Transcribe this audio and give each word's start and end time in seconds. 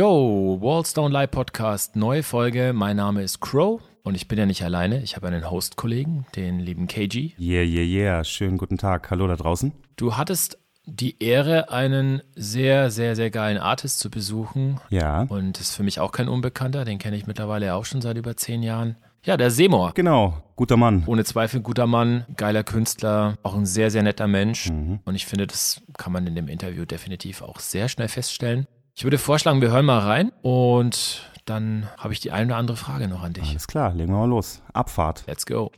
Yo, 0.00 0.56
Wallstone 0.62 1.12
Live 1.12 1.32
Podcast, 1.32 1.94
neue 1.94 2.22
Folge. 2.22 2.72
Mein 2.72 2.96
Name 2.96 3.22
ist 3.22 3.40
Crow 3.40 3.82
und 4.02 4.14
ich 4.14 4.28
bin 4.28 4.38
ja 4.38 4.46
nicht 4.46 4.64
alleine. 4.64 5.02
Ich 5.02 5.14
habe 5.14 5.26
einen 5.26 5.50
Host-Kollegen, 5.50 6.24
den 6.34 6.58
lieben 6.58 6.86
KG. 6.86 7.32
Yeah, 7.38 7.62
yeah, 7.62 7.84
yeah. 7.84 8.24
Schönen 8.24 8.56
guten 8.56 8.78
Tag. 8.78 9.10
Hallo 9.10 9.26
da 9.26 9.36
draußen. 9.36 9.74
Du 9.96 10.16
hattest 10.16 10.56
die 10.86 11.22
Ehre, 11.22 11.70
einen 11.70 12.22
sehr, 12.34 12.90
sehr, 12.90 13.14
sehr 13.14 13.30
geilen 13.30 13.58
Artist 13.58 13.98
zu 13.98 14.08
besuchen. 14.08 14.80
Ja. 14.88 15.24
Und 15.24 15.60
ist 15.60 15.76
für 15.76 15.82
mich 15.82 16.00
auch 16.00 16.12
kein 16.12 16.30
Unbekannter. 16.30 16.86
Den 16.86 16.98
kenne 16.98 17.16
ich 17.18 17.26
mittlerweile 17.26 17.74
auch 17.74 17.84
schon 17.84 18.00
seit 18.00 18.16
über 18.16 18.38
zehn 18.38 18.62
Jahren. 18.62 18.96
Ja, 19.22 19.36
der 19.36 19.50
Seymour. 19.50 19.92
Genau, 19.94 20.42
guter 20.56 20.78
Mann. 20.78 21.02
Ohne 21.08 21.24
Zweifel 21.24 21.60
guter 21.60 21.86
Mann, 21.86 22.24
geiler 22.38 22.64
Künstler, 22.64 23.36
auch 23.42 23.54
ein 23.54 23.66
sehr, 23.66 23.90
sehr 23.90 24.02
netter 24.02 24.28
Mensch. 24.28 24.70
Mhm. 24.70 25.00
Und 25.04 25.14
ich 25.14 25.26
finde, 25.26 25.46
das 25.46 25.82
kann 25.98 26.14
man 26.14 26.26
in 26.26 26.36
dem 26.36 26.48
Interview 26.48 26.86
definitiv 26.86 27.42
auch 27.42 27.58
sehr 27.58 27.90
schnell 27.90 28.08
feststellen. 28.08 28.66
Ich 29.00 29.04
würde 29.04 29.16
vorschlagen, 29.16 29.62
wir 29.62 29.70
hören 29.70 29.86
mal 29.86 30.00
rein 30.00 30.30
und 30.42 31.32
dann 31.46 31.88
habe 31.96 32.12
ich 32.12 32.20
die 32.20 32.32
eine 32.32 32.48
oder 32.48 32.56
andere 32.58 32.76
Frage 32.76 33.08
noch 33.08 33.22
an 33.22 33.32
dich. 33.32 33.48
Alles 33.48 33.66
klar, 33.66 33.94
legen 33.94 34.12
wir 34.12 34.18
mal 34.18 34.28
los. 34.28 34.60
Abfahrt. 34.74 35.24
Let's 35.26 35.46
go. 35.46 35.72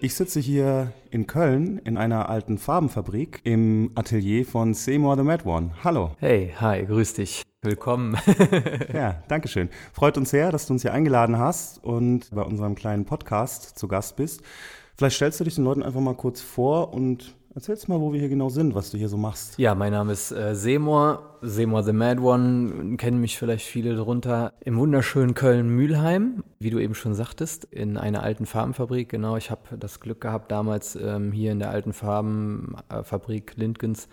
Ich 0.00 0.14
sitze 0.14 0.38
hier 0.38 0.92
in 1.10 1.26
Köln 1.26 1.78
in 1.78 1.96
einer 1.96 2.28
alten 2.28 2.56
Farbenfabrik 2.56 3.40
im 3.42 3.90
Atelier 3.96 4.46
von 4.46 4.72
Seymour 4.72 5.16
the 5.16 5.24
Mad 5.24 5.44
One. 5.44 5.72
Hallo. 5.82 6.12
Hey, 6.20 6.54
hi, 6.60 6.86
grüß 6.86 7.14
dich. 7.14 7.42
Willkommen. 7.62 8.16
ja, 8.94 9.24
danke 9.26 9.48
schön. 9.48 9.70
Freut 9.92 10.16
uns 10.16 10.30
sehr, 10.30 10.52
dass 10.52 10.68
du 10.68 10.74
uns 10.74 10.82
hier 10.82 10.94
eingeladen 10.94 11.36
hast 11.36 11.82
und 11.82 12.30
bei 12.30 12.42
unserem 12.42 12.76
kleinen 12.76 13.06
Podcast 13.06 13.76
zu 13.76 13.88
Gast 13.88 14.14
bist. 14.14 14.42
Vielleicht 14.96 15.16
stellst 15.16 15.40
du 15.40 15.44
dich 15.44 15.56
den 15.56 15.64
Leuten 15.64 15.82
einfach 15.82 15.98
mal 15.98 16.14
kurz 16.14 16.40
vor 16.40 16.94
und 16.94 17.34
erzählst 17.54 17.88
mal, 17.88 18.00
wo 18.00 18.12
wir 18.12 18.20
hier 18.20 18.28
genau 18.28 18.48
sind, 18.48 18.74
was 18.74 18.90
du 18.90 18.98
hier 18.98 19.08
so 19.08 19.16
machst. 19.16 19.58
Ja, 19.58 19.74
mein 19.74 19.92
Name 19.92 20.12
ist 20.12 20.30
äh, 20.30 20.54
Seymour, 20.54 21.36
Seymour 21.42 21.82
the 21.82 21.92
Mad 21.92 22.20
One, 22.20 22.96
kennen 22.96 23.20
mich 23.20 23.38
vielleicht 23.38 23.66
viele 23.66 23.96
darunter, 23.96 24.52
im 24.64 24.78
wunderschönen 24.78 25.34
Köln-Mühlheim, 25.34 26.44
wie 26.58 26.70
du 26.70 26.78
eben 26.78 26.94
schon 26.94 27.14
sagtest, 27.14 27.64
in 27.64 27.96
einer 27.96 28.22
alten 28.22 28.46
Farbenfabrik. 28.46 29.08
Genau, 29.08 29.36
ich 29.36 29.50
habe 29.50 29.76
das 29.78 30.00
Glück 30.00 30.20
gehabt, 30.20 30.50
damals 30.52 30.96
ähm, 30.96 31.32
hier 31.32 31.52
in 31.52 31.58
der 31.58 31.70
alten 31.70 31.92
Farbenfabrik 31.92 33.56
Lindgens 33.56 34.04
äh, 34.04 34.08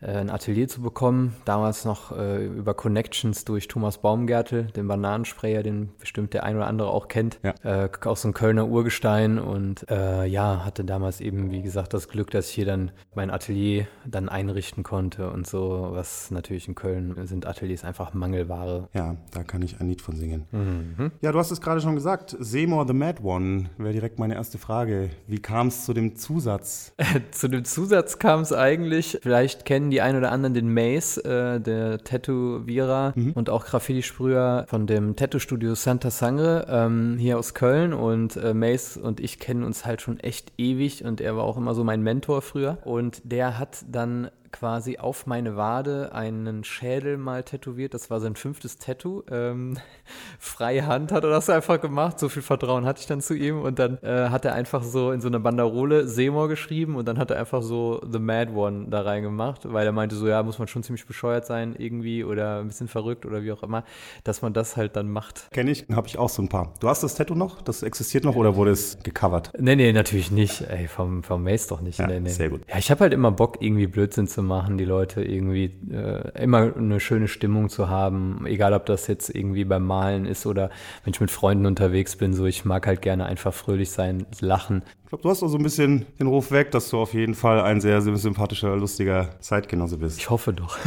ein 0.00 0.30
Atelier 0.30 0.68
zu 0.68 0.82
bekommen. 0.82 1.36
Damals 1.44 1.84
noch 1.84 2.16
äh, 2.16 2.44
über 2.44 2.74
Connections 2.74 3.44
durch 3.44 3.68
Thomas 3.68 3.98
Baumgärtel, 3.98 4.64
den 4.64 4.88
Bananensprayer, 4.88 5.62
den 5.62 5.90
bestimmt 5.98 6.34
der 6.34 6.44
ein 6.44 6.56
oder 6.56 6.66
andere 6.66 6.90
auch 6.90 7.08
kennt. 7.08 7.38
Ja. 7.42 7.84
Äh, 7.84 7.88
auch 8.04 8.16
so 8.16 8.28
ein 8.28 8.34
Kölner 8.34 8.68
Urgestein 8.68 9.38
und 9.38 9.88
äh, 9.90 10.26
ja, 10.26 10.64
hatte 10.64 10.84
damals 10.84 11.20
eben, 11.20 11.50
wie 11.50 11.62
gesagt, 11.62 11.94
das 11.94 12.08
Glück, 12.08 12.30
dass 12.30 12.48
ich 12.48 12.54
hier 12.54 12.66
dann 12.66 12.90
mein 13.14 13.30
Atelier 13.30 13.86
dann 14.04 14.28
einrichten 14.28 14.82
konnte 14.82 15.30
und 15.30 15.46
so, 15.46 15.88
was 15.90 16.30
natürlich 16.30 16.68
in 16.68 16.74
Köln 16.74 17.26
sind 17.26 17.46
Ateliers 17.46 17.84
einfach 17.84 18.14
Mangelware. 18.14 18.88
Ja, 18.94 19.16
da 19.32 19.42
kann 19.42 19.62
ich 19.62 19.80
ein 19.80 19.88
Lied 19.88 20.02
von 20.02 20.16
singen. 20.16 20.46
Mhm. 20.52 21.12
Ja, 21.20 21.32
du 21.32 21.38
hast 21.38 21.50
es 21.50 21.60
gerade 21.60 21.80
schon 21.80 21.94
gesagt, 21.94 22.36
Seymour 22.38 22.86
the 22.86 22.92
Mad 22.92 23.22
One 23.22 23.70
wäre 23.78 23.92
direkt 23.92 24.18
meine 24.18 24.34
erste 24.34 24.58
Frage. 24.58 25.10
Wie 25.26 25.38
kam 25.38 25.68
es 25.68 25.84
zu 25.84 25.92
dem 25.92 26.16
Zusatz? 26.16 26.92
zu 27.30 27.48
dem 27.48 27.64
Zusatz 27.64 28.18
kam 28.18 28.40
es 28.40 28.52
eigentlich, 28.52 29.18
vielleicht 29.22 29.64
kennen 29.64 29.85
kennen 29.86 29.92
die 29.92 30.00
ein 30.00 30.16
oder 30.16 30.32
anderen 30.32 30.52
den 30.52 30.74
Mace, 30.74 31.18
äh, 31.18 31.60
der 31.60 31.98
Tätowierer 31.98 33.12
mhm. 33.14 33.32
und 33.34 33.50
auch 33.50 33.64
Graffiti-Sprüher 33.66 34.66
von 34.68 34.88
dem 34.88 35.14
Tattoo-Studio 35.14 35.76
Santa 35.76 36.10
Sangre 36.10 36.66
ähm, 36.68 37.16
hier 37.18 37.38
aus 37.38 37.54
Köln. 37.54 37.92
Und 37.92 38.36
äh, 38.36 38.52
Mace 38.52 38.96
und 38.96 39.20
ich 39.20 39.38
kennen 39.38 39.62
uns 39.62 39.86
halt 39.86 40.02
schon 40.02 40.18
echt 40.18 40.52
ewig 40.58 41.04
und 41.04 41.20
er 41.20 41.36
war 41.36 41.44
auch 41.44 41.56
immer 41.56 41.74
so 41.74 41.84
mein 41.84 42.02
Mentor 42.02 42.42
früher. 42.42 42.78
Und 42.84 43.20
der 43.24 43.60
hat 43.60 43.84
dann 43.88 44.28
quasi 44.58 44.98
auf 44.98 45.26
meine 45.26 45.56
Wade 45.56 46.12
einen 46.12 46.64
Schädel 46.64 47.18
mal 47.18 47.42
tätowiert. 47.42 47.92
Das 47.94 48.10
war 48.10 48.20
sein 48.20 48.36
fünftes 48.36 48.78
Tattoo. 48.78 49.22
Ähm, 49.30 49.76
freie 50.38 50.86
Hand 50.86 51.12
hat 51.12 51.24
er 51.24 51.30
das 51.30 51.50
einfach 51.50 51.80
gemacht. 51.80 52.18
So 52.18 52.28
viel 52.28 52.42
Vertrauen 52.42 52.86
hatte 52.86 53.00
ich 53.00 53.06
dann 53.06 53.20
zu 53.20 53.34
ihm. 53.34 53.60
Und 53.60 53.78
dann 53.78 53.98
äh, 54.02 54.28
hat 54.30 54.44
er 54.44 54.54
einfach 54.54 54.82
so 54.82 55.12
in 55.12 55.20
so 55.20 55.28
eine 55.28 55.40
Banderole 55.40 56.08
Seymour 56.08 56.48
geschrieben 56.48 56.96
und 56.96 57.06
dann 57.06 57.18
hat 57.18 57.30
er 57.30 57.38
einfach 57.38 57.62
so 57.62 58.00
The 58.10 58.18
Mad 58.18 58.52
One 58.52 58.86
da 58.88 59.02
reingemacht, 59.02 59.70
weil 59.70 59.86
er 59.86 59.92
meinte 59.92 60.16
so, 60.16 60.26
ja, 60.26 60.42
muss 60.42 60.58
man 60.58 60.68
schon 60.68 60.82
ziemlich 60.82 61.06
bescheuert 61.06 61.46
sein 61.46 61.74
irgendwie 61.76 62.24
oder 62.24 62.60
ein 62.60 62.68
bisschen 62.68 62.88
verrückt 62.88 63.26
oder 63.26 63.42
wie 63.42 63.52
auch 63.52 63.62
immer, 63.62 63.84
dass 64.24 64.42
man 64.42 64.52
das 64.52 64.76
halt 64.76 64.96
dann 64.96 65.10
macht. 65.10 65.50
Kenne 65.52 65.70
ich, 65.70 65.86
habe 65.92 66.06
ich 66.06 66.18
auch 66.18 66.28
so 66.28 66.42
ein 66.42 66.48
paar. 66.48 66.72
Du 66.80 66.88
hast 66.88 67.02
das 67.02 67.14
Tattoo 67.14 67.34
noch? 67.34 67.60
Das 67.62 67.82
existiert 67.82 68.24
noch 68.24 68.36
oder 68.36 68.56
wurde 68.56 68.70
es 68.70 68.98
gecovert? 69.02 69.52
Nee, 69.58 69.76
nee, 69.76 69.92
natürlich 69.92 70.30
nicht. 70.30 70.62
Ey, 70.62 70.88
vom, 70.88 71.22
vom 71.22 71.42
Mace 71.42 71.66
doch 71.66 71.80
nicht. 71.80 71.98
Ja, 71.98 72.06
nee, 72.06 72.20
nee. 72.20 72.30
Sehr 72.30 72.48
gut. 72.48 72.62
Ja, 72.68 72.78
ich 72.78 72.90
habe 72.90 73.00
halt 73.00 73.12
immer 73.12 73.30
Bock, 73.30 73.58
irgendwie 73.60 73.86
Blödsinn 73.86 74.26
zu 74.26 74.42
machen, 74.46 74.78
die 74.78 74.84
Leute 74.84 75.22
irgendwie 75.22 75.72
äh, 75.90 76.42
immer 76.42 76.74
eine 76.76 77.00
schöne 77.00 77.28
Stimmung 77.28 77.68
zu 77.68 77.88
haben, 77.88 78.44
egal 78.46 78.72
ob 78.72 78.86
das 78.86 79.06
jetzt 79.06 79.34
irgendwie 79.34 79.64
beim 79.64 79.84
Malen 79.84 80.24
ist 80.26 80.46
oder 80.46 80.70
wenn 81.04 81.12
ich 81.12 81.20
mit 81.20 81.30
Freunden 81.30 81.66
unterwegs 81.66 82.16
bin, 82.16 82.32
so 82.32 82.46
ich 82.46 82.64
mag 82.64 82.86
halt 82.86 83.02
gerne 83.02 83.26
einfach 83.26 83.52
fröhlich 83.52 83.90
sein, 83.90 84.26
lachen. 84.40 84.82
Ich 85.04 85.10
glaube, 85.10 85.22
du 85.22 85.30
hast 85.30 85.42
auch 85.42 85.48
so 85.48 85.58
ein 85.58 85.62
bisschen 85.62 86.06
den 86.18 86.26
Ruf 86.26 86.50
weg, 86.50 86.70
dass 86.70 86.90
du 86.90 86.98
auf 86.98 87.14
jeden 87.14 87.34
Fall 87.34 87.60
ein 87.60 87.80
sehr, 87.80 88.00
sehr 88.00 88.16
sympathischer, 88.16 88.76
lustiger 88.76 89.30
Zeitgenosse 89.40 89.98
bist. 89.98 90.18
Ich 90.18 90.30
hoffe 90.30 90.52
doch. 90.52 90.78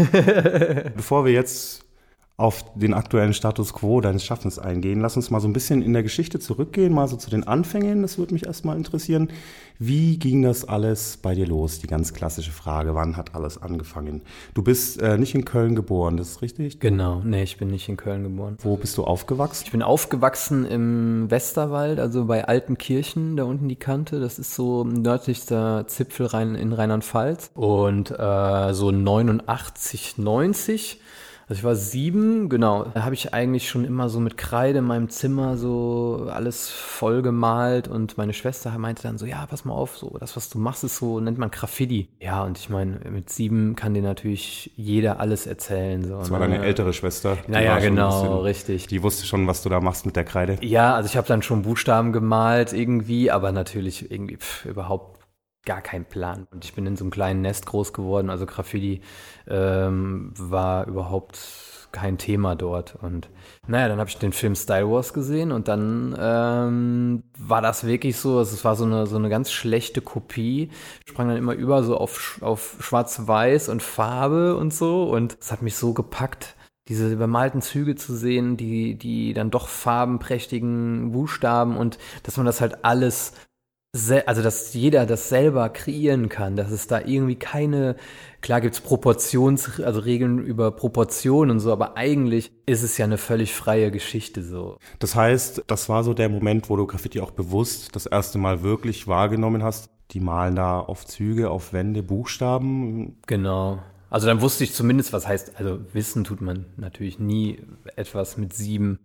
Bevor 0.95 1.25
wir 1.25 1.31
jetzt 1.31 1.88
auf 2.39 2.63
den 2.73 2.93
aktuellen 2.93 3.33
Status 3.33 3.73
quo 3.73 3.99
deines 3.99 4.23
Schaffens 4.23 4.59
eingehen. 4.59 5.01
Lass 5.01 5.17
uns 5.17 5.29
mal 5.29 5.41
so 5.41 5.47
ein 5.49 5.53
bisschen 5.53 5.81
in 5.81 5.91
der 5.91 6.03
Geschichte 6.03 6.39
zurückgehen, 6.39 6.93
mal 6.93 7.09
so 7.09 7.17
zu 7.17 7.29
den 7.29 7.45
Anfängen. 7.45 8.01
Das 8.01 8.17
würde 8.17 8.33
mich 8.33 8.45
erstmal 8.45 8.77
interessieren. 8.77 9.29
Wie 9.77 10.17
ging 10.17 10.41
das 10.41 10.63
alles 10.63 11.17
bei 11.17 11.35
dir 11.35 11.45
los? 11.45 11.79
Die 11.79 11.87
ganz 11.87 12.13
klassische 12.13 12.51
Frage, 12.51 12.95
wann 12.95 13.17
hat 13.17 13.35
alles 13.35 13.61
angefangen? 13.61 14.21
Du 14.53 14.61
bist 14.61 15.01
äh, 15.01 15.17
nicht 15.17 15.35
in 15.35 15.43
Köln 15.43 15.75
geboren, 15.75 16.15
das 16.15 16.31
ist 16.31 16.41
richtig? 16.41 16.79
Genau, 16.79 17.21
nee, 17.25 17.43
ich 17.43 17.57
bin 17.57 17.69
nicht 17.69 17.89
in 17.89 17.97
Köln 17.97 18.23
geboren. 18.23 18.57
Wo 18.61 18.77
bist 18.77 18.97
du 18.97 19.03
aufgewachsen? 19.03 19.63
Ich 19.65 19.71
bin 19.71 19.81
aufgewachsen 19.81 20.65
im 20.65 21.29
Westerwald, 21.29 21.99
also 21.99 22.25
bei 22.25 22.45
Altenkirchen, 22.45 23.35
da 23.35 23.43
unten 23.43 23.67
die 23.67 23.75
Kante. 23.75 24.21
Das 24.21 24.39
ist 24.39 24.55
so 24.55 24.85
nördlichster 24.85 25.85
Zipfel 25.87 26.27
rein 26.27 26.55
in 26.55 26.71
Rheinland-Pfalz. 26.71 27.51
Und 27.53 28.11
äh, 28.11 28.73
so 28.73 28.91
89, 28.91 30.17
90 30.17 30.99
also 31.49 31.59
ich 31.61 31.63
war 31.63 31.75
sieben, 31.75 32.47
genau. 32.47 32.85
Da 32.93 33.03
habe 33.03 33.15
ich 33.15 33.33
eigentlich 33.33 33.67
schon 33.67 33.83
immer 33.83 34.07
so 34.07 34.19
mit 34.19 34.37
Kreide 34.37 34.79
in 34.79 34.85
meinem 34.85 35.09
Zimmer 35.09 35.57
so 35.57 36.27
alles 36.31 36.69
voll 36.69 37.23
gemalt 37.23 37.87
und 37.87 38.19
meine 38.19 38.33
Schwester 38.33 38.77
meinte 38.77 39.01
dann 39.01 39.17
so, 39.17 39.25
ja, 39.25 39.47
pass 39.47 39.65
mal 39.65 39.73
auf, 39.73 39.97
so 39.97 40.15
das, 40.19 40.35
was 40.35 40.51
du 40.51 40.59
machst, 40.59 40.83
ist 40.83 40.97
so, 40.97 41.19
nennt 41.19 41.39
man 41.39 41.49
Graffiti. 41.49 42.07
Ja, 42.19 42.43
und 42.43 42.59
ich 42.59 42.69
meine, 42.69 42.99
mit 43.09 43.31
sieben 43.31 43.75
kann 43.75 43.95
dir 43.95 44.03
natürlich 44.03 44.71
jeder 44.75 45.19
alles 45.19 45.47
erzählen. 45.47 46.03
So, 46.03 46.19
das 46.19 46.29
war 46.29 46.37
ne? 46.37 46.49
deine 46.49 46.63
ältere 46.63 46.93
Schwester. 46.93 47.39
Naja, 47.47 47.79
genau, 47.79 48.21
bisschen, 48.21 48.37
richtig. 48.41 48.87
Die 48.87 49.01
wusste 49.01 49.25
schon, 49.25 49.47
was 49.47 49.63
du 49.63 49.69
da 49.69 49.81
machst 49.81 50.05
mit 50.05 50.15
der 50.15 50.25
Kreide. 50.25 50.57
Ja, 50.61 50.93
also 50.93 51.07
ich 51.07 51.17
habe 51.17 51.27
dann 51.27 51.41
schon 51.41 51.63
Buchstaben 51.63 52.13
gemalt 52.13 52.73
irgendwie, 52.73 53.31
aber 53.31 53.51
natürlich 53.51 54.11
irgendwie 54.11 54.37
pff, 54.37 54.65
überhaupt 54.65 55.18
gar 55.69 55.81
keinen 55.81 56.05
Plan. 56.05 56.47
Und 56.49 56.65
ich 56.65 56.73
bin 56.73 56.87
in 56.87 56.97
so 56.97 57.03
einem 57.03 57.11
kleinen 57.11 57.43
Nest 57.43 57.67
groß 57.67 57.93
geworden, 57.93 58.31
also 58.31 58.47
Graffiti 58.47 59.01
ähm, 59.47 60.33
war 60.35 60.87
überhaupt 60.87 61.37
kein 61.91 62.17
Thema 62.17 62.55
dort. 62.55 62.95
Und 62.95 63.29
naja, 63.67 63.87
dann 63.87 63.99
habe 63.99 64.09
ich 64.09 64.17
den 64.17 64.33
Film 64.33 64.55
Style 64.55 64.89
Wars 64.89 65.13
gesehen 65.13 65.51
und 65.51 65.67
dann 65.67 66.17
ähm, 66.19 67.23
war 67.37 67.61
das 67.61 67.85
wirklich 67.85 68.17
so, 68.17 68.39
es 68.39 68.65
war 68.65 68.75
so 68.75 68.83
eine, 68.85 69.05
so 69.05 69.15
eine 69.15 69.29
ganz 69.29 69.51
schlechte 69.51 70.01
Kopie. 70.01 70.71
Ich 71.05 71.11
sprang 71.11 71.27
dann 71.27 71.37
immer 71.37 71.53
über 71.53 71.83
so 71.83 71.97
auf, 71.97 72.39
auf 72.41 72.77
Schwarz-Weiß 72.79 73.69
und 73.69 73.83
Farbe 73.83 74.55
und 74.55 74.73
so 74.73 75.03
und 75.03 75.37
es 75.39 75.51
hat 75.51 75.61
mich 75.61 75.75
so 75.75 75.93
gepackt 75.93 76.55
diese 76.87 77.13
übermalten 77.13 77.61
Züge 77.61 77.93
zu 77.93 78.15
sehen, 78.15 78.57
die, 78.57 78.95
die 78.95 79.33
dann 79.33 79.51
doch 79.51 79.67
farbenprächtigen 79.67 81.11
Buchstaben 81.11 81.77
und 81.77 81.99
dass 82.23 82.37
man 82.37 82.47
das 82.47 82.61
halt 82.61 82.83
alles 82.83 83.33
also 83.93 84.43
dass 84.43 84.73
jeder 84.73 85.05
das 85.05 85.29
selber 85.29 85.69
kreieren 85.69 86.29
kann, 86.29 86.55
dass 86.55 86.69
es 86.69 86.85
da 86.85 86.99
irgendwie 86.99 87.35
keine, 87.35 87.95
klar 88.41 88.61
gibt's 88.61 88.81
Proportions, 88.81 89.79
also 89.79 90.01
Regeln 90.01 90.39
über 90.39 90.71
Proportionen 90.71 91.51
und 91.51 91.59
so, 91.59 91.71
aber 91.71 91.97
eigentlich 91.97 92.51
ist 92.67 92.83
es 92.83 92.97
ja 92.97 93.05
eine 93.05 93.17
völlig 93.17 93.53
freie 93.53 93.89
Geschichte 93.89 94.43
so. 94.43 94.77
Das 94.99 95.15
heißt, 95.15 95.63
das 95.65 95.89
war 95.89 96.03
so 96.03 96.13
der 96.13 96.29
Moment, 96.29 96.69
wo 96.69 96.75
du 96.75 96.85
Graffiti 96.85 97.19
auch 97.19 97.31
bewusst 97.31 97.95
das 97.95 98.05
erste 98.05 98.37
Mal 98.37 98.61
wirklich 98.61 99.07
wahrgenommen 99.07 99.63
hast. 99.63 99.89
Die 100.11 100.19
malen 100.19 100.55
da 100.55 100.79
auf 100.79 101.05
Züge, 101.05 101.49
auf 101.49 101.73
Wände, 101.73 102.03
Buchstaben. 102.03 103.17
Genau. 103.27 103.79
Also 104.09 104.25
dann 104.25 104.41
wusste 104.41 104.63
ich 104.63 104.73
zumindest, 104.73 105.13
was 105.13 105.27
heißt, 105.27 105.57
also 105.57 105.79
wissen 105.93 106.23
tut 106.23 106.41
man 106.41 106.65
natürlich 106.77 107.19
nie 107.19 107.59
etwas 107.95 108.37
mit 108.37 108.53
sieben 108.53 108.99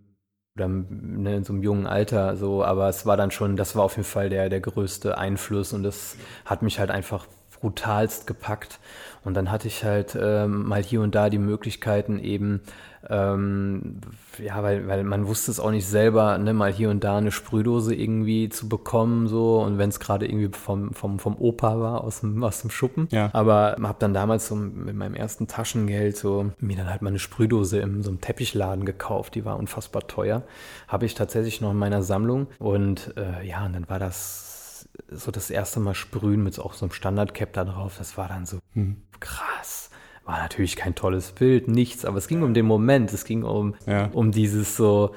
oder 0.55 0.67
ne, 0.69 1.35
in 1.37 1.43
so 1.43 1.53
einem 1.53 1.63
jungen 1.63 1.85
Alter 1.85 2.37
so, 2.37 2.63
aber 2.63 2.87
es 2.87 3.05
war 3.05 3.17
dann 3.17 3.31
schon, 3.31 3.57
das 3.57 3.75
war 3.75 3.83
auf 3.83 3.97
jeden 3.97 4.07
Fall 4.07 4.29
der, 4.29 4.49
der 4.49 4.61
größte 4.61 5.17
Einfluss 5.17 5.73
und 5.73 5.83
das 5.83 6.15
hat 6.45 6.61
mich 6.61 6.79
halt 6.79 6.91
einfach 6.91 7.27
brutalst 7.59 8.27
gepackt. 8.27 8.79
Und 9.23 9.33
dann 9.33 9.51
hatte 9.51 9.67
ich 9.67 9.83
halt 9.83 10.15
ähm, 10.19 10.67
mal 10.67 10.83
hier 10.83 11.01
und 11.01 11.15
da 11.15 11.31
die 11.31 11.39
Möglichkeiten 11.39 12.19
eben, 12.19 12.61
ähm, 13.09 13.97
ja, 14.37 14.61
weil, 14.61 14.87
weil 14.87 15.03
man 15.03 15.25
wusste 15.25 15.49
es 15.49 15.59
auch 15.59 15.71
nicht 15.71 15.87
selber, 15.87 16.37
ne, 16.37 16.53
mal 16.53 16.71
hier 16.71 16.91
und 16.91 17.03
da 17.03 17.17
eine 17.17 17.31
Sprühdose 17.31 17.95
irgendwie 17.95 18.49
zu 18.49 18.69
bekommen, 18.69 19.27
so, 19.27 19.61
und 19.61 19.79
wenn 19.79 19.89
es 19.89 19.99
gerade 19.99 20.27
irgendwie 20.27 20.55
vom, 20.55 20.93
vom, 20.93 21.17
vom 21.17 21.35
Opa 21.37 21.79
war, 21.79 22.03
aus 22.03 22.19
dem, 22.19 22.43
aus 22.43 22.61
dem 22.61 22.69
Schuppen. 22.69 23.07
Ja. 23.11 23.31
Aber 23.33 23.75
habe 23.81 23.97
dann 23.97 24.13
damals 24.13 24.47
so 24.47 24.55
mit 24.55 24.95
meinem 24.95 25.15
ersten 25.15 25.47
Taschengeld 25.47 26.17
so 26.17 26.51
mir 26.59 26.77
dann 26.77 26.89
halt 26.89 27.01
mal 27.01 27.09
eine 27.09 27.19
Sprühdose 27.19 27.79
in 27.79 28.03
so 28.03 28.11
einem 28.11 28.21
Teppichladen 28.21 28.85
gekauft, 28.85 29.33
die 29.33 29.43
war 29.43 29.57
unfassbar 29.57 30.07
teuer. 30.07 30.43
Habe 30.87 31.07
ich 31.07 31.15
tatsächlich 31.15 31.61
noch 31.61 31.71
in 31.71 31.77
meiner 31.77 32.03
Sammlung. 32.03 32.47
Und 32.59 33.15
äh, 33.17 33.43
ja, 33.47 33.65
und 33.65 33.73
dann 33.73 33.89
war 33.89 33.97
das 33.97 34.54
so 35.09 35.31
das 35.31 35.49
erste 35.49 35.79
Mal 35.79 35.95
sprühen 35.95 36.43
mit 36.43 36.53
so 36.53 36.63
auch 36.63 36.73
so 36.73 36.85
einem 36.85 36.93
Standard-Cap 36.93 37.53
da 37.53 37.65
drauf. 37.65 37.95
Das 37.97 38.17
war 38.17 38.27
dann 38.27 38.45
so 38.45 38.59
hm. 38.73 38.97
krass 39.19 39.89
war 40.25 40.39
natürlich 40.39 40.75
kein 40.75 40.95
tolles 40.95 41.31
Bild, 41.31 41.67
nichts, 41.67 42.03
aber 42.03 42.17
es 42.17 42.27
ging 42.27 42.41
um 42.41 42.53
den 42.53 42.65
Moment, 42.65 43.13
es 43.13 43.25
ging 43.25 43.43
um, 43.43 43.75
ja. 43.85 44.09
um 44.11 44.31
dieses 44.31 44.75
so, 44.75 45.11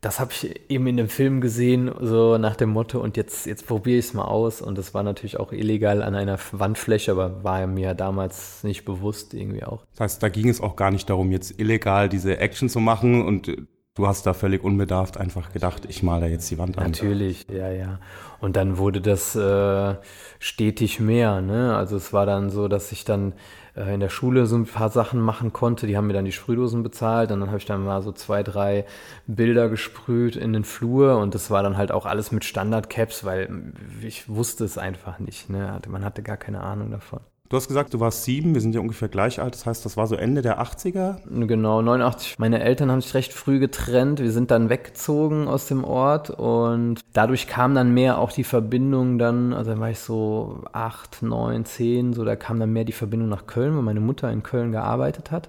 das 0.00 0.20
habe 0.20 0.32
ich 0.32 0.70
eben 0.70 0.86
in 0.86 0.96
dem 0.96 1.08
Film 1.08 1.40
gesehen, 1.40 1.90
so 2.00 2.38
nach 2.38 2.56
dem 2.56 2.70
Motto, 2.70 3.00
und 3.00 3.16
jetzt, 3.16 3.46
jetzt 3.46 3.66
probiere 3.66 3.98
ich 3.98 4.06
es 4.06 4.14
mal 4.14 4.24
aus. 4.24 4.60
Und 4.60 4.78
das 4.78 4.94
war 4.94 5.02
natürlich 5.02 5.38
auch 5.38 5.52
illegal 5.52 6.02
an 6.02 6.14
einer 6.14 6.38
Wandfläche, 6.52 7.12
aber 7.12 7.42
war 7.42 7.66
mir 7.66 7.94
damals 7.94 8.62
nicht 8.62 8.84
bewusst 8.84 9.34
irgendwie 9.34 9.64
auch. 9.64 9.84
Das 9.92 10.00
heißt, 10.00 10.22
da 10.22 10.28
ging 10.28 10.48
es 10.48 10.60
auch 10.60 10.76
gar 10.76 10.90
nicht 10.90 11.08
darum, 11.08 11.32
jetzt 11.32 11.58
illegal 11.58 12.08
diese 12.08 12.38
Action 12.38 12.68
zu 12.68 12.80
machen 12.80 13.24
und 13.24 13.50
du 13.94 14.06
hast 14.06 14.26
da 14.26 14.34
völlig 14.34 14.62
unbedarft 14.62 15.16
einfach 15.16 15.52
gedacht, 15.52 15.82
ich 15.88 16.04
male 16.04 16.22
da 16.22 16.26
jetzt 16.28 16.48
die 16.50 16.58
Wand 16.58 16.78
an. 16.78 16.84
Natürlich, 16.84 17.46
ja, 17.50 17.70
ja. 17.70 17.98
Und 18.40 18.56
dann 18.56 18.78
wurde 18.78 19.00
das 19.00 19.34
äh, 19.34 19.96
stetig 20.38 21.00
mehr. 21.00 21.40
Ne? 21.40 21.76
Also 21.76 21.96
es 21.96 22.12
war 22.12 22.26
dann 22.26 22.50
so, 22.50 22.68
dass 22.68 22.92
ich 22.92 23.04
dann 23.04 23.32
äh, 23.76 23.94
in 23.94 24.00
der 24.00 24.08
Schule 24.08 24.46
so 24.46 24.56
ein 24.56 24.66
paar 24.66 24.90
Sachen 24.90 25.20
machen 25.20 25.52
konnte. 25.52 25.86
Die 25.86 25.96
haben 25.96 26.06
mir 26.06 26.12
dann 26.12 26.24
die 26.24 26.32
Sprühdosen 26.32 26.82
bezahlt 26.82 27.32
und 27.32 27.40
dann 27.40 27.48
habe 27.48 27.58
ich 27.58 27.64
dann 27.64 27.84
mal 27.84 28.02
so 28.02 28.12
zwei, 28.12 28.42
drei 28.42 28.84
Bilder 29.26 29.68
gesprüht 29.68 30.36
in 30.36 30.52
den 30.52 30.64
Flur 30.64 31.18
und 31.18 31.34
das 31.34 31.50
war 31.50 31.62
dann 31.62 31.76
halt 31.76 31.92
auch 31.92 32.06
alles 32.06 32.32
mit 32.32 32.44
Standard-Caps, 32.44 33.24
weil 33.24 33.72
ich 34.02 34.28
wusste 34.28 34.64
es 34.64 34.78
einfach 34.78 35.18
nicht. 35.18 35.50
Ne? 35.50 35.80
Man 35.88 36.04
hatte 36.04 36.22
gar 36.22 36.36
keine 36.36 36.60
Ahnung 36.60 36.90
davon. 36.90 37.20
Du 37.48 37.56
hast 37.56 37.66
gesagt, 37.66 37.94
du 37.94 38.00
warst 38.00 38.24
sieben, 38.24 38.52
wir 38.52 38.60
sind 38.60 38.74
ja 38.74 38.80
ungefähr 38.82 39.08
gleich 39.08 39.40
alt, 39.40 39.54
das 39.54 39.64
heißt, 39.64 39.82
das 39.86 39.96
war 39.96 40.06
so 40.06 40.16
Ende 40.16 40.42
der 40.42 40.60
80er? 40.60 41.46
Genau, 41.46 41.80
89. 41.80 42.38
Meine 42.38 42.60
Eltern 42.60 42.90
haben 42.90 43.00
sich 43.00 43.14
recht 43.14 43.32
früh 43.32 43.58
getrennt, 43.58 44.20
wir 44.20 44.32
sind 44.32 44.50
dann 44.50 44.68
weggezogen 44.68 45.48
aus 45.48 45.66
dem 45.66 45.82
Ort 45.82 46.28
und 46.28 47.00
dadurch 47.14 47.46
kam 47.46 47.74
dann 47.74 47.94
mehr 47.94 48.18
auch 48.18 48.32
die 48.32 48.44
Verbindung 48.44 49.18
dann, 49.18 49.54
also 49.54 49.70
dann 49.70 49.80
war 49.80 49.88
ich 49.88 49.98
so 49.98 50.62
acht, 50.72 51.22
neun, 51.22 51.64
zehn, 51.64 52.12
so 52.12 52.22
da 52.22 52.36
kam 52.36 52.60
dann 52.60 52.70
mehr 52.70 52.84
die 52.84 52.92
Verbindung 52.92 53.30
nach 53.30 53.46
Köln, 53.46 53.74
weil 53.74 53.82
meine 53.82 54.00
Mutter 54.00 54.30
in 54.30 54.42
Köln 54.42 54.70
gearbeitet 54.70 55.30
hat. 55.30 55.48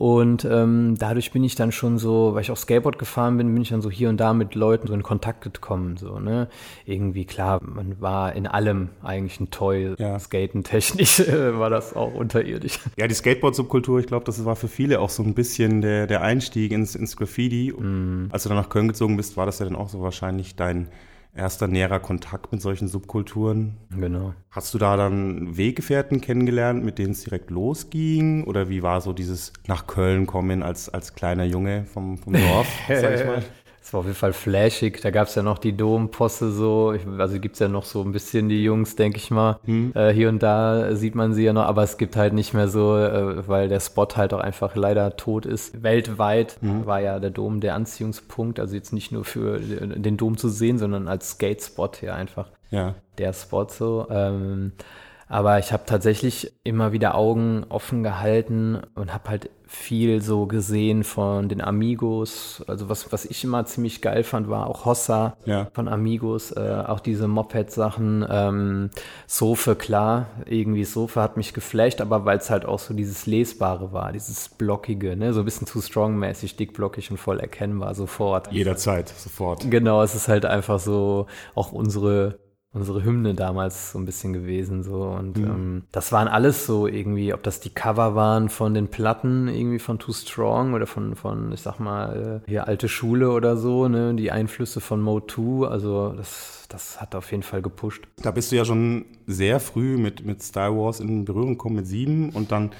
Und 0.00 0.46
ähm, 0.46 0.94
dadurch 0.98 1.30
bin 1.30 1.44
ich 1.44 1.56
dann 1.56 1.72
schon 1.72 1.98
so, 1.98 2.30
weil 2.32 2.40
ich 2.40 2.50
auch 2.50 2.56
Skateboard 2.56 2.98
gefahren 2.98 3.36
bin, 3.36 3.52
bin 3.52 3.60
ich 3.60 3.68
dann 3.68 3.82
so 3.82 3.90
hier 3.90 4.08
und 4.08 4.16
da 4.16 4.32
mit 4.32 4.54
Leuten 4.54 4.86
so 4.86 4.94
in 4.94 5.02
Kontakt 5.02 5.42
gekommen. 5.42 5.98
So, 5.98 6.18
ne? 6.18 6.48
Irgendwie, 6.86 7.26
klar, 7.26 7.60
man 7.62 8.00
war 8.00 8.32
in 8.34 8.46
allem 8.46 8.88
eigentlich 9.02 9.38
ein 9.40 9.50
Toy. 9.50 9.94
Ja. 9.98 10.18
Skaten 10.18 10.64
technisch 10.64 11.18
war 11.28 11.68
das 11.68 11.94
auch 11.94 12.14
unterirdisch. 12.14 12.78
Ja, 12.96 13.08
die 13.08 13.14
Skateboard-Subkultur, 13.14 14.00
ich 14.00 14.06
glaube, 14.06 14.24
das 14.24 14.42
war 14.46 14.56
für 14.56 14.68
viele 14.68 15.00
auch 15.00 15.10
so 15.10 15.22
ein 15.22 15.34
bisschen 15.34 15.82
der, 15.82 16.06
der 16.06 16.22
Einstieg 16.22 16.72
ins, 16.72 16.94
ins 16.94 17.18
Graffiti. 17.18 17.70
Mm. 17.70 18.30
Als 18.30 18.44
du 18.44 18.48
dann 18.48 18.56
nach 18.56 18.70
Köln 18.70 18.88
gezogen 18.88 19.18
bist, 19.18 19.36
war 19.36 19.44
das 19.44 19.58
ja 19.58 19.66
dann 19.66 19.76
auch 19.76 19.90
so 19.90 20.00
wahrscheinlich 20.00 20.56
dein 20.56 20.88
erster 21.34 21.68
näherer 21.68 22.00
Kontakt 22.00 22.52
mit 22.52 22.60
solchen 22.60 22.88
Subkulturen. 22.88 23.76
Genau. 23.90 24.34
Hast 24.50 24.74
du 24.74 24.78
da 24.78 24.96
dann 24.96 25.56
Weggefährten 25.56 26.20
kennengelernt, 26.20 26.84
mit 26.84 26.98
denen 26.98 27.12
es 27.12 27.22
direkt 27.22 27.50
losging? 27.50 28.44
Oder 28.44 28.68
wie 28.68 28.82
war 28.82 29.00
so 29.00 29.12
dieses 29.12 29.52
nach 29.66 29.86
Köln 29.86 30.26
kommen 30.26 30.62
als, 30.62 30.88
als 30.88 31.14
kleiner 31.14 31.44
Junge 31.44 31.84
vom, 31.84 32.18
vom 32.18 32.32
Dorf, 32.32 32.68
sag 32.88 33.14
ich 33.14 33.24
mal? 33.24 33.42
Es 33.82 33.92
war 33.92 34.00
auf 34.00 34.06
jeden 34.06 34.16
Fall 34.16 34.32
flashig. 34.32 35.00
Da 35.00 35.10
gab 35.10 35.28
es 35.28 35.34
ja 35.34 35.42
noch 35.42 35.58
die 35.58 35.76
Domposse 35.76 36.52
so. 36.52 36.94
Also 37.18 37.40
gibt 37.40 37.54
es 37.54 37.60
ja 37.60 37.68
noch 37.68 37.84
so 37.84 38.02
ein 38.02 38.12
bisschen 38.12 38.48
die 38.48 38.62
Jungs, 38.62 38.94
denke 38.94 39.16
ich 39.18 39.30
mal. 39.30 39.58
Hm. 39.64 39.92
Äh, 39.94 40.12
hier 40.12 40.28
und 40.28 40.42
da 40.42 40.94
sieht 40.94 41.14
man 41.14 41.32
sie 41.32 41.44
ja 41.44 41.52
noch, 41.52 41.64
aber 41.64 41.82
es 41.82 41.96
gibt 41.96 42.16
halt 42.16 42.34
nicht 42.34 42.52
mehr 42.52 42.68
so, 42.68 42.96
äh, 42.96 43.48
weil 43.48 43.68
der 43.68 43.80
Spot 43.80 44.08
halt 44.16 44.34
auch 44.34 44.40
einfach 44.40 44.76
leider 44.76 45.16
tot 45.16 45.46
ist. 45.46 45.82
Weltweit 45.82 46.58
hm. 46.60 46.84
war 46.86 47.00
ja 47.00 47.18
der 47.18 47.30
Dom 47.30 47.60
der 47.60 47.74
Anziehungspunkt. 47.74 48.60
Also 48.60 48.74
jetzt 48.74 48.92
nicht 48.92 49.12
nur 49.12 49.24
für 49.24 49.58
den 49.58 50.16
Dom 50.16 50.36
zu 50.36 50.48
sehen, 50.48 50.78
sondern 50.78 51.08
als 51.08 51.30
Skate-Spot 51.30 51.92
ja 52.02 52.14
einfach. 52.14 52.48
Ja. 52.70 52.94
Der 53.18 53.32
Spot 53.32 53.66
so. 53.68 54.06
Ähm, 54.10 54.72
aber 55.30 55.60
ich 55.60 55.72
habe 55.72 55.84
tatsächlich 55.86 56.52
immer 56.64 56.92
wieder 56.92 57.14
Augen 57.14 57.64
offen 57.68 58.02
gehalten 58.02 58.80
und 58.96 59.14
habe 59.14 59.28
halt 59.28 59.50
viel 59.72 60.20
so 60.20 60.46
gesehen 60.46 61.04
von 61.04 61.48
den 61.48 61.60
Amigos. 61.60 62.64
Also 62.66 62.88
was, 62.88 63.12
was 63.12 63.24
ich 63.24 63.44
immer 63.44 63.64
ziemlich 63.66 64.02
geil 64.02 64.24
fand, 64.24 64.50
war 64.50 64.66
auch 64.66 64.84
Hossa 64.84 65.36
ja. 65.44 65.68
von 65.72 65.86
Amigos, 65.86 66.50
äh, 66.50 66.82
auch 66.84 66.98
diese 66.98 67.28
Moped-Sachen. 67.28 68.26
Ähm, 68.28 68.90
Sofe, 69.28 69.76
klar, 69.76 70.26
irgendwie 70.44 70.82
Sofe 70.82 71.22
hat 71.22 71.36
mich 71.36 71.54
geflasht, 71.54 72.00
aber 72.00 72.24
weil 72.24 72.38
es 72.38 72.50
halt 72.50 72.66
auch 72.66 72.80
so 72.80 72.94
dieses 72.94 73.26
Lesbare 73.26 73.92
war, 73.92 74.10
dieses 74.10 74.48
Blockige, 74.48 75.16
ne? 75.16 75.32
so 75.32 75.40
ein 75.40 75.44
bisschen 75.44 75.68
zu 75.68 75.80
strong-mäßig, 75.80 76.56
dickblockig 76.56 77.12
und 77.12 77.18
voll 77.18 77.38
erkennbar 77.38 77.94
sofort. 77.94 78.50
Jederzeit, 78.50 79.08
sofort. 79.08 79.70
Genau, 79.70 80.02
es 80.02 80.16
ist 80.16 80.26
halt 80.26 80.46
einfach 80.46 80.80
so 80.80 81.26
auch 81.54 81.70
unsere 81.70 82.40
unsere 82.72 83.02
Hymne 83.02 83.34
damals 83.34 83.92
so 83.92 83.98
ein 83.98 84.04
bisschen 84.04 84.32
gewesen 84.32 84.84
so 84.84 85.02
und 85.02 85.36
mhm. 85.36 85.44
ähm, 85.44 85.82
das 85.90 86.12
waren 86.12 86.28
alles 86.28 86.66
so 86.66 86.86
irgendwie, 86.86 87.34
ob 87.34 87.42
das 87.42 87.58
die 87.58 87.70
Cover 87.70 88.14
waren 88.14 88.48
von 88.48 88.74
den 88.74 88.88
Platten 88.88 89.48
irgendwie 89.48 89.80
von 89.80 89.98
Too 89.98 90.12
Strong 90.12 90.74
oder 90.74 90.86
von 90.86 91.16
von 91.16 91.50
ich 91.52 91.62
sag 91.62 91.80
mal 91.80 92.42
äh, 92.46 92.48
hier 92.48 92.68
alte 92.68 92.88
Schule 92.88 93.32
oder 93.32 93.56
so, 93.56 93.88
ne, 93.88 94.14
die 94.14 94.30
Einflüsse 94.30 94.80
von 94.80 95.00
Mode 95.00 95.26
2, 95.26 95.66
also 95.66 96.12
das 96.12 96.66
das 96.68 97.00
hat 97.00 97.16
auf 97.16 97.32
jeden 97.32 97.42
Fall 97.42 97.62
gepusht. 97.62 98.06
Da 98.22 98.30
bist 98.30 98.52
du 98.52 98.56
ja 98.56 98.64
schon 98.64 99.04
sehr 99.26 99.58
früh 99.58 99.96
mit 99.96 100.24
mit 100.24 100.40
Star 100.40 100.76
Wars 100.76 101.00
in 101.00 101.24
Berührung 101.24 101.50
gekommen 101.50 101.76
mit 101.76 101.88
sieben 101.88 102.30
und 102.30 102.52
dann 102.52 102.70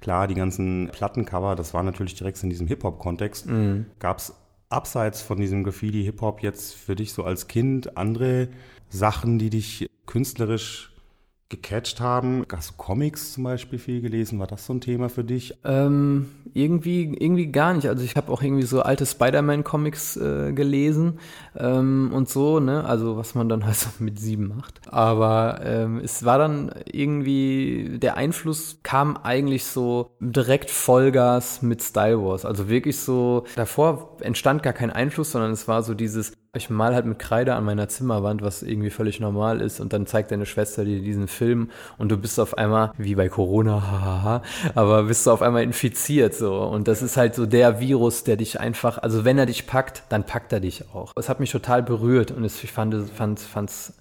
klar 0.00 0.28
die 0.28 0.34
ganzen 0.34 0.90
Plattencover, 0.92 1.56
das 1.56 1.74
war 1.74 1.82
natürlich 1.82 2.14
direkt 2.14 2.40
in 2.44 2.50
diesem 2.50 2.68
Hip 2.68 2.84
Hop 2.84 3.00
Kontext. 3.00 3.46
Mhm. 3.46 3.86
Gab's 3.98 4.32
abseits 4.68 5.20
von 5.20 5.38
diesem 5.40 5.64
Graffiti 5.64 6.04
Hip 6.04 6.20
Hop 6.20 6.42
jetzt 6.42 6.74
für 6.74 6.94
dich 6.94 7.12
so 7.12 7.24
als 7.24 7.48
Kind 7.48 7.96
andere 7.96 8.48
Sachen, 8.90 9.38
die 9.38 9.50
dich 9.50 9.88
künstlerisch 10.06 10.90
gecatcht 11.50 12.00
haben? 12.00 12.46
Hast 12.50 12.70
du 12.70 12.74
Comics 12.76 13.32
zum 13.32 13.44
Beispiel 13.44 13.78
viel 13.78 14.00
gelesen? 14.00 14.38
War 14.38 14.46
das 14.46 14.64
so 14.64 14.72
ein 14.72 14.80
Thema 14.80 15.08
für 15.08 15.24
dich? 15.24 15.58
Ähm, 15.64 16.30
irgendwie, 16.54 17.12
irgendwie 17.18 17.48
gar 17.48 17.74
nicht. 17.74 17.88
Also 17.88 18.04
ich 18.04 18.16
habe 18.16 18.32
auch 18.32 18.40
irgendwie 18.40 18.62
so 18.62 18.82
alte 18.82 19.04
Spider-Man-Comics 19.04 20.16
äh, 20.16 20.52
gelesen 20.52 21.18
ähm, 21.56 22.10
und 22.14 22.28
so, 22.28 22.60
ne? 22.60 22.84
Also 22.84 23.16
was 23.16 23.34
man 23.34 23.48
dann 23.48 23.66
halt 23.66 23.76
so 23.76 23.88
mit 23.98 24.18
sieben 24.18 24.48
macht. 24.56 24.80
Aber 24.88 25.60
ähm, 25.62 25.98
es 25.98 26.24
war 26.24 26.38
dann 26.38 26.72
irgendwie, 26.90 27.98
der 27.98 28.16
Einfluss 28.16 28.78
kam 28.82 29.16
eigentlich 29.16 29.64
so 29.64 30.12
direkt 30.20 30.70
Vollgas 30.70 31.62
mit 31.62 31.82
Style 31.82 32.22
Wars. 32.22 32.44
Also 32.44 32.68
wirklich 32.68 32.98
so, 33.00 33.44
davor 33.56 34.16
entstand 34.20 34.62
gar 34.62 34.72
kein 34.72 34.90
Einfluss, 34.90 35.32
sondern 35.32 35.50
es 35.50 35.66
war 35.66 35.82
so 35.82 35.94
dieses, 35.94 36.32
ich 36.56 36.68
mal 36.68 36.94
halt 36.94 37.06
mit 37.06 37.20
Kreide 37.20 37.54
an 37.54 37.64
meiner 37.64 37.88
Zimmerwand, 37.88 38.42
was 38.42 38.64
irgendwie 38.64 38.90
völlig 38.90 39.20
normal 39.20 39.60
ist. 39.60 39.78
Und 39.78 39.92
dann 39.92 40.06
zeigt 40.06 40.32
deine 40.32 40.46
Schwester 40.46 40.84
dir 40.84 41.00
diesen 41.00 41.28
Film 41.28 41.70
und 41.96 42.10
du 42.10 42.16
bist 42.16 42.40
auf 42.40 42.58
einmal, 42.58 42.92
wie 42.98 43.14
bei 43.14 43.28
Corona, 43.28 43.80
hahaha, 43.90 44.42
aber 44.74 45.04
bist 45.04 45.26
du 45.26 45.30
auf 45.30 45.42
einmal 45.42 45.62
infiziert 45.62 46.34
so. 46.34 46.60
Und 46.62 46.88
das 46.88 47.02
ist 47.02 47.16
halt 47.16 47.36
so 47.36 47.46
der 47.46 47.78
Virus, 47.78 48.24
der 48.24 48.36
dich 48.36 48.58
einfach, 48.58 48.98
also 48.98 49.24
wenn 49.24 49.38
er 49.38 49.46
dich 49.46 49.66
packt, 49.68 50.02
dann 50.08 50.24
packt 50.24 50.52
er 50.52 50.60
dich 50.60 50.84
auch. 50.92 51.12
Es 51.16 51.28
hat 51.28 51.38
mich 51.38 51.52
total 51.52 51.84
berührt 51.84 52.32
und 52.32 52.44
ich 52.44 52.72
fand, 52.72 52.96
fand, 53.10 53.38
fand's 53.38 53.92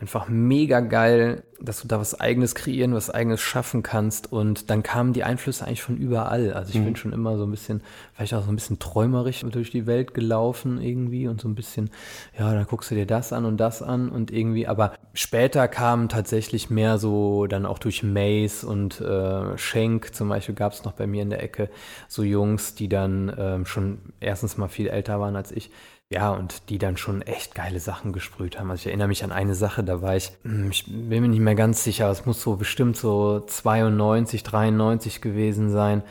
einfach 0.00 0.28
mega 0.28 0.80
geil, 0.80 1.42
dass 1.60 1.82
du 1.82 1.88
da 1.88 2.00
was 2.00 2.18
eigenes 2.18 2.54
kreieren, 2.54 2.94
was 2.94 3.10
eigenes 3.10 3.42
schaffen 3.42 3.82
kannst. 3.82 4.32
Und 4.32 4.70
dann 4.70 4.82
kamen 4.82 5.12
die 5.12 5.24
Einflüsse 5.24 5.66
eigentlich 5.66 5.82
von 5.82 5.98
überall. 5.98 6.54
Also 6.54 6.70
ich 6.70 6.80
mhm. 6.80 6.86
bin 6.86 6.96
schon 6.96 7.12
immer 7.12 7.36
so 7.36 7.44
ein 7.44 7.50
bisschen, 7.50 7.82
vielleicht 8.14 8.32
auch 8.32 8.42
so 8.42 8.50
ein 8.50 8.54
bisschen 8.54 8.78
träumerisch 8.78 9.44
durch 9.50 9.70
die 9.70 9.86
Welt 9.86 10.14
gelaufen 10.14 10.80
irgendwie 10.80 11.28
und 11.28 11.42
so 11.42 11.48
ein 11.48 11.54
bisschen, 11.54 11.90
ja, 12.38 12.50
dann 12.54 12.66
guckst 12.66 12.90
du 12.90 12.94
dir 12.94 13.04
das 13.04 13.34
an 13.34 13.44
und 13.44 13.58
das 13.58 13.82
an 13.82 14.08
und 14.08 14.30
irgendwie, 14.30 14.66
aber 14.66 14.94
später 15.12 15.68
kamen 15.68 16.08
tatsächlich 16.08 16.70
mehr 16.70 16.96
so 16.96 17.46
dann 17.46 17.66
auch 17.66 17.78
durch 17.78 18.02
Maze 18.02 18.66
und 18.66 19.02
äh, 19.02 19.58
Schenk 19.58 20.14
zum 20.14 20.30
Beispiel 20.30 20.54
gab 20.54 20.72
es 20.72 20.84
noch 20.84 20.92
bei 20.92 21.06
mir 21.06 21.22
in 21.22 21.30
der 21.30 21.42
Ecke 21.42 21.68
so 22.08 22.22
Jungs, 22.22 22.74
die 22.74 22.88
dann 22.88 23.30
ähm, 23.36 23.66
schon 23.66 23.98
erstens 24.20 24.56
mal 24.56 24.68
viel 24.68 24.88
älter 24.88 25.20
waren 25.20 25.36
als 25.36 25.52
ich, 25.52 25.70
ja, 26.12 26.32
und 26.32 26.68
die 26.70 26.78
dann 26.78 26.96
schon 26.96 27.22
echt 27.22 27.54
geile 27.54 27.78
Sachen 27.78 28.12
gesprüht 28.12 28.58
haben. 28.58 28.68
Also 28.68 28.80
ich 28.80 28.86
erinnere 28.88 29.06
mich 29.06 29.22
an 29.22 29.30
eine 29.30 29.54
Sache, 29.54 29.84
da 29.84 30.02
war 30.02 30.16
ich, 30.16 30.32
hm, 30.42 30.68
ich 30.72 30.86
bin 30.86 31.22
mir 31.22 31.28
nicht 31.28 31.38
mehr 31.38 31.54
ganz 31.54 31.84
sicher, 31.84 32.10
es 32.10 32.26
muss 32.26 32.42
so 32.42 32.56
bestimmt 32.56 32.96
so 32.96 33.40
92, 33.46 34.42
93 34.42 35.20
gewesen 35.20 35.70
sein. 35.70 36.02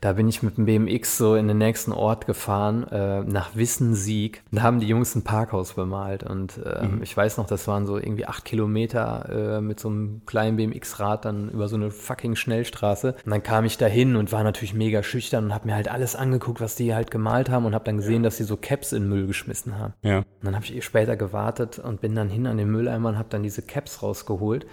Da 0.00 0.12
bin 0.12 0.28
ich 0.28 0.42
mit 0.42 0.58
dem 0.58 0.66
BMX 0.66 1.18
so 1.18 1.34
in 1.34 1.48
den 1.48 1.58
nächsten 1.58 1.92
Ort 1.92 2.26
gefahren, 2.26 2.86
äh, 2.88 3.22
nach 3.22 3.56
Wissensieg. 3.56 4.42
Da 4.52 4.62
haben 4.62 4.80
die 4.80 4.86
Jungs 4.86 5.14
ein 5.14 5.22
Parkhaus 5.22 5.74
bemalt 5.74 6.22
und 6.22 6.58
äh, 6.64 6.86
mhm. 6.86 7.02
ich 7.02 7.16
weiß 7.16 7.36
noch, 7.38 7.46
das 7.46 7.66
waren 7.66 7.86
so 7.86 7.96
irgendwie 7.96 8.26
acht 8.26 8.44
Kilometer 8.44 9.56
äh, 9.56 9.60
mit 9.60 9.80
so 9.80 9.88
einem 9.88 10.22
kleinen 10.26 10.56
BMX-Rad 10.56 11.24
dann 11.24 11.50
über 11.50 11.68
so 11.68 11.76
eine 11.76 11.90
fucking 11.90 12.36
Schnellstraße. 12.36 13.16
Und 13.24 13.30
dann 13.30 13.42
kam 13.42 13.64
ich 13.64 13.76
da 13.78 13.86
hin 13.86 14.16
und 14.16 14.30
war 14.30 14.44
natürlich 14.44 14.74
mega 14.74 15.02
schüchtern 15.02 15.46
und 15.46 15.54
habe 15.54 15.66
mir 15.66 15.74
halt 15.74 15.88
alles 15.88 16.14
angeguckt, 16.14 16.60
was 16.60 16.76
die 16.76 16.94
halt 16.94 17.10
gemalt 17.10 17.50
haben 17.50 17.64
und 17.64 17.74
habe 17.74 17.84
dann 17.84 17.96
gesehen, 17.96 18.22
dass 18.22 18.36
sie 18.36 18.44
so 18.44 18.56
Caps 18.56 18.92
in 18.92 19.08
Müll 19.08 19.26
geschmissen 19.26 19.78
haben. 19.78 19.94
Ja. 20.02 20.18
Und 20.18 20.26
dann 20.42 20.54
habe 20.54 20.64
ich 20.64 20.76
eh 20.76 20.80
später 20.80 21.16
gewartet 21.16 21.78
und 21.78 22.00
bin 22.00 22.14
dann 22.14 22.28
hin 22.28 22.46
an 22.46 22.56
den 22.56 22.70
Mülleimer 22.70 23.10
und 23.10 23.18
habe 23.18 23.28
dann 23.30 23.42
diese 23.42 23.62
Caps 23.62 24.02
rausgeholt 24.02 24.66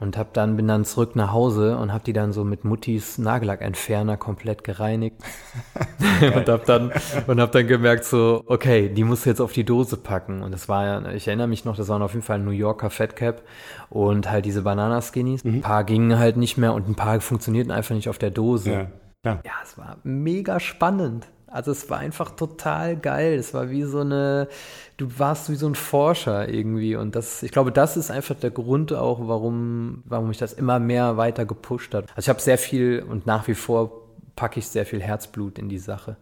und 0.00 0.16
hab 0.16 0.32
dann 0.32 0.56
bin 0.56 0.66
dann 0.66 0.84
zurück 0.84 1.14
nach 1.14 1.32
Hause 1.32 1.76
und 1.76 1.92
habe 1.92 2.02
die 2.04 2.12
dann 2.12 2.32
so 2.32 2.42
mit 2.42 2.64
Muttis 2.64 3.18
Nagellackentferner 3.18 4.16
komplett 4.16 4.64
gereinigt. 4.64 5.16
Und 6.20 6.48
habe 6.48 6.62
dann 6.66 6.92
und 7.26 7.40
habe 7.40 7.52
dann 7.52 7.66
gemerkt 7.66 8.04
so 8.04 8.42
okay 8.46 8.88
die 8.88 9.04
musst 9.04 9.24
du 9.24 9.30
jetzt 9.30 9.40
auf 9.40 9.52
die 9.52 9.64
Dose 9.64 9.96
packen. 9.96 10.42
Und 10.42 10.52
das 10.52 10.68
war 10.68 10.84
ja 10.84 11.12
ich 11.12 11.28
erinnere 11.28 11.48
mich 11.48 11.64
noch 11.64 11.76
das 11.76 11.88
waren 11.88 12.02
auf 12.02 12.12
jeden 12.12 12.24
Fall 12.24 12.38
ein 12.38 12.44
New 12.44 12.50
Yorker 12.50 12.90
Fat 12.90 13.16
Cap 13.16 13.42
und 13.88 14.30
halt 14.30 14.44
diese 14.44 14.62
Banana 14.62 15.00
Skinnies 15.00 15.44
mhm. 15.44 15.56
ein 15.56 15.60
paar 15.60 15.84
gingen 15.84 16.18
halt 16.18 16.36
nicht 16.36 16.56
mehr 16.56 16.74
und 16.74 16.88
ein 16.88 16.94
paar 16.94 17.20
funktionierten 17.20 17.72
einfach 17.72 17.94
nicht 17.94 18.08
auf 18.08 18.18
der 18.18 18.30
Dose. 18.30 18.70
Ja, 18.70 18.86
ja. 19.24 19.40
ja 19.44 19.52
es 19.62 19.76
war 19.78 19.98
mega 20.02 20.60
spannend 20.60 21.28
also 21.50 21.72
es 21.72 21.90
war 21.90 21.98
einfach 21.98 22.30
total 22.36 22.96
geil. 22.96 23.34
Es 23.34 23.52
war 23.54 23.70
wie 23.70 23.82
so 23.82 24.00
eine, 24.00 24.48
du 24.96 25.18
warst 25.18 25.50
wie 25.50 25.56
so 25.56 25.66
ein 25.66 25.74
Forscher 25.74 26.48
irgendwie. 26.48 26.96
Und 26.96 27.16
das, 27.16 27.42
ich 27.42 27.50
glaube, 27.50 27.72
das 27.72 27.96
ist 27.96 28.10
einfach 28.10 28.36
der 28.36 28.50
Grund 28.50 28.92
auch, 28.92 29.18
warum, 29.26 30.02
warum 30.06 30.28
mich 30.28 30.38
das 30.38 30.52
immer 30.52 30.78
mehr 30.78 31.16
weiter 31.16 31.44
gepusht 31.44 31.94
hat. 31.94 32.04
Also 32.10 32.20
ich 32.20 32.28
habe 32.28 32.40
sehr 32.40 32.58
viel 32.58 33.04
und 33.08 33.26
nach 33.26 33.48
wie 33.48 33.54
vor 33.54 34.06
packe 34.36 34.60
ich 34.60 34.68
sehr 34.68 34.86
viel 34.86 35.02
Herzblut 35.02 35.58
in 35.58 35.68
die 35.68 35.78
Sache. 35.78 36.16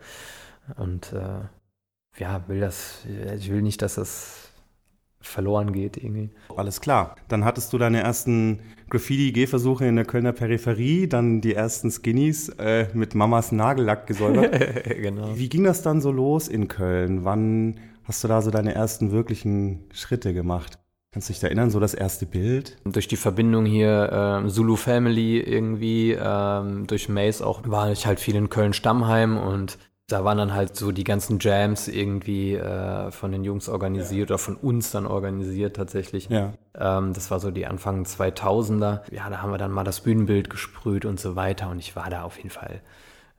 Und 0.77 1.13
äh, 1.13 2.21
ja, 2.21 2.43
will 2.49 2.61
das, 2.61 3.01
ich 3.37 3.51
will 3.51 3.63
nicht, 3.63 3.83
dass 3.83 3.97
das 3.97 4.48
verloren 5.21 5.73
geht 5.73 5.97
irgendwie. 5.97 6.31
Alles 6.57 6.81
klar. 6.81 7.17
Dann 7.29 7.45
hattest 7.45 7.73
du 7.73 7.79
deine 7.79 8.03
ersten 8.03 8.61
Graffiti-Gehversuche 8.91 9.87
in 9.87 9.97
der 9.97 10.05
Kölner 10.05 10.33
Peripherie, 10.33 11.09
dann 11.09 11.41
die 11.41 11.55
ersten 11.55 11.91
Skinnies 11.91 12.49
äh, 12.59 12.87
mit 12.95 13.15
Mamas 13.15 13.53
Nagellack 13.53 14.07
gesäubert. 14.07 14.85
genau. 14.85 15.37
Wie 15.37 15.49
ging 15.49 15.65
das 15.65 15.83
dann 15.83 16.01
so 16.01 16.11
los 16.11 16.49
in 16.49 16.69
Köln? 16.69 17.25
Wann 17.25 17.81
hast 18.05 18.25
du 18.25 18.29
da 18.29 18.41
so 18.41 18.51
deine 18.51 18.75
ersten 18.75 19.11
wirklichen 19.11 19.85
Schritte 19.93 20.33
gemacht? 20.33 20.79
Kannst 21.11 21.31
du 21.31 21.33
dich 21.33 21.43
erinnern, 21.43 21.71
so 21.71 21.81
das 21.81 21.95
erste 21.95 22.27
Bild? 22.27 22.77
Durch 22.85 23.09
die 23.09 23.17
Verbindung 23.17 23.65
hier 23.65 24.43
äh, 24.45 24.49
Zulu 24.49 24.77
Family 24.77 25.41
irgendwie, 25.41 26.13
ähm, 26.13 26.87
durch 26.87 27.09
Mace 27.09 27.41
auch, 27.41 27.63
war 27.67 27.91
ich 27.91 28.07
halt 28.07 28.21
viel 28.21 28.37
in 28.37 28.51
Köln-Stammheim 28.51 29.39
und 29.39 29.79
da 30.09 30.25
waren 30.25 30.39
dann 30.39 30.55
halt 30.55 30.75
so 30.75 30.91
die 30.91 31.05
ganzen 31.05 31.39
Jams 31.39 31.87
irgendwie 31.87 32.55
äh, 32.55 33.11
von 33.11 33.31
den 33.31 33.45
Jungs 33.45 33.69
organisiert 33.69 34.31
ja. 34.31 34.35
oder 34.35 34.39
von 34.39 34.57
uns 34.57 34.91
dann 34.91 35.07
organisiert 35.07 35.77
tatsächlich. 35.77 36.31
Ja. 36.31 36.55
Ähm, 36.75 37.13
das 37.13 37.31
war 37.31 37.41
so 37.41 37.51
die 37.51 37.67
Anfang 37.67 38.05
2000er. 38.05 39.03
Ja, 39.11 39.29
da 39.29 39.43
haben 39.43 39.51
wir 39.51 39.59
dann 39.59 39.71
mal 39.71 39.85
das 39.85 40.01
Bühnenbild 40.01 40.49
gesprüht 40.49 41.05
und 41.05 41.21
so 41.21 41.37
weiter 41.37 41.69
und 41.69 41.79
ich 41.79 41.95
war 41.95 42.09
da 42.09 42.23
auf 42.23 42.39
jeden 42.39 42.49
Fall 42.49 42.81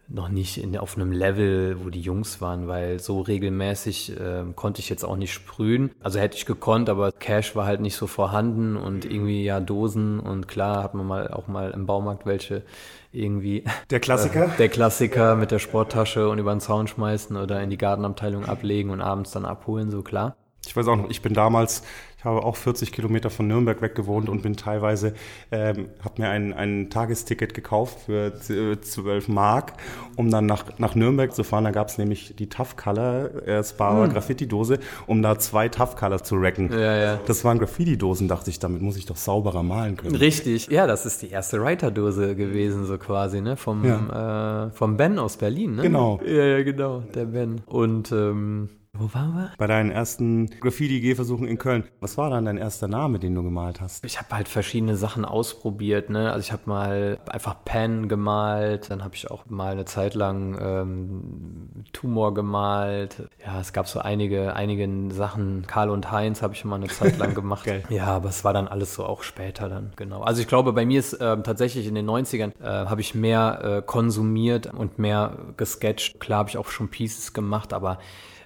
noch 0.09 0.29
nicht 0.29 0.57
in, 0.57 0.75
auf 0.77 0.95
einem 0.95 1.11
Level, 1.11 1.77
wo 1.83 1.89
die 1.89 2.01
Jungs 2.01 2.41
waren, 2.41 2.67
weil 2.67 2.99
so 2.99 3.21
regelmäßig 3.21 4.19
äh, 4.19 4.43
konnte 4.55 4.81
ich 4.81 4.89
jetzt 4.89 5.03
auch 5.03 5.15
nicht 5.15 5.33
sprühen. 5.33 5.91
Also 6.01 6.19
hätte 6.19 6.37
ich 6.37 6.45
gekonnt, 6.45 6.89
aber 6.89 7.11
Cash 7.11 7.55
war 7.55 7.65
halt 7.65 7.81
nicht 7.81 7.95
so 7.95 8.07
vorhanden 8.07 8.75
und 8.75 9.05
irgendwie 9.05 9.43
ja 9.43 9.59
Dosen 9.59 10.19
und 10.19 10.47
klar 10.47 10.83
hat 10.83 10.95
man 10.95 11.05
mal 11.05 11.27
auch 11.29 11.47
mal 11.47 11.71
im 11.71 11.85
Baumarkt 11.85 12.25
welche 12.25 12.63
irgendwie. 13.11 13.63
Der 13.89 13.99
Klassiker? 13.99 14.45
Äh, 14.45 14.49
der 14.57 14.69
Klassiker 14.69 15.35
mit 15.35 15.51
der 15.51 15.59
Sporttasche 15.59 16.29
und 16.29 16.39
über 16.39 16.51
den 16.51 16.59
Zaun 16.59 16.87
schmeißen 16.87 17.37
oder 17.37 17.61
in 17.61 17.69
die 17.69 17.77
Gartenabteilung 17.77 18.45
ablegen 18.45 18.89
und 18.89 19.01
abends 19.01 19.31
dann 19.31 19.45
abholen, 19.45 19.91
so 19.91 20.01
klar. 20.01 20.35
Ich 20.65 20.75
weiß 20.75 20.87
auch 20.87 20.97
noch, 20.97 21.09
ich 21.09 21.21
bin 21.21 21.33
damals 21.33 21.83
ich 22.19 22.25
habe 22.25 22.43
auch 22.43 22.57
40 22.57 22.91
Kilometer 22.91 23.29
von 23.29 23.47
Nürnberg 23.47 23.81
weg 23.81 23.95
gewohnt 23.95 24.27
und 24.27 24.41
bin 24.41 24.57
teilweise, 24.57 25.13
ähm, 25.53 25.87
habe 26.03 26.21
mir 26.21 26.27
ein, 26.27 26.51
ein 26.51 26.89
Tagesticket 26.89 27.53
gekauft 27.53 27.97
für 28.07 28.33
12 28.81 29.29
Mark, 29.29 29.71
um 30.17 30.29
dann 30.29 30.45
nach, 30.45 30.65
nach 30.79 30.95
Nürnberg 30.95 31.33
zu 31.33 31.45
fahren. 31.45 31.63
Da 31.63 31.71
gab 31.71 31.87
es 31.87 31.97
nämlich 31.97 32.35
die 32.35 32.49
Tough 32.49 32.75
Color, 32.75 33.47
äh, 33.47 33.63
Spara 33.63 34.03
hm. 34.03 34.11
Graffiti-Dose, 34.11 34.79
um 35.07 35.21
da 35.21 35.39
zwei 35.39 35.69
Tough 35.69 35.95
Color 35.95 36.21
zu 36.21 36.35
racken. 36.35 36.69
Ja, 36.73 36.97
ja. 36.97 37.19
Das 37.25 37.45
waren 37.45 37.57
Graffiti-Dosen, 37.57 38.27
dachte 38.27 38.49
ich, 38.49 38.59
damit 38.59 38.81
muss 38.81 38.97
ich 38.97 39.05
doch 39.05 39.15
sauberer 39.15 39.63
malen 39.63 39.95
können. 39.95 40.15
Richtig, 40.15 40.67
ja, 40.67 40.87
das 40.87 41.05
ist 41.05 41.21
die 41.21 41.29
erste 41.29 41.63
Writer-Dose 41.63 42.35
gewesen, 42.35 42.83
so 42.83 42.97
quasi, 42.97 43.39
ne? 43.39 43.55
Vom, 43.55 43.85
ja. 43.85 44.65
äh, 44.65 44.71
vom 44.71 44.97
Ben 44.97 45.19
aus 45.19 45.37
Berlin, 45.37 45.75
ne? 45.75 45.83
Genau. 45.83 46.19
Ja, 46.25 46.43
ja, 46.43 46.63
genau, 46.63 46.99
der 47.15 47.23
Ben. 47.23 47.61
Und 47.65 48.11
ähm, 48.11 48.67
wo 48.99 49.13
waren 49.13 49.33
wir? 49.33 49.51
Bei 49.57 49.67
deinen 49.67 49.91
ersten 49.91 50.49
Graffiti-Gehversuchen 50.59 51.47
in 51.47 51.57
Köln. 51.57 51.85
Was 52.01 52.17
war 52.17 52.29
dann 52.29 52.45
dein 52.45 52.57
erster 52.57 52.87
Name, 52.87 53.19
den 53.19 53.33
du 53.33 53.43
gemalt 53.43 53.79
hast? 53.79 54.03
Ich 54.03 54.19
habe 54.19 54.35
halt 54.35 54.47
verschiedene 54.47 54.97
Sachen 54.97 55.25
ausprobiert. 55.25 56.09
Ne? 56.09 56.31
Also 56.31 56.41
ich 56.41 56.51
habe 56.51 56.63
mal 56.65 57.17
einfach 57.29 57.55
Pen 57.63 58.09
gemalt, 58.09 58.89
dann 58.89 59.03
habe 59.03 59.15
ich 59.15 59.31
auch 59.31 59.45
mal 59.47 59.71
eine 59.71 59.85
Zeit 59.85 60.15
lang 60.15 60.57
ähm, 60.61 61.69
Tumor 61.93 62.33
gemalt. 62.33 63.29
Ja, 63.43 63.59
es 63.59 63.73
gab 63.73 63.87
so 63.87 63.99
einige, 63.99 64.53
einige 64.55 64.89
Sachen. 65.13 65.65
Karl 65.67 65.89
und 65.89 66.11
Heinz 66.11 66.41
habe 66.41 66.53
ich 66.53 66.65
mal 66.65 66.75
eine 66.75 66.87
Zeit 66.87 67.17
lang 67.17 67.33
gemacht. 67.39 67.69
ja, 67.89 68.07
aber 68.07 68.29
es 68.29 68.43
war 68.43 68.53
dann 68.53 68.67
alles 68.67 68.93
so 68.93 69.05
auch 69.05 69.23
später 69.23 69.69
dann, 69.69 69.93
genau. 69.95 70.21
Also 70.21 70.41
ich 70.41 70.47
glaube, 70.47 70.73
bei 70.73 70.85
mir 70.85 70.99
ist 70.99 71.13
äh, 71.13 71.41
tatsächlich 71.41 71.87
in 71.87 71.95
den 71.95 72.09
90ern 72.09 72.51
äh, 72.61 72.65
habe 72.65 73.01
ich 73.01 73.15
mehr 73.15 73.61
äh, 73.63 73.81
konsumiert 73.81 74.67
und 74.73 74.99
mehr 74.99 75.37
gesketcht. 75.57 76.19
Klar 76.19 76.39
habe 76.39 76.49
ich 76.49 76.57
auch 76.57 76.69
schon 76.69 76.89
Pieces 76.89 77.33
gemacht, 77.33 77.73
aber 77.73 77.99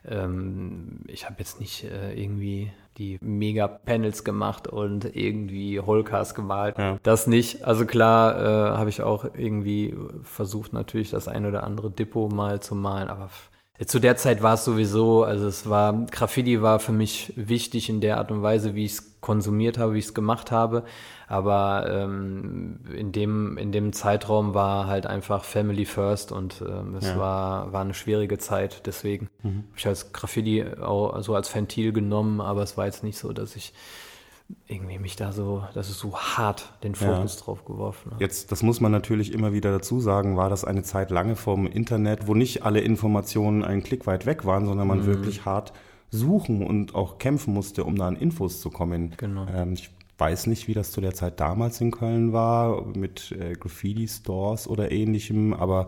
ähm, 0.07 0.99
ich 1.07 1.25
habe 1.25 1.35
jetzt 1.39 1.59
nicht 1.59 1.83
äh, 1.85 2.13
irgendwie 2.13 2.71
die 2.97 3.17
Mega-Panels 3.21 4.23
gemacht 4.23 4.67
und 4.67 5.15
irgendwie 5.15 5.79
Holcars 5.79 6.35
gemalt. 6.35 6.77
Ja. 6.77 6.97
Das 7.03 7.27
nicht. 7.27 7.65
Also 7.65 7.85
klar 7.85 8.35
äh, 8.37 8.77
habe 8.77 8.89
ich 8.89 9.01
auch 9.01 9.25
irgendwie 9.35 9.95
versucht, 10.23 10.73
natürlich 10.73 11.09
das 11.09 11.27
ein 11.27 11.45
oder 11.45 11.63
andere 11.63 11.89
Dippo 11.89 12.29
mal 12.29 12.61
zu 12.61 12.75
malen, 12.75 13.09
aber 13.09 13.29
zu 13.85 13.99
der 13.99 14.15
Zeit 14.17 14.43
war 14.43 14.53
es 14.53 14.65
sowieso, 14.65 15.23
also 15.23 15.47
es 15.47 15.67
war, 15.67 16.05
Graffiti 16.11 16.61
war 16.61 16.79
für 16.79 16.91
mich 16.91 17.33
wichtig 17.35 17.89
in 17.89 18.01
der 18.01 18.17
Art 18.17 18.31
und 18.31 18.43
Weise, 18.43 18.75
wie 18.75 18.85
ich 18.85 18.93
es 18.93 19.19
konsumiert 19.19 19.77
habe, 19.79 19.95
wie 19.95 19.99
ich 19.99 20.05
es 20.05 20.13
gemacht 20.13 20.51
habe. 20.51 20.83
Aber 21.27 21.87
ähm, 21.89 22.79
in, 22.95 23.11
dem, 23.11 23.57
in 23.57 23.71
dem 23.71 23.93
Zeitraum 23.93 24.53
war 24.53 24.87
halt 24.87 25.05
einfach 25.05 25.43
Family 25.43 25.85
First 25.85 26.31
und 26.31 26.63
ähm, 26.67 26.95
es 26.95 27.07
ja. 27.07 27.17
war, 27.17 27.73
war 27.73 27.81
eine 27.81 27.93
schwierige 27.93 28.37
Zeit. 28.37 28.85
Deswegen 28.85 29.29
mhm. 29.41 29.47
habe 29.47 29.77
ich 29.77 29.87
als 29.87 30.13
Graffiti 30.13 30.65
auch 30.81 31.21
so 31.21 31.35
als 31.35 31.53
Ventil 31.53 31.93
genommen, 31.93 32.41
aber 32.41 32.63
es 32.63 32.77
war 32.77 32.85
jetzt 32.85 33.03
nicht 33.03 33.17
so, 33.17 33.33
dass 33.33 33.55
ich 33.55 33.73
irgendwie 34.67 34.99
mich 34.99 35.15
da 35.15 35.31
so, 35.31 35.63
dass 35.73 35.89
es 35.89 35.97
so 35.97 36.15
hart 36.17 36.73
den 36.83 36.95
Fokus 36.95 37.35
ja. 37.35 37.45
drauf 37.45 37.65
geworfen 37.65 38.11
hat. 38.11 38.21
Jetzt, 38.21 38.51
das 38.51 38.63
muss 38.63 38.81
man 38.81 38.91
natürlich 38.91 39.33
immer 39.33 39.53
wieder 39.53 39.71
dazu 39.71 39.99
sagen, 39.99 40.37
war 40.37 40.49
das 40.49 40.65
eine 40.65 40.83
Zeit 40.83 41.11
lange 41.11 41.35
vom 41.35 41.65
Internet, 41.65 42.27
wo 42.27 42.35
nicht 42.35 42.63
alle 42.63 42.81
Informationen 42.81 43.63
einen 43.63 43.83
Klick 43.83 44.05
weit 44.05 44.25
weg 44.25 44.45
waren, 44.45 44.65
sondern 44.65 44.87
man 44.87 44.99
mhm. 44.99 45.05
wirklich 45.05 45.45
hart 45.45 45.73
suchen 46.11 46.65
und 46.65 46.93
auch 46.93 47.17
kämpfen 47.17 47.53
musste, 47.53 47.83
um 47.83 47.95
da 47.95 48.07
an 48.07 48.15
Infos 48.15 48.61
zu 48.61 48.69
kommen. 48.69 49.13
Genau. 49.17 49.47
Ähm, 49.53 49.73
ich 49.73 49.89
weiß 50.17 50.47
nicht, 50.47 50.67
wie 50.67 50.73
das 50.73 50.91
zu 50.91 51.01
der 51.01 51.13
Zeit 51.13 51.39
damals 51.39 51.81
in 51.81 51.91
Köln 51.91 52.33
war, 52.33 52.85
mit 52.95 53.31
äh, 53.31 53.53
Graffiti-Stores 53.53 54.67
oder 54.67 54.91
ähnlichem, 54.91 55.53
aber 55.53 55.87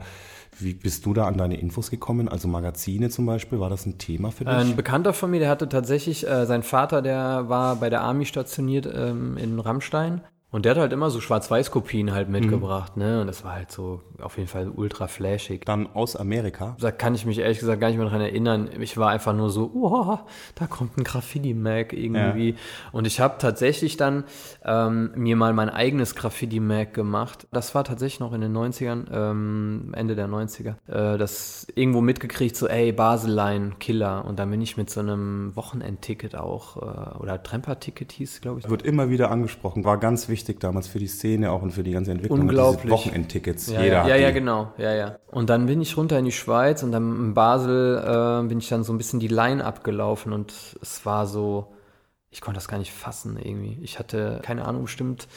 wie 0.60 0.74
bist 0.74 1.06
du 1.06 1.14
da 1.14 1.26
an 1.26 1.38
deine 1.38 1.60
Infos 1.60 1.92
gekommen? 1.92 2.28
Also 2.28 2.48
Magazine 2.48 3.10
zum 3.10 3.26
Beispiel, 3.26 3.60
war 3.60 3.70
das 3.70 3.86
ein 3.86 3.98
Thema 3.98 4.32
für 4.32 4.46
dich? 4.46 4.54
Ein 4.54 4.76
Bekannter 4.76 5.14
von 5.14 5.32
mir, 5.32 5.40
der 5.40 5.50
hatte 5.50 5.70
tatsächlich, 5.70 6.28
äh, 6.28 6.46
sein 6.46 6.64
Vater, 6.64 7.02
der 7.02 7.50
war 7.50 7.76
bei 7.76 7.90
der 7.90 8.02
Army 8.02 8.26
stationiert 8.26 8.90
ähm, 8.94 9.38
in 9.38 9.60
Rammstein 9.60 10.22
und 10.56 10.64
der 10.64 10.72
hat 10.72 10.80
halt 10.80 10.94
immer 10.94 11.10
so 11.10 11.20
Schwarz-Weiß-Kopien 11.20 12.14
halt 12.14 12.30
mitgebracht, 12.30 12.96
mhm. 12.96 13.04
ne? 13.04 13.20
Und 13.20 13.28
das 13.28 13.44
war 13.44 13.56
halt 13.56 13.74
so 13.74 14.00
auf 14.22 14.38
jeden 14.38 14.48
Fall 14.48 14.70
ultra 14.70 15.08
flashig. 15.08 15.66
Dann 15.66 15.86
aus 15.94 16.16
Amerika? 16.16 16.78
Da 16.80 16.92
kann 16.92 17.14
ich 17.14 17.26
mich 17.26 17.40
ehrlich 17.40 17.60
gesagt 17.60 17.82
gar 17.82 17.90
nicht 17.90 17.98
mehr 17.98 18.08
dran 18.08 18.22
erinnern. 18.22 18.70
Ich 18.80 18.96
war 18.96 19.10
einfach 19.10 19.36
nur 19.36 19.50
so, 19.50 19.70
oh, 19.74 20.18
da 20.56 20.68
kommt 20.68 20.98
ein 20.98 21.04
Graffiti-Mac 21.04 21.92
irgendwie. 21.92 22.52
Ja. 22.52 22.56
Und 22.94 23.06
ich 23.06 23.20
habe 23.20 23.36
tatsächlich 23.38 23.98
dann 23.98 24.24
ähm, 24.64 25.12
mir 25.16 25.36
mal 25.36 25.52
mein 25.52 25.70
eigenes 25.70 26.16
Graffiti-Mac 26.16 26.94
gemacht. 26.94 27.48
Das 27.52 27.76
war 27.76 27.84
tatsächlich 27.84 28.22
noch 28.22 28.32
in 28.32 28.40
den 28.40 28.56
90ern, 28.56 29.08
ähm, 29.12 29.92
Ende 29.94 30.16
der 30.16 30.30
90er. 30.30 30.76
Äh, 30.88 31.18
das 31.18 31.68
irgendwo 31.76 32.00
mitgekriegt, 32.00 32.56
so, 32.56 32.70
ey, 32.70 32.94
Baseline, 32.94 33.74
Killer. 33.82 34.24
Und 34.24 34.40
dann 34.40 34.50
bin 34.52 34.62
ich 34.62 34.78
mit 34.78 34.90
so 34.90 35.02
einem 35.02 35.54
Wochenendticket 35.58 36.34
auch, 36.34 36.78
äh, 36.78 37.18
oder 37.18 37.44
Tremper-Ticket 37.44 38.14
hieß, 38.14 38.40
glaube 38.40 38.62
ich. 38.62 38.70
Wird 38.70 38.84
immer 38.84 39.10
wieder 39.10 39.32
angesprochen, 39.32 39.84
war 39.84 39.98
ganz 39.98 40.30
wichtig 40.30 40.45
wichtig 40.46 40.60
damals 40.60 40.88
für 40.88 41.00
die 41.00 41.08
Szene 41.08 41.52
auch 41.52 41.64
und 41.64 41.72
für 41.72 41.82
die 41.82 41.92
ganze 41.92 42.12
Entwicklung. 42.12 42.42
Unglaublich. 42.42 42.92
Wochenendtickets. 42.92 43.72
Ja, 43.72 43.82
Jeder 43.82 43.96
ja, 43.96 44.04
hat 44.04 44.10
ja, 44.10 44.16
ja, 44.18 44.32
genau. 44.32 44.74
Ja, 44.78 44.94
ja. 44.94 45.20
Und 45.32 45.50
dann 45.50 45.66
bin 45.66 45.82
ich 45.82 45.98
runter 45.98 46.20
in 46.20 46.26
die 46.26 46.32
Schweiz 46.32 46.84
und 46.84 46.92
dann 46.92 47.16
in 47.16 47.34
Basel 47.34 47.98
äh, 47.98 48.48
bin 48.48 48.60
ich 48.60 48.70
dann 48.70 48.84
so 48.84 48.94
ein 48.94 49.00
bisschen 49.00 49.20
die 49.20 49.28
Line 49.28 49.66
abgelaufen 49.66 50.34
und 50.34 50.54
es 50.82 51.04
war 51.04 51.26
so, 51.26 51.74
ich 52.30 52.42
konnte 52.42 52.60
das 52.60 52.68
gar 52.68 52.78
nicht 52.78 52.92
fassen 52.92 53.40
irgendwie. 53.42 53.80
Ich 53.82 53.98
hatte, 53.98 54.40
keine 54.44 54.66
Ahnung, 54.66 54.84
bestimmt 54.84 55.28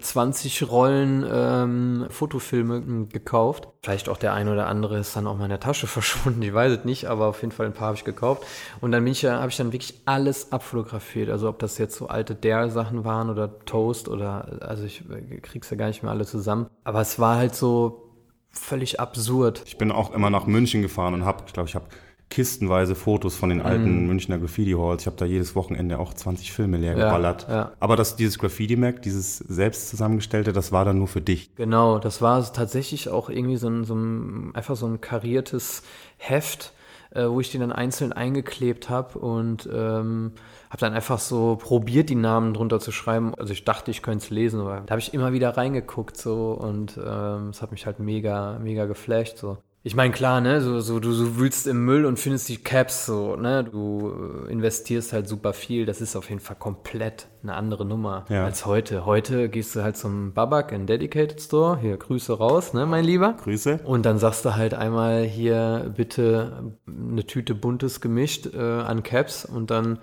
20 0.00 0.68
Rollen 0.70 1.24
ähm, 1.30 2.06
Fotofilme 2.10 2.76
m, 2.76 3.08
gekauft. 3.08 3.68
Vielleicht 3.82 4.08
auch 4.08 4.16
der 4.16 4.32
ein 4.32 4.48
oder 4.48 4.66
andere 4.66 4.98
ist 4.98 5.16
dann 5.16 5.26
auch 5.26 5.36
mal 5.36 5.44
in 5.44 5.50
der 5.50 5.60
Tasche 5.60 5.86
verschwunden, 5.86 6.42
ich 6.42 6.52
weiß 6.52 6.78
es 6.78 6.84
nicht, 6.84 7.06
aber 7.06 7.26
auf 7.26 7.40
jeden 7.42 7.52
Fall 7.52 7.66
ein 7.66 7.72
paar 7.72 7.88
habe 7.88 7.96
ich 7.96 8.04
gekauft. 8.04 8.44
Und 8.80 8.92
dann 8.92 9.06
ja, 9.06 9.40
habe 9.40 9.50
ich 9.50 9.56
dann 9.56 9.72
wirklich 9.72 10.02
alles 10.04 10.52
abfotografiert. 10.52 11.30
Also 11.30 11.48
ob 11.48 11.58
das 11.58 11.78
jetzt 11.78 11.96
so 11.96 12.08
alte 12.08 12.34
Der-Sachen 12.34 13.04
waren 13.04 13.30
oder 13.30 13.58
Toast 13.60 14.08
oder, 14.08 14.58
also 14.60 14.84
ich 14.84 15.04
äh, 15.10 15.40
krieg's 15.40 15.70
ja 15.70 15.76
gar 15.76 15.88
nicht 15.88 16.02
mehr 16.02 16.12
alle 16.12 16.26
zusammen. 16.26 16.66
Aber 16.84 17.00
es 17.00 17.18
war 17.18 17.36
halt 17.36 17.54
so 17.54 18.12
völlig 18.50 19.00
absurd. 19.00 19.62
Ich 19.66 19.78
bin 19.78 19.92
auch 19.92 20.12
immer 20.12 20.30
nach 20.30 20.46
München 20.46 20.82
gefahren 20.82 21.14
und 21.14 21.24
habe, 21.24 21.44
ich 21.46 21.52
glaube, 21.52 21.68
ich 21.68 21.74
habe 21.74 21.86
kistenweise 22.28 22.94
Fotos 22.94 23.36
von 23.36 23.48
den 23.50 23.62
alten 23.62 24.02
Mhm. 24.02 24.06
Münchner 24.08 24.38
Graffiti-Halls. 24.38 25.02
Ich 25.02 25.06
habe 25.06 25.16
da 25.16 25.24
jedes 25.24 25.54
Wochenende 25.54 25.98
auch 25.98 26.12
20 26.12 26.52
Filme 26.52 26.76
leer 26.76 26.96
Ja, 26.96 27.04
geballert. 27.06 27.46
ja. 27.48 27.72
Aber 27.78 27.96
das, 27.96 28.16
dieses 28.16 28.38
Graffiti-Mac, 28.38 29.00
dieses 29.02 29.38
selbst 29.38 29.88
zusammengestellte, 29.88 30.52
das 30.52 30.72
war 30.72 30.84
dann 30.84 30.98
nur 30.98 31.08
für 31.08 31.20
dich. 31.20 31.54
Genau, 31.54 31.98
das 31.98 32.20
war 32.22 32.42
tatsächlich 32.52 33.08
auch 33.08 33.30
irgendwie 33.30 33.56
so 33.56 33.68
ein, 33.68 33.84
so 33.84 33.94
ein 33.94 34.50
einfach 34.54 34.76
so 34.76 34.86
ein 34.86 35.00
kariertes 35.00 35.82
Heft, 36.18 36.72
äh, 37.10 37.26
wo 37.28 37.40
ich 37.40 37.50
die 37.52 37.58
dann 37.58 37.70
einzeln 37.72 38.12
eingeklebt 38.12 38.90
habe 38.90 39.18
und 39.20 39.68
ähm, 39.72 40.32
habe 40.68 40.80
dann 40.80 40.94
einfach 40.94 41.20
so 41.20 41.56
probiert, 41.56 42.10
die 42.10 42.16
Namen 42.16 42.52
drunter 42.54 42.80
zu 42.80 42.90
schreiben. 42.90 43.34
Also 43.36 43.52
ich 43.52 43.64
dachte, 43.64 43.92
ich 43.92 44.02
könnte 44.02 44.24
es 44.24 44.30
lesen, 44.30 44.60
aber 44.60 44.80
da 44.84 44.90
habe 44.90 45.00
ich 45.00 45.14
immer 45.14 45.32
wieder 45.32 45.56
reingeguckt 45.56 46.16
so 46.16 46.50
und 46.52 46.98
ähm, 47.02 47.50
es 47.50 47.62
hat 47.62 47.70
mich 47.70 47.86
halt 47.86 48.00
mega, 48.00 48.58
mega 48.58 48.86
geflasht 48.86 49.38
so. 49.38 49.58
Ich 49.86 49.94
meine, 49.94 50.12
klar, 50.12 50.40
ne, 50.40 50.60
so, 50.60 50.80
so 50.80 50.98
du, 50.98 51.12
du 51.12 51.36
wühlst 51.36 51.68
im 51.68 51.84
Müll 51.84 52.06
und 52.06 52.18
findest 52.18 52.48
die 52.48 52.56
Caps 52.56 53.06
so, 53.06 53.36
ne, 53.36 53.62
du 53.62 54.44
äh, 54.48 54.50
investierst 54.50 55.12
halt 55.12 55.28
super 55.28 55.52
viel, 55.52 55.86
das 55.86 56.00
ist 56.00 56.16
auf 56.16 56.28
jeden 56.28 56.40
Fall 56.40 56.56
komplett 56.56 57.28
eine 57.44 57.54
andere 57.54 57.84
Nummer 57.84 58.24
Ja. 58.28 58.44
als 58.44 58.66
heute. 58.66 59.06
Heute 59.06 59.48
gehst 59.48 59.76
du 59.76 59.84
halt 59.84 59.96
zum 59.96 60.32
Babak 60.32 60.72
in 60.72 60.86
Dedicated 60.86 61.40
Store, 61.40 61.78
hier 61.78 61.96
Grüße 61.96 62.32
raus, 62.36 62.74
ne, 62.74 62.84
mein 62.84 63.04
Lieber. 63.04 63.36
Grüße. 63.44 63.78
Und 63.84 64.06
dann 64.06 64.18
sagst 64.18 64.44
du 64.44 64.56
halt 64.56 64.74
einmal 64.74 65.22
hier 65.22 65.92
bitte 65.96 66.74
eine 66.88 67.24
Tüte 67.24 67.54
buntes 67.54 68.00
gemischt 68.00 68.48
äh, 68.54 68.58
an 68.58 69.04
Caps 69.04 69.44
und 69.44 69.70
dann 69.70 70.00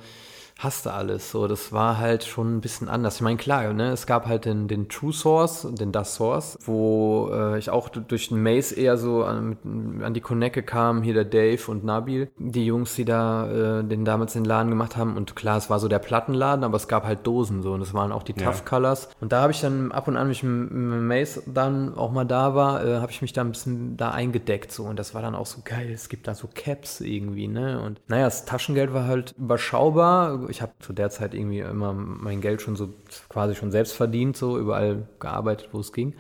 hast 0.58 0.86
du 0.86 0.92
alles. 0.92 1.32
So, 1.32 1.48
das 1.48 1.72
war 1.72 1.98
halt 1.98 2.24
schon 2.24 2.58
ein 2.58 2.62
bisschen 2.62 2.88
anders. 2.90 3.16
Ich 3.16 3.22
meine, 3.22 3.38
klar, 3.38 3.74
ne, 3.74 3.92
es 3.92 4.06
gab 4.06 4.28
halt 4.28 4.46
den, 4.46 4.68
den 4.68 4.90
True 4.90 5.14
Source, 5.14 5.68
den 5.72 5.92
Das 5.92 6.16
Source, 6.16 6.58
wo 6.66 7.30
äh, 7.34 7.58
ich 7.58 7.70
auch 7.70 7.90
durch 7.90 8.30
den 8.30 8.42
Maze 8.42 8.76
eher 8.76 8.98
so 8.98 9.24
an, 9.24 9.58
an 10.04 10.14
die 10.14 10.22
Connecte 10.22 10.64
kam, 10.64 11.04
hier 11.04 11.14
der 11.14 11.26
Dave 11.26 11.60
und 11.70 11.84
Nabil, 11.84 12.30
die 12.38 12.66
Jungs, 12.66 12.96
die 12.96 13.06
da 13.06 13.80
äh, 13.80 13.84
den 13.84 14.06
damals 14.06 14.34
den 14.34 14.46
Laden 14.46 14.70
gemacht 14.70 14.96
haben. 14.98 15.18
Und 15.18 15.36
klar, 15.36 15.58
es 15.58 15.70
war 15.70 15.80
so 15.80 15.88
der 15.88 16.00
Plattenladen, 16.00 16.64
aber 16.64 16.78
es 16.78 16.88
gab 16.88 17.06
halt 17.06 17.26
Dosen 17.26 17.62
so 17.62 17.74
und 17.74 17.82
es 17.82 17.94
waren 17.94 18.12
auch 18.12 18.24
die 18.24 18.34
Ja. 18.38 18.46
Tough 18.46 18.66
Colors. 18.66 19.10
Und 19.22 19.32
da 19.32 19.42
habe 19.42 19.52
ich 19.52 19.62
dann 19.62 19.92
ab 19.92 20.08
und 20.08 20.18
an, 20.18 20.26
wenn 20.28 20.32
ich 20.32 20.44
mit 20.44 20.72
Mace 20.72 21.44
dann 21.46 21.96
auch 21.96 22.12
mal 22.12 22.26
da 22.26 22.56
war, 22.56 22.86
äh, 22.86 23.00
habe 23.00 23.12
ich 23.12 23.22
mich 23.22 23.34
da 23.34 23.42
ein 23.42 23.52
bisschen 23.52 23.98
da 23.98 24.12
eingedeckt 24.12 24.72
so 24.72 24.84
und 24.84 24.98
das 24.98 25.14
war 25.14 25.22
dann 25.22 25.36
auch 25.36 25.46
so 25.46 25.62
geil. 25.64 25.92
Es 25.94 26.10
gibt 26.10 26.28
da 26.28 26.36
so 26.36 26.48
Caps 26.54 27.02
irgendwie, 27.02 27.48
ne? 27.48 27.82
Und 27.82 28.02
naja, 28.08 28.26
das 28.26 28.46
Taschengeld 28.46 28.94
war 28.94 29.06
halt 29.06 29.34
überschaubar. 29.38 30.43
Ich 30.50 30.62
habe 30.62 30.74
zu 30.80 30.94
der 30.94 31.10
Zeit 31.10 31.34
irgendwie 31.34 31.60
immer 31.60 31.94
mein 31.94 32.42
Geld 32.42 32.62
schon 32.62 32.76
so 32.76 32.90
quasi 33.30 33.56
schon 33.56 33.72
selbst 33.72 33.94
verdient, 33.94 34.38
so 34.38 34.58
überall 34.58 35.08
gearbeitet, 35.20 35.70
wo 35.72 35.80
es 35.80 35.92
ging 35.92 36.16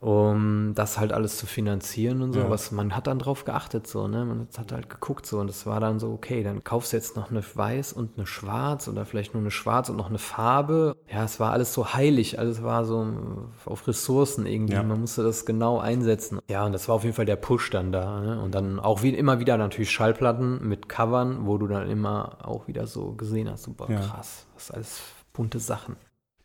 um 0.00 0.72
das 0.74 0.98
halt 0.98 1.12
alles 1.12 1.38
zu 1.38 1.46
finanzieren 1.46 2.20
und 2.22 2.32
so. 2.32 2.40
Ja. 2.40 2.52
Es- 2.52 2.70
man 2.70 2.94
hat 2.94 3.06
dann 3.06 3.18
drauf 3.18 3.44
geachtet, 3.44 3.86
so, 3.86 4.08
ne? 4.08 4.24
Man 4.24 4.46
hat 4.56 4.72
halt 4.72 4.90
geguckt 4.90 5.26
so 5.26 5.38
und 5.40 5.48
es 5.48 5.64
war 5.66 5.80
dann 5.80 5.98
so, 5.98 6.12
okay, 6.12 6.42
dann 6.42 6.62
kaufst 6.64 6.92
du 6.92 6.96
jetzt 6.96 7.16
noch 7.16 7.30
eine 7.30 7.42
weiß 7.42 7.92
und 7.94 8.16
eine 8.16 8.26
schwarz 8.26 8.88
oder 8.88 9.06
vielleicht 9.06 9.34
nur 9.34 9.42
eine 9.42 9.50
schwarz 9.50 9.88
und 9.88 9.96
noch 9.96 10.08
eine 10.08 10.18
Farbe. 10.18 10.96
Ja, 11.10 11.24
es 11.24 11.40
war 11.40 11.52
alles 11.52 11.72
so 11.72 11.94
heilig, 11.94 12.38
alles 12.38 12.62
war 12.62 12.84
so 12.84 13.06
auf 13.64 13.88
Ressourcen 13.88 14.46
irgendwie. 14.46 14.74
Ja. 14.74 14.82
Man 14.82 15.00
musste 15.00 15.22
das 15.22 15.46
genau 15.46 15.78
einsetzen. 15.78 16.40
Ja, 16.48 16.64
und 16.66 16.72
das 16.72 16.88
war 16.88 16.94
auf 16.96 17.04
jeden 17.04 17.16
Fall 17.16 17.26
der 17.26 17.36
Push 17.36 17.70
dann 17.70 17.90
da. 17.92 18.20
Ne? 18.20 18.40
Und 18.42 18.54
dann 18.54 18.78
auch 18.80 19.02
wie 19.02 19.10
immer 19.10 19.40
wieder 19.40 19.56
natürlich 19.56 19.90
Schallplatten 19.90 20.66
mit 20.68 20.88
Covern, 20.88 21.46
wo 21.46 21.56
du 21.58 21.66
dann 21.68 21.88
immer 21.88 22.38
auch 22.46 22.66
wieder 22.68 22.86
so 22.86 23.12
gesehen 23.12 23.50
hast, 23.50 23.62
so, 23.64 23.72
boah, 23.72 23.90
Ja. 23.90 24.00
krass, 24.00 24.46
das 24.54 24.64
ist 24.64 24.70
alles 24.74 25.00
bunte 25.32 25.58
Sachen. 25.58 25.96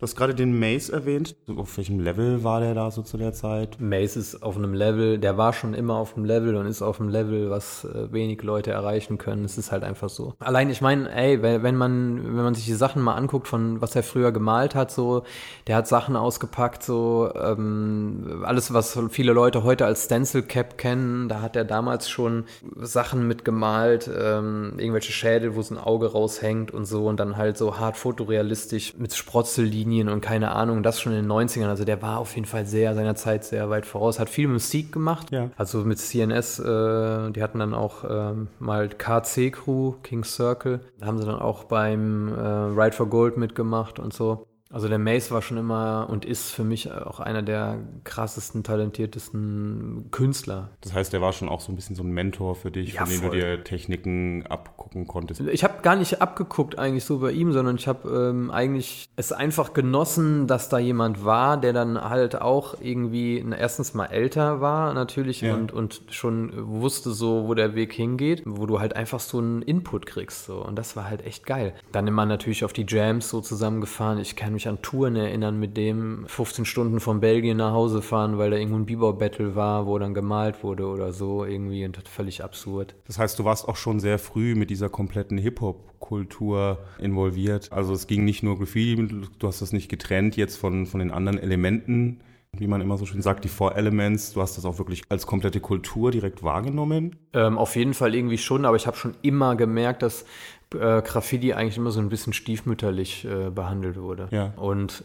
Du 0.01 0.07
hast 0.07 0.15
gerade 0.15 0.33
den 0.33 0.57
Maze 0.57 0.91
erwähnt. 0.91 1.35
Auf 1.55 1.77
welchem 1.77 1.99
Level 1.99 2.43
war 2.43 2.59
der 2.59 2.73
da 2.73 2.89
so 2.89 3.03
zu 3.03 3.17
der 3.17 3.33
Zeit? 3.33 3.79
Mace 3.79 4.17
ist 4.17 4.41
auf 4.41 4.57
einem 4.57 4.73
Level, 4.73 5.19
der 5.19 5.37
war 5.37 5.53
schon 5.53 5.75
immer 5.75 5.93
auf 5.93 6.17
einem 6.17 6.25
Level 6.25 6.55
und 6.55 6.65
ist 6.65 6.81
auf 6.81 6.99
einem 6.99 7.09
Level, 7.09 7.51
was 7.51 7.85
äh, 7.85 8.11
wenig 8.11 8.41
Leute 8.41 8.71
erreichen 8.71 9.19
können. 9.19 9.45
Es 9.45 9.59
ist 9.59 9.71
halt 9.71 9.83
einfach 9.83 10.09
so. 10.09 10.33
Allein, 10.39 10.71
ich 10.71 10.81
meine, 10.81 11.13
ey, 11.13 11.43
wenn, 11.43 11.61
wenn 11.61 11.75
man, 11.75 12.35
wenn 12.35 12.43
man 12.43 12.55
sich 12.55 12.65
die 12.65 12.73
Sachen 12.73 13.03
mal 13.03 13.13
anguckt, 13.13 13.47
von 13.47 13.79
was 13.79 13.95
er 13.95 14.01
früher 14.01 14.31
gemalt 14.31 14.73
hat, 14.73 14.89
so, 14.89 15.21
der 15.67 15.75
hat 15.75 15.87
Sachen 15.87 16.15
ausgepackt, 16.15 16.81
so, 16.81 17.31
ähm, 17.35 18.41
alles, 18.43 18.73
was 18.73 18.97
viele 19.11 19.33
Leute 19.33 19.63
heute 19.63 19.85
als 19.85 20.05
Stencil 20.05 20.41
Cap 20.41 20.79
kennen, 20.79 21.29
da 21.29 21.43
hat 21.43 21.55
er 21.55 21.63
damals 21.63 22.09
schon 22.09 22.45
Sachen 22.75 23.27
mitgemalt, 23.27 24.09
ähm, 24.11 24.73
irgendwelche 24.79 25.11
Schädel, 25.11 25.55
wo 25.55 25.61
so 25.61 25.75
ein 25.75 25.77
Auge 25.77 26.11
raushängt 26.11 26.71
und 26.71 26.85
so 26.85 27.05
und 27.05 27.19
dann 27.19 27.37
halt 27.37 27.55
so 27.55 27.77
hart 27.77 27.97
fotorealistisch 27.97 28.95
mit 28.97 29.13
Sprotzellinien 29.13 29.90
und 29.91 30.21
keine 30.21 30.51
Ahnung, 30.51 30.83
das 30.83 30.99
schon 30.99 31.13
in 31.13 31.23
den 31.23 31.31
90ern. 31.31 31.67
Also 31.67 31.83
der 31.83 32.01
war 32.01 32.19
auf 32.19 32.35
jeden 32.35 32.47
Fall 32.47 32.65
sehr 32.65 32.95
seiner 32.95 33.15
Zeit 33.15 33.43
sehr 33.43 33.69
weit 33.69 33.85
voraus, 33.85 34.19
hat 34.19 34.29
viel 34.29 34.47
Musik 34.47 34.91
gemacht. 34.91 35.31
Ja. 35.31 35.49
Also 35.57 35.79
mit 35.79 35.99
CNS, 35.99 36.59
äh, 36.59 37.31
die 37.31 37.43
hatten 37.43 37.59
dann 37.59 37.73
auch 37.73 38.03
ähm, 38.09 38.47
mal 38.59 38.89
KC 38.89 39.51
Crew, 39.51 39.93
King's 40.03 40.35
Circle. 40.35 40.79
Da 40.99 41.07
haben 41.07 41.17
sie 41.17 41.25
dann 41.25 41.39
auch 41.39 41.65
beim 41.65 42.29
äh, 42.29 42.41
Ride 42.41 42.95
for 42.95 43.07
Gold 43.07 43.37
mitgemacht 43.37 43.99
und 43.99 44.13
so. 44.13 44.47
Also 44.71 44.87
der 44.87 44.99
Mace 44.99 45.31
war 45.31 45.41
schon 45.41 45.57
immer 45.57 46.07
und 46.09 46.23
ist 46.25 46.51
für 46.51 46.63
mich 46.63 46.91
auch 46.91 47.19
einer 47.19 47.41
der 47.41 47.79
krassesten, 48.03 48.63
talentiertesten 48.63 50.07
Künstler. 50.11 50.69
Das 50.81 50.93
heißt, 50.93 51.13
der 51.13 51.21
war 51.21 51.33
schon 51.33 51.49
auch 51.49 51.59
so 51.61 51.71
ein 51.71 51.75
bisschen 51.75 51.95
so 51.95 52.03
ein 52.03 52.11
Mentor 52.11 52.55
für 52.55 52.71
dich, 52.71 52.93
Ja, 52.93 53.01
von 53.05 53.09
dem 53.09 53.21
voll. 53.21 53.29
du 53.31 53.35
dir 53.37 53.63
Techniken 53.63 54.45
abgucken 54.47 55.07
konntest. 55.07 55.41
Ich 55.41 55.63
habe 55.63 55.81
gar 55.81 55.95
nicht 55.95 56.21
abgeguckt 56.21 56.77
eigentlich 56.79 57.05
so 57.05 57.19
bei 57.19 57.31
ihm, 57.31 57.51
sondern 57.51 57.75
ich 57.75 57.87
habe 57.87 58.09
ähm, 58.29 58.51
eigentlich 58.51 59.09
es 59.15 59.31
einfach 59.31 59.73
genossen, 59.73 60.47
dass 60.47 60.69
da 60.69 60.79
jemand 60.79 61.25
war, 61.25 61.57
der 61.59 61.73
dann 61.73 62.01
halt 62.01 62.41
auch 62.41 62.75
irgendwie 62.81 63.43
na, 63.45 63.57
erstens 63.57 63.93
mal 63.93 64.05
älter 64.05 64.61
war 64.61 64.93
natürlich 64.93 65.41
Ja. 65.41 65.53
und, 65.53 65.71
und 65.71 66.01
schon 66.09 66.51
wusste 66.81 67.11
so, 67.11 67.47
wo 67.47 67.53
der 67.53 67.75
Weg 67.75 67.93
hingeht, 67.93 68.43
wo 68.45 68.65
du 68.65 68.79
halt 68.79 68.95
einfach 68.95 69.19
so 69.19 69.37
einen 69.39 69.61
Input 69.61 70.05
kriegst 70.05 70.45
so 70.45 70.63
und 70.65 70.75
das 70.77 70.95
war 70.95 71.09
halt 71.09 71.25
echt 71.25 71.45
geil. 71.45 71.73
Dann 71.91 72.07
immer 72.07 72.25
natürlich 72.25 72.63
auf 72.65 72.73
die 72.73 72.85
Jams 72.87 73.29
so 73.29 73.41
zusammengefahren. 73.41 74.19
Ich 74.19 74.35
kann 74.35 74.53
mich 74.53 74.60
an 74.67 74.81
Touren 74.81 75.15
erinnern, 75.15 75.59
mit 75.59 75.77
dem 75.77 76.25
15 76.27 76.65
Stunden 76.65 76.99
von 76.99 77.19
Belgien 77.19 77.57
nach 77.57 77.73
Hause 77.73 78.01
fahren, 78.01 78.37
weil 78.37 78.51
da 78.51 78.57
irgendwo 78.57 78.77
ein 78.77 78.85
Bebop-Battle 78.85 79.55
war, 79.55 79.85
wo 79.85 79.97
dann 79.99 80.13
gemalt 80.13 80.63
wurde 80.63 80.87
oder 80.87 81.13
so 81.13 81.45
irgendwie 81.45 81.85
und 81.85 81.97
das 81.97 82.07
völlig 82.07 82.43
absurd. 82.43 82.95
Das 83.07 83.19
heißt, 83.19 83.37
du 83.39 83.45
warst 83.45 83.67
auch 83.67 83.75
schon 83.75 83.99
sehr 83.99 84.19
früh 84.19 84.55
mit 84.55 84.69
dieser 84.69 84.89
kompletten 84.89 85.37
Hip-Hop-Kultur 85.37 86.79
involviert. 86.99 87.71
Also 87.71 87.93
es 87.93 88.07
ging 88.07 88.25
nicht 88.25 88.43
nur 88.43 88.57
Graffiti, 88.57 89.07
du 89.39 89.47
hast 89.47 89.61
das 89.61 89.73
nicht 89.73 89.89
getrennt 89.89 90.35
jetzt 90.37 90.57
von, 90.57 90.85
von 90.85 90.99
den 90.99 91.11
anderen 91.11 91.39
Elementen, 91.39 92.19
wie 92.57 92.67
man 92.67 92.81
immer 92.81 92.97
so 92.97 93.05
schön 93.05 93.21
sagt, 93.21 93.45
die 93.45 93.49
Four 93.49 93.77
Elements. 93.77 94.33
Du 94.33 94.41
hast 94.41 94.57
das 94.57 94.65
auch 94.65 94.77
wirklich 94.77 95.03
als 95.09 95.25
komplette 95.25 95.61
Kultur 95.61 96.11
direkt 96.11 96.43
wahrgenommen. 96.43 97.15
Ähm, 97.33 97.57
auf 97.57 97.75
jeden 97.75 97.93
Fall 97.93 98.13
irgendwie 98.13 98.37
schon, 98.37 98.65
aber 98.65 98.75
ich 98.75 98.87
habe 98.87 98.97
schon 98.97 99.15
immer 99.21 99.55
gemerkt, 99.55 100.01
dass 100.01 100.25
äh, 100.73 101.01
Graffiti 101.01 101.53
eigentlich 101.53 101.77
immer 101.77 101.91
so 101.91 101.99
ein 101.99 102.09
bisschen 102.09 102.33
stiefmütterlich 102.33 103.25
äh, 103.25 103.49
behandelt 103.49 103.99
wurde. 103.99 104.27
Ja. 104.31 104.53
Und 104.55 105.03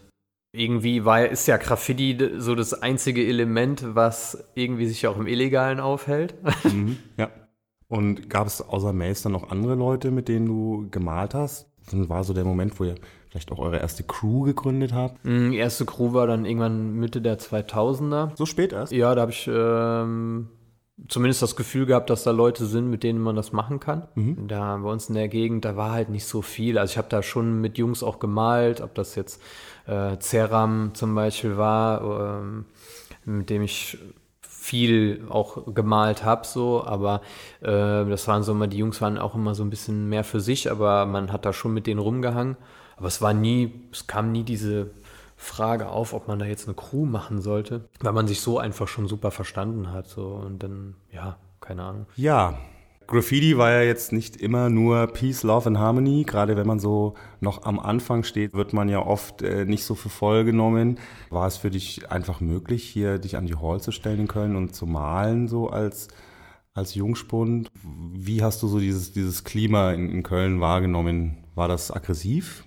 irgendwie 0.52 1.05
war, 1.05 1.26
ist 1.26 1.46
ja 1.46 1.57
Graffiti 1.57 2.31
so 2.38 2.55
das 2.55 2.74
einzige 2.74 3.26
Element, 3.26 3.94
was 3.94 4.50
irgendwie 4.55 4.87
sich 4.87 5.07
auch 5.07 5.18
im 5.18 5.26
Illegalen 5.26 5.81
aufhält. 5.81 6.35
mhm. 6.64 6.96
Ja. 7.16 7.31
Und 7.88 8.29
gab 8.29 8.46
es 8.46 8.61
außer 8.61 8.92
Mace 8.92 9.22
dann 9.22 9.33
noch 9.33 9.50
andere 9.50 9.74
Leute, 9.74 10.11
mit 10.11 10.29
denen 10.29 10.46
du 10.46 10.88
gemalt 10.90 11.35
hast? 11.35 11.68
Dann 11.90 12.09
war 12.09 12.24
so 12.24 12.33
der 12.33 12.44
Moment, 12.44 12.81
wo 12.81 12.85
ihr 12.85 12.96
vielleicht 13.29 13.52
auch 13.52 13.59
eure 13.59 13.79
erste 13.79 14.02
Crew 14.02 14.42
gegründet 14.42 14.92
habt. 14.92 15.24
Mm, 15.24 15.52
Die 15.52 15.59
erste 15.59 15.85
Crew 15.85 16.12
war 16.12 16.26
dann 16.26 16.44
irgendwann 16.44 16.94
Mitte 16.94 17.20
der 17.20 17.38
2000er. 17.38 18.37
So 18.37 18.44
spät 18.46 18.72
erst? 18.72 18.92
Ja, 18.92 19.14
da 19.14 19.20
habe 19.20 19.31
ich 19.31 19.48
ähm, 19.48 20.48
zumindest 21.09 21.42
das 21.42 21.56
Gefühl 21.56 21.87
gehabt, 21.87 22.11
dass 22.11 22.24
da 22.24 22.30
Leute 22.30 22.66
sind, 22.66 22.88
mit 22.88 23.02
denen 23.02 23.20
man 23.20 23.37
das 23.37 23.52
machen 23.52 23.80
kann. 23.80 24.09
Mhm. 24.14 24.48
Da 24.48 24.76
bei 24.78 24.90
uns 24.90 25.09
in 25.09 25.14
der 25.14 25.28
Gegend, 25.28 25.64
da 25.64 25.76
war 25.76 25.92
halt 25.92 26.09
nicht 26.09 26.24
so 26.24 26.42
viel. 26.42 26.78
Also 26.78 26.92
ich 26.92 26.98
habe 26.98 27.09
da 27.09 27.22
schon 27.22 27.61
mit 27.61 27.78
Jungs 27.78 28.02
auch 28.02 28.18
gemalt, 28.18 28.80
ob 28.80 28.94
das 28.94 29.14
jetzt 29.14 29.42
äh, 29.87 30.18
Zeram 30.18 30.92
zum 30.94 31.14
Beispiel 31.14 31.56
war, 31.56 32.40
ähm, 32.40 32.64
mit 33.24 33.50
dem 33.50 33.62
ich 33.62 33.98
viel 34.40 35.24
auch 35.28 35.72
gemalt 35.72 36.24
habe, 36.24 36.44
so, 36.44 36.85
aber 36.85 37.20
äh, 37.61 37.68
das 38.04 38.26
waren 38.26 38.42
so 38.42 38.50
immer, 38.50 38.66
die 38.66 38.78
Jungs 38.78 39.00
waren 39.00 39.16
auch 39.16 39.37
immer 39.37 39.54
so 39.54 39.62
ein 39.62 39.70
bisschen 39.70 40.09
mehr 40.09 40.24
für 40.24 40.40
sich, 40.40 40.70
aber 40.72 41.06
man 41.06 41.32
hat 41.32 41.44
da 41.44 41.52
schon 41.52 41.72
mit 41.72 41.87
denen 41.87 42.00
rumgehangen. 42.00 42.56
Aber 42.96 43.06
es 43.06 43.22
war 43.22 43.35
nie, 43.35 43.72
es 43.92 44.06
kam 44.06 44.32
nie 44.32 44.42
diese 44.42 44.90
Frage 45.37 45.88
auf, 45.88 46.14
ob 46.14 46.29
man 46.29 46.38
da 46.38 46.46
jetzt 46.46 46.66
eine 46.66 46.75
Crew 46.75 47.05
machen 47.05 47.40
sollte, 47.40 47.88
weil 48.01 48.12
man 48.12 48.27
sich 48.27 48.40
so 48.40 48.59
einfach 48.59 48.88
schon 48.88 49.07
super 49.07 49.31
verstanden 49.31 49.92
hat. 49.92 50.09
So 50.09 50.27
und 50.29 50.62
dann, 50.62 50.94
ja, 51.12 51.37
keine 51.61 51.83
Ahnung. 51.83 52.07
Ja, 52.16 52.59
Graffiti 53.07 53.57
war 53.57 53.70
ja 53.70 53.83
jetzt 53.83 54.12
nicht 54.12 54.37
immer 54.37 54.68
nur 54.68 55.07
Peace, 55.09 55.44
Love 55.44 55.68
and 55.68 55.79
Harmony. 55.79 56.25
Gerade 56.25 56.57
wenn 56.57 56.66
man 56.66 56.81
so 56.81 57.14
noch 57.40 57.64
am 57.64 57.79
Anfang 57.79 58.25
steht, 58.25 58.55
wird 58.55 58.72
man 58.72 58.88
ja 58.88 58.99
oft 59.05 59.42
äh, 59.42 59.64
nicht 59.64 59.85
so 59.85 59.94
für 59.94 60.09
voll 60.09 60.44
genommen. 60.44 60.99
War 61.31 61.46
es 61.46 61.57
für 61.57 61.70
dich 61.70 62.11
einfach 62.11 62.40
möglich, 62.40 62.83
hier 62.85 63.18
dich 63.18 63.37
an 63.37 63.46
die 63.46 63.55
Hall 63.55 63.81
zu 63.81 63.92
stellen 63.92 64.20
in 64.20 64.29
Köln 64.29 64.57
und 64.57 64.75
zu 64.75 64.87
malen, 64.87 65.46
so 65.46 65.68
als, 65.68 66.09
als 66.75 66.94
Jungspund? 66.94 67.70
Wie 67.85 68.42
hast 68.42 68.62
du 68.62 68.68
so 68.68 68.81
dieses, 68.81 69.12
dieses 69.12 69.44
Klima 69.44 69.92
in, 69.92 70.11
in 70.11 70.22
Köln 70.25 70.61
wahrgenommen? 70.61 71.44
War 71.55 71.68
das 71.68 71.92
aggressiv 71.92 72.65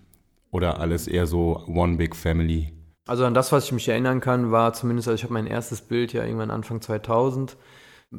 oder 0.51 0.79
alles 0.79 1.07
eher 1.07 1.27
so 1.27 1.63
One 1.67 1.97
Big 1.97 2.15
Family? 2.15 2.73
Also 3.07 3.25
an 3.25 3.33
das, 3.33 3.51
was 3.51 3.65
ich 3.65 3.71
mich 3.71 3.89
erinnern 3.89 4.19
kann, 4.19 4.51
war 4.51 4.73
zumindest, 4.73 5.07
also 5.07 5.15
ich 5.15 5.23
habe 5.23 5.33
mein 5.33 5.47
erstes 5.47 5.81
Bild 5.81 6.13
ja 6.13 6.23
irgendwann 6.23 6.51
Anfang 6.51 6.81
2000 6.81 7.57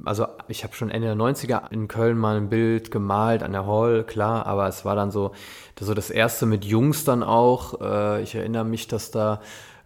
also 0.05 0.27
ich 0.47 0.63
habe 0.63 0.75
schon 0.75 0.91
Ende 0.91 1.09
der 1.09 1.17
90er 1.17 1.71
in 1.73 1.89
Köln 1.89 2.17
mal 2.17 2.37
ein 2.37 2.49
Bild 2.49 2.91
gemalt 2.91 3.43
an 3.43 3.53
der 3.53 3.67
Hall, 3.67 4.05
klar, 4.05 4.47
aber 4.47 4.69
es 4.69 4.85
war 4.85 4.95
dann 4.95 5.11
so, 5.11 5.33
so 5.79 5.95
das 5.95 6.11
erste 6.11 6.47
mit 6.47 6.65
Jungs 6.65 7.05
dann 7.05 7.23
auch. 7.23 7.81
Äh, 7.81 8.23
ich 8.23 8.35
erinnere 8.35 8.65
mich, 8.65 8.87
dass 8.87 9.11
da 9.11 9.41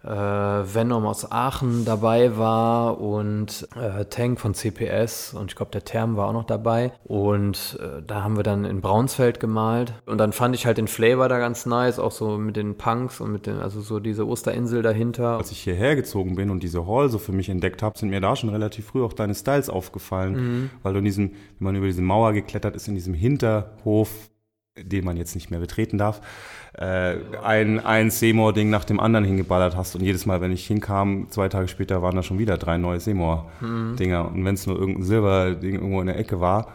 äh, 0.05 0.75
Venom 0.75 1.05
aus 1.05 1.31
Aachen 1.31 1.83
dabei 1.83 2.37
war 2.37 3.01
und 3.01 3.67
äh, 3.75 4.05
Tank 4.05 4.39
von 4.39 4.53
CPS 4.53 5.33
und 5.33 5.51
ich 5.51 5.55
glaube 5.55 5.71
der 5.71 5.83
Term 5.83 6.15
war 6.15 6.27
auch 6.27 6.33
noch 6.33 6.43
dabei 6.43 6.91
und 7.03 7.79
äh, 7.81 8.01
da 8.05 8.23
haben 8.23 8.35
wir 8.37 8.43
dann 8.43 8.65
in 8.65 8.81
Braunsfeld 8.81 9.39
gemalt 9.39 9.93
und 10.05 10.19
dann 10.19 10.31
fand 10.31 10.55
ich 10.55 10.65
halt 10.65 10.77
den 10.77 10.87
Flavor 10.87 11.27
da 11.27 11.39
ganz 11.39 11.65
nice, 11.65 11.97
auch 11.99 12.11
so 12.11 12.37
mit 12.37 12.55
den 12.55 12.77
Punks 12.77 13.19
und 13.19 13.31
mit 13.31 13.47
den, 13.47 13.59
also 13.59 13.81
so 13.81 13.99
diese 13.99 14.27
Osterinsel 14.27 14.81
dahinter. 14.81 15.37
Als 15.37 15.51
ich 15.51 15.61
hierher 15.61 15.95
gezogen 15.95 16.35
bin 16.35 16.49
und 16.51 16.61
diese 16.61 16.85
Hall 16.85 17.09
so 17.09 17.17
für 17.17 17.31
mich 17.31 17.49
entdeckt 17.49 17.81
habe, 17.81 17.97
sind 17.97 18.09
mir 18.09 18.21
da 18.21 18.35
schon 18.35 18.49
relativ 18.49 18.87
früh 18.87 19.03
auch 19.03 19.13
deine 19.13 19.33
Styles 19.33 19.69
aufgefallen, 19.69 20.33
mhm. 20.33 20.69
weil 20.83 20.93
du 20.93 20.99
in 20.99 21.05
diesem, 21.05 21.31
wenn 21.59 21.65
man 21.65 21.75
über 21.75 21.87
diese 21.87 22.01
Mauer 22.01 22.33
geklettert 22.33 22.75
ist, 22.75 22.87
in 22.87 22.95
diesem 22.95 23.13
Hinterhof 23.13 24.09
den 24.77 25.05
man 25.05 25.17
jetzt 25.17 25.35
nicht 25.35 25.51
mehr 25.51 25.59
betreten 25.59 25.97
darf, 25.97 26.21
äh, 26.77 27.15
ein, 27.43 27.79
ein 27.85 28.11
Seymour-Ding 28.11 28.69
nach 28.69 28.85
dem 28.85 28.99
anderen 28.99 29.25
hingeballert 29.25 29.75
hast. 29.75 29.95
Und 29.95 30.01
jedes 30.01 30.25
Mal, 30.25 30.41
wenn 30.41 30.51
ich 30.51 30.67
hinkam, 30.67 31.27
zwei 31.29 31.47
Tage 31.49 31.67
später 31.67 32.01
waren 32.01 32.15
da 32.15 32.23
schon 32.23 32.39
wieder 32.39 32.57
drei 32.57 32.77
neue 32.77 32.99
Seymour-Dinger. 32.99 34.23
Mhm. 34.23 34.35
Und 34.35 34.45
wenn 34.45 34.55
es 34.55 34.67
nur 34.67 34.77
irgendein 34.77 35.03
Silber-Ding 35.03 35.75
irgendwo 35.75 36.01
in 36.01 36.07
der 36.07 36.19
Ecke 36.19 36.39
war, 36.39 36.67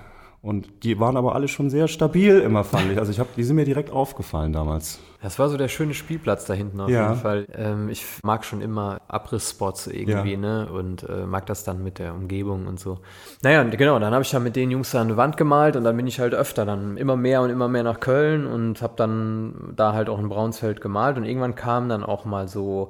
und 0.42 0.84
die 0.84 0.98
waren 0.98 1.18
aber 1.18 1.34
alle 1.34 1.48
schon 1.48 1.68
sehr 1.68 1.86
stabil 1.86 2.38
immer, 2.38 2.64
fand 2.64 2.90
ich. 2.90 2.98
Also 2.98 3.12
ich 3.12 3.20
habe, 3.20 3.28
die 3.36 3.44
sind 3.44 3.56
mir 3.56 3.66
direkt 3.66 3.90
aufgefallen 3.90 4.54
damals. 4.54 4.98
Das 5.22 5.38
war 5.38 5.50
so 5.50 5.58
der 5.58 5.68
schöne 5.68 5.92
Spielplatz 5.92 6.46
da 6.46 6.54
hinten 6.54 6.80
auf 6.80 6.88
ja. 6.88 7.10
jeden 7.10 7.20
Fall. 7.20 7.46
Ähm, 7.54 7.90
ich 7.90 8.06
mag 8.22 8.42
schon 8.46 8.62
immer 8.62 9.02
Abrissspots 9.06 9.88
irgendwie, 9.88 10.32
ja. 10.32 10.38
ne? 10.38 10.68
Und 10.72 11.02
äh, 11.02 11.26
mag 11.26 11.44
das 11.44 11.62
dann 11.62 11.84
mit 11.84 11.98
der 11.98 12.14
Umgebung 12.14 12.66
und 12.66 12.80
so. 12.80 13.00
Naja, 13.42 13.62
genau, 13.64 13.98
dann 13.98 14.14
habe 14.14 14.22
ich 14.22 14.32
ja 14.32 14.38
mit 14.38 14.56
den 14.56 14.70
Jungs 14.70 14.92
da 14.92 15.02
eine 15.02 15.18
Wand 15.18 15.36
gemalt 15.36 15.76
und 15.76 15.84
dann 15.84 15.94
bin 15.94 16.06
ich 16.06 16.20
halt 16.20 16.32
öfter 16.32 16.64
dann 16.64 16.96
immer 16.96 17.16
mehr 17.16 17.42
und 17.42 17.50
immer 17.50 17.68
mehr 17.68 17.82
nach 17.82 18.00
Köln 18.00 18.46
und 18.46 18.80
habe 18.80 18.94
dann 18.96 19.74
da 19.76 19.92
halt 19.92 20.08
auch 20.08 20.18
in 20.18 20.30
Braunsfeld 20.30 20.80
gemalt 20.80 21.18
und 21.18 21.24
irgendwann 21.24 21.54
kam 21.54 21.90
dann 21.90 22.02
auch 22.02 22.24
mal 22.24 22.48
so 22.48 22.88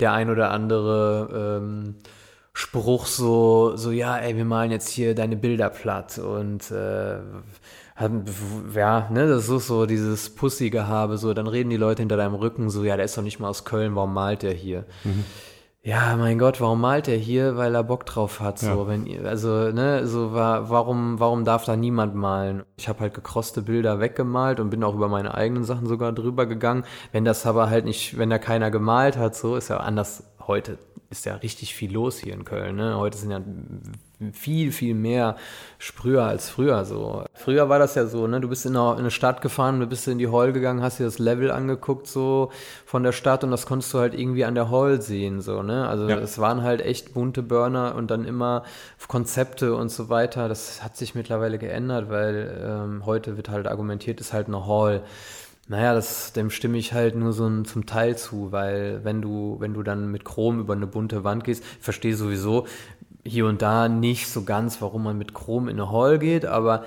der 0.00 0.12
ein 0.12 0.28
oder 0.28 0.50
andere 0.50 1.60
ähm, 1.62 1.94
Spruch 2.60 3.06
so, 3.06 3.74
so, 3.76 3.90
ja, 3.90 4.18
ey, 4.18 4.36
wir 4.36 4.44
malen 4.44 4.70
jetzt 4.70 4.90
hier 4.90 5.14
deine 5.14 5.36
Bilder 5.36 5.70
platt 5.70 6.18
und 6.18 6.70
äh, 6.70 7.16
ja, 8.74 9.08
ne, 9.10 9.28
das 9.28 9.48
ist 9.48 9.66
so 9.66 9.86
dieses 9.86 10.34
Pussy-Gehabe, 10.34 11.16
so, 11.16 11.32
dann 11.32 11.46
reden 11.46 11.70
die 11.70 11.78
Leute 11.78 12.02
hinter 12.02 12.18
deinem 12.18 12.34
Rücken 12.34 12.68
so, 12.68 12.84
ja, 12.84 12.96
der 12.96 13.06
ist 13.06 13.16
doch 13.16 13.22
nicht 13.22 13.40
mal 13.40 13.48
aus 13.48 13.64
Köln, 13.64 13.96
warum 13.96 14.12
malt 14.12 14.42
der 14.42 14.52
hier? 14.52 14.84
Mhm. 15.04 15.24
Ja, 15.82 16.14
mein 16.18 16.38
Gott, 16.38 16.60
warum 16.60 16.82
malt 16.82 17.08
er 17.08 17.16
hier? 17.16 17.56
Weil 17.56 17.74
er 17.74 17.82
Bock 17.82 18.04
drauf 18.04 18.40
hat, 18.40 18.58
so, 18.58 18.66
ja. 18.66 18.88
wenn, 18.88 19.26
also, 19.26 19.72
ne, 19.72 20.06
so, 20.06 20.34
war, 20.34 20.68
warum, 20.68 21.18
warum 21.18 21.46
darf 21.46 21.64
da 21.64 21.76
niemand 21.76 22.14
malen? 22.14 22.64
Ich 22.76 22.90
habe 22.90 23.00
halt 23.00 23.14
gekroste 23.14 23.62
Bilder 23.62 24.00
weggemalt 24.00 24.60
und 24.60 24.68
bin 24.68 24.84
auch 24.84 24.94
über 24.94 25.08
meine 25.08 25.32
eigenen 25.32 25.64
Sachen 25.64 25.86
sogar 25.86 26.12
drüber 26.12 26.44
gegangen. 26.44 26.84
Wenn 27.12 27.24
das 27.24 27.46
aber 27.46 27.70
halt 27.70 27.86
nicht, 27.86 28.18
wenn 28.18 28.28
da 28.28 28.36
keiner 28.36 28.70
gemalt 28.70 29.16
hat, 29.16 29.34
so, 29.34 29.56
ist 29.56 29.68
ja 29.68 29.78
anders 29.78 30.24
heute 30.50 30.78
ist 31.10 31.26
ja 31.26 31.36
richtig 31.36 31.76
viel 31.76 31.92
los 31.92 32.18
hier 32.18 32.34
in 32.34 32.44
Köln. 32.44 32.76
Ne? 32.76 32.96
Heute 32.96 33.18
sind 33.18 33.30
ja 33.30 33.40
viel, 34.32 34.72
viel 34.72 34.94
mehr 34.94 35.36
Sprüher 35.78 36.24
als 36.24 36.50
früher. 36.50 36.84
So. 36.84 37.24
Früher 37.34 37.68
war 37.68 37.78
das 37.78 37.94
ja 37.94 38.06
so, 38.06 38.26
ne? 38.26 38.40
du 38.40 38.48
bist 38.48 38.66
in 38.66 38.76
eine, 38.76 38.92
in 38.94 38.98
eine 38.98 39.10
Stadt 39.12 39.42
gefahren, 39.42 39.78
du 39.78 39.86
bist 39.86 40.08
in 40.08 40.18
die 40.18 40.28
Hall 40.28 40.52
gegangen, 40.52 40.82
hast 40.82 40.98
dir 40.98 41.04
das 41.04 41.20
Level 41.20 41.52
angeguckt 41.52 42.08
so 42.08 42.50
von 42.84 43.04
der 43.04 43.12
Stadt 43.12 43.44
und 43.44 43.52
das 43.52 43.64
konntest 43.64 43.94
du 43.94 43.98
halt 43.98 44.14
irgendwie 44.14 44.44
an 44.44 44.56
der 44.56 44.70
Hall 44.70 45.00
sehen. 45.00 45.40
So, 45.40 45.62
ne? 45.62 45.88
Also 45.88 46.08
ja. 46.08 46.18
es 46.18 46.38
waren 46.38 46.62
halt 46.62 46.80
echt 46.80 47.14
bunte 47.14 47.42
Burner 47.44 47.94
und 47.94 48.10
dann 48.10 48.24
immer 48.24 48.64
Konzepte 49.06 49.76
und 49.76 49.90
so 49.90 50.08
weiter. 50.08 50.48
Das 50.48 50.82
hat 50.82 50.96
sich 50.96 51.14
mittlerweile 51.14 51.58
geändert, 51.58 52.10
weil 52.10 52.60
ähm, 52.64 53.06
heute 53.06 53.36
wird 53.36 53.48
halt 53.48 53.68
argumentiert, 53.68 54.20
ist 54.20 54.32
halt 54.32 54.48
eine 54.48 54.66
Hall. 54.66 55.02
Naja, 55.70 55.94
das, 55.94 56.32
dem 56.32 56.50
stimme 56.50 56.78
ich 56.78 56.94
halt 56.94 57.14
nur 57.14 57.32
so 57.32 57.46
ein, 57.46 57.64
zum 57.64 57.86
Teil 57.86 58.18
zu, 58.18 58.50
weil 58.50 59.04
wenn 59.04 59.22
du, 59.22 59.54
wenn 59.60 59.72
du 59.72 59.84
dann 59.84 60.10
mit 60.10 60.24
Chrom 60.24 60.58
über 60.58 60.72
eine 60.72 60.88
bunte 60.88 61.22
Wand 61.22 61.44
gehst, 61.44 61.62
ich 61.62 61.84
verstehe 61.84 62.16
sowieso 62.16 62.66
hier 63.24 63.46
und 63.46 63.62
da 63.62 63.88
nicht 63.88 64.26
so 64.26 64.42
ganz, 64.42 64.82
warum 64.82 65.04
man 65.04 65.16
mit 65.16 65.32
Chrom 65.32 65.68
in 65.68 65.80
eine 65.80 65.92
Hall 65.92 66.18
geht, 66.18 66.44
aber 66.44 66.86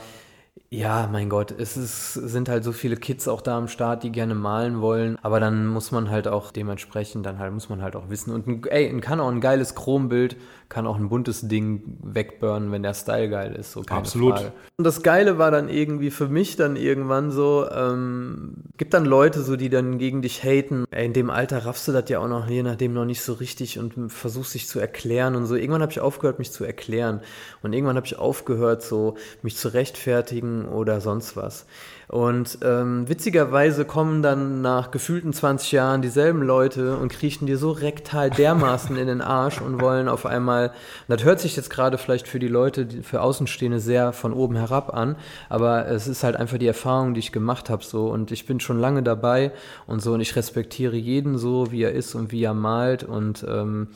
ja, 0.70 1.08
mein 1.10 1.30
Gott, 1.30 1.52
es 1.58 1.78
ist, 1.78 2.14
sind 2.14 2.50
halt 2.50 2.66
so 2.66 2.74
viele 2.74 2.98
Kids 2.98 3.30
auch 3.30 3.40
da 3.40 3.58
am 3.58 3.70
Start, 3.70 4.04
die 4.04 4.12
gerne 4.12 4.36
malen 4.36 4.82
wollen, 4.82 5.18
aber 5.22 5.40
dann 5.40 5.68
muss 5.68 5.92
man 5.92 6.10
halt 6.10 6.28
auch 6.28 6.52
dementsprechend, 6.52 7.26
dann 7.26 7.40
halt 7.40 7.54
muss 7.54 7.70
man 7.70 7.82
halt 7.82 7.96
auch 7.96 8.10
wissen. 8.10 8.34
Und 8.34 8.68
ey, 8.68 9.00
kann 9.00 9.22
auch 9.22 9.30
ein 9.30 9.40
geiles 9.40 9.76
Chrombild, 9.76 10.36
kann 10.74 10.88
auch 10.88 10.98
ein 10.98 11.08
buntes 11.08 11.48
Ding 11.48 12.00
wegburnen, 12.02 12.72
wenn 12.72 12.82
der 12.82 12.96
Style 12.96 13.30
geil 13.30 13.56
ist, 13.56 13.74
so 13.74 13.84
keine 13.84 14.00
Absolut. 14.00 14.40
Frage. 14.40 14.54
Und 14.76 14.86
das 14.86 15.04
Geile 15.04 15.38
war 15.38 15.52
dann 15.52 15.70
irgendwie 15.70 16.10
für 16.10 16.28
mich 16.28 16.56
dann 16.56 16.76
irgendwann 16.76 17.30
so, 17.30 17.70
ähm, 17.70 18.56
gibt 18.78 18.96
dann 18.96 19.06
Leute 19.06 19.44
so, 19.44 19.56
die 19.56 19.70
dann 19.70 20.00
gegen 20.00 20.24
dich 20.24 20.44
haten. 20.44 20.86
Ey, 20.90 21.06
in 21.06 21.14
dem 21.14 21.30
Alter 21.30 21.68
raffst 21.68 21.88
du 21.88 21.92
das 21.92 22.10
ja 22.10 22.18
auch 22.18 22.28
noch, 22.28 22.50
je 22.50 22.64
nachdem 22.64 22.94
noch 22.94 23.06
nicht 23.06 23.22
so 23.22 23.34
richtig 23.34 23.78
und 23.78 24.12
versuchst 24.12 24.56
dich 24.56 24.68
zu 24.68 24.80
erklären 24.80 25.36
und 25.36 25.46
so. 25.46 25.56
Irgendwann 25.56 25.84
habe 25.84 25.92
ich 25.92 26.00
aufgehört, 26.00 26.40
mich 26.40 26.52
zu 26.52 26.64
erklären. 26.64 27.22
Und 27.62 27.74
irgendwann 27.74 27.96
habe 27.96 28.08
ich 28.08 28.18
aufgehört, 28.18 28.82
so 28.82 29.16
mich 29.44 29.56
zu 29.56 29.68
rechtfertigen 29.68 30.68
oder 30.68 31.02
sonst 31.02 31.38
was. 31.38 31.68
Und 32.08 32.60
ähm, 32.64 33.08
witzigerweise 33.08 33.86
kommen 33.86 34.22
dann 34.22 34.62
nach 34.62 34.92
gefühlten 34.92 35.34
20 35.34 35.72
Jahren 35.72 36.02
dieselben 36.02 36.42
Leute 36.42 36.98
und 36.98 37.10
kriechen 37.10 37.46
dir 37.46 37.58
so 37.58 37.72
rektal 37.72 38.30
dermaßen 38.30 38.98
in 38.98 39.08
den 39.08 39.22
Arsch 39.22 39.62
und 39.62 39.82
wollen 39.82 40.08
auf 40.08 40.26
einmal, 40.26 40.72
das 41.08 41.24
hört 41.24 41.40
sich 41.40 41.56
jetzt 41.56 41.70
gerade 41.70 41.98
vielleicht 41.98 42.28
für 42.28 42.40
die 42.40 42.48
Leute, 42.48 42.88
für 43.04 43.22
Außenstehende 43.22 43.80
sehr 43.80 44.14
von 44.14 44.34
oben 44.34 44.56
herab 44.56 44.94
an, 44.94 45.16
aber 45.50 45.88
es 45.88 46.08
ist 46.08 46.24
halt 46.24 46.36
einfach 46.36 46.58
die 46.58 46.68
Erfahrung, 46.68 47.14
die 47.14 47.20
ich 47.20 47.32
gemacht 47.32 47.70
habe 47.70 47.84
so. 47.84 48.08
Und 48.08 48.32
ich 48.32 48.46
bin 48.46 48.60
schon 48.60 48.80
lange 48.80 49.04
dabei 49.04 49.52
und 49.88 50.02
so. 50.02 50.14
Und 50.14 50.22
ich 50.22 50.36
respektiere 50.36 50.96
jeden 50.96 51.38
so, 51.38 51.72
wie 51.72 51.84
er 51.84 51.92
ist 51.92 52.16
und 52.16 52.32
wie 52.32 52.44
er 52.44 52.54
malt. 52.54 53.04
Und 53.04 53.46
ähm, 53.48 53.88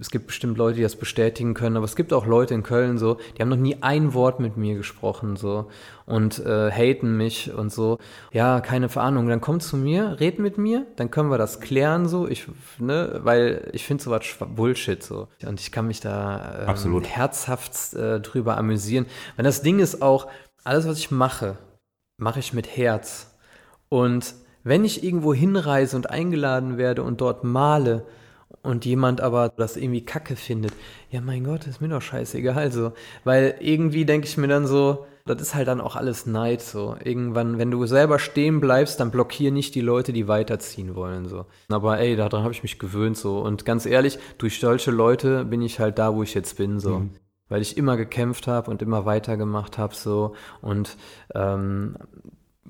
es 0.00 0.10
gibt 0.10 0.26
bestimmt 0.26 0.58
Leute, 0.58 0.76
die 0.76 0.82
das 0.82 0.96
bestätigen 0.96 1.54
können, 1.54 1.76
aber 1.76 1.84
es 1.84 1.96
gibt 1.96 2.12
auch 2.12 2.26
Leute 2.26 2.54
in 2.54 2.62
Köln 2.62 2.98
so, 2.98 3.18
die 3.36 3.42
haben 3.42 3.48
noch 3.48 3.56
nie 3.56 3.76
ein 3.80 4.14
Wort 4.14 4.40
mit 4.40 4.56
mir 4.56 4.74
gesprochen 4.74 5.36
so 5.36 5.68
und 6.06 6.38
äh, 6.38 6.70
haten 6.70 7.16
mich 7.16 7.52
und 7.52 7.72
so. 7.72 7.98
Ja, 8.32 8.60
keine 8.60 8.94
Ahnung. 8.96 9.28
Dann 9.28 9.40
komm 9.40 9.60
zu 9.60 9.76
mir, 9.76 10.18
red 10.20 10.38
mit 10.38 10.58
mir, 10.58 10.86
dann 10.96 11.10
können 11.10 11.30
wir 11.30 11.38
das 11.38 11.60
klären 11.60 12.08
so. 12.08 12.28
Ich, 12.28 12.46
ne, 12.78 13.20
weil 13.22 13.70
ich 13.72 13.86
finde 13.86 14.02
sowas 14.02 14.22
Bullshit 14.54 15.02
so 15.02 15.28
und 15.46 15.60
ich 15.60 15.72
kann 15.72 15.86
mich 15.86 16.00
da 16.00 16.66
ähm, 16.68 17.02
herzhaft 17.02 17.94
äh, 17.94 18.20
drüber 18.20 18.58
amüsieren. 18.58 19.06
Weil 19.36 19.44
das 19.44 19.62
Ding 19.62 19.78
ist 19.78 20.02
auch, 20.02 20.28
alles 20.64 20.86
was 20.86 20.98
ich 20.98 21.10
mache, 21.10 21.56
mache 22.18 22.40
ich 22.40 22.52
mit 22.52 22.76
Herz 22.76 23.32
und 23.88 24.34
wenn 24.64 24.84
ich 24.84 25.02
irgendwo 25.02 25.34
hinreise 25.34 25.96
und 25.96 26.10
eingeladen 26.10 26.78
werde 26.78 27.02
und 27.02 27.20
dort 27.20 27.44
male, 27.44 28.06
und 28.62 28.84
jemand 28.84 29.20
aber 29.20 29.48
das 29.48 29.76
irgendwie 29.76 30.04
kacke 30.04 30.36
findet, 30.36 30.72
ja 31.10 31.20
mein 31.20 31.44
Gott, 31.44 31.66
ist 31.66 31.80
mir 31.80 31.88
doch 31.88 32.02
scheißegal 32.02 32.72
so. 32.72 32.92
Weil 33.24 33.56
irgendwie 33.60 34.04
denke 34.04 34.26
ich 34.26 34.36
mir 34.36 34.48
dann 34.48 34.66
so, 34.66 35.06
das 35.24 35.40
ist 35.40 35.54
halt 35.54 35.68
dann 35.68 35.80
auch 35.80 35.96
alles 35.96 36.26
Neid 36.26 36.62
so. 36.62 36.96
Irgendwann, 37.02 37.58
wenn 37.58 37.70
du 37.70 37.86
selber 37.86 38.18
stehen 38.18 38.60
bleibst, 38.60 38.98
dann 38.98 39.10
blockier 39.10 39.52
nicht 39.52 39.74
die 39.74 39.80
Leute, 39.80 40.12
die 40.12 40.28
weiterziehen 40.28 40.94
wollen 40.94 41.28
so. 41.28 41.46
Aber 41.68 41.98
ey, 41.98 42.16
daran 42.16 42.42
habe 42.42 42.52
ich 42.52 42.62
mich 42.62 42.78
gewöhnt 42.78 43.16
so. 43.16 43.38
Und 43.38 43.64
ganz 43.64 43.86
ehrlich, 43.86 44.18
durch 44.38 44.58
solche 44.58 44.90
Leute 44.90 45.44
bin 45.44 45.62
ich 45.62 45.78
halt 45.78 45.98
da, 45.98 46.14
wo 46.14 46.22
ich 46.22 46.34
jetzt 46.34 46.56
bin 46.56 46.80
so. 46.80 47.00
Mhm. 47.00 47.10
Weil 47.48 47.62
ich 47.62 47.76
immer 47.76 47.96
gekämpft 47.96 48.46
habe 48.46 48.70
und 48.70 48.82
immer 48.82 49.04
weitergemacht 49.04 49.78
habe 49.78 49.94
so. 49.94 50.34
Und 50.60 50.96
ähm, 51.34 51.96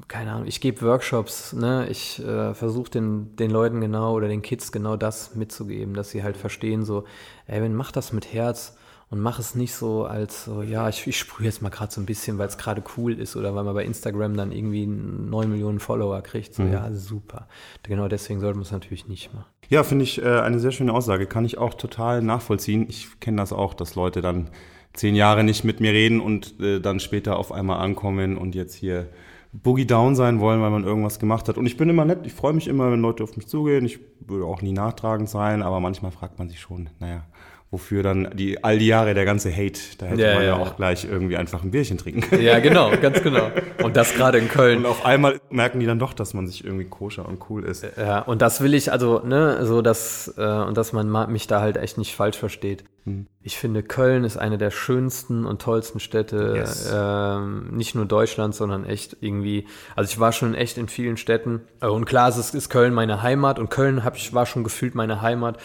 keine 0.08 0.32
Ahnung, 0.32 0.46
ich 0.46 0.60
gebe 0.60 0.82
Workshops, 0.82 1.52
ne? 1.52 1.86
ich 1.90 2.18
äh, 2.24 2.54
versuche 2.54 2.90
den, 2.90 3.36
den 3.36 3.50
Leuten 3.50 3.80
genau 3.80 4.14
oder 4.14 4.28
den 4.28 4.42
Kids 4.42 4.72
genau 4.72 4.96
das 4.96 5.34
mitzugeben, 5.34 5.94
dass 5.94 6.10
sie 6.10 6.22
halt 6.22 6.36
verstehen, 6.36 6.84
so, 6.84 7.04
ey, 7.46 7.60
wenn 7.60 7.74
mach 7.74 7.92
das 7.92 8.12
mit 8.12 8.32
Herz 8.32 8.76
und 9.10 9.20
mach 9.20 9.38
es 9.38 9.54
nicht 9.54 9.74
so 9.74 10.06
als 10.06 10.46
so, 10.46 10.62
ja, 10.62 10.88
ich, 10.88 11.06
ich 11.06 11.18
sprühe 11.18 11.44
jetzt 11.44 11.60
mal 11.60 11.68
gerade 11.68 11.92
so 11.92 12.00
ein 12.00 12.06
bisschen, 12.06 12.38
weil 12.38 12.48
es 12.48 12.56
gerade 12.56 12.82
cool 12.96 13.20
ist 13.20 13.36
oder 13.36 13.54
weil 13.54 13.64
man 13.64 13.74
bei 13.74 13.84
Instagram 13.84 14.34
dann 14.34 14.52
irgendwie 14.52 14.86
9 14.86 15.50
Millionen 15.50 15.80
Follower 15.80 16.22
kriegt. 16.22 16.54
So, 16.54 16.62
mhm. 16.62 16.72
ja, 16.72 16.90
super. 16.92 17.46
Genau 17.82 18.08
deswegen 18.08 18.40
sollte 18.40 18.56
man 18.56 18.64
es 18.64 18.72
natürlich 18.72 19.08
nicht 19.08 19.34
machen. 19.34 19.44
Ja, 19.68 19.84
finde 19.84 20.04
ich 20.04 20.22
äh, 20.22 20.40
eine 20.40 20.58
sehr 20.60 20.72
schöne 20.72 20.94
Aussage. 20.94 21.26
Kann 21.26 21.44
ich 21.44 21.58
auch 21.58 21.74
total 21.74 22.22
nachvollziehen. 22.22 22.86
Ich 22.88 23.20
kenne 23.20 23.36
das 23.36 23.52
auch, 23.52 23.74
dass 23.74 23.96
Leute 23.96 24.22
dann 24.22 24.48
zehn 24.94 25.14
Jahre 25.14 25.44
nicht 25.44 25.62
mit 25.62 25.80
mir 25.80 25.92
reden 25.92 26.18
und 26.20 26.58
äh, 26.60 26.80
dann 26.80 26.98
später 26.98 27.36
auf 27.36 27.52
einmal 27.52 27.80
ankommen 27.80 28.38
und 28.38 28.54
jetzt 28.54 28.74
hier 28.74 29.08
Boogie 29.52 29.86
Down 29.86 30.16
sein 30.16 30.40
wollen, 30.40 30.62
weil 30.62 30.70
man 30.70 30.84
irgendwas 30.84 31.18
gemacht 31.18 31.48
hat. 31.48 31.58
Und 31.58 31.66
ich 31.66 31.76
bin 31.76 31.88
immer 31.90 32.06
nett, 32.06 32.26
ich 32.26 32.32
freue 32.32 32.54
mich 32.54 32.68
immer, 32.68 32.90
wenn 32.90 33.00
Leute 33.00 33.22
auf 33.22 33.36
mich 33.36 33.46
zugehen. 33.46 33.84
Ich 33.84 34.00
würde 34.20 34.46
auch 34.46 34.62
nie 34.62 34.72
nachtragend 34.72 35.28
sein, 35.28 35.62
aber 35.62 35.78
manchmal 35.78 36.10
fragt 36.10 36.38
man 36.38 36.48
sich 36.48 36.60
schon, 36.60 36.88
naja, 37.00 37.24
wofür 37.72 38.02
dann 38.02 38.28
die 38.34 38.62
all 38.62 38.78
die 38.78 38.86
Jahre 38.86 39.14
der 39.14 39.24
ganze 39.24 39.50
Hate, 39.50 39.80
da 39.96 40.04
hätte 40.04 40.20
ja, 40.20 40.34
man 40.34 40.42
ja, 40.42 40.48
ja, 40.48 40.56
auch 40.56 40.76
gleich 40.76 41.06
irgendwie 41.06 41.38
einfach 41.38 41.64
ein 41.64 41.70
Bierchen 41.70 41.96
trinken 41.96 42.20
können. 42.20 42.42
Ja, 42.42 42.60
genau, 42.60 42.90
ganz 43.00 43.22
genau. 43.22 43.50
Und 43.82 43.96
das 43.96 44.12
gerade 44.12 44.36
in 44.36 44.48
Köln. 44.48 44.80
Und 44.80 44.86
auf 44.86 45.06
einmal 45.06 45.40
merken 45.48 45.80
die 45.80 45.86
dann 45.86 45.98
doch, 45.98 46.12
dass 46.12 46.34
man 46.34 46.46
sich 46.46 46.64
irgendwie 46.64 46.84
koscher 46.84 47.26
und 47.26 47.38
cool 47.48 47.64
ist. 47.64 47.86
Ja, 47.96 48.20
und 48.20 48.42
das 48.42 48.60
will 48.60 48.74
ich, 48.74 48.92
also, 48.92 49.20
ne, 49.20 49.64
so 49.64 49.80
dass, 49.80 50.34
äh, 50.36 50.42
und 50.42 50.76
dass 50.76 50.92
man 50.92 51.32
mich 51.32 51.46
da 51.46 51.62
halt 51.62 51.78
echt 51.78 51.96
nicht 51.96 52.14
falsch 52.14 52.36
versteht. 52.36 52.84
Hm. 53.04 53.26
Ich 53.40 53.56
finde, 53.56 53.82
Köln 53.82 54.24
ist 54.24 54.36
eine 54.36 54.58
der 54.58 54.70
schönsten 54.70 55.46
und 55.46 55.62
tollsten 55.62 55.98
Städte, 55.98 56.52
yes. 56.54 56.92
ähm, 56.94 57.74
nicht 57.74 57.94
nur 57.94 58.04
Deutschlands, 58.04 58.58
sondern 58.58 58.84
echt 58.84 59.16
irgendwie, 59.20 59.66
also 59.96 60.10
ich 60.10 60.20
war 60.20 60.32
schon 60.32 60.54
echt 60.54 60.76
in 60.76 60.88
vielen 60.88 61.16
Städten. 61.16 61.62
Und 61.80 62.04
klar, 62.04 62.28
es 62.28 62.36
ist, 62.36 62.54
ist 62.54 62.68
Köln 62.68 62.92
meine 62.92 63.22
Heimat 63.22 63.58
und 63.58 63.70
Köln 63.70 64.04
hab 64.04 64.16
ich, 64.16 64.34
war 64.34 64.44
schon 64.44 64.62
gefühlt 64.62 64.94
meine 64.94 65.22
Heimat 65.22 65.58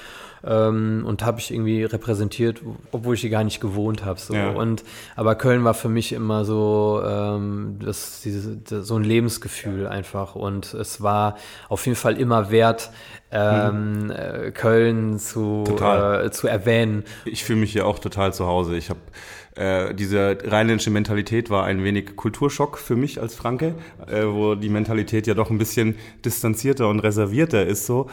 ähm, 0.48 1.04
und 1.06 1.24
habe 1.24 1.40
ich 1.40 1.52
irgendwie 1.52 1.84
repräsentiert, 1.84 2.62
obwohl 2.92 3.16
ich 3.16 3.22
hier 3.22 3.30
gar 3.30 3.44
nicht 3.44 3.60
gewohnt 3.60 4.06
habe. 4.06 4.20
So. 4.20 4.34
Ja. 4.34 4.50
Und 4.50 4.84
aber 5.16 5.36
Köln 5.36 5.64
war 5.64 5.74
für 5.74 5.90
mich 5.90 6.14
immer 6.14 6.46
so 6.46 7.02
ähm, 7.06 7.78
das, 7.84 8.22
diese, 8.24 8.58
das, 8.58 8.88
so 8.88 8.96
ein 8.96 9.04
Lebensgefühl 9.04 9.88
einfach 9.88 10.36
und 10.36 10.74
es 10.74 11.02
war 11.02 11.38
auf 11.70 11.86
jeden 11.86 11.98
Fall 11.98 12.18
immer 12.18 12.50
wert, 12.50 12.92
ähm, 13.32 14.08
mhm. 14.08 14.54
Köln 14.54 15.20
zu, 15.20 15.66
äh, 15.68 16.32
zu 16.32 16.48
erwähnen. 16.48 17.04
Ich 17.26 17.44
fühle 17.44 17.60
mich 17.60 17.74
hier 17.74 17.86
auch 17.86 18.00
total 18.00 18.34
zu 18.34 18.48
Hause. 18.48 18.78
Ich 18.78 18.90
habe 18.90 19.00
äh, 19.58 19.94
diese 19.96 20.38
rheinländische 20.46 20.92
Mentalität 20.92 21.50
war 21.50 21.66
ein 21.66 21.84
wenig 21.84 22.16
Kulturschock 22.16 22.78
für 22.78 22.96
mich 22.96 23.20
als 23.20 23.36
Franke, 23.36 23.74
äh, 24.08 24.24
wo 24.24 24.56
die 24.56 24.70
Mentalität 24.70 25.26
ja 25.26 25.34
doch 25.34 25.50
ein 25.50 25.58
bisschen 25.58 25.96
distanzierter 26.24 26.88
und 26.88 27.00
reservierter 27.00 27.66
ist 27.66 27.86
so. 27.86 28.08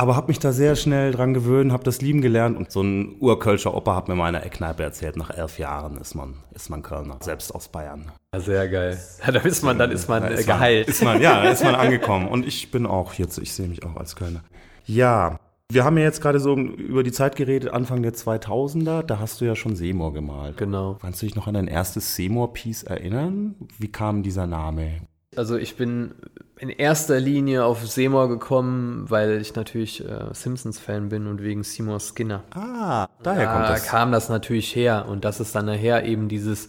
Aber 0.00 0.16
habe 0.16 0.28
mich 0.28 0.38
da 0.38 0.50
sehr 0.50 0.76
schnell 0.76 1.12
dran 1.12 1.34
gewöhnt, 1.34 1.72
habe 1.72 1.84
das 1.84 2.00
lieben 2.00 2.22
gelernt 2.22 2.56
und 2.56 2.72
so 2.72 2.80
ein 2.80 3.16
urkölscher 3.20 3.74
Opa 3.74 3.94
hat 3.94 4.08
mir 4.08 4.14
mal 4.14 4.30
in 4.30 4.34
einer 4.34 4.46
Eckkneipe 4.46 4.82
erzählt, 4.82 5.18
nach 5.18 5.28
elf 5.28 5.58
Jahren 5.58 5.98
ist 5.98 6.14
man, 6.14 6.36
ist 6.54 6.70
man 6.70 6.80
Kölner, 6.82 7.18
selbst 7.20 7.54
aus 7.54 7.68
Bayern. 7.68 8.10
Sehr 8.34 8.66
geil. 8.70 8.98
Ja, 9.22 9.30
da 9.30 9.40
ist 9.40 9.62
man, 9.62 9.78
dann 9.78 9.90
ist 9.90 10.08
man 10.08 10.22
ist 10.24 10.46
geheilt. 10.46 10.86
Man, 10.86 10.94
ist 10.94 11.04
man, 11.04 11.20
ja, 11.20 11.42
ist 11.50 11.62
man 11.62 11.74
angekommen 11.74 12.28
und 12.28 12.46
ich 12.46 12.70
bin 12.70 12.86
auch 12.86 13.12
jetzt, 13.12 13.36
ich 13.36 13.52
sehe 13.52 13.68
mich 13.68 13.84
auch 13.84 13.94
als 13.94 14.16
Kölner. 14.16 14.42
Ja, 14.86 15.38
wir 15.70 15.84
haben 15.84 15.98
ja 15.98 16.04
jetzt 16.04 16.22
gerade 16.22 16.40
so 16.40 16.56
über 16.56 17.02
die 17.02 17.12
Zeit 17.12 17.36
geredet, 17.36 17.70
Anfang 17.70 18.02
der 18.02 18.14
2000er, 18.14 19.02
da 19.02 19.18
hast 19.18 19.42
du 19.42 19.44
ja 19.44 19.54
schon 19.54 19.76
Seymour 19.76 20.14
gemalt. 20.14 20.56
Genau. 20.56 20.96
Kannst 21.02 21.20
du 21.20 21.26
dich 21.26 21.36
noch 21.36 21.46
an 21.46 21.52
dein 21.52 21.68
erstes 21.68 22.16
Seymour-Piece 22.16 22.84
erinnern? 22.84 23.54
Wie 23.78 23.92
kam 23.92 24.22
dieser 24.22 24.46
Name? 24.46 25.02
Also 25.36 25.58
ich 25.58 25.76
bin 25.76 26.14
in 26.60 26.68
erster 26.68 27.18
Linie 27.18 27.64
auf 27.64 27.86
Seymour 27.86 28.28
gekommen, 28.28 29.06
weil 29.08 29.40
ich 29.40 29.54
natürlich 29.54 30.04
äh, 30.04 30.26
Simpsons-Fan 30.32 31.08
bin 31.08 31.26
und 31.26 31.42
wegen 31.42 31.64
Seymour 31.64 32.00
Skinner. 32.00 32.44
Ah, 32.50 33.08
daher 33.22 33.46
da 33.46 33.52
kommt 33.52 33.68
das. 33.70 33.82
Da 33.84 33.90
kam 33.90 34.12
das 34.12 34.28
natürlich 34.28 34.76
her 34.76 35.06
und 35.08 35.24
das 35.24 35.40
ist 35.40 35.54
dann 35.54 35.64
nachher 35.64 36.04
eben 36.04 36.28
dieses 36.28 36.68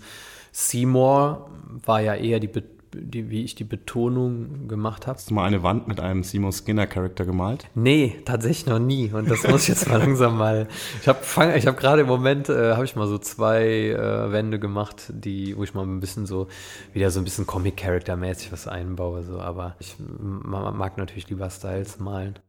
Seymour 0.53 1.49
war 1.85 2.01
ja 2.01 2.15
eher 2.15 2.39
die 2.39 2.47
Be 2.47 2.63
die, 2.93 3.29
wie 3.29 3.43
ich 3.43 3.55
die 3.55 3.63
Betonung 3.63 4.67
gemacht 4.67 5.07
habe. 5.07 5.17
Hast 5.17 5.29
du 5.29 5.33
mal 5.33 5.45
eine 5.45 5.63
Wand 5.63 5.87
mit 5.87 5.99
einem 5.99 6.23
Seymour 6.23 6.51
Skinner 6.51 6.87
Charakter 6.87 7.25
gemalt? 7.25 7.67
Nee, 7.75 8.19
tatsächlich 8.25 8.65
noch 8.65 8.79
nie. 8.79 9.11
Und 9.11 9.29
das 9.29 9.47
muss 9.47 9.63
ich 9.63 9.69
jetzt 9.69 9.89
mal 9.89 9.97
langsam 9.99 10.37
mal. 10.37 10.67
Ich 11.01 11.07
habe 11.07 11.19
ich 11.55 11.67
hab 11.67 11.77
gerade 11.77 12.01
im 12.01 12.07
Moment, 12.07 12.49
äh, 12.49 12.73
habe 12.73 12.85
ich 12.85 12.95
mal 12.95 13.07
so 13.07 13.17
zwei 13.17 13.89
äh, 13.89 14.31
Wände 14.31 14.59
gemacht, 14.59 15.11
die, 15.13 15.57
wo 15.57 15.63
ich 15.63 15.73
mal 15.73 15.83
ein 15.83 15.99
bisschen 15.99 16.25
so, 16.25 16.47
wieder 16.93 17.11
so 17.11 17.19
ein 17.19 17.23
bisschen 17.23 17.47
Comic-Character-mäßig 17.47 18.51
was 18.51 18.67
einbaue. 18.67 19.23
So. 19.23 19.39
Aber 19.39 19.75
ich 19.79 19.95
mag 19.99 20.97
natürlich 20.97 21.29
lieber 21.29 21.49
Styles 21.49 21.99
malen. 21.99 22.39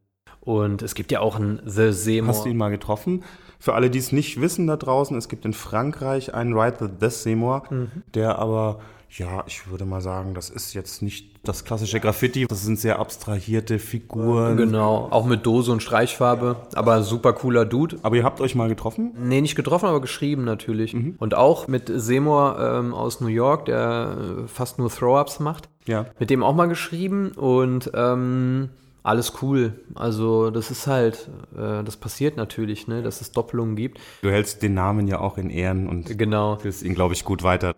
Und 0.41 0.81
es 0.81 0.93
gibt 0.93 1.11
ja 1.11 1.21
auch 1.21 1.37
einen 1.37 1.61
The 1.65 1.93
Seymour. 1.93 2.29
Hast 2.29 2.45
du 2.45 2.49
ihn 2.49 2.57
mal 2.57 2.69
getroffen? 2.69 3.23
Für 3.59 3.75
alle, 3.75 3.89
die 3.89 3.99
es 3.99 4.11
nicht 4.11 4.41
wissen 4.41 4.67
da 4.67 4.75
draußen, 4.75 5.17
es 5.17 5.29
gibt 5.29 5.45
in 5.45 5.53
Frankreich 5.53 6.33
einen 6.33 6.53
Writer, 6.53 6.89
The 6.99 7.09
Seymour, 7.09 7.63
mhm. 7.69 8.03
der 8.13 8.39
aber 8.39 8.81
ja, 9.17 9.43
ich 9.45 9.69
würde 9.69 9.85
mal 9.85 10.01
sagen, 10.01 10.33
das 10.33 10.49
ist 10.49 10.73
jetzt 10.73 11.01
nicht 11.01 11.31
das 11.43 11.65
klassische 11.65 11.99
Graffiti. 11.99 12.47
Das 12.47 12.63
sind 12.63 12.79
sehr 12.79 12.99
abstrahierte 12.99 13.77
Figuren. 13.77 14.57
Genau, 14.57 15.07
auch 15.11 15.25
mit 15.25 15.45
Dose 15.45 15.71
und 15.71 15.83
Streichfarbe, 15.83 16.55
aber 16.73 17.03
super 17.03 17.33
cooler 17.33 17.65
Dude. 17.65 17.97
Aber 18.01 18.15
ihr 18.15 18.23
habt 18.23 18.41
euch 18.41 18.55
mal 18.55 18.69
getroffen? 18.69 19.13
Nee, 19.17 19.41
nicht 19.41 19.55
getroffen, 19.55 19.85
aber 19.85 20.01
geschrieben 20.01 20.45
natürlich. 20.45 20.93
Mhm. 20.93 21.15
Und 21.19 21.35
auch 21.35 21.67
mit 21.67 21.91
Seymour 21.93 22.57
ähm, 22.59 22.93
aus 22.93 23.21
New 23.21 23.27
York, 23.27 23.65
der 23.65 24.15
äh, 24.43 24.47
fast 24.47 24.79
nur 24.79 24.89
Throw-Ups 24.89 25.39
macht. 25.39 25.69
Ja. 25.85 26.07
Mit 26.17 26.29
dem 26.29 26.41
auch 26.41 26.55
mal 26.55 26.67
geschrieben 26.67 27.33
und 27.33 27.91
ähm, 27.93 28.69
alles 29.03 29.33
cool. 29.41 29.73
Also 29.93 30.49
das 30.49 30.71
ist 30.71 30.87
halt, 30.87 31.29
äh, 31.55 31.83
das 31.83 31.97
passiert 31.97 32.37
natürlich, 32.37 32.87
ne, 32.87 33.03
dass 33.03 33.21
es 33.21 33.31
Doppelungen 33.31 33.75
gibt. 33.75 33.99
Du 34.21 34.29
hältst 34.29 34.63
den 34.63 34.73
Namen 34.73 35.07
ja 35.07 35.19
auch 35.19 35.37
in 35.37 35.49
Ehren 35.49 35.87
und 35.87 36.17
genau. 36.17 36.55
führst 36.55 36.81
ihn, 36.83 36.95
glaube 36.95 37.13
ich, 37.13 37.25
gut 37.25 37.43
weiter. 37.43 37.75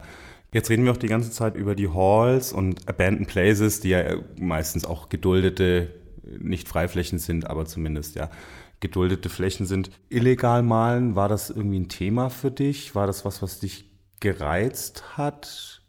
Jetzt 0.56 0.70
reden 0.70 0.86
wir 0.86 0.94
auch 0.94 0.98
die 0.98 1.08
ganze 1.08 1.32
Zeit 1.32 1.58
über 1.58 1.76
die 1.76 1.90
Halls 1.90 2.54
und 2.54 2.88
Abandoned 2.88 3.28
Places, 3.28 3.82
die 3.82 3.90
ja 3.90 4.16
meistens 4.40 4.86
auch 4.86 5.10
geduldete, 5.10 5.94
nicht 6.24 6.70
Freiflächen 6.70 7.20
sind, 7.20 7.50
aber 7.50 7.66
zumindest 7.66 8.16
ja 8.16 8.30
geduldete 8.80 9.28
Flächen 9.28 9.66
sind. 9.66 9.92
Illegal 10.08 10.64
malen, 10.64 11.18
war 11.18 11.28
das 11.28 11.50
irgendwie 11.50 11.82
ein 11.82 11.90
Thema 11.90 12.30
für 12.30 12.52
dich? 12.52 12.96
War 12.96 13.06
das 13.06 13.26
was, 13.26 13.42
was 13.42 13.60
dich 13.60 13.92
gereizt 14.22 15.18
hat? 15.18 15.84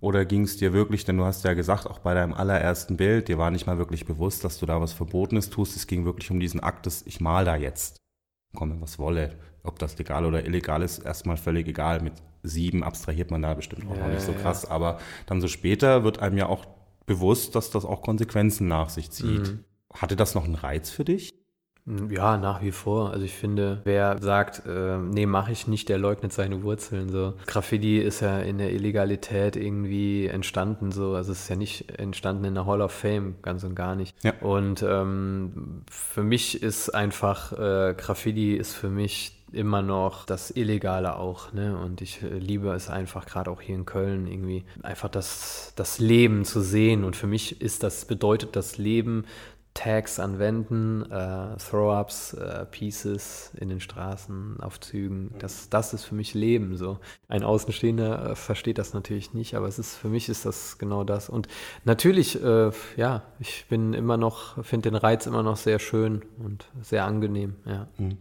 Oder 0.00 0.24
ging 0.24 0.44
es 0.44 0.56
dir 0.56 0.72
wirklich, 0.72 1.04
denn 1.04 1.18
du 1.18 1.26
hast 1.26 1.44
ja 1.44 1.52
gesagt, 1.52 1.86
auch 1.86 1.98
bei 1.98 2.14
deinem 2.14 2.32
allerersten 2.32 2.96
Bild, 2.96 3.28
dir 3.28 3.36
war 3.36 3.50
nicht 3.50 3.66
mal 3.66 3.76
wirklich 3.76 4.06
bewusst, 4.06 4.42
dass 4.42 4.58
du 4.58 4.64
da 4.64 4.80
was 4.80 4.94
Verbotenes 4.94 5.50
tust. 5.50 5.76
Es 5.76 5.86
ging 5.86 6.06
wirklich 6.06 6.30
um 6.30 6.40
diesen 6.40 6.60
Akt 6.60 6.86
des, 6.86 7.06
ich 7.06 7.20
mal 7.20 7.44
da 7.44 7.56
jetzt. 7.56 7.98
Komme, 8.56 8.80
was 8.80 8.98
wolle. 8.98 9.36
Ob 9.62 9.78
das 9.78 9.98
legal 9.98 10.24
oder 10.24 10.46
illegal 10.46 10.80
ist, 10.80 11.00
erstmal 11.00 11.36
völlig 11.36 11.68
egal. 11.68 12.00
Mit 12.00 12.14
sieben 12.42 12.82
abstrahiert 12.82 13.30
man 13.30 13.42
da 13.42 13.54
bestimmt 13.54 13.86
auch 13.88 13.96
ja, 13.96 14.06
noch 14.06 14.12
nicht 14.12 14.22
so 14.22 14.32
krass. 14.32 14.64
Ja. 14.64 14.70
Aber 14.70 14.98
dann 15.26 15.40
so 15.40 15.48
später 15.48 16.04
wird 16.04 16.18
einem 16.18 16.38
ja 16.38 16.46
auch 16.46 16.66
bewusst, 17.06 17.54
dass 17.54 17.70
das 17.70 17.84
auch 17.84 18.02
Konsequenzen 18.02 18.68
nach 18.68 18.88
sich 18.88 19.10
zieht. 19.10 19.48
Mhm. 19.48 19.64
Hatte 19.92 20.16
das 20.16 20.34
noch 20.34 20.44
einen 20.44 20.54
Reiz 20.54 20.90
für 20.90 21.04
dich? 21.04 21.34
Ja, 22.10 22.38
nach 22.38 22.62
wie 22.62 22.70
vor. 22.70 23.10
Also 23.10 23.24
ich 23.24 23.34
finde, 23.34 23.80
wer 23.82 24.22
sagt, 24.22 24.62
äh, 24.66 24.98
nee, 24.98 25.26
mache 25.26 25.50
ich 25.50 25.66
nicht, 25.66 25.88
der 25.88 25.98
leugnet 25.98 26.32
seine 26.32 26.62
Wurzeln. 26.62 27.08
So 27.08 27.34
Graffiti 27.46 27.98
ist 27.98 28.20
ja 28.20 28.38
in 28.38 28.58
der 28.58 28.72
Illegalität 28.72 29.56
irgendwie 29.56 30.28
entstanden. 30.28 30.92
So, 30.92 31.14
also 31.14 31.32
es 31.32 31.40
ist 31.40 31.48
ja 31.48 31.56
nicht 31.56 31.98
entstanden 31.98 32.44
in 32.44 32.54
der 32.54 32.66
Hall 32.66 32.82
of 32.82 32.92
Fame, 32.92 33.34
ganz 33.42 33.64
und 33.64 33.74
gar 33.74 33.96
nicht. 33.96 34.14
Ja. 34.22 34.32
Und 34.40 34.84
ähm, 34.86 35.82
für 35.90 36.22
mich 36.22 36.62
ist 36.62 36.90
einfach 36.90 37.52
äh, 37.52 37.94
Graffiti 37.96 38.54
ist 38.54 38.74
für 38.74 38.88
mich 38.88 39.41
immer 39.52 39.82
noch 39.82 40.24
das 40.24 40.50
Illegale 40.50 41.16
auch, 41.16 41.52
ne? 41.52 41.78
Und 41.78 42.00
ich 42.00 42.22
äh, 42.22 42.38
liebe 42.38 42.72
es 42.72 42.88
einfach, 42.88 43.26
gerade 43.26 43.50
auch 43.50 43.60
hier 43.60 43.74
in 43.74 43.84
Köln, 43.84 44.26
irgendwie 44.26 44.64
einfach 44.82 45.08
das, 45.08 45.72
das 45.76 45.98
Leben 45.98 46.44
zu 46.44 46.60
sehen. 46.60 47.04
Und 47.04 47.16
für 47.16 47.26
mich 47.26 47.60
ist 47.60 47.82
das, 47.82 48.04
bedeutet 48.04 48.56
das 48.56 48.78
Leben, 48.78 49.24
Tags 49.74 50.20
an 50.20 50.38
Wänden, 50.38 51.10
äh, 51.10 51.56
Throw-ups, 51.56 52.34
äh, 52.34 52.66
Pieces 52.66 53.52
in 53.58 53.70
den 53.70 53.80
Straßen, 53.80 54.60
auf 54.60 54.78
Zügen. 54.80 55.34
Das, 55.38 55.70
das 55.70 55.94
ist 55.94 56.04
für 56.04 56.14
mich 56.14 56.34
Leben. 56.34 56.76
So 56.76 56.98
ein 57.28 57.42
Außenstehender 57.42 58.30
äh, 58.30 58.34
versteht 58.34 58.78
das 58.78 58.92
natürlich 58.92 59.32
nicht, 59.32 59.54
aber 59.54 59.66
es 59.68 59.78
ist 59.78 59.96
für 59.96 60.08
mich 60.08 60.28
ist 60.28 60.44
das 60.44 60.76
genau 60.78 61.04
das. 61.04 61.30
Und 61.30 61.48
natürlich, 61.84 62.42
äh, 62.42 62.70
ja, 62.96 63.22
ich 63.40 63.64
bin 63.68 63.94
immer 63.94 64.18
noch, 64.18 64.62
finde 64.64 64.90
den 64.90 64.96
Reiz 64.96 65.26
immer 65.26 65.42
noch 65.42 65.56
sehr 65.56 65.78
schön 65.78 66.22
und 66.38 66.66
sehr 66.82 67.04
angenehm. 67.04 67.54
Ja. 67.64 67.88
Mhm. 67.96 68.18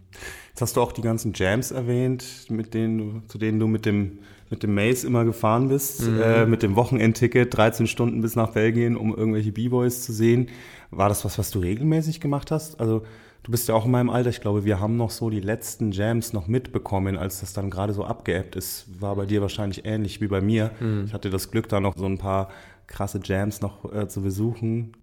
Jetzt 0.49 0.61
hast 0.61 0.77
du 0.77 0.81
auch 0.81 0.93
die 0.93 1.01
ganzen 1.01 1.33
Jams 1.33 1.71
erwähnt, 1.71 2.45
mit 2.49 2.73
denen 2.73 2.97
du, 2.97 3.27
zu 3.27 3.37
denen 3.37 3.59
du 3.59 3.67
mit 3.67 3.85
dem 3.85 4.19
mit 4.51 4.63
dem 4.63 4.75
Maze 4.75 5.07
immer 5.07 5.23
gefahren 5.23 5.69
bist, 5.69 6.05
mhm. 6.05 6.21
äh, 6.21 6.45
mit 6.45 6.61
dem 6.61 6.75
Wochenendticket, 6.75 7.55
13 7.55 7.87
Stunden 7.87 8.21
bis 8.21 8.35
nach 8.35 8.49
Belgien, 8.49 8.97
um 8.97 9.15
irgendwelche 9.15 9.53
B-Boys 9.53 10.03
zu 10.03 10.11
sehen. 10.11 10.49
War 10.91 11.09
das 11.09 11.25
was, 11.25 11.37
was 11.37 11.51
du 11.51 11.59
regelmäßig 11.59 12.19
gemacht 12.19 12.51
hast? 12.51 12.79
Also 12.79 13.03
du 13.43 13.51
bist 13.51 13.67
ja 13.67 13.75
auch 13.75 13.85
in 13.85 13.91
meinem 13.91 14.09
Alter. 14.09 14.29
Ich 14.29 14.41
glaube, 14.41 14.65
wir 14.65 14.79
haben 14.79 14.97
noch 14.97 15.09
so 15.09 15.29
die 15.29 15.39
letzten 15.39 15.91
Jams 15.91 16.33
noch 16.33 16.47
mitbekommen, 16.47 17.17
als 17.17 17.39
das 17.39 17.53
dann 17.53 17.69
gerade 17.69 17.93
so 17.93 18.03
abgeebbt 18.03 18.55
ist. 18.55 19.01
War 19.01 19.15
bei 19.15 19.25
dir 19.25 19.41
wahrscheinlich 19.41 19.85
ähnlich 19.85 20.21
wie 20.21 20.27
bei 20.27 20.41
mir. 20.41 20.71
Mhm. 20.79 21.05
Ich 21.05 21.13
hatte 21.13 21.29
das 21.29 21.49
Glück, 21.49 21.69
da 21.69 21.79
noch 21.79 21.97
so 21.97 22.05
ein 22.05 22.17
paar 22.17 22.49
krasse 22.87 23.21
Jams 23.23 23.61
noch 23.61 23.91
äh, 23.93 24.07
zu 24.07 24.21
besuchen. 24.21 24.93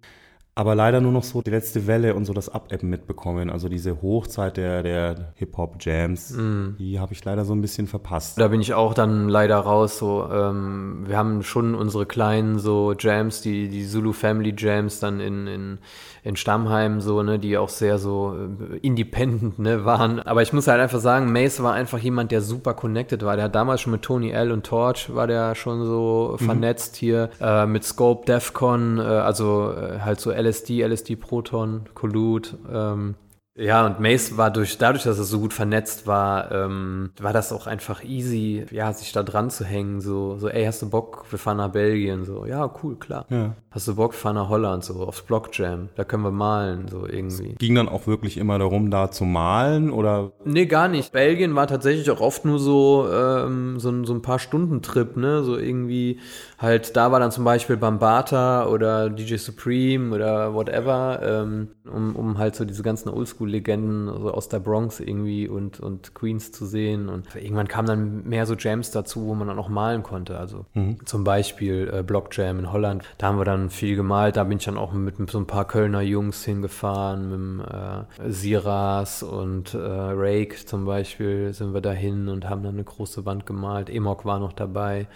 Aber 0.59 0.75
leider 0.75 0.99
nur 0.99 1.13
noch 1.13 1.23
so 1.23 1.41
die 1.41 1.51
letzte 1.51 1.87
Welle 1.87 2.15
und 2.15 2.25
so 2.25 2.33
das 2.33 2.49
Abebben 2.49 2.89
mitbekommen. 2.89 3.49
Also 3.49 3.69
diese 3.69 4.01
Hochzeit 4.01 4.57
der, 4.57 4.83
der 4.83 5.31
Hip-Hop-Jams, 5.35 6.31
mm. 6.31 6.75
die 6.77 6.99
habe 6.99 7.13
ich 7.13 7.23
leider 7.23 7.45
so 7.45 7.53
ein 7.53 7.61
bisschen 7.61 7.87
verpasst. 7.87 8.37
Da 8.37 8.49
bin 8.49 8.59
ich 8.59 8.73
auch 8.73 8.93
dann 8.93 9.29
leider 9.29 9.55
raus. 9.55 9.97
So, 9.97 10.27
ähm, 10.29 11.05
wir 11.07 11.15
haben 11.15 11.43
schon 11.43 11.75
unsere 11.75 12.05
kleinen 12.05 12.59
so 12.59 12.91
Jams, 12.91 13.39
die, 13.39 13.69
die 13.69 13.87
Zulu 13.87 14.11
Family 14.11 14.53
Jams 14.57 14.99
dann 14.99 15.21
in, 15.21 15.47
in 15.47 15.79
in 16.23 16.35
Stammheim 16.35 17.01
so, 17.01 17.23
ne, 17.23 17.39
die 17.39 17.57
auch 17.57 17.69
sehr 17.69 17.97
so 17.97 18.35
äh, 18.35 18.77
independent, 18.77 19.59
ne, 19.59 19.85
waren. 19.85 20.19
Aber 20.19 20.41
ich 20.41 20.53
muss 20.53 20.67
halt 20.67 20.81
einfach 20.81 20.99
sagen, 20.99 21.31
Mace 21.31 21.63
war 21.63 21.73
einfach 21.73 21.99
jemand, 21.99 22.31
der 22.31 22.41
super 22.41 22.73
connected 22.73 23.23
war. 23.23 23.35
Der 23.35 23.45
hat 23.45 23.55
damals 23.55 23.81
schon 23.81 23.91
mit 23.91 24.01
Tony 24.01 24.31
L 24.31 24.51
und 24.51 24.65
Torch 24.65 25.13
war 25.13 25.27
der 25.27 25.55
schon 25.55 25.85
so 25.85 26.37
mhm. 26.39 26.45
vernetzt 26.45 26.95
hier, 26.97 27.29
äh, 27.39 27.65
mit 27.65 27.83
Scope, 27.83 28.25
Defcon, 28.25 28.97
äh, 28.99 29.01
also 29.01 29.71
äh, 29.71 29.99
halt 30.01 30.19
so 30.19 30.31
LSD, 30.49 30.81
LSD 30.81 31.15
Proton, 31.15 31.85
Collude, 31.93 32.49
ähm, 32.71 33.15
ja, 33.59 33.85
und 33.85 33.99
Mace 33.99 34.37
war 34.37 34.51
durch, 34.51 34.77
dadurch, 34.77 35.03
dass 35.03 35.19
es 35.19 35.29
so 35.29 35.39
gut 35.39 35.53
vernetzt 35.53 36.07
war, 36.07 36.49
ähm, 36.51 37.11
war 37.19 37.33
das 37.33 37.51
auch 37.51 37.67
einfach 37.67 38.03
easy, 38.05 38.65
ja, 38.71 38.93
sich 38.93 39.11
da 39.11 39.21
dran 39.21 39.49
zu 39.49 39.65
hängen. 39.65 39.99
So, 39.99 40.37
so, 40.37 40.47
ey, 40.47 40.63
hast 40.63 40.81
du 40.81 40.89
Bock, 40.89 41.25
wir 41.29 41.37
fahren 41.37 41.57
nach 41.57 41.69
Belgien? 41.69 42.23
So, 42.23 42.45
ja, 42.45 42.73
cool, 42.81 42.95
klar. 42.95 43.25
Ja. 43.29 43.55
Hast 43.71 43.87
du 43.87 43.95
Bock, 43.95 44.13
wir 44.13 44.17
fahren 44.17 44.35
nach 44.35 44.47
Holland, 44.47 44.85
so, 44.85 45.05
aufs 45.05 45.23
Blockjam, 45.23 45.89
da 45.95 46.05
können 46.05 46.23
wir 46.23 46.31
malen, 46.31 46.87
so 46.87 47.05
irgendwie. 47.05 47.51
Es 47.51 47.57
ging 47.57 47.75
dann 47.75 47.89
auch 47.89 48.07
wirklich 48.07 48.37
immer 48.37 48.57
darum, 48.59 48.89
da 48.91 49.11
zu 49.11 49.25
malen, 49.25 49.91
oder? 49.91 50.31
Nee, 50.45 50.65
gar 50.65 50.87
nicht. 50.87 51.11
Belgien 51.11 51.53
war 51.53 51.67
tatsächlich 51.67 52.09
auch 52.11 52.21
oft 52.21 52.45
nur 52.45 52.59
so, 52.59 53.09
ähm, 53.11 53.77
so, 53.79 54.05
so 54.05 54.13
ein 54.13 54.21
paar 54.21 54.39
Stunden 54.39 54.81
Trip, 54.81 55.17
ne, 55.17 55.43
so 55.43 55.57
irgendwie, 55.57 56.19
halt, 56.57 56.95
da 56.95 57.11
war 57.11 57.19
dann 57.19 57.31
zum 57.31 57.43
Beispiel 57.43 57.75
Bambata 57.75 58.67
oder 58.67 59.09
DJ 59.09 59.35
Supreme 59.35 60.15
oder 60.15 60.53
whatever, 60.53 61.19
ähm, 61.21 61.67
um, 61.91 62.15
um 62.15 62.37
halt 62.37 62.55
so 62.55 62.63
diese 62.63 62.83
ganzen 62.83 63.09
Oldschool-Legenden 63.49 64.09
also 64.09 64.31
aus 64.31 64.49
der 64.49 64.59
Bronx 64.59 64.99
irgendwie 64.99 65.47
und, 65.47 65.79
und 65.79 66.13
Queens 66.13 66.51
zu 66.51 66.65
sehen. 66.65 67.09
Und 67.09 67.35
irgendwann 67.35 67.67
kamen 67.67 67.87
dann 67.87 68.23
mehr 68.27 68.45
so 68.45 68.55
Jams 68.55 68.91
dazu, 68.91 69.25
wo 69.25 69.35
man 69.35 69.47
dann 69.47 69.59
auch 69.59 69.69
malen 69.69 70.03
konnte. 70.03 70.37
Also 70.37 70.65
mhm. 70.73 71.05
zum 71.05 71.23
Beispiel 71.23 71.91
äh, 71.93 72.03
Block 72.03 72.29
Jam 72.35 72.59
in 72.59 72.71
Holland. 72.71 73.03
Da 73.17 73.27
haben 73.27 73.37
wir 73.37 73.45
dann 73.45 73.69
viel 73.69 73.95
gemalt. 73.95 74.37
Da 74.37 74.43
bin 74.43 74.57
ich 74.57 74.65
dann 74.65 74.77
auch 74.77 74.93
mit, 74.93 75.15
so 75.29 75.37
ein 75.37 75.47
paar 75.47 75.65
Kölner 75.65 76.01
Jungs 76.01 76.43
hingefahren, 76.45 77.57
mit 77.57 77.67
äh, 77.67 78.31
Siras 78.31 79.23
und 79.23 79.73
äh, 79.73 79.77
Rake 79.79 80.55
zum 80.65 80.85
Beispiel 80.85 81.53
sind 81.53 81.73
wir 81.73 81.81
dahin 81.81 82.29
und 82.29 82.49
haben 82.49 82.63
dann 82.63 82.75
eine 82.75 82.83
große 82.83 83.25
Wand 83.25 83.45
gemalt. 83.45 83.89
Emok 83.89 84.25
war 84.25 84.39
noch 84.39 84.53
dabei. 84.53 85.07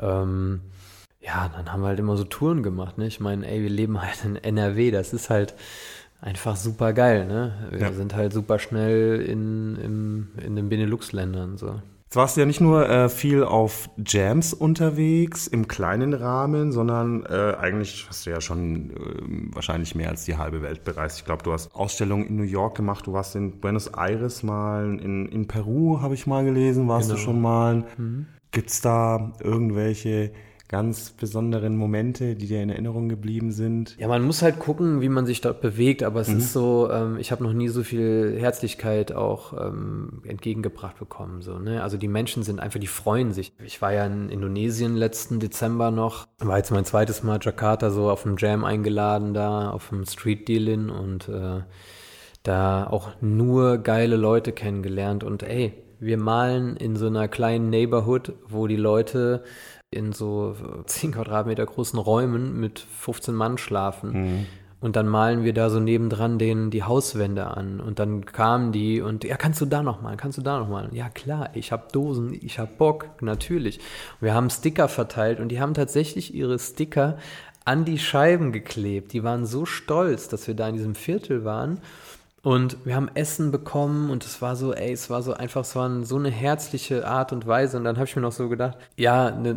Ähm, 0.00 0.60
ja, 1.20 1.50
dann 1.54 1.72
haben 1.72 1.80
wir 1.80 1.88
halt 1.88 1.98
immer 1.98 2.16
so 2.16 2.24
Touren 2.24 2.62
gemacht. 2.62 2.98
Ne? 2.98 3.06
Ich 3.06 3.18
meine, 3.18 3.48
ey, 3.48 3.62
wir 3.62 3.70
leben 3.70 4.02
halt 4.02 4.24
in 4.24 4.36
NRW. 4.36 4.90
Das 4.90 5.14
ist 5.14 5.30
halt 5.30 5.54
einfach 6.20 6.56
super 6.56 6.92
geil, 6.92 7.26
ne? 7.26 7.68
Wir 7.70 7.80
ja. 7.80 7.92
sind 7.92 8.14
halt 8.14 8.32
super 8.32 8.58
schnell 8.58 9.20
in, 9.20 9.76
in, 9.76 10.28
in 10.44 10.56
den 10.56 10.68
Benelux-Ländern. 10.68 11.56
So. 11.58 11.80
Jetzt 12.14 12.16
warst 12.20 12.36
du 12.36 12.42
ja 12.42 12.46
nicht 12.46 12.60
nur 12.60 12.88
äh, 12.88 13.08
viel 13.08 13.42
auf 13.42 13.90
Jams 14.06 14.54
unterwegs, 14.54 15.48
im 15.48 15.66
kleinen 15.66 16.14
Rahmen, 16.14 16.70
sondern 16.70 17.24
äh, 17.26 17.56
eigentlich 17.58 18.06
hast 18.08 18.24
du 18.24 18.30
ja 18.30 18.40
schon 18.40 18.90
äh, 18.90 19.54
wahrscheinlich 19.54 19.96
mehr 19.96 20.10
als 20.10 20.24
die 20.24 20.36
halbe 20.36 20.62
Welt 20.62 20.84
bereist. 20.84 21.18
Ich 21.18 21.24
glaube, 21.24 21.42
du 21.42 21.52
hast 21.52 21.74
Ausstellungen 21.74 22.26
in 22.28 22.36
New 22.36 22.44
York 22.44 22.76
gemacht, 22.76 23.08
du 23.08 23.12
warst 23.14 23.34
in 23.34 23.58
Buenos 23.58 23.88
Aires 23.88 24.44
mal, 24.44 24.96
in, 25.00 25.26
in 25.26 25.48
Peru 25.48 26.02
habe 26.02 26.14
ich 26.14 26.28
mal 26.28 26.44
gelesen, 26.44 26.86
warst 26.86 27.08
genau. 27.08 27.18
du 27.18 27.24
schon 27.24 27.40
mal. 27.40 27.84
Mhm. 27.96 28.26
Gibt 28.52 28.70
es 28.70 28.80
da 28.80 29.32
irgendwelche 29.42 30.30
ganz 30.74 31.10
besonderen 31.10 31.76
Momente, 31.76 32.34
die 32.34 32.48
dir 32.48 32.60
in 32.60 32.68
Erinnerung 32.68 33.08
geblieben 33.08 33.52
sind? 33.52 33.96
Ja, 33.96 34.08
man 34.08 34.22
muss 34.22 34.42
halt 34.42 34.58
gucken, 34.58 35.00
wie 35.00 35.08
man 35.08 35.24
sich 35.24 35.40
dort 35.40 35.60
bewegt, 35.60 36.02
aber 36.02 36.20
es 36.20 36.26
mhm. 36.26 36.38
ist 36.38 36.52
so, 36.52 36.90
ähm, 36.90 37.16
ich 37.16 37.30
habe 37.30 37.44
noch 37.44 37.52
nie 37.52 37.68
so 37.68 37.84
viel 37.84 38.36
Herzlichkeit 38.40 39.12
auch 39.12 39.52
ähm, 39.52 40.22
entgegengebracht 40.26 40.98
bekommen. 40.98 41.42
So, 41.42 41.60
ne? 41.60 41.80
Also 41.80 41.96
die 41.96 42.08
Menschen 42.08 42.42
sind 42.42 42.58
einfach, 42.58 42.80
die 42.80 42.88
freuen 42.88 43.30
sich. 43.32 43.52
Ich 43.64 43.80
war 43.82 43.92
ja 43.92 44.04
in 44.04 44.30
Indonesien 44.30 44.96
letzten 44.96 45.38
Dezember 45.38 45.92
noch, 45.92 46.26
war 46.40 46.56
jetzt 46.56 46.72
mein 46.72 46.84
zweites 46.84 47.22
Mal 47.22 47.38
Jakarta 47.40 47.90
so 47.90 48.10
auf 48.10 48.24
dem 48.24 48.36
Jam 48.36 48.64
eingeladen 48.64 49.32
da, 49.32 49.70
auf 49.70 49.90
dem 49.90 50.04
Street 50.04 50.48
Dealin 50.48 50.90
und 50.90 51.28
äh, 51.28 51.60
da 52.42 52.84
auch 52.88 53.10
nur 53.20 53.78
geile 53.78 54.16
Leute 54.16 54.50
kennengelernt 54.50 55.22
und 55.22 55.44
ey, 55.44 55.72
wir 56.00 56.18
malen 56.18 56.76
in 56.76 56.96
so 56.96 57.06
einer 57.06 57.28
kleinen 57.28 57.70
Neighborhood, 57.70 58.32
wo 58.46 58.66
die 58.66 58.76
Leute 58.76 59.44
in 59.94 60.12
so 60.12 60.54
10 60.86 61.12
Quadratmeter 61.12 61.64
großen 61.64 61.98
Räumen 61.98 62.58
mit 62.60 62.80
15 62.80 63.34
Mann 63.34 63.58
schlafen. 63.58 64.10
Mhm. 64.12 64.46
Und 64.80 64.96
dann 64.96 65.08
malen 65.08 65.44
wir 65.44 65.54
da 65.54 65.70
so 65.70 65.80
nebendran 65.80 66.38
den, 66.38 66.70
die 66.70 66.82
Hauswände 66.82 67.46
an. 67.46 67.80
Und 67.80 67.98
dann 67.98 68.26
kamen 68.26 68.70
die 68.70 69.00
und, 69.00 69.24
ja, 69.24 69.38
kannst 69.38 69.62
du 69.62 69.64
da 69.64 69.82
noch 69.82 70.02
mal, 70.02 70.18
kannst 70.18 70.36
du 70.36 70.42
da 70.42 70.58
noch 70.58 70.68
mal? 70.68 70.90
Ja, 70.92 71.08
klar, 71.08 71.48
ich 71.54 71.72
habe 71.72 71.84
Dosen, 71.90 72.38
ich 72.38 72.58
habe 72.58 72.70
Bock, 72.76 73.08
natürlich. 73.22 73.78
Und 73.78 74.26
wir 74.26 74.34
haben 74.34 74.50
Sticker 74.50 74.88
verteilt 74.88 75.40
und 75.40 75.48
die 75.48 75.58
haben 75.58 75.72
tatsächlich 75.72 76.34
ihre 76.34 76.58
Sticker 76.58 77.16
an 77.64 77.86
die 77.86 77.98
Scheiben 77.98 78.52
geklebt. 78.52 79.14
Die 79.14 79.24
waren 79.24 79.46
so 79.46 79.64
stolz, 79.64 80.28
dass 80.28 80.46
wir 80.46 80.54
da 80.54 80.68
in 80.68 80.74
diesem 80.76 80.94
Viertel 80.94 81.44
waren. 81.46 81.80
Und 82.44 82.76
wir 82.84 82.94
haben 82.94 83.08
Essen 83.14 83.50
bekommen 83.50 84.10
und 84.10 84.22
es 84.26 84.42
war 84.42 84.54
so, 84.54 84.74
ey, 84.74 84.92
es 84.92 85.08
war 85.08 85.22
so 85.22 85.32
einfach, 85.32 85.62
es 85.62 85.74
war 85.76 86.04
so 86.04 86.16
eine 86.16 86.30
herzliche 86.30 87.08
Art 87.08 87.32
und 87.32 87.46
Weise. 87.46 87.78
Und 87.78 87.84
dann 87.84 87.96
habe 87.96 88.04
ich 88.06 88.14
mir 88.16 88.20
noch 88.20 88.32
so 88.32 88.50
gedacht, 88.50 88.76
ja, 88.96 89.30
ne, 89.30 89.56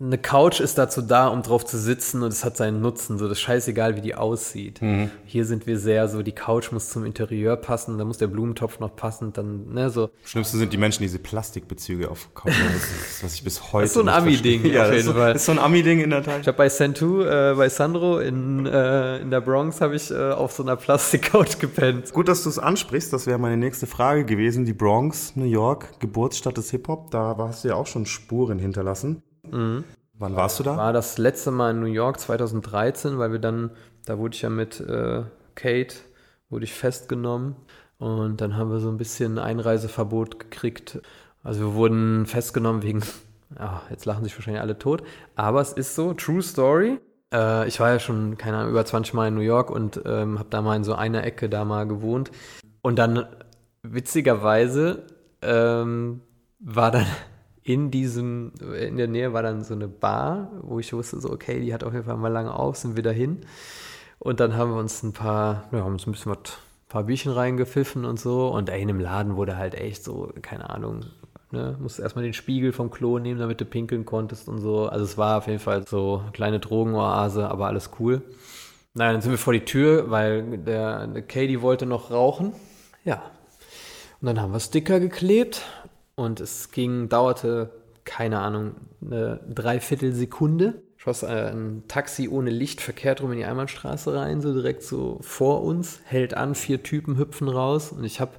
eine 0.00 0.18
Couch 0.18 0.58
ist 0.58 0.76
dazu 0.76 1.02
da, 1.02 1.28
um 1.28 1.42
drauf 1.42 1.64
zu 1.64 1.78
sitzen 1.78 2.22
und 2.24 2.32
es 2.32 2.44
hat 2.44 2.56
seinen 2.56 2.80
Nutzen. 2.80 3.16
So, 3.16 3.28
das 3.28 3.38
ist 3.38 3.42
scheißegal, 3.42 3.94
wie 3.94 4.00
die 4.00 4.16
aussieht. 4.16 4.82
Mhm. 4.82 5.10
Hier 5.24 5.44
sind 5.44 5.68
wir 5.68 5.78
sehr 5.78 6.08
so, 6.08 6.22
die 6.22 6.32
Couch 6.32 6.72
muss 6.72 6.88
zum 6.88 7.04
Interieur 7.04 7.56
passen, 7.56 7.96
da 7.96 8.04
muss 8.04 8.18
der 8.18 8.26
Blumentopf 8.26 8.80
noch 8.80 8.96
passen, 8.96 9.32
dann, 9.32 9.72
ne, 9.72 9.90
so. 9.90 10.10
Schlimmste 10.24 10.56
sind 10.56 10.72
die 10.72 10.78
Menschen, 10.78 11.02
die 11.02 11.06
diese 11.06 11.20
Plastikbezüge 11.20 12.10
auf 12.10 12.34
Couch 12.34 12.48
Das 12.48 13.12
ist, 13.12 13.24
was 13.24 13.34
ich 13.34 13.44
bis 13.44 13.72
heute. 13.72 13.84
Das 13.84 13.90
ist 13.90 13.94
so 13.94 14.00
ein 14.00 14.08
Ami-Ding, 14.08 14.64
ja, 14.66 14.86
auf 14.86 14.92
jeden 14.92 15.04
so, 15.04 15.12
Fall. 15.12 15.32
Das 15.32 15.42
ist 15.42 15.46
so 15.46 15.52
ein 15.52 15.60
Ami-Ding 15.60 16.00
in 16.00 16.10
der 16.10 16.24
Tat. 16.24 16.40
Ich 16.40 16.48
habe 16.48 16.58
bei 16.58 16.68
Santu, 16.68 17.22
äh, 17.22 17.54
bei 17.56 17.68
Sandro 17.68 18.18
in, 18.18 18.66
äh, 18.66 19.18
in 19.18 19.30
der 19.30 19.40
Bronx, 19.40 19.80
habe 19.80 19.94
ich 19.94 20.10
äh, 20.10 20.32
auf 20.32 20.52
so 20.52 20.64
einer 20.64 20.74
Plastik-Couch 20.74 21.60
gepennt. 21.60 22.12
Gut, 22.12 22.26
dass 22.26 22.42
du 22.42 22.48
es 22.48 22.58
ansprichst, 22.58 23.12
das 23.12 23.28
wäre 23.28 23.38
meine 23.38 23.56
nächste 23.56 23.86
Frage 23.86 24.24
gewesen. 24.24 24.64
Die 24.64 24.72
Bronx, 24.72 25.36
New 25.36 25.44
York, 25.44 26.00
Geburtsstadt 26.00 26.56
des 26.56 26.72
Hip-Hop, 26.72 27.12
da 27.12 27.36
hast 27.38 27.62
du 27.62 27.68
ja 27.68 27.76
auch 27.76 27.86
schon 27.86 28.06
Spuren 28.06 28.58
hinterlassen. 28.58 29.22
Mhm. 29.50 29.84
Wann 30.14 30.34
warst 30.34 30.58
du 30.58 30.64
da? 30.64 30.76
War 30.76 30.92
das 30.92 31.16
letzte 31.16 31.50
Mal 31.52 31.70
in 31.70 31.80
New 31.80 31.86
York 31.86 32.18
2013, 32.18 33.18
weil 33.18 33.30
wir 33.30 33.38
dann, 33.38 33.70
da 34.04 34.18
wurde 34.18 34.34
ich 34.34 34.42
ja 34.42 34.50
mit 34.50 34.80
äh, 34.80 35.22
Kate, 35.54 35.94
wurde 36.50 36.64
ich 36.64 36.74
festgenommen 36.74 37.54
und 37.98 38.40
dann 38.40 38.56
haben 38.56 38.70
wir 38.70 38.80
so 38.80 38.88
ein 38.88 38.96
bisschen 38.96 39.38
Einreiseverbot 39.38 40.40
gekriegt. 40.40 41.00
Also 41.44 41.60
wir 41.60 41.74
wurden 41.74 42.26
festgenommen 42.26 42.82
wegen, 42.82 43.02
ja, 43.58 43.82
jetzt 43.90 44.06
lachen 44.06 44.24
sich 44.24 44.36
wahrscheinlich 44.36 44.60
alle 44.60 44.78
tot, 44.78 45.04
aber 45.36 45.60
es 45.60 45.72
ist 45.72 45.94
so, 45.94 46.14
True 46.14 46.42
Story. 46.42 46.98
Äh, 47.32 47.68
ich 47.68 47.78
war 47.78 47.90
ja 47.90 48.00
schon, 48.00 48.36
keine 48.36 48.56
Ahnung, 48.56 48.70
über 48.70 48.84
20 48.84 49.14
Mal 49.14 49.28
in 49.28 49.34
New 49.34 49.40
York 49.40 49.70
und 49.70 50.00
ähm, 50.04 50.38
habe 50.40 50.48
da 50.50 50.62
mal 50.62 50.74
in 50.74 50.84
so 50.84 50.94
einer 50.94 51.22
Ecke 51.22 51.48
da 51.48 51.64
mal 51.64 51.86
gewohnt. 51.86 52.32
Und 52.82 52.98
dann, 52.98 53.24
witzigerweise, 53.82 55.04
ähm, 55.42 56.22
war 56.58 56.90
dann 56.90 57.06
in 57.68 57.90
diesem, 57.90 58.52
in 58.80 58.96
der 58.96 59.08
Nähe 59.08 59.34
war 59.34 59.42
dann 59.42 59.62
so 59.62 59.74
eine 59.74 59.88
Bar, 59.88 60.50
wo 60.62 60.78
ich 60.78 60.94
wusste, 60.94 61.20
so, 61.20 61.30
okay, 61.30 61.60
die 61.60 61.74
hat 61.74 61.84
auf 61.84 61.92
jeden 61.92 62.06
Fall 62.06 62.16
mal 62.16 62.32
lange 62.32 62.54
auf, 62.54 62.76
sind 62.76 62.96
wir 62.96 63.02
dahin. 63.02 63.42
Und 64.18 64.40
dann 64.40 64.56
haben 64.56 64.72
wir 64.72 64.78
uns 64.78 65.02
ein 65.02 65.12
paar, 65.12 65.68
ja, 65.70 65.80
haben 65.80 65.92
uns 65.92 66.06
ein 66.06 66.12
bisschen 66.12 66.32
was, 66.32 66.38
ein 66.38 66.88
paar 66.88 67.04
Bierchen 67.04 67.30
reingepfiffen 67.30 68.06
und 68.06 68.18
so. 68.18 68.48
Und 68.48 68.70
ey, 68.70 68.80
in 68.80 68.88
dem 68.88 69.00
Laden 69.00 69.36
wurde 69.36 69.58
halt 69.58 69.74
echt 69.74 70.02
so, 70.02 70.32
keine 70.40 70.70
Ahnung, 70.70 71.04
ne, 71.50 71.76
musst 71.78 72.00
erstmal 72.00 72.24
den 72.24 72.32
Spiegel 72.32 72.72
vom 72.72 72.90
Klo 72.90 73.18
nehmen, 73.18 73.38
damit 73.38 73.60
du 73.60 73.66
pinkeln 73.66 74.06
konntest 74.06 74.48
und 74.48 74.60
so. 74.60 74.86
Also 74.86 75.04
es 75.04 75.18
war 75.18 75.36
auf 75.36 75.46
jeden 75.46 75.60
Fall 75.60 75.86
so 75.86 76.20
eine 76.22 76.32
kleine 76.32 76.60
Drogenoase, 76.60 77.50
aber 77.50 77.66
alles 77.66 77.90
cool. 78.00 78.22
Naja, 78.94 79.12
dann 79.12 79.20
sind 79.20 79.32
wir 79.32 79.38
vor 79.38 79.52
die 79.52 79.66
Tür, 79.66 80.10
weil 80.10 80.56
der, 80.56 81.06
der 81.06 81.22
Katie 81.22 81.60
wollte 81.60 81.84
noch 81.84 82.10
rauchen. 82.10 82.54
Ja. 83.04 83.22
Und 84.22 84.26
dann 84.26 84.40
haben 84.40 84.52
wir 84.52 84.58
Sticker 84.58 85.00
geklebt 85.00 85.66
und 86.18 86.40
es 86.40 86.70
ging, 86.72 87.08
dauerte, 87.08 87.70
keine 88.04 88.40
Ahnung, 88.40 88.72
eine 89.00 89.40
Dreiviertelsekunde. 89.48 90.82
Schoss 90.96 91.22
ein 91.22 91.84
Taxi 91.86 92.28
ohne 92.28 92.50
Licht 92.50 92.80
verkehrt 92.80 93.22
rum 93.22 93.30
in 93.30 93.38
die 93.38 93.44
Einbahnstraße 93.44 94.12
rein, 94.14 94.40
so 94.40 94.52
direkt 94.52 94.82
so 94.82 95.18
vor 95.20 95.62
uns, 95.62 96.00
hält 96.04 96.34
an, 96.34 96.56
vier 96.56 96.82
Typen 96.82 97.16
hüpfen 97.16 97.48
raus 97.48 97.92
und 97.92 98.02
ich 98.02 98.20
habe, 98.20 98.32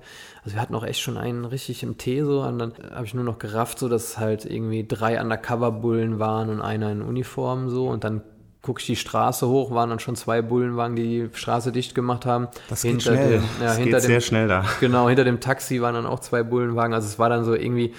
also 0.44 0.58
wir 0.58 0.62
hatten 0.62 0.76
auch 0.76 0.84
echt 0.84 1.00
schon 1.00 1.16
einen 1.16 1.46
richtig 1.46 1.84
im 1.84 1.98
Tee 1.98 2.22
so 2.24 2.42
und 2.42 2.60
dann 2.60 2.74
habe 2.92 3.06
ich 3.06 3.14
nur 3.14 3.24
noch 3.24 3.40
gerafft, 3.40 3.80
so 3.80 3.88
dass 3.88 4.18
halt 4.18 4.44
irgendwie 4.44 4.86
drei 4.86 5.22
Undercover-Bullen 5.22 6.20
waren 6.20 6.50
und 6.50 6.60
einer 6.60 6.92
in 6.92 7.02
Uniform 7.02 7.70
so 7.70 7.88
und 7.88 8.04
dann 8.04 8.24
gucke 8.62 8.82
ich 8.82 8.88
die 8.88 8.96
Straße 8.96 9.48
hoch, 9.48 9.72
waren 9.72 9.90
dann 9.90 10.00
schon 10.00 10.16
zwei 10.16 10.42
Bullenwagen, 10.42 10.96
die 10.96 11.04
die 11.04 11.30
Straße 11.34 11.72
dicht 11.72 11.96
gemacht 11.96 12.26
haben. 12.26 12.48
Das 12.70 12.82
geht 12.82 12.92
hinter 12.92 13.14
schnell. 13.14 13.30
Dem, 13.30 13.42
ja, 13.42 13.66
das 13.66 13.78
hinter 13.78 13.98
geht 13.98 14.04
dem, 14.04 14.08
sehr 14.08 14.22
schnell 14.22 14.48
da. 14.48 14.66
Genau, 14.80 15.08
hinter 15.08 15.24
dem 15.24 15.40
Taxi 15.40 15.82
waren 15.82 15.96
dann 15.96 16.06
auch 16.06 16.20
zwei 16.20 16.44
Bullenwagen. 16.44 16.94
Also 16.94 17.08
es 17.08 17.20
war 17.20 17.30
dann 17.30 17.46
so 17.46 17.54
irgendwie 17.54 17.94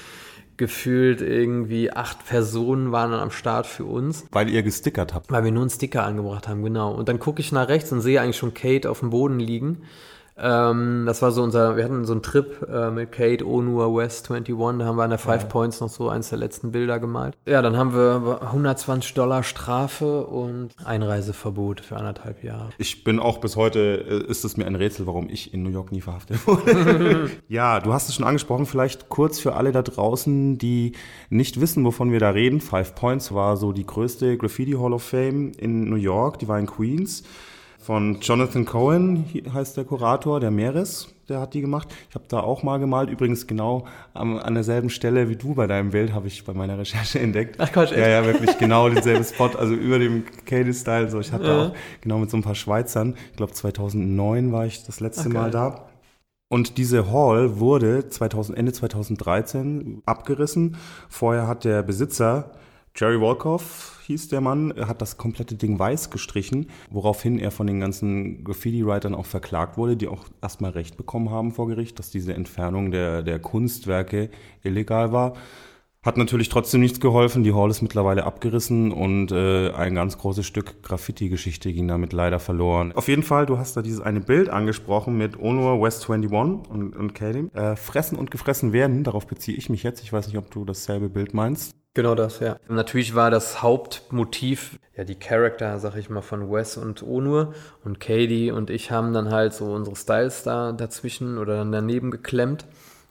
gefühlt 0.61 1.23
irgendwie 1.23 1.91
acht 1.91 2.27
Personen 2.27 2.93
waren 2.93 3.13
dann 3.13 3.21
am 3.21 3.31
Start 3.31 3.67
für 3.67 3.87
uns. 3.87 4.27
Weil 4.31 4.51
ihr 4.51 4.63
gestickert 4.63 5.15
habt. 5.15 5.33
Weil 5.33 5.43
wir 5.43 5.53
nur 5.53 5.63
einen 5.63 5.71
Sticker 5.71 6.05
angebracht 6.05 6.49
haben, 6.49 6.63
genau. 6.63 6.93
Und 6.93 7.09
dann 7.09 7.19
gucke 7.19 7.41
ich 7.41 7.51
nach 7.51 7.69
rechts 7.69 7.91
und 7.93 8.03
sehe 8.03 8.21
eigentlich 8.21 8.37
schon 8.37 8.53
Kate 8.53 8.91
auf 8.91 9.01
dem 9.01 9.09
Boden 9.09 9.41
liegen. 9.41 9.79
Ähm, 10.43 11.05
das 11.07 11.23
war 11.23 11.33
so 11.33 11.43
unser, 11.43 11.77
wir 11.77 11.85
hatten 11.85 12.05
so 12.05 12.13
einen 12.13 12.23
Trip 12.23 12.67
äh, 12.69 12.91
mit 12.91 13.13
Kate, 13.13 13.47
Onur, 13.47 13.95
West 13.95 14.31
21, 14.31 14.79
da 14.79 14.87
haben 14.87 14.97
wir 14.97 15.03
an 15.03 15.11
der 15.11 15.19
Five 15.19 15.43
ja. 15.43 15.49
Points 15.49 15.81
noch 15.81 15.89
so 15.89 16.09
eins 16.09 16.31
der 16.31 16.39
letzten 16.39 16.73
Bilder 16.73 16.99
gemalt. 16.99 17.37
Ja, 17.47 17.63
dann 17.63 17.77
haben 17.77 17.95
wir 17.95 18.41
120 18.43 19.15
Dollar 19.15 19.43
Strafe 19.43 20.27
und 20.27 20.71
Einreiseverbot 20.85 21.81
für 21.81 21.97
anderthalb 21.97 22.43
Jahre. 22.43 22.71
Ich 22.79 23.05
bin 23.05 23.21
auch 23.21 23.39
bis 23.39 23.57
heute, 23.57 23.81
äh, 24.27 24.31
ist 24.31 24.45
es 24.45 24.57
mir 24.57 24.67
ein 24.67 24.75
Rätsel, 24.75 25.07
warum 25.07 25.29
ich 25.29 25.53
in 25.53 25.63
New 25.63 25.71
York 25.71 25.93
nie 25.93 26.01
verhaftet 26.01 26.47
wurde. 26.47 27.31
ja, 27.49 27.81
du 27.81 27.93
hast 27.93 28.09
es 28.09 28.15
schon 28.15 28.25
angesprochen, 28.25 28.67
vielleicht 28.67 29.09
kurz 29.09 29.39
für 29.39 29.55
alle 29.55 29.73
da 29.73 29.83
draußen, 29.83 30.59
die 30.59 30.93
nicht 31.29 31.61
wissen, 31.61 31.85
wovon 31.85 32.13
wir 32.13 32.21
da 32.21 32.31
reden. 32.31 32.61
Five 32.61 32.95
Points 32.95 33.35
war 33.35 33.57
so 33.57 33.73
die 33.73 33.87
größte 33.87 34.39
Graffiti 34.39 34.73
Hall 34.73 34.93
of 34.93 35.03
Fame 35.03 35.53
in 35.59 35.91
New 35.91 35.97
York, 35.97 36.39
die 36.39 36.49
war 36.49 36.59
in 36.59 36.67
Queens 36.67 37.25
von 37.91 38.21
Jonathan 38.21 38.67
Cohen 38.67 39.25
heißt 39.53 39.77
der 39.77 39.83
Kurator, 39.83 40.39
der 40.39 40.53
Meeres, 40.53 41.09
der 41.29 41.41
hat 41.41 41.55
die 41.55 41.61
gemacht. 41.61 41.89
Ich 42.09 42.15
habe 42.15 42.25
da 42.29 42.39
auch 42.39 42.63
mal 42.63 42.79
gemalt, 42.79 43.11
übrigens 43.11 43.49
genau 43.49 43.85
an, 44.15 44.39
an 44.39 44.55
derselben 44.55 44.91
Stelle 44.91 45.29
wie 45.29 45.35
du 45.35 45.57
bei 45.57 45.67
deinem 45.67 45.91
Bild, 45.91 46.13
habe 46.13 46.29
ich 46.29 46.45
bei 46.45 46.55
meiner 46.55 46.79
Recherche 46.79 47.19
entdeckt. 47.19 47.57
Ach 47.59 47.73
Quatsch, 47.73 47.91
echt? 47.91 47.99
Ja, 47.99 48.09
ja, 48.09 48.25
wirklich 48.25 48.57
genau 48.59 48.89
denselben 48.89 49.25
Spot, 49.25 49.51
also 49.59 49.75
über 49.75 49.99
dem 49.99 50.23
Katie-Style. 50.47 51.11
So, 51.11 51.19
ich 51.19 51.33
hatte 51.33 51.47
ja. 51.47 51.67
auch 51.67 51.73
genau 52.01 52.19
mit 52.19 52.31
so 52.31 52.37
ein 52.37 52.45
paar 52.45 52.55
Schweizern, 52.55 53.17
ich 53.33 53.37
glaube 53.37 53.55
2009 53.55 54.53
war 54.53 54.67
ich 54.67 54.85
das 54.87 55.01
letzte 55.01 55.25
Ach, 55.27 55.33
Mal 55.33 55.51
da. 55.51 55.89
Und 56.49 56.79
diese 56.79 57.11
Hall 57.11 57.59
wurde 57.59 58.09
2000, 58.09 58.57
Ende 58.57 58.73
2013 58.73 60.03
abgerissen. 60.07 60.77
Vorher 61.09 61.49
hat 61.49 61.65
der 61.65 61.83
Besitzer 61.83 62.53
Jerry 62.95 63.21
Wolkoff 63.21 64.00
hieß 64.11 64.29
der 64.29 64.41
Mann, 64.41 64.75
hat 64.77 65.01
das 65.01 65.17
komplette 65.17 65.55
Ding 65.55 65.79
weiß 65.79 66.11
gestrichen, 66.11 66.67
woraufhin 66.91 67.39
er 67.39 67.53
von 67.53 67.67
den 67.67 67.79
ganzen 67.79 68.43
Graffiti-Writern 68.43 69.15
auch 69.15 69.27
verklagt 69.27 69.77
wurde, 69.77 69.97
die 69.97 70.09
auch 70.09 70.25
erstmal 70.43 70.73
Recht 70.73 70.97
bekommen 70.97 71.31
haben 71.31 71.53
vor 71.53 71.69
Gericht, 71.69 71.99
dass 71.99 72.11
diese 72.11 72.35
Entfernung 72.35 72.91
der, 72.91 73.23
der 73.23 73.39
Kunstwerke 73.39 74.31
illegal 74.63 75.13
war. 75.13 75.35
Hat 76.03 76.17
natürlich 76.17 76.49
trotzdem 76.49 76.81
nichts 76.81 76.99
geholfen. 76.99 77.45
Die 77.45 77.55
Hall 77.55 77.71
ist 77.71 77.83
mittlerweile 77.83 78.25
abgerissen 78.25 78.91
und 78.91 79.33
äh, 79.33 79.71
ein 79.73 79.95
ganz 79.95 80.17
großes 80.17 80.47
Stück 80.47 80.83
Graffiti-Geschichte 80.83 81.73
ging 81.75 81.87
damit 81.89 82.15
leider 82.15 82.41
verloren. 82.41 82.93
Auf 82.93 83.07
jeden 83.07 83.23
Fall, 83.23 83.45
du 83.45 83.59
hast 83.59 83.77
da 83.77 83.83
dieses 83.83 84.01
eine 84.01 84.21
Bild 84.21 84.49
angesprochen 84.49 85.19
mit 85.19 85.39
Onur 85.39 85.81
West 85.83 86.09
21 86.09 86.71
und, 86.71 86.97
und 86.97 87.15
Kalim. 87.15 87.51
Äh, 87.53 87.77
fressen 87.77 88.17
und 88.19 88.31
gefressen 88.31 88.73
werden, 88.73 89.05
darauf 89.05 89.27
beziehe 89.27 89.57
ich 89.57 89.69
mich 89.69 89.83
jetzt. 89.83 90.03
Ich 90.03 90.13
weiß 90.13 90.27
nicht, 90.27 90.39
ob 90.39 90.51
du 90.51 90.65
dasselbe 90.65 91.11
Bild 91.11 91.35
meinst. 91.35 91.75
Genau 91.95 92.15
das, 92.15 92.39
ja. 92.39 92.57
Natürlich 92.69 93.17
war 93.17 93.31
das 93.31 93.63
Hauptmotiv, 93.63 94.79
ja, 94.97 95.03
die 95.03 95.17
Charakter, 95.17 95.79
sag 95.81 95.97
ich 95.97 96.09
mal, 96.09 96.23
von 96.23 96.51
Wes 96.51 96.77
und 96.77 97.03
Onur. 97.03 97.53
Und 97.85 97.99
Katie 97.99 98.53
und 98.53 98.71
ich 98.71 98.93
haben 98.93 99.13
dann 99.13 99.31
halt 99.33 99.55
so 99.55 99.73
unsere 99.73 99.97
Styles 99.97 100.45
da 100.45 100.71
dazwischen 100.73 101.37
oder 101.37 101.57
dann 101.57 101.73
daneben 101.73 102.13
geklemmt. 102.13 102.67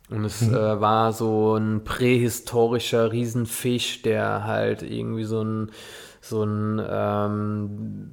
Und 0.10 0.24
es 0.24 0.42
mhm. 0.42 0.56
äh, 0.56 0.80
war 0.80 1.12
so 1.12 1.56
ein 1.56 1.84
prähistorischer 1.84 3.12
Riesenfisch, 3.12 4.02
der 4.02 4.46
halt 4.46 4.82
irgendwie 4.82 5.26
so 5.26 5.44
ein, 5.44 5.72
so 6.22 6.44
ein 6.44 6.82
ähm, 6.90 8.12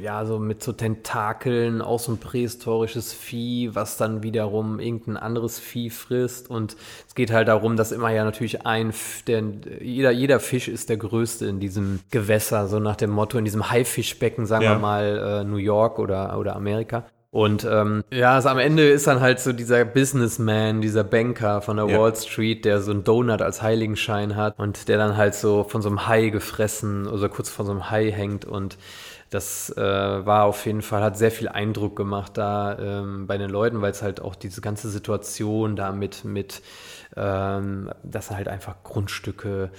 ja, 0.00 0.24
so 0.24 0.38
mit 0.38 0.62
so 0.62 0.72
Tentakeln, 0.72 1.82
auch 1.82 1.98
so 1.98 2.12
ein 2.12 2.18
prähistorisches 2.18 3.12
Vieh, 3.12 3.74
was 3.74 3.96
dann 3.96 4.22
wiederum 4.22 4.80
irgendein 4.80 5.16
anderes 5.16 5.58
Vieh 5.58 5.90
frisst. 5.90 6.50
Und 6.50 6.76
es 7.06 7.14
geht 7.14 7.30
halt 7.30 7.48
darum, 7.48 7.76
dass 7.76 7.92
immer 7.92 8.10
ja 8.10 8.24
natürlich 8.24 8.66
ein, 8.66 8.92
der, 9.26 9.42
jeder, 9.80 10.10
jeder 10.10 10.40
Fisch 10.40 10.68
ist 10.68 10.88
der 10.88 10.96
größte 10.96 11.46
in 11.46 11.60
diesem 11.60 12.00
Gewässer, 12.10 12.68
so 12.68 12.78
nach 12.78 12.96
dem 12.96 13.10
Motto, 13.10 13.38
in 13.38 13.44
diesem 13.44 13.70
Haifischbecken, 13.70 14.46
sagen 14.46 14.64
ja. 14.64 14.70
wir 14.72 14.78
mal, 14.78 15.42
äh, 15.42 15.44
New 15.44 15.56
York 15.56 15.98
oder, 15.98 16.38
oder 16.38 16.56
Amerika. 16.56 17.04
Und 17.36 17.68
ähm, 17.70 18.02
ja, 18.10 18.36
also 18.36 18.48
am 18.48 18.58
Ende 18.58 18.88
ist 18.88 19.06
dann 19.06 19.20
halt 19.20 19.40
so 19.40 19.52
dieser 19.52 19.84
Businessman, 19.84 20.80
dieser 20.80 21.04
Banker 21.04 21.60
von 21.60 21.76
der 21.76 21.86
ja. 21.86 21.98
Wall 21.98 22.16
Street, 22.16 22.64
der 22.64 22.80
so 22.80 22.92
einen 22.92 23.04
Donut 23.04 23.42
als 23.42 23.60
Heiligenschein 23.60 24.36
hat 24.36 24.58
und 24.58 24.88
der 24.88 24.96
dann 24.96 25.18
halt 25.18 25.34
so 25.34 25.62
von 25.64 25.82
so 25.82 25.90
einem 25.90 26.06
Hai 26.06 26.30
gefressen 26.30 27.06
oder 27.06 27.28
kurz 27.28 27.50
vor 27.50 27.66
so 27.66 27.72
einem 27.72 27.90
Hai 27.90 28.10
hängt 28.10 28.46
und 28.46 28.78
das 29.30 29.70
äh, 29.76 29.80
war 29.80 30.44
auf 30.44 30.64
jeden 30.66 30.82
Fall, 30.82 31.02
hat 31.02 31.18
sehr 31.18 31.30
viel 31.30 31.48
Eindruck 31.48 31.96
gemacht 31.96 32.32
da 32.38 32.78
ähm, 32.78 33.26
bei 33.26 33.38
den 33.38 33.50
Leuten, 33.50 33.82
weil 33.82 33.90
es 33.90 34.02
halt 34.02 34.20
auch 34.20 34.34
diese 34.34 34.60
ganze 34.60 34.88
Situation 34.88 35.74
da 35.76 35.92
mit, 35.92 36.24
mit 36.24 36.62
ähm, 37.16 37.90
dass 38.02 38.30
halt 38.30 38.48
einfach 38.48 38.76
Grundstücke 38.84 39.70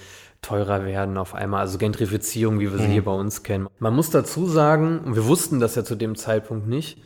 teurer 0.42 0.84
werden 0.84 1.16
auf 1.16 1.34
einmal, 1.34 1.60
also 1.60 1.78
Gentrifizierung, 1.78 2.60
wie 2.60 2.70
wir 2.70 2.78
sie 2.78 2.88
mhm. 2.88 2.92
hier 2.92 3.04
bei 3.04 3.12
uns 3.12 3.42
kennen. 3.42 3.68
Man 3.78 3.94
muss 3.94 4.10
dazu 4.10 4.46
sagen, 4.46 5.00
und 5.00 5.16
wir 5.16 5.26
wussten 5.26 5.60
das 5.60 5.74
ja 5.74 5.84
zu 5.84 5.96
dem 5.96 6.14
Zeitpunkt 6.14 6.68
nicht, 6.68 7.02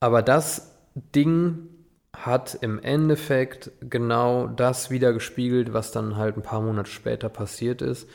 aber 0.00 0.22
das 0.22 0.72
Ding 0.94 1.68
hat 2.14 2.58
im 2.60 2.78
Endeffekt 2.82 3.70
genau 3.80 4.46
das 4.46 4.90
wiedergespiegelt, 4.90 5.72
was 5.72 5.92
dann 5.92 6.16
halt 6.16 6.36
ein 6.36 6.42
paar 6.42 6.60
Monate 6.60 6.90
später 6.90 7.28
passiert 7.28 7.82
ist 7.82 8.08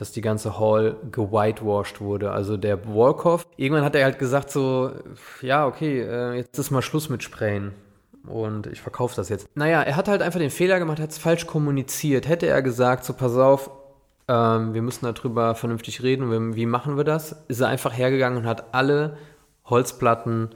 dass 0.00 0.12
die 0.12 0.20
ganze 0.20 0.58
Hall 0.58 0.96
gewhitewashed 1.12 2.00
wurde. 2.00 2.30
Also 2.30 2.56
der 2.56 2.86
Wolkoff, 2.86 3.46
irgendwann 3.56 3.84
hat 3.84 3.94
er 3.94 4.04
halt 4.04 4.18
gesagt 4.18 4.50
so, 4.50 4.92
ja, 5.42 5.66
okay, 5.66 6.00
äh, 6.00 6.36
jetzt 6.36 6.58
ist 6.58 6.70
mal 6.70 6.82
Schluss 6.82 7.08
mit 7.08 7.22
Sprayen. 7.22 7.72
Und 8.26 8.66
ich 8.66 8.80
verkaufe 8.80 9.16
das 9.16 9.28
jetzt. 9.28 9.48
Naja, 9.54 9.82
er 9.82 9.96
hat 9.96 10.08
halt 10.08 10.22
einfach 10.22 10.40
den 10.40 10.50
Fehler 10.50 10.78
gemacht, 10.78 11.00
hat 11.00 11.10
es 11.10 11.18
falsch 11.18 11.46
kommuniziert. 11.46 12.28
Hätte 12.28 12.46
er 12.46 12.62
gesagt, 12.62 13.04
so 13.04 13.12
pass 13.12 13.36
auf, 13.36 13.70
ähm, 14.28 14.74
wir 14.74 14.82
müssen 14.82 15.12
darüber 15.12 15.54
vernünftig 15.54 16.02
reden, 16.02 16.54
wie 16.54 16.66
machen 16.66 16.96
wir 16.96 17.04
das? 17.04 17.44
Ist 17.48 17.60
er 17.60 17.68
einfach 17.68 17.96
hergegangen 17.96 18.38
und 18.38 18.46
hat 18.46 18.74
alle 18.74 19.16
Holzplatten 19.64 20.50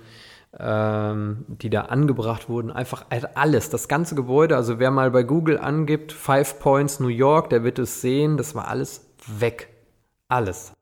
ähm, 0.59 1.45
die 1.49 1.71
da 1.71 1.83
angebracht 1.83 2.49
wurden, 2.49 2.71
einfach 2.71 3.07
alles, 3.35 3.71
das 3.71 3.89
ganze 3.89 4.15
Gebäude. 4.15 4.57
Also 4.57 4.79
wer 4.79 4.91
mal 4.91 5.11
bei 5.11 5.23
Google 5.23 5.59
angibt, 5.59 6.13
Five 6.13 6.59
Points 6.59 7.01
New 7.01 7.09
York, 7.09 7.51
der 7.51 7.65
wird 7.65 7.79
es 7.79 8.01
sehen, 8.01 8.37
das 8.37 8.55
war 8.55 8.69
alles 8.69 9.12
weg. 9.27 9.69
Alles. 10.29 10.73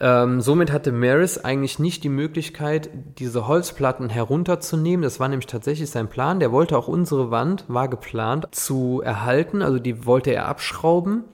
Ähm, 0.00 0.40
somit 0.40 0.72
hatte 0.72 0.92
Maris 0.92 1.38
eigentlich 1.38 1.78
nicht 1.78 2.04
die 2.04 2.08
Möglichkeit, 2.08 2.90
diese 3.18 3.46
Holzplatten 3.46 4.08
herunterzunehmen. 4.10 5.02
Das 5.02 5.20
war 5.20 5.28
nämlich 5.28 5.46
tatsächlich 5.46 5.90
sein 5.90 6.08
Plan. 6.08 6.40
Der 6.40 6.52
wollte 6.52 6.76
auch 6.76 6.88
unsere 6.88 7.30
Wand, 7.30 7.64
war 7.68 7.88
geplant, 7.88 8.48
zu 8.52 9.00
erhalten. 9.04 9.62
Also 9.62 9.78
die 9.78 10.06
wollte 10.06 10.32
er 10.32 10.48
abschrauben 10.48 11.24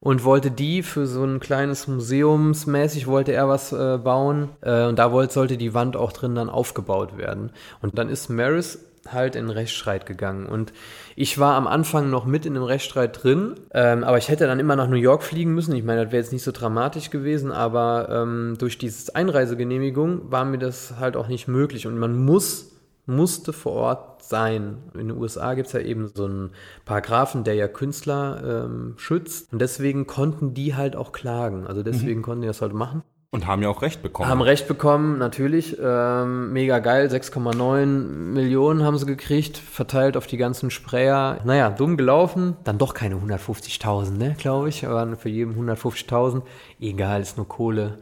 und 0.00 0.24
wollte 0.24 0.50
die 0.50 0.82
für 0.82 1.06
so 1.06 1.24
ein 1.24 1.40
kleines 1.40 1.88
Museumsmäßig 1.88 3.06
wollte 3.06 3.32
er 3.32 3.48
was 3.48 3.72
äh, 3.72 3.98
bauen. 3.98 4.50
Äh, 4.60 4.86
und 4.86 4.98
da 4.98 5.12
wollte, 5.12 5.32
sollte 5.32 5.56
die 5.56 5.74
Wand 5.74 5.96
auch 5.96 6.12
drin 6.12 6.34
dann 6.34 6.50
aufgebaut 6.50 7.16
werden. 7.18 7.52
Und 7.82 7.98
dann 7.98 8.08
ist 8.08 8.28
Maris 8.28 8.84
halt 9.12 9.36
in 9.36 9.50
Rechtsstreit 9.50 10.06
gegangen. 10.06 10.46
Und 10.46 10.72
ich 11.20 11.36
war 11.40 11.56
am 11.56 11.66
Anfang 11.66 12.10
noch 12.10 12.26
mit 12.26 12.46
in 12.46 12.54
dem 12.54 12.62
Rechtsstreit 12.62 13.24
drin, 13.24 13.56
ähm, 13.74 14.04
aber 14.04 14.18
ich 14.18 14.28
hätte 14.28 14.46
dann 14.46 14.60
immer 14.60 14.76
nach 14.76 14.86
New 14.86 14.94
York 14.94 15.24
fliegen 15.24 15.52
müssen. 15.52 15.74
Ich 15.74 15.82
meine, 15.82 16.04
das 16.04 16.12
wäre 16.12 16.22
jetzt 16.22 16.32
nicht 16.32 16.44
so 16.44 16.52
dramatisch 16.52 17.10
gewesen, 17.10 17.50
aber 17.50 18.08
ähm, 18.08 18.54
durch 18.56 18.78
diese 18.78 19.16
Einreisegenehmigung 19.16 20.30
war 20.30 20.44
mir 20.44 20.58
das 20.58 20.94
halt 21.00 21.16
auch 21.16 21.26
nicht 21.26 21.48
möglich. 21.48 21.88
Und 21.88 21.98
man 21.98 22.16
muss, 22.24 22.70
musste 23.06 23.52
vor 23.52 23.72
Ort 23.72 24.22
sein. 24.22 24.76
In 24.94 25.08
den 25.08 25.18
USA 25.18 25.54
gibt 25.54 25.66
es 25.66 25.72
ja 25.72 25.80
eben 25.80 26.06
so 26.06 26.26
einen 26.26 26.50
Paragraphen, 26.84 27.42
der 27.42 27.54
ja 27.54 27.66
Künstler 27.66 28.66
ähm, 28.66 28.94
schützt. 28.96 29.52
Und 29.52 29.60
deswegen 29.60 30.06
konnten 30.06 30.54
die 30.54 30.76
halt 30.76 30.94
auch 30.94 31.10
klagen. 31.10 31.66
Also 31.66 31.82
deswegen 31.82 32.20
mhm. 32.20 32.24
konnten 32.24 32.42
die 32.42 32.48
das 32.48 32.62
halt 32.62 32.74
machen. 32.74 33.02
Und 33.30 33.46
haben 33.46 33.62
ja 33.62 33.68
auch 33.68 33.82
Recht 33.82 34.02
bekommen. 34.02 34.30
Haben 34.30 34.40
Recht 34.40 34.68
bekommen, 34.68 35.18
natürlich. 35.18 35.76
Ähm, 35.78 36.50
mega 36.54 36.78
geil. 36.78 37.08
6,9 37.08 37.84
Millionen 37.84 38.82
haben 38.84 38.96
sie 38.96 39.04
gekriegt, 39.04 39.58
verteilt 39.58 40.16
auf 40.16 40.26
die 40.26 40.38
ganzen 40.38 40.70
Sprayer. 40.70 41.38
Naja, 41.44 41.68
dumm 41.68 41.98
gelaufen. 41.98 42.56
Dann 42.64 42.78
doch 42.78 42.94
keine 42.94 43.16
150.000, 43.16 44.12
ne, 44.12 44.34
glaube 44.38 44.70
ich. 44.70 44.86
Aber 44.86 45.14
für 45.16 45.28
jeden 45.28 45.54
150.000. 45.54 46.40
Egal, 46.80 47.20
ist 47.20 47.36
nur 47.36 47.46
Kohle. 47.46 47.98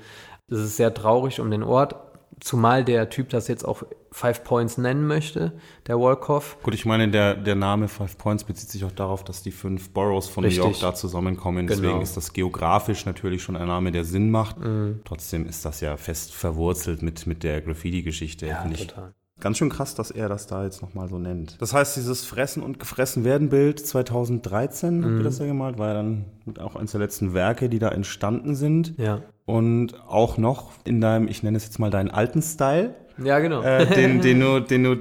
Es 0.49 0.59
ist 0.59 0.77
sehr 0.77 0.95
traurig 0.95 1.41
um 1.41 1.51
den 1.51 1.64
Ort. 1.64 1.97
Zumal 2.39 2.85
der 2.85 3.09
Typ 3.11 3.31
das 3.31 3.49
jetzt 3.49 3.64
auch 3.64 3.83
Five 4.17 4.45
Points 4.45 4.79
nennen 4.79 5.07
möchte, 5.07 5.53
der 5.87 5.99
Wolkoff. 5.99 6.57
Gut, 6.62 6.73
ich 6.73 6.87
meine, 6.87 7.11
der, 7.11 7.35
der 7.35 7.55
Name 7.55 7.87
Five 7.87 8.17
Points 8.17 8.45
bezieht 8.45 8.71
sich 8.71 8.83
auch 8.83 8.93
darauf, 8.93 9.23
dass 9.25 9.43
die 9.43 9.51
fünf 9.51 9.91
Boroughs 9.91 10.27
von 10.27 10.43
Richtig. 10.43 10.64
New 10.64 10.71
York 10.71 10.81
da 10.81 10.95
zusammenkommen. 10.95 11.67
Deswegen 11.67 11.89
genau. 11.89 12.03
ist 12.03 12.17
das 12.17 12.33
geografisch 12.33 13.05
natürlich 13.05 13.43
schon 13.43 13.57
ein 13.57 13.69
Name, 13.69 13.93
der 13.93 14.05
Sinn 14.05 14.31
macht. 14.31 14.59
Mhm. 14.59 15.01
Trotzdem 15.05 15.45
ist 15.45 15.67
das 15.67 15.83
ja 15.83 15.99
fest 15.99 16.33
verwurzelt 16.33 17.03
mit, 17.03 17.27
mit 17.27 17.43
der 17.43 17.61
Graffiti-Geschichte. 17.61 18.47
Ja, 18.47 18.64
total. 18.64 19.12
Ganz 19.39 19.59
schön 19.59 19.69
krass, 19.69 19.95
dass 19.95 20.11
er 20.11 20.31
das 20.31 20.47
da 20.47 20.64
jetzt 20.64 20.81
nochmal 20.81 21.09
so 21.09 21.19
nennt. 21.19 21.61
Das 21.61 21.75
heißt, 21.75 21.99
dieses 21.99 22.25
Fressen 22.25 22.62
und 22.62 22.79
gefressen 22.79 23.23
werden 23.23 23.51
Bild 23.51 23.87
2013, 23.87 25.01
mhm. 25.01 25.05
habt 25.05 25.17
ihr 25.19 25.25
das 25.25 25.39
ja 25.41 25.45
gemalt, 25.45 25.77
war 25.77 25.89
ja 25.89 25.95
dann 25.95 26.25
auch 26.59 26.75
eines 26.75 26.93
der 26.93 27.01
letzten 27.01 27.35
Werke, 27.35 27.69
die 27.69 27.79
da 27.79 27.91
entstanden 27.91 28.55
sind. 28.55 28.95
Ja. 28.97 29.21
Und 29.45 30.01
auch 30.09 30.39
noch 30.39 30.71
in 30.85 31.03
deinem, 31.03 31.29
ich 31.29 31.43
nenne 31.43 31.59
es 31.59 31.64
jetzt 31.64 31.79
mal 31.79 31.91
deinen 31.91 32.11
alten 32.11 32.41
Style. 32.41 32.95
Ja, 33.23 33.39
genau. 33.39 33.62
Äh, 33.62 33.87
den, 33.87 34.21
den, 34.21 34.41
du, 34.41 34.61
den 34.61 34.85
du 34.85 34.97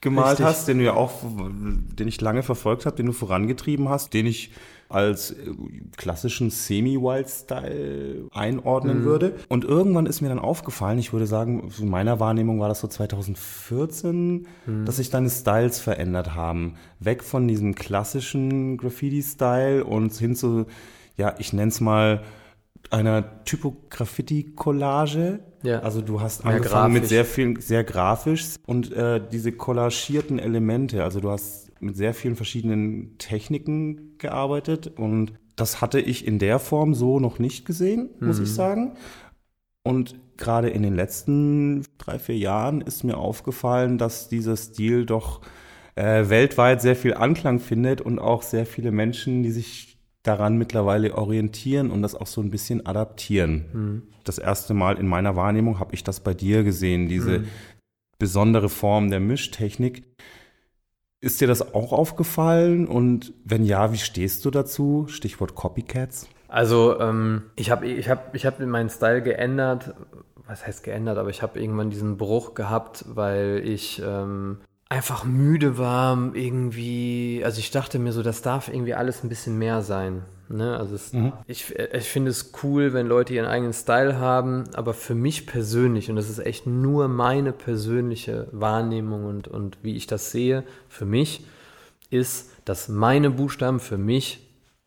gemalt 0.00 0.30
Richtig. 0.30 0.46
hast, 0.46 0.68
den 0.68 0.78
du 0.78 0.84
ja 0.84 0.94
auch, 0.94 1.12
den 1.22 2.08
ich 2.08 2.20
lange 2.20 2.42
verfolgt 2.42 2.86
habe, 2.86 2.96
den 2.96 3.06
du 3.06 3.12
vorangetrieben 3.12 3.88
hast, 3.88 4.14
den 4.14 4.26
ich 4.26 4.52
als 4.88 5.32
äh, 5.32 5.36
klassischen 5.96 6.50
Semi-Wild-Style 6.50 8.28
einordnen 8.32 9.00
mhm. 9.00 9.04
würde. 9.04 9.36
Und 9.48 9.64
irgendwann 9.64 10.06
ist 10.06 10.20
mir 10.20 10.28
dann 10.28 10.38
aufgefallen, 10.38 10.98
ich 10.98 11.12
würde 11.12 11.26
sagen, 11.26 11.70
in 11.78 11.88
meiner 11.88 12.20
Wahrnehmung 12.20 12.60
war 12.60 12.68
das 12.68 12.80
so 12.80 12.88
2014, 12.88 14.46
mhm. 14.66 14.84
dass 14.86 14.96
sich 14.96 15.10
deine 15.10 15.28
Styles 15.28 15.78
verändert 15.78 16.34
haben. 16.34 16.76
Weg 17.00 17.22
von 17.22 17.46
diesem 17.48 17.74
klassischen 17.74 18.78
Graffiti-Style 18.78 19.84
und 19.84 20.14
hin 20.14 20.34
zu, 20.34 20.66
ja, 21.16 21.34
ich 21.38 21.52
nenne 21.52 21.68
es 21.68 21.80
mal, 21.80 22.22
einer 22.90 23.44
Typograffiti-Collage. 23.44 25.40
Ja. 25.62 25.80
Also 25.80 26.00
du 26.00 26.20
hast 26.20 26.44
Mehr 26.44 26.54
angefangen 26.54 26.94
grafisch. 26.94 27.00
mit 27.00 27.08
sehr 27.08 27.24
vielen, 27.24 27.60
sehr 27.60 27.84
grafisch 27.84 28.56
und 28.66 28.92
äh, 28.92 29.20
diese 29.30 29.52
kollagierten 29.52 30.38
Elemente. 30.38 31.02
Also 31.04 31.20
du 31.20 31.30
hast 31.30 31.68
mit 31.80 31.96
sehr 31.96 32.14
vielen 32.14 32.36
verschiedenen 32.36 33.18
Techniken 33.18 34.16
gearbeitet 34.18 34.92
und 34.96 35.32
das 35.56 35.80
hatte 35.80 36.00
ich 36.00 36.26
in 36.26 36.38
der 36.38 36.58
Form 36.58 36.94
so 36.94 37.18
noch 37.18 37.38
nicht 37.38 37.64
gesehen, 37.66 38.10
muss 38.20 38.38
mhm. 38.38 38.44
ich 38.44 38.54
sagen. 38.54 38.92
Und 39.82 40.16
gerade 40.36 40.68
in 40.68 40.82
den 40.82 40.94
letzten 40.94 41.84
drei, 41.98 42.18
vier 42.18 42.36
Jahren 42.36 42.80
ist 42.80 43.04
mir 43.04 43.16
aufgefallen, 43.16 43.98
dass 43.98 44.28
dieser 44.28 44.56
Stil 44.56 45.06
doch 45.06 45.40
äh, 45.94 46.28
weltweit 46.28 46.80
sehr 46.80 46.94
viel 46.94 47.14
Anklang 47.14 47.58
findet 47.58 48.00
und 48.00 48.18
auch 48.18 48.42
sehr 48.42 48.66
viele 48.66 48.92
Menschen, 48.92 49.42
die 49.42 49.50
sich 49.50 49.87
daran 50.28 50.58
mittlerweile 50.58 51.16
orientieren 51.16 51.90
und 51.90 52.02
das 52.02 52.14
auch 52.14 52.26
so 52.26 52.40
ein 52.40 52.50
bisschen 52.50 52.84
adaptieren. 52.86 53.64
Mhm. 53.72 54.02
Das 54.24 54.38
erste 54.38 54.74
Mal 54.74 54.98
in 54.98 55.08
meiner 55.08 55.36
Wahrnehmung 55.36 55.80
habe 55.80 55.94
ich 55.94 56.04
das 56.04 56.20
bei 56.20 56.34
dir 56.34 56.64
gesehen, 56.64 57.08
diese 57.08 57.40
mhm. 57.40 57.48
besondere 58.18 58.68
Form 58.68 59.10
der 59.10 59.20
Mischtechnik. 59.20 60.04
Ist 61.20 61.40
dir 61.40 61.48
das 61.48 61.74
auch 61.74 61.92
aufgefallen? 61.92 62.86
Und 62.86 63.32
wenn 63.44 63.64
ja, 63.64 63.92
wie 63.92 63.98
stehst 63.98 64.44
du 64.44 64.50
dazu? 64.50 65.06
Stichwort 65.08 65.54
Copycats. 65.54 66.28
Also 66.46 67.00
ähm, 67.00 67.44
ich 67.56 67.70
habe 67.70 67.86
ich 67.86 68.08
hab, 68.08 68.34
ich 68.34 68.46
hab 68.46 68.60
meinen 68.60 68.90
Style 68.90 69.22
geändert. 69.22 69.94
Was 70.46 70.66
heißt 70.66 70.84
geändert? 70.84 71.18
Aber 71.18 71.30
ich 71.30 71.42
habe 71.42 71.60
irgendwann 71.60 71.90
diesen 71.90 72.16
Bruch 72.18 72.54
gehabt, 72.54 73.04
weil 73.08 73.62
ich 73.64 74.00
ähm, 74.04 74.58
einfach 74.88 75.24
müde 75.24 75.78
war, 75.78 76.34
irgendwie. 76.34 77.42
Also 77.44 77.60
ich 77.60 77.70
dachte 77.70 77.98
mir 77.98 78.12
so, 78.12 78.22
das 78.22 78.42
darf 78.42 78.68
irgendwie 78.68 78.94
alles 78.94 79.22
ein 79.22 79.28
bisschen 79.28 79.58
mehr 79.58 79.82
sein. 79.82 80.22
Ne? 80.48 80.76
Also 80.78 80.94
es, 80.94 81.12
mhm. 81.12 81.32
ich, 81.46 81.74
ich 81.76 82.08
finde 82.08 82.30
es 82.30 82.52
cool, 82.62 82.94
wenn 82.94 83.06
Leute 83.06 83.34
ihren 83.34 83.46
eigenen 83.46 83.74
Style 83.74 84.18
haben, 84.18 84.64
aber 84.74 84.94
für 84.94 85.14
mich 85.14 85.46
persönlich, 85.46 86.08
und 86.08 86.16
das 86.16 86.30
ist 86.30 86.38
echt 86.38 86.66
nur 86.66 87.08
meine 87.08 87.52
persönliche 87.52 88.48
Wahrnehmung 88.52 89.26
und, 89.26 89.48
und 89.48 89.78
wie 89.82 89.94
ich 89.94 90.06
das 90.06 90.30
sehe, 90.30 90.64
für 90.88 91.04
mich 91.04 91.44
ist, 92.10 92.50
dass 92.64 92.88
meine 92.88 93.30
Buchstaben 93.30 93.80
für 93.80 93.98
mich, 93.98 94.46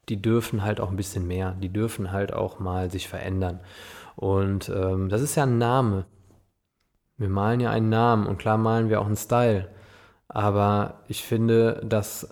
die 0.10 0.20
dürfen 0.20 0.64
halt 0.64 0.82
auch 0.82 0.89
ein 0.89 0.97
bisschen 0.97 1.28
mehr, 1.28 1.56
die 1.62 1.70
dürfen 1.70 2.12
halt 2.12 2.34
auch 2.34 2.60
mal 2.60 2.89
sich 2.89 3.08
verändern. 3.08 3.60
Und 4.16 4.70
ähm, 4.70 5.10
das 5.10 5.22
ist 5.22 5.36
ja 5.36 5.43
ein 5.43 5.60
Name. 5.60 6.06
Wir 7.18 7.30
malen 7.30 7.60
ja 7.60 7.70
einen 7.70 7.89
Namen 7.89 8.26
und 8.26 8.39
klar 8.39 8.58
malen 8.58 8.89
wir 8.89 8.99
auch 8.99 9.06
einen 9.06 9.16
Style. 9.16 9.68
Aber 10.34 11.01
ich 11.07 11.23
finde, 11.23 11.82
dass 11.84 12.27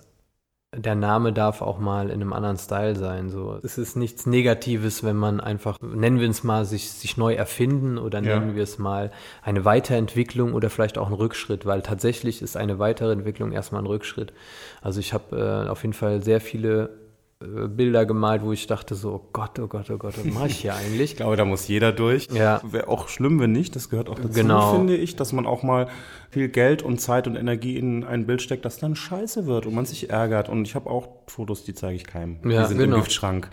der 0.74 0.94
Name 0.94 1.32
darf 1.32 1.62
auch 1.62 1.78
mal 1.78 2.10
in 2.10 2.20
einem 2.20 2.32
anderen 2.32 2.56
Style 2.56 2.94
sein. 2.94 3.28
So, 3.28 3.58
es 3.62 3.76
ist 3.76 3.96
nichts 3.96 4.26
Negatives, 4.26 5.02
wenn 5.02 5.16
man 5.16 5.40
einfach, 5.40 5.78
nennen 5.80 6.20
wir 6.20 6.30
es 6.30 6.44
mal, 6.44 6.64
sich, 6.64 6.92
sich 6.92 7.16
neu 7.16 7.34
erfinden 7.34 7.98
oder 7.98 8.22
ja. 8.22 8.38
nennen 8.38 8.54
wir 8.54 8.62
es 8.62 8.78
mal 8.78 9.10
eine 9.42 9.64
Weiterentwicklung 9.64 10.54
oder 10.54 10.70
vielleicht 10.70 10.96
auch 10.96 11.08
ein 11.08 11.12
Rückschritt, 11.12 11.66
weil 11.66 11.82
tatsächlich 11.82 12.40
ist 12.40 12.56
eine 12.56 12.78
weitere 12.78 13.12
Entwicklung 13.12 13.50
erstmal 13.50 13.82
ein 13.82 13.86
Rückschritt. 13.86 14.32
Also 14.80 15.00
ich 15.00 15.12
habe 15.12 15.64
äh, 15.66 15.68
auf 15.68 15.82
jeden 15.82 15.92
Fall 15.92 16.22
sehr 16.22 16.40
viele 16.40 16.99
Bilder 17.42 18.04
gemalt, 18.04 18.42
wo 18.42 18.52
ich 18.52 18.66
dachte 18.66 18.94
so, 18.94 19.14
oh 19.14 19.28
Gott, 19.32 19.58
oh 19.58 19.66
Gott, 19.66 19.88
oh 19.90 19.96
Gott, 19.96 20.12
was 20.18 20.24
mache 20.26 20.48
ich 20.48 20.56
hier 20.58 20.74
eigentlich? 20.74 21.12
ich 21.12 21.16
glaube, 21.16 21.36
da 21.36 21.46
muss 21.46 21.66
jeder 21.68 21.90
durch. 21.90 22.28
Ja. 22.30 22.60
Wäre 22.70 22.88
auch 22.88 23.08
schlimm, 23.08 23.40
wenn 23.40 23.52
nicht. 23.52 23.74
Das 23.74 23.88
gehört 23.88 24.10
auch 24.10 24.16
dazu, 24.16 24.28
genau. 24.28 24.74
finde 24.74 24.94
ich, 24.94 25.16
dass 25.16 25.32
man 25.32 25.46
auch 25.46 25.62
mal 25.62 25.88
viel 26.28 26.50
Geld 26.50 26.82
und 26.82 27.00
Zeit 27.00 27.26
und 27.26 27.36
Energie 27.36 27.78
in 27.78 28.04
ein 28.04 28.26
Bild 28.26 28.42
steckt, 28.42 28.66
das 28.66 28.76
dann 28.76 28.94
scheiße 28.94 29.46
wird 29.46 29.64
und 29.64 29.74
man 29.74 29.86
sich 29.86 30.10
ärgert. 30.10 30.50
Und 30.50 30.66
ich 30.66 30.74
habe 30.74 30.90
auch 30.90 31.08
Fotos, 31.28 31.64
die 31.64 31.72
zeige 31.72 31.96
ich 31.96 32.04
keinem. 32.04 32.36
Ja, 32.44 32.62
die 32.62 32.68
sind 32.68 32.78
genau. 32.78 32.96
im 32.96 33.02
Giftschrank. 33.02 33.48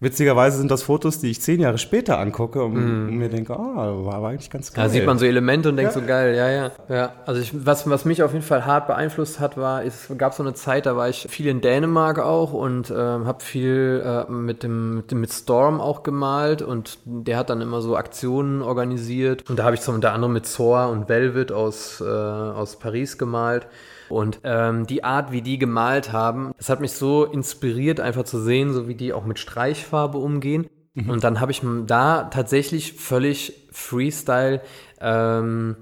Witzigerweise 0.00 0.58
sind 0.58 0.70
das 0.70 0.84
Fotos, 0.84 1.18
die 1.18 1.28
ich 1.28 1.40
zehn 1.40 1.60
Jahre 1.60 1.78
später 1.78 2.20
angucke 2.20 2.62
und 2.62 2.74
mm. 2.74 3.16
mir 3.16 3.28
denke, 3.28 3.54
ah, 3.54 3.90
oh, 3.90 4.06
war, 4.06 4.24
eigentlich 4.28 4.48
ganz 4.48 4.72
geil. 4.72 4.84
Da 4.84 4.90
sieht 4.90 5.04
man 5.04 5.18
so 5.18 5.24
Elemente 5.24 5.68
und 5.70 5.76
denkt 5.76 5.92
ja. 5.94 6.00
so 6.00 6.06
geil, 6.06 6.36
ja, 6.36 6.48
ja. 6.48 6.70
ja. 6.88 7.12
Also 7.26 7.40
ich, 7.40 7.52
was, 7.66 7.90
was 7.90 8.04
mich 8.04 8.22
auf 8.22 8.32
jeden 8.32 8.44
Fall 8.44 8.64
hart 8.64 8.86
beeinflusst 8.86 9.40
hat, 9.40 9.56
war, 9.56 9.84
es 9.84 10.08
gab 10.16 10.34
so 10.34 10.44
eine 10.44 10.54
Zeit, 10.54 10.86
da 10.86 10.96
war 10.96 11.08
ich 11.08 11.26
viel 11.28 11.48
in 11.48 11.60
Dänemark 11.60 12.20
auch 12.20 12.52
und 12.52 12.90
äh, 12.90 12.94
habe 12.94 13.42
viel 13.42 14.00
äh, 14.04 14.30
mit, 14.30 14.62
dem, 14.62 14.96
mit 14.96 15.10
dem 15.10 15.20
mit 15.20 15.32
Storm 15.32 15.80
auch 15.80 16.04
gemalt 16.04 16.62
und 16.62 16.98
der 17.04 17.36
hat 17.36 17.50
dann 17.50 17.60
immer 17.60 17.80
so 17.80 17.96
Aktionen 17.96 18.62
organisiert 18.62 19.50
und 19.50 19.58
da 19.58 19.64
habe 19.64 19.74
ich 19.74 19.80
zum 19.80 19.96
unter 19.96 20.12
anderem 20.12 20.32
mit 20.32 20.46
Zor 20.46 20.90
und 20.90 21.08
Velvet 21.08 21.50
aus, 21.50 22.00
äh, 22.00 22.04
aus 22.04 22.78
Paris 22.78 23.18
gemalt. 23.18 23.66
Und 24.08 24.40
ähm, 24.44 24.86
die 24.86 25.04
Art, 25.04 25.32
wie 25.32 25.42
die 25.42 25.58
gemalt 25.58 26.12
haben, 26.12 26.52
das 26.56 26.68
hat 26.68 26.80
mich 26.80 26.92
so 26.92 27.24
inspiriert, 27.24 28.00
einfach 28.00 28.24
zu 28.24 28.40
sehen, 28.40 28.72
so 28.72 28.88
wie 28.88 28.94
die 28.94 29.12
auch 29.12 29.24
mit 29.24 29.38
Streichfarbe 29.38 30.18
umgehen. 30.18 30.68
Mhm. 30.94 31.10
Und 31.10 31.24
dann 31.24 31.40
habe 31.40 31.52
ich 31.52 31.62
da 31.86 32.24
tatsächlich 32.24 32.94
völlig 32.94 33.68
Freestyle 33.70 34.60
ähm, 35.00 35.76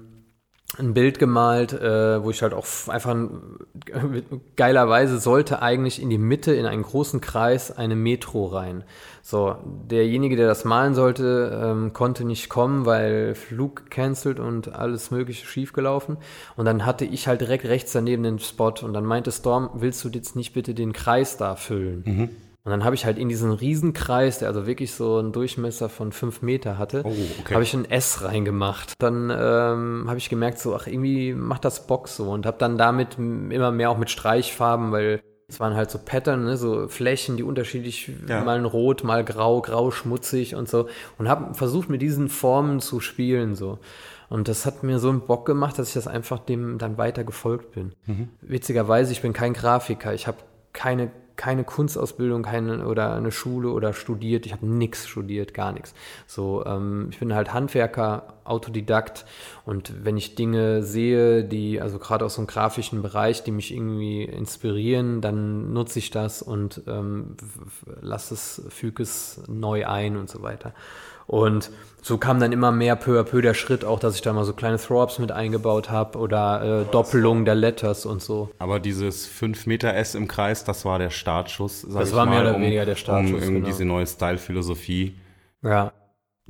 ein 0.79 0.93
Bild 0.93 1.19
gemalt, 1.19 1.73
äh, 1.73 2.23
wo 2.23 2.29
ich 2.29 2.41
halt 2.41 2.53
auch 2.53 2.65
einfach 2.87 3.15
geilerweise 4.55 5.19
sollte 5.19 5.61
eigentlich 5.61 6.01
in 6.01 6.09
die 6.09 6.17
Mitte 6.17 6.53
in 6.53 6.65
einen 6.65 6.83
großen 6.83 7.21
Kreis 7.21 7.71
eine 7.71 7.95
Metro 7.95 8.45
rein. 8.45 8.83
So, 9.21 9.55
derjenige, 9.89 10.35
der 10.35 10.47
das 10.47 10.63
malen 10.63 10.93
sollte, 10.93 11.59
ähm, 11.61 11.93
konnte 11.93 12.23
nicht 12.23 12.47
kommen, 12.47 12.85
weil 12.85 13.35
Flug 13.35 13.89
cancelled 13.89 14.39
und 14.39 14.73
alles 14.73 15.11
mögliche 15.11 15.45
schiefgelaufen. 15.45 16.17
Und 16.55 16.65
dann 16.65 16.85
hatte 16.85 17.05
ich 17.05 17.27
halt 17.27 17.41
direkt 17.41 17.65
rechts 17.65 17.91
daneben 17.91 18.23
den 18.23 18.39
Spot 18.39 18.73
und 18.81 18.93
dann 18.93 19.05
meinte 19.05 19.31
Storm, 19.31 19.69
willst 19.73 20.03
du 20.03 20.09
jetzt 20.09 20.35
nicht 20.35 20.53
bitte 20.53 20.73
den 20.73 20.93
Kreis 20.93 21.37
da 21.37 21.55
füllen? 21.55 22.03
Mhm. 22.05 22.29
Und 22.67 22.71
dann 22.71 22.83
habe 22.83 22.95
ich 22.95 23.05
halt 23.05 23.17
in 23.17 23.29
diesen 23.29 23.53
Riesenkreis, 23.53 24.39
der 24.39 24.49
also 24.49 24.67
wirklich 24.67 24.91
so 24.91 25.19
einen 25.19 25.31
Durchmesser 25.31 25.87
von 25.87 26.11
fünf 26.11 26.41
Meter 26.41 26.77
hatte, 26.77 27.01
oh, 27.05 27.13
okay. 27.39 27.53
habe 27.53 27.63
ich 27.63 27.73
ein 27.73 27.89
S 27.89 28.23
reingemacht. 28.23 28.95
Dann 28.99 29.29
ähm, 29.29 30.03
habe 30.05 30.17
ich 30.17 30.27
gemerkt, 30.27 30.59
so, 30.59 30.75
ach, 30.75 30.85
irgendwie 30.85 31.33
macht 31.33 31.63
das 31.63 31.87
Bock 31.87 32.09
so 32.09 32.29
und 32.29 32.45
habe 32.45 32.57
dann 32.57 32.77
damit 32.77 33.17
immer 33.17 33.71
mehr 33.71 33.89
auch 33.89 33.97
mit 33.97 34.09
Streichfarben, 34.09 34.91
weil 34.91 35.21
es 35.47 35.61
waren 35.61 35.75
halt 35.75 35.89
so 35.89 35.97
Pattern, 35.97 36.43
ne, 36.43 36.57
so 36.57 36.89
Flächen, 36.89 37.37
die 37.37 37.43
unterschiedlich, 37.43 38.11
ja. 38.27 38.43
mal 38.43 38.65
rot, 38.65 39.05
mal 39.05 39.23
grau, 39.23 39.61
grau, 39.61 39.89
schmutzig 39.89 40.53
und 40.55 40.67
so. 40.67 40.89
Und 41.17 41.29
habe 41.29 41.53
versucht, 41.53 41.87
mit 41.87 42.01
diesen 42.01 42.27
Formen 42.27 42.81
zu 42.81 42.99
spielen, 42.99 43.55
so. 43.55 43.79
Und 44.27 44.49
das 44.49 44.65
hat 44.65 44.83
mir 44.83 44.99
so 44.99 45.07
einen 45.07 45.21
Bock 45.21 45.45
gemacht, 45.45 45.79
dass 45.79 45.87
ich 45.87 45.93
das 45.93 46.07
einfach 46.07 46.39
dem 46.39 46.79
dann 46.79 46.97
weiter 46.97 47.23
gefolgt 47.23 47.71
bin. 47.71 47.93
Mhm. 48.07 48.27
Witzigerweise, 48.41 49.13
ich 49.13 49.21
bin 49.21 49.31
kein 49.31 49.53
Grafiker. 49.53 50.13
Ich 50.13 50.27
habe 50.27 50.39
keine 50.73 51.11
keine 51.37 51.63
Kunstausbildung 51.63 52.41
keine, 52.41 52.85
oder 52.85 53.15
eine 53.15 53.31
Schule 53.31 53.69
oder 53.69 53.93
studiert. 53.93 54.45
Ich 54.45 54.51
habe 54.51 54.65
nichts 54.65 55.07
studiert, 55.07 55.53
gar 55.53 55.71
nichts. 55.71 55.93
So, 56.25 56.65
ähm, 56.65 57.07
ich 57.11 57.19
bin 57.19 57.33
halt 57.33 57.53
Handwerker, 57.53 58.33
Autodidakt 58.43 59.25
und 59.65 60.03
wenn 60.03 60.17
ich 60.17 60.35
Dinge 60.35 60.81
sehe, 60.83 61.43
die, 61.43 61.79
also 61.79 61.99
gerade 61.99 62.25
aus 62.25 62.35
so 62.35 62.41
einem 62.41 62.47
grafischen 62.47 63.01
Bereich, 63.01 63.43
die 63.43 63.51
mich 63.51 63.73
irgendwie 63.73 64.23
inspirieren, 64.23 65.21
dann 65.21 65.73
nutze 65.73 65.99
ich 65.99 66.09
das 66.09 66.41
und 66.41 66.81
ähm, 66.87 67.35
lasse 68.01 68.33
es, 68.33 68.61
füge 68.69 69.03
es 69.03 69.41
neu 69.47 69.85
ein 69.85 70.17
und 70.17 70.29
so 70.29 70.41
weiter. 70.41 70.73
Und 71.27 71.71
so 72.01 72.17
kam 72.17 72.39
dann 72.39 72.53
immer 72.53 72.71
mehr 72.71 72.95
peu 72.95 73.19
à 73.19 73.23
peu 73.23 73.41
der 73.41 73.53
Schritt 73.53 73.83
auch, 73.83 73.99
dass 73.99 74.15
ich 74.15 74.21
da 74.21 74.31
mal 74.31 74.45
so 74.45 74.53
kleine 74.53 74.77
Throw-Ups 74.77 75.19
mit 75.19 75.31
eingebaut 75.31 75.89
habe 75.89 76.17
oder 76.17 76.83
äh, 76.87 76.91
Doppelung 76.91 77.43
der 77.43 77.55
Letters 77.55 78.05
und 78.05 78.21
so. 78.21 78.49
Aber 78.59 78.79
dieses 78.79 79.25
5 79.27 79.65
Meter 79.65 79.93
S 79.93 80.15
im 80.15 80.27
Kreis, 80.29 80.63
das 80.63 80.85
war 80.85 80.99
der 80.99 81.09
Startschuss, 81.09 81.81
sag 81.81 81.99
Das 81.99 82.15
war 82.15 82.25
mal, 82.25 82.31
mehr 82.31 82.41
oder 82.41 82.55
um, 82.55 82.61
weniger 82.61 82.85
der 82.85 82.95
Startschuss, 82.95 83.45
Um 83.45 83.55
genau. 83.55 83.67
diese 83.67 83.83
neue 83.83 84.07
Style-Philosophie 84.07 85.15
ja. 85.61 85.91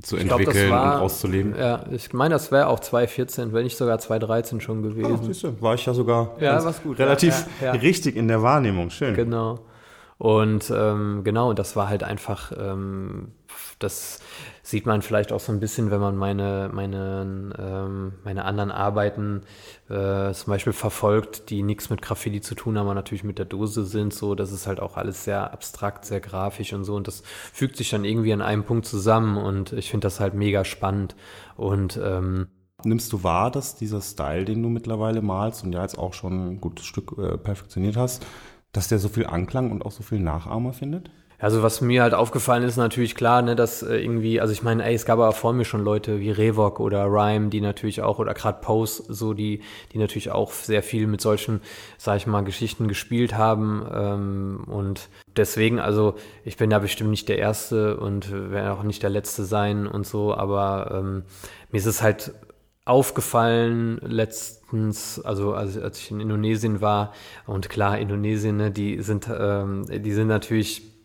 zu 0.00 0.16
ich 0.16 0.22
entwickeln 0.22 0.68
glaub, 0.68 0.70
war, 0.70 0.94
und 0.94 1.00
auszuleben. 1.00 1.56
Ja, 1.58 1.84
ich 1.90 2.12
meine, 2.12 2.34
das 2.34 2.52
wäre 2.52 2.68
auch 2.68 2.78
2014, 2.78 3.52
wenn 3.52 3.64
nicht 3.64 3.76
sogar 3.76 3.98
2013 3.98 4.60
schon 4.60 4.82
gewesen. 4.82 5.18
Oh, 5.20 5.24
siehst 5.24 5.42
du, 5.42 5.60
war 5.60 5.74
ich 5.74 5.84
ja 5.84 5.92
sogar 5.92 6.36
ja, 6.38 6.60
gut, 6.84 7.00
relativ 7.00 7.46
ja, 7.60 7.74
ja, 7.74 7.80
richtig 7.80 8.14
in 8.14 8.28
der 8.28 8.42
Wahrnehmung. 8.42 8.90
Schön. 8.90 9.14
Genau. 9.14 9.58
Und 10.18 10.72
ähm, 10.72 11.22
genau, 11.24 11.52
das 11.52 11.74
war 11.74 11.88
halt 11.88 12.04
einfach 12.04 12.52
ähm, 12.56 13.32
das 13.78 14.20
sieht 14.62 14.86
man 14.86 15.02
vielleicht 15.02 15.32
auch 15.32 15.40
so 15.40 15.52
ein 15.52 15.60
bisschen, 15.60 15.90
wenn 15.90 16.00
man 16.00 16.16
meine, 16.16 16.70
meine, 16.72 17.52
ähm, 17.58 18.12
meine 18.24 18.44
anderen 18.44 18.70
Arbeiten 18.70 19.42
äh, 19.88 20.32
zum 20.32 20.50
Beispiel 20.50 20.72
verfolgt, 20.72 21.50
die 21.50 21.62
nichts 21.62 21.90
mit 21.90 22.02
Graffiti 22.02 22.40
zu 22.40 22.54
tun 22.54 22.78
haben, 22.78 22.86
aber 22.86 22.94
natürlich 22.94 23.24
mit 23.24 23.38
der 23.38 23.46
Dose 23.46 23.84
sind. 23.84 24.12
So, 24.12 24.34
das 24.34 24.52
ist 24.52 24.66
halt 24.66 24.80
auch 24.80 24.96
alles 24.96 25.24
sehr 25.24 25.52
abstrakt, 25.52 26.04
sehr 26.04 26.20
grafisch 26.20 26.72
und 26.72 26.84
so. 26.84 26.94
Und 26.96 27.06
das 27.06 27.22
fügt 27.52 27.76
sich 27.76 27.90
dann 27.90 28.04
irgendwie 28.04 28.32
an 28.32 28.42
einem 28.42 28.64
Punkt 28.64 28.86
zusammen 28.86 29.36
und 29.36 29.72
ich 29.72 29.90
finde 29.90 30.06
das 30.06 30.20
halt 30.20 30.34
mega 30.34 30.64
spannend. 30.64 31.16
Und 31.56 31.98
ähm, 32.02 32.48
Nimmst 32.84 33.12
du 33.12 33.24
wahr, 33.24 33.50
dass 33.50 33.74
dieser 33.74 34.00
Style, 34.00 34.44
den 34.44 34.62
du 34.62 34.68
mittlerweile 34.68 35.20
malst 35.20 35.64
und 35.64 35.72
ja 35.72 35.82
jetzt 35.82 35.98
auch 35.98 36.14
schon 36.14 36.50
ein 36.50 36.60
gutes 36.60 36.86
Stück 36.86 37.18
äh, 37.18 37.36
perfektioniert 37.36 37.96
hast, 37.96 38.24
dass 38.70 38.86
der 38.86 39.00
so 39.00 39.08
viel 39.08 39.26
Anklang 39.26 39.72
und 39.72 39.84
auch 39.84 39.90
so 39.90 40.04
viel 40.04 40.20
Nachahmer 40.20 40.72
findet? 40.72 41.10
Also 41.40 41.62
was 41.62 41.80
mir 41.80 42.02
halt 42.02 42.14
aufgefallen 42.14 42.64
ist, 42.64 42.76
natürlich 42.76 43.14
klar, 43.14 43.42
ne, 43.42 43.54
dass 43.54 43.82
äh, 43.84 43.96
irgendwie, 43.96 44.40
also 44.40 44.52
ich 44.52 44.64
meine, 44.64 44.84
ey, 44.84 44.94
es 44.94 45.04
gab 45.04 45.20
aber 45.20 45.30
vor 45.30 45.52
mir 45.52 45.64
schon 45.64 45.84
Leute 45.84 46.18
wie 46.18 46.32
Revok 46.32 46.80
oder 46.80 47.04
Rhyme, 47.04 47.48
die 47.48 47.60
natürlich 47.60 48.02
auch, 48.02 48.18
oder 48.18 48.34
gerade 48.34 48.60
Pose, 48.60 49.04
so 49.06 49.34
die, 49.34 49.62
die 49.92 49.98
natürlich 49.98 50.32
auch 50.32 50.50
sehr 50.50 50.82
viel 50.82 51.06
mit 51.06 51.20
solchen, 51.20 51.60
sag 51.96 52.16
ich 52.16 52.26
mal, 52.26 52.42
Geschichten 52.42 52.88
gespielt 52.88 53.36
haben. 53.36 53.86
Ähm, 53.92 54.64
und 54.66 55.08
deswegen, 55.36 55.78
also 55.78 56.14
ich 56.44 56.56
bin 56.56 56.70
da 56.70 56.80
bestimmt 56.80 57.10
nicht 57.10 57.28
der 57.28 57.38
Erste 57.38 57.98
und 57.98 58.32
werde 58.32 58.72
auch 58.72 58.82
nicht 58.82 59.04
der 59.04 59.10
Letzte 59.10 59.44
sein 59.44 59.86
und 59.86 60.08
so, 60.08 60.34
aber 60.34 60.90
ähm, 60.92 61.22
mir 61.70 61.78
ist 61.78 61.86
es 61.86 62.02
halt 62.02 62.32
aufgefallen 62.84 64.00
letztens, 64.02 65.20
also 65.20 65.52
als, 65.52 65.78
als 65.78 66.00
ich 66.00 66.10
in 66.10 66.18
Indonesien 66.18 66.80
war 66.80 67.12
und 67.46 67.68
klar, 67.68 67.98
Indonesien, 67.98 68.56
ne, 68.56 68.72
die 68.72 69.02
sind, 69.02 69.28
ähm, 69.30 69.84
die 69.88 70.12
sind 70.12 70.26
natürlich 70.26 70.97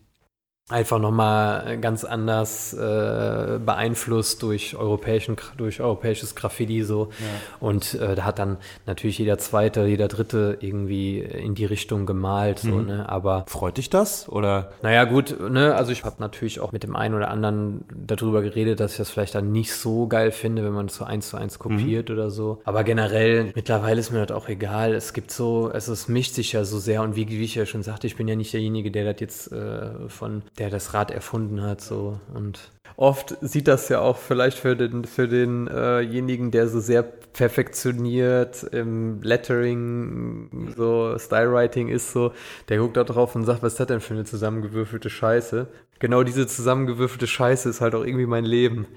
einfach 0.70 0.98
nochmal 0.98 1.78
ganz 1.80 2.06
anders 2.06 2.74
äh, 2.74 3.60
beeinflusst 3.60 4.42
durch 4.44 4.78
europäischen 4.78 5.36
durch 5.58 5.82
europäisches 5.82 6.36
Graffiti 6.36 6.84
so. 6.84 7.10
Ja. 7.20 7.28
und 7.60 7.96
äh, 7.96 8.16
da 8.16 8.24
hat 8.24 8.40
dann 8.40 8.58
natürlich 8.86 9.18
jeder 9.18 9.38
zweite 9.38 9.86
jeder 9.86 10.08
dritte 10.08 10.58
irgendwie 10.62 11.20
in 11.20 11.54
die 11.54 11.66
Richtung 11.66 12.06
gemalt 12.06 12.60
so 12.60 12.76
mhm. 12.76 12.86
ne? 12.86 13.10
Aber 13.10 13.44
freut 13.48 13.78
dich 13.78 13.90
das 13.90 14.30
oder? 14.30 14.72
Naja 14.82 15.04
gut 15.04 15.38
ne? 15.38 15.76
Also 15.76 15.92
ich 15.92 16.06
habe 16.06 16.16
natürlich 16.20 16.62
auch 16.62 16.72
mit 16.72 16.84
dem 16.84 16.96
einen 16.96 17.14
oder 17.14 17.30
anderen 17.30 17.84
darüber 17.94 18.42
geredet 18.42 18.80
dass 18.80 18.94
ich 18.94 18.98
das 18.98 19.10
vielleicht 19.10 19.36
dann 19.36 19.52
nicht 19.52 19.74
so 19.74 20.08
geil 20.08 20.32
finde 20.32 20.64
wenn 20.64 20.72
man 20.72 20.86
es 20.86 20.96
so 20.96 21.04
eins 21.04 21.28
zu 21.28 21.36
eins 21.36 21.60
kopiert 21.60 22.08
mhm. 22.08 22.16
oder 22.16 22.32
so. 22.32 22.62
Aber 22.64 22.86
generell 22.86 23.52
mittlerweile 23.54 24.00
ist 24.00 24.12
mir 24.12 24.26
das 24.26 24.36
auch 24.36 24.48
egal. 24.48 24.94
Es 24.94 25.12
gibt 25.12 25.30
so 25.30 25.70
es, 25.74 25.90
es 25.90 26.08
mischt 26.08 26.36
sich 26.36 26.54
ja 26.54 26.64
so 26.64 26.80
sehr. 26.80 27.02
Und 27.02 27.18
wie, 27.18 27.28
wie 27.28 27.44
ich 27.44 27.56
ja 27.56 27.66
schon 27.66 27.84
sagte 27.84 28.08
ich 28.08 28.16
bin 28.16 28.30
ja 28.30 28.38
nicht 28.38 28.54
derjenige 28.54 28.92
der 28.92 29.12
das 29.12 29.20
jetzt 29.20 29.52
äh, 29.52 30.08
von 30.08 30.42
der 30.58 30.70
das 30.70 30.94
Rad 30.94 31.12
erfunden 31.12 31.62
hat. 31.62 31.82
So. 31.82 32.20
Und 32.34 32.72
oft 32.96 33.36
sieht 33.42 33.68
das 33.68 33.90
ja 33.90 34.00
auch 34.00 34.18
vielleicht 34.18 34.58
für 34.58 34.76
den 34.76 35.06
für 35.06 35.28
denjenigen, 35.28 36.48
äh 36.48 36.52
der 36.52 36.68
so 36.68 36.80
sehr 36.80 37.04
perfektioniert 37.04 38.64
im 38.64 39.22
Lettering, 39.24 40.74
so 40.76 41.18
Stylewriting 41.18 41.90
ist 41.90 42.12
so, 42.12 42.32
der 42.70 42.78
guckt 42.78 42.96
da 42.96 43.04
drauf 43.04 43.36
und 43.36 43.46
sagt, 43.46 43.64
was 43.64 43.74
ist 43.74 43.80
das 43.80 43.88
denn 43.88 44.02
für 44.02 44.14
eine 44.14 44.26
zusammengewürfelte 44.26 45.10
Scheiße? 45.10 45.68
Genau 46.04 46.24
diese 46.24 46.48
zusammengewürfelte 46.48 47.28
Scheiße 47.28 47.70
ist 47.70 47.80
halt 47.80 47.96
auch 47.96 48.04
irgendwie 48.04 48.26
mein 48.26 48.44
Leben. 48.44 48.88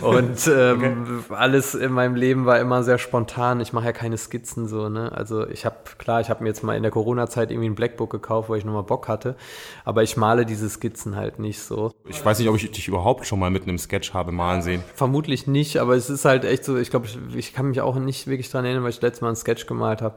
Und 0.00 0.48
ähm, 0.52 1.22
okay. 1.28 1.34
alles 1.36 1.76
in 1.76 1.92
meinem 1.92 2.16
Leben 2.16 2.44
war 2.44 2.58
immer 2.58 2.82
sehr 2.82 2.98
spontan. 2.98 3.60
Ich 3.60 3.72
mache 3.72 3.84
ja 3.84 3.92
keine 3.92 4.18
Skizzen 4.18 4.66
so, 4.66 4.88
ne? 4.88 5.12
Also 5.12 5.46
ich 5.46 5.64
habe, 5.64 5.76
klar, 5.96 6.20
ich 6.20 6.28
habe 6.28 6.42
mir 6.42 6.48
jetzt 6.48 6.64
mal 6.64 6.76
in 6.76 6.82
der 6.82 6.90
Corona-Zeit 6.90 7.52
irgendwie 7.52 7.68
ein 7.68 7.76
Blackbook 7.76 8.10
gekauft, 8.10 8.48
weil 8.48 8.58
ich 8.58 8.64
nochmal 8.64 8.82
Bock 8.82 9.06
hatte. 9.06 9.36
Aber 9.84 10.02
ich 10.02 10.16
male 10.16 10.44
diese 10.44 10.68
Skizzen 10.68 11.14
halt 11.14 11.38
nicht 11.38 11.60
so. 11.60 11.92
Ich 12.08 12.24
weiß 12.24 12.40
nicht, 12.40 12.48
ob 12.48 12.56
ich 12.56 12.68
dich 12.68 12.88
überhaupt 12.88 13.28
schon 13.28 13.38
mal 13.38 13.50
mit 13.50 13.62
einem 13.62 13.78
Sketch 13.78 14.12
habe 14.12 14.32
malen 14.32 14.62
sehen. 14.62 14.82
Vermutlich 14.96 15.46
nicht, 15.46 15.76
aber 15.76 15.94
es 15.94 16.10
ist 16.10 16.24
halt 16.24 16.44
echt 16.44 16.64
so, 16.64 16.76
ich 16.76 16.90
glaube, 16.90 17.06
ich, 17.06 17.16
ich 17.36 17.52
kann 17.52 17.68
mich 17.68 17.80
auch 17.80 17.94
nicht 17.94 18.26
wirklich 18.26 18.50
dran 18.50 18.64
erinnern, 18.64 18.82
weil 18.82 18.90
ich 18.90 19.00
letztes 19.00 19.20
Mal 19.20 19.28
einen 19.28 19.36
Sketch 19.36 19.66
gemalt 19.66 20.02
habe. 20.02 20.16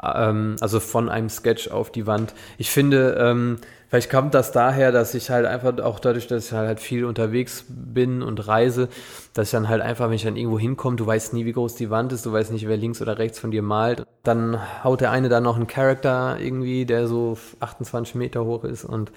Ähm, 0.00 0.54
also 0.60 0.78
von 0.78 1.08
einem 1.08 1.28
Sketch 1.28 1.72
auf 1.72 1.90
die 1.90 2.06
Wand. 2.06 2.34
Ich 2.56 2.70
finde, 2.70 3.16
ähm, 3.18 3.58
vielleicht 3.88 4.10
kommt 4.10 4.34
das 4.34 4.52
daher, 4.52 4.92
dass 4.92 5.14
ich 5.14 5.30
halt 5.30 5.46
einfach 5.46 5.78
auch 5.78 5.98
dadurch, 5.98 6.26
dass 6.26 6.46
ich 6.46 6.52
halt 6.52 6.80
viel 6.80 7.04
unterwegs 7.04 7.64
bin 7.68 8.22
und 8.22 8.46
reise, 8.46 8.88
dass 9.34 9.48
ich 9.48 9.52
dann 9.52 9.68
halt 9.68 9.82
einfach, 9.82 10.06
wenn 10.06 10.14
ich 10.14 10.24
dann 10.24 10.36
irgendwo 10.36 10.58
hinkomme, 10.58 10.96
du 10.96 11.06
weißt 11.06 11.32
nie, 11.34 11.44
wie 11.44 11.52
groß 11.52 11.74
die 11.74 11.90
Wand 11.90 12.12
ist, 12.12 12.26
du 12.26 12.32
weißt 12.32 12.52
nicht, 12.52 12.68
wer 12.68 12.76
links 12.76 13.02
oder 13.02 13.18
rechts 13.18 13.38
von 13.38 13.50
dir 13.50 13.62
malt. 13.62 14.06
Dann 14.22 14.58
haut 14.84 15.00
der 15.00 15.10
eine 15.10 15.28
dann 15.28 15.42
noch 15.42 15.56
einen 15.56 15.66
Charakter 15.66 16.38
irgendwie, 16.38 16.86
der 16.86 17.08
so 17.08 17.38
28 17.60 18.14
Meter 18.14 18.44
hoch 18.44 18.64
ist 18.64 18.84
und 18.84 19.10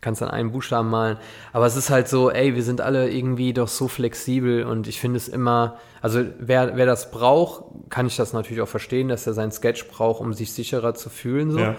kannst 0.00 0.20
dann 0.20 0.30
einen 0.30 0.52
Buchstaben 0.52 0.90
malen. 0.90 1.16
Aber 1.52 1.66
es 1.66 1.76
ist 1.76 1.90
halt 1.90 2.08
so, 2.08 2.30
ey, 2.30 2.54
wir 2.54 2.62
sind 2.62 2.80
alle 2.80 3.10
irgendwie 3.10 3.52
doch 3.52 3.68
so 3.68 3.88
flexibel 3.88 4.64
und 4.64 4.86
ich 4.88 5.00
finde 5.00 5.16
es 5.16 5.28
immer, 5.28 5.78
also 6.00 6.22
wer, 6.38 6.76
wer 6.76 6.86
das 6.86 7.10
braucht, 7.10 7.64
kann 7.90 8.06
ich 8.06 8.16
das 8.16 8.32
natürlich 8.32 8.60
auch 8.60 8.68
verstehen, 8.68 9.08
dass 9.08 9.26
er 9.26 9.32
seinen 9.32 9.52
Sketch 9.52 9.88
braucht, 9.88 10.20
um 10.20 10.32
sich 10.32 10.52
sicherer 10.52 10.94
zu 10.94 11.10
fühlen. 11.10 11.50
So. 11.50 11.58
Ja. 11.58 11.76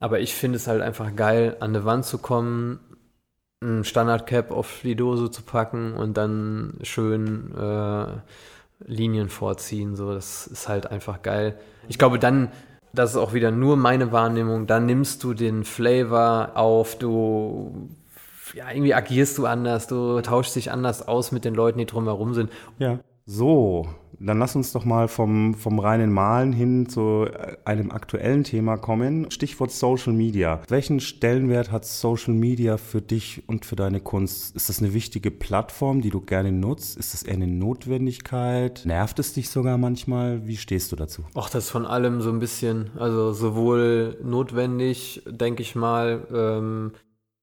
Aber 0.00 0.20
ich 0.20 0.34
finde 0.34 0.56
es 0.56 0.66
halt 0.66 0.82
einfach 0.82 1.14
geil, 1.14 1.56
an 1.60 1.70
eine 1.70 1.84
Wand 1.84 2.04
zu 2.04 2.18
kommen, 2.18 2.80
ein 3.62 3.84
Standard-Cap 3.84 4.50
auf 4.50 4.80
die 4.82 4.96
Dose 4.96 5.30
zu 5.30 5.42
packen 5.42 5.92
und 5.92 6.16
dann 6.16 6.78
schön 6.82 7.54
äh, 7.56 8.06
Linien 8.86 9.28
vorziehen. 9.28 9.94
So, 9.94 10.12
das 10.12 10.46
ist 10.46 10.68
halt 10.68 10.90
einfach 10.90 11.22
geil. 11.22 11.58
Ich 11.88 11.98
glaube, 11.98 12.18
dann 12.18 12.50
das 12.92 13.10
ist 13.10 13.16
auch 13.16 13.32
wieder 13.32 13.50
nur 13.50 13.76
meine 13.76 14.12
Wahrnehmung, 14.12 14.66
dann 14.66 14.86
nimmst 14.86 15.22
du 15.22 15.34
den 15.34 15.64
Flavor 15.64 16.52
auf, 16.54 16.98
du 16.98 17.88
ja, 18.54 18.70
irgendwie 18.70 18.94
agierst 18.94 19.38
du 19.38 19.46
anders, 19.46 19.86
du 19.86 20.20
tauschst 20.20 20.56
dich 20.56 20.72
anders 20.72 21.06
aus 21.06 21.30
mit 21.30 21.44
den 21.44 21.54
Leuten, 21.54 21.78
die 21.78 21.86
drumherum 21.86 22.34
sind. 22.34 22.50
Ja. 22.78 22.98
So, 23.26 23.86
dann 24.26 24.38
lass 24.38 24.54
uns 24.54 24.72
doch 24.72 24.84
mal 24.84 25.08
vom, 25.08 25.54
vom 25.54 25.78
reinen 25.78 26.12
Malen 26.12 26.52
hin 26.52 26.88
zu 26.88 27.26
äh, 27.26 27.56
einem 27.64 27.90
aktuellen 27.90 28.44
Thema 28.44 28.76
kommen. 28.76 29.30
Stichwort 29.30 29.70
Social 29.70 30.12
Media. 30.12 30.60
Welchen 30.68 31.00
Stellenwert 31.00 31.72
hat 31.72 31.86
Social 31.86 32.34
Media 32.34 32.76
für 32.76 33.00
dich 33.00 33.42
und 33.48 33.64
für 33.64 33.76
deine 33.76 34.00
Kunst? 34.00 34.54
Ist 34.54 34.68
das 34.68 34.80
eine 34.80 34.92
wichtige 34.92 35.30
Plattform, 35.30 36.02
die 36.02 36.10
du 36.10 36.20
gerne 36.20 36.52
nutzt? 36.52 36.98
Ist 36.98 37.14
das 37.14 37.22
eher 37.22 37.34
eine 37.34 37.46
Notwendigkeit? 37.46 38.82
Nervt 38.84 39.18
es 39.18 39.32
dich 39.32 39.48
sogar 39.48 39.78
manchmal? 39.78 40.46
Wie 40.46 40.56
stehst 40.56 40.92
du 40.92 40.96
dazu? 40.96 41.24
Ach, 41.34 41.48
das 41.48 41.64
ist 41.64 41.70
von 41.70 41.86
allem 41.86 42.20
so 42.20 42.30
ein 42.30 42.40
bisschen. 42.40 42.90
Also 42.98 43.32
sowohl 43.32 44.18
notwendig, 44.22 45.22
denke 45.26 45.62
ich 45.62 45.74
mal, 45.74 46.26
ähm, 46.32 46.92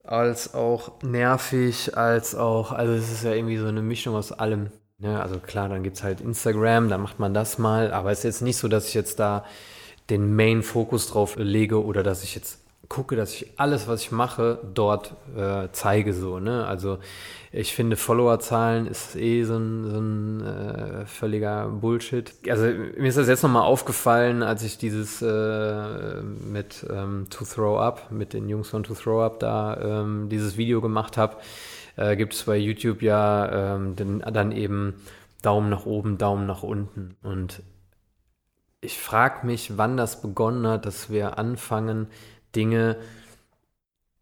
als 0.04 0.54
auch 0.54 1.02
nervig, 1.02 1.98
als 1.98 2.36
auch, 2.36 2.72
also 2.72 2.94
es 2.94 3.12
ist 3.12 3.24
ja 3.24 3.34
irgendwie 3.34 3.58
so 3.58 3.66
eine 3.66 3.82
Mischung 3.82 4.16
aus 4.16 4.32
allem. 4.32 4.70
Ne, 5.00 5.22
also 5.22 5.39
klar, 5.39 5.70
dann 5.70 5.84
gibt 5.84 5.98
es 5.98 6.04
halt 6.04 6.22
Instagram, 6.22 6.89
da 6.89 6.98
macht 6.98 7.20
man 7.20 7.32
das 7.34 7.60
mal, 7.60 7.91
aber 7.93 8.12
es 8.12 8.20
ist 8.20 8.24
jetzt 8.24 8.41
nicht 8.41 8.58
so, 8.58 8.68
dass 8.68 8.88
ich 8.88 8.95
jetzt 8.95 9.20
da 9.20 9.45
den 10.10 10.36
Main-Fokus 10.36 11.08
drauf 11.10 11.36
lege 11.38 11.84
oder 11.84 12.02
dass 12.02 12.24
ich 12.24 12.34
jetzt 12.34 12.60
gucke, 12.89 13.16
dass 13.16 13.34
ich 13.34 13.52
alles, 13.58 13.88
was 13.88 14.02
ich 14.02 14.12
mache, 14.12 14.60
dort 14.74 15.14
äh, 15.36 15.68
zeige 15.72 16.14
so. 16.14 16.39
Ne? 16.39 16.66
Also 16.66 16.98
ich 17.52 17.76
finde, 17.76 17.95
Followerzahlen 17.95 18.88
ist 18.88 19.16
eh 19.16 19.43
so 19.43 19.58
ein, 19.58 19.89
so 19.89 20.00
ein 20.00 20.41
äh, 20.45 21.06
völliger 21.06 21.68
Bullshit. 21.68 22.34
Also 22.50 22.66
mir 22.66 23.08
ist 23.08 23.18
das 23.18 23.28
jetzt 23.28 23.43
nochmal 23.43 23.64
aufgefallen, 23.64 24.41
als 24.41 24.64
ich 24.64 24.80
dieses 24.80 25.22
äh, 25.22 26.22
mit 26.22 26.88
ähm, 26.89 27.28
To 27.30 27.45
Throw 27.45 27.80
Up, 27.80 28.10
mit 28.10 28.34
den 28.34 28.50
Jungs 28.50 28.70
von 28.70 28.82
To 28.84 28.95
Throw 28.95 29.22
Up 29.22 29.39
da 29.41 30.02
ähm, 30.02 30.30
dieses 30.30 30.58
Video 30.58 30.82
gemacht 30.82 31.18
habe 31.18 31.38
äh, 31.98 32.16
gibt 32.16 32.34
es 32.34 32.43
bei 32.43 32.56
YouTube 32.58 33.02
ja 33.02 33.76
ähm, 33.76 33.95
den, 33.95 34.20
dann 34.20 34.52
eben 34.52 34.95
Daumen 35.41 35.70
nach 35.70 35.86
oben, 35.86 36.18
Daumen 36.18 36.45
nach 36.45 36.64
unten. 36.64 37.16
Und 37.22 37.62
ich 38.82 38.98
frage 39.00 39.45
mich, 39.45 39.78
wann 39.78 39.98
das 39.98 40.22
begonnen 40.22 40.66
hat, 40.68 40.86
dass 40.86 41.10
wir 41.10 41.38
anfangen, 41.38 42.08
Dinge 42.56 42.98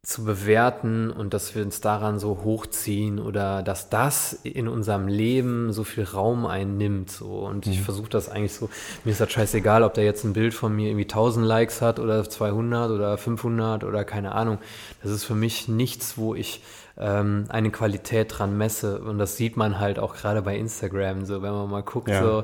zu 0.06 0.24
bewerten 0.24 1.10
und 1.10 1.34
dass 1.34 1.56
wir 1.56 1.64
uns 1.64 1.82
daran 1.82 2.20
so 2.20 2.42
hochziehen 2.44 3.20
oder 3.20 3.64
dass 3.64 3.90
das 3.90 4.34
in 4.34 4.68
unserem 4.68 5.08
Leben 5.08 5.74
so 5.74 5.84
viel 5.84 6.04
Raum 6.04 6.46
einnimmt. 6.46 7.10
So. 7.10 7.40
Und 7.40 7.66
mhm. 7.66 7.72
ich 7.72 7.82
versuche 7.82 8.10
das 8.10 8.30
eigentlich 8.30 8.54
so, 8.54 8.70
mir 9.04 9.12
ist 9.12 9.20
das 9.20 9.32
scheißegal, 9.32 9.82
ob 9.82 9.96
der 9.96 10.04
jetzt 10.04 10.24
ein 10.24 10.34
Bild 10.34 10.54
von 10.54 10.76
mir 10.76 10.90
irgendwie 10.90 11.06
1000 11.06 11.46
Likes 11.46 11.82
hat 11.82 12.00
oder 12.00 12.30
200 12.30 12.92
oder 12.92 13.18
500 13.18 13.84
oder 13.84 14.04
keine 14.04 14.34
Ahnung. 14.34 14.60
Das 15.02 15.12
ist 15.12 15.24
für 15.24 15.36
mich 15.36 15.68
nichts, 15.68 16.20
wo 16.20 16.36
ich 16.36 16.62
ähm, 16.98 17.46
eine 17.50 17.72
Qualität 17.72 18.38
dran 18.38 18.58
messe. 18.58 19.02
Und 19.02 19.18
das 19.18 19.38
sieht 19.38 19.58
man 19.58 19.80
halt 19.80 20.00
auch 20.00 20.16
gerade 20.16 20.42
bei 20.42 20.58
Instagram, 20.58 21.26
so 21.26 21.42
wenn 21.42 21.52
man 21.52 21.70
mal 21.70 21.84
guckt, 21.84 22.10
ja. 22.10 22.24
so 22.24 22.44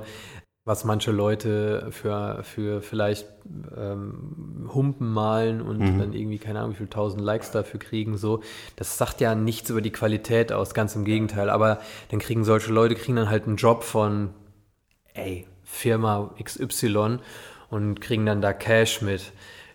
was 0.63 0.83
manche 0.83 1.11
Leute 1.11 1.87
für, 1.89 2.43
für 2.43 2.81
vielleicht 2.81 3.27
ähm, 3.75 4.69
Humpen 4.71 5.11
malen 5.11 5.59
und 5.59 5.79
mhm. 5.79 5.99
dann 5.99 6.13
irgendwie, 6.13 6.37
keine 6.37 6.59
Ahnung, 6.59 6.73
wie 6.73 6.77
viel 6.77 6.87
tausend 6.87 7.21
Likes 7.21 7.49
dafür 7.49 7.79
kriegen, 7.79 8.15
so. 8.15 8.41
Das 8.75 8.97
sagt 8.97 9.21
ja 9.21 9.33
nichts 9.33 9.71
über 9.71 9.81
die 9.81 9.91
Qualität 9.91 10.51
aus, 10.51 10.75
ganz 10.75 10.95
im 10.95 11.03
Gegenteil. 11.03 11.49
Aber 11.49 11.79
dann 12.09 12.19
kriegen 12.19 12.43
solche 12.43 12.71
Leute, 12.71 12.93
kriegen 12.93 13.15
dann 13.15 13.29
halt 13.29 13.47
einen 13.47 13.55
Job 13.55 13.83
von, 13.83 14.29
ey, 15.13 15.47
Firma 15.63 16.35
XY 16.41 17.19
und 17.69 17.99
kriegen 17.99 18.25
dann 18.25 18.41
da 18.41 18.53
Cash 18.53 19.01
mit 19.01 19.31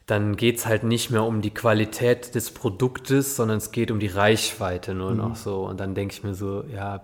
dann 0.06 0.36
geht 0.36 0.58
es 0.58 0.66
halt 0.66 0.84
nicht 0.84 1.10
mehr 1.10 1.24
um 1.24 1.42
die 1.42 1.52
Qualität 1.52 2.34
des 2.34 2.52
Produktes, 2.52 3.34
sondern 3.36 3.58
es 3.58 3.72
geht 3.72 3.90
um 3.90 3.98
die 3.98 4.06
Reichweite 4.06 4.94
nur 4.94 5.10
mhm. 5.10 5.16
noch 5.16 5.36
so. 5.36 5.66
Und 5.66 5.80
dann 5.80 5.94
denke 5.94 6.14
ich 6.14 6.22
mir 6.22 6.34
so, 6.34 6.64
ja, 6.72 7.02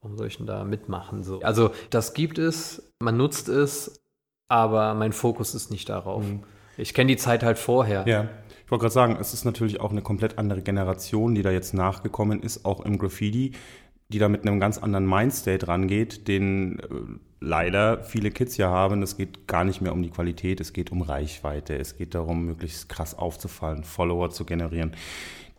warum 0.00 0.16
soll 0.16 0.28
ich 0.28 0.36
denn 0.36 0.46
da 0.46 0.64
mitmachen? 0.64 1.24
So. 1.24 1.40
Also 1.40 1.72
das 1.90 2.14
gibt 2.14 2.38
es, 2.38 2.92
man 3.00 3.16
nutzt 3.16 3.48
es, 3.48 4.00
aber 4.48 4.94
mein 4.94 5.12
Fokus 5.12 5.54
ist 5.54 5.70
nicht 5.70 5.88
darauf. 5.88 6.22
Mhm. 6.22 6.44
Ich 6.76 6.94
kenne 6.94 7.08
die 7.08 7.16
Zeit 7.16 7.42
halt 7.42 7.58
vorher. 7.58 8.06
Ja. 8.06 8.28
Ich 8.64 8.70
wollte 8.70 8.82
gerade 8.82 8.94
sagen, 8.94 9.18
es 9.20 9.34
ist 9.34 9.44
natürlich 9.44 9.80
auch 9.80 9.90
eine 9.90 10.00
komplett 10.00 10.38
andere 10.38 10.62
Generation, 10.62 11.34
die 11.34 11.42
da 11.42 11.50
jetzt 11.50 11.74
nachgekommen 11.74 12.42
ist, 12.42 12.64
auch 12.64 12.80
im 12.80 12.98
Graffiti 12.98 13.52
die 14.14 14.20
da 14.20 14.28
mit 14.28 14.46
einem 14.46 14.60
ganz 14.60 14.78
anderen 14.78 15.06
Mindstate 15.06 15.66
rangeht, 15.66 16.28
den 16.28 16.78
äh, 16.78 16.84
leider 17.40 18.04
viele 18.04 18.30
Kids 18.30 18.56
ja 18.56 18.70
haben. 18.70 19.02
Es 19.02 19.16
geht 19.16 19.48
gar 19.48 19.64
nicht 19.64 19.80
mehr 19.80 19.92
um 19.92 20.02
die 20.04 20.10
Qualität, 20.10 20.60
es 20.60 20.72
geht 20.72 20.92
um 20.92 21.02
Reichweite. 21.02 21.76
Es 21.76 21.96
geht 21.96 22.14
darum, 22.14 22.46
möglichst 22.46 22.88
krass 22.88 23.18
aufzufallen, 23.18 23.82
Follower 23.82 24.30
zu 24.30 24.44
generieren. 24.44 24.92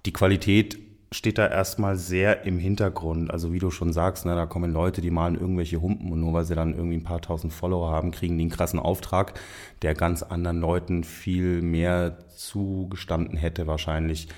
Die 0.05 0.13
Qualität 0.13 0.79
steht 1.11 1.37
da 1.37 1.47
erstmal 1.47 1.97
sehr 1.97 2.45
im 2.45 2.57
Hintergrund. 2.57 3.29
Also 3.29 3.51
wie 3.51 3.59
du 3.59 3.71
schon 3.71 3.91
sagst, 3.91 4.25
ne, 4.25 4.35
da 4.35 4.45
kommen 4.45 4.71
Leute, 4.71 5.01
die 5.01 5.11
malen 5.11 5.35
irgendwelche 5.35 5.81
Humpen 5.81 6.13
und 6.13 6.21
nur 6.21 6.31
weil 6.33 6.45
sie 6.45 6.55
dann 6.55 6.73
irgendwie 6.73 6.95
ein 6.95 7.03
paar 7.03 7.21
tausend 7.21 7.51
Follower 7.51 7.91
haben, 7.91 8.11
kriegen 8.11 8.37
die 8.37 8.43
einen 8.43 8.51
krassen 8.51 8.79
Auftrag, 8.79 9.37
der 9.81 9.95
ganz 9.95 10.23
anderen 10.23 10.61
Leuten 10.61 11.03
viel 11.03 11.61
mehr 11.61 12.19
zugestanden 12.29 13.37
hätte 13.37 13.67
wahrscheinlich. 13.67 14.29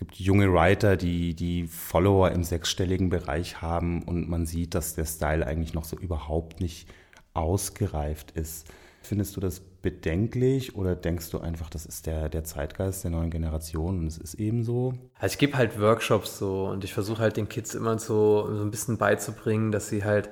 Es 0.00 0.06
gibt 0.06 0.14
junge 0.20 0.50
Writer, 0.50 0.96
die 0.96 1.34
die 1.34 1.66
Follower 1.66 2.30
im 2.30 2.42
sechsstelligen 2.42 3.10
Bereich 3.10 3.60
haben 3.60 4.02
und 4.02 4.30
man 4.30 4.46
sieht, 4.46 4.74
dass 4.74 4.94
der 4.94 5.04
Style 5.04 5.46
eigentlich 5.46 5.74
noch 5.74 5.84
so 5.84 5.94
überhaupt 5.98 6.60
nicht 6.60 6.88
ausgereift 7.34 8.30
ist. 8.30 8.66
Findest 9.02 9.36
du 9.36 9.40
das 9.40 9.60
bedenklich 9.60 10.74
oder 10.74 10.96
denkst 10.96 11.28
du 11.30 11.40
einfach, 11.40 11.68
das 11.68 11.84
ist 11.84 12.06
der, 12.06 12.30
der 12.30 12.44
Zeitgeist 12.44 13.04
der 13.04 13.10
neuen 13.10 13.28
Generation 13.28 13.98
und 13.98 14.06
es 14.06 14.16
ist 14.16 14.34
eben 14.34 14.64
so? 14.64 14.94
Also 15.18 15.34
ich 15.34 15.38
gebe 15.38 15.58
halt 15.58 15.78
Workshops 15.78 16.38
so 16.38 16.68
und 16.68 16.82
ich 16.82 16.94
versuche 16.94 17.20
halt 17.20 17.36
den 17.36 17.50
Kids 17.50 17.74
immer 17.74 17.98
so, 17.98 18.48
so 18.54 18.62
ein 18.62 18.70
bisschen 18.70 18.96
beizubringen, 18.96 19.70
dass 19.70 19.90
sie 19.90 20.02
halt 20.02 20.30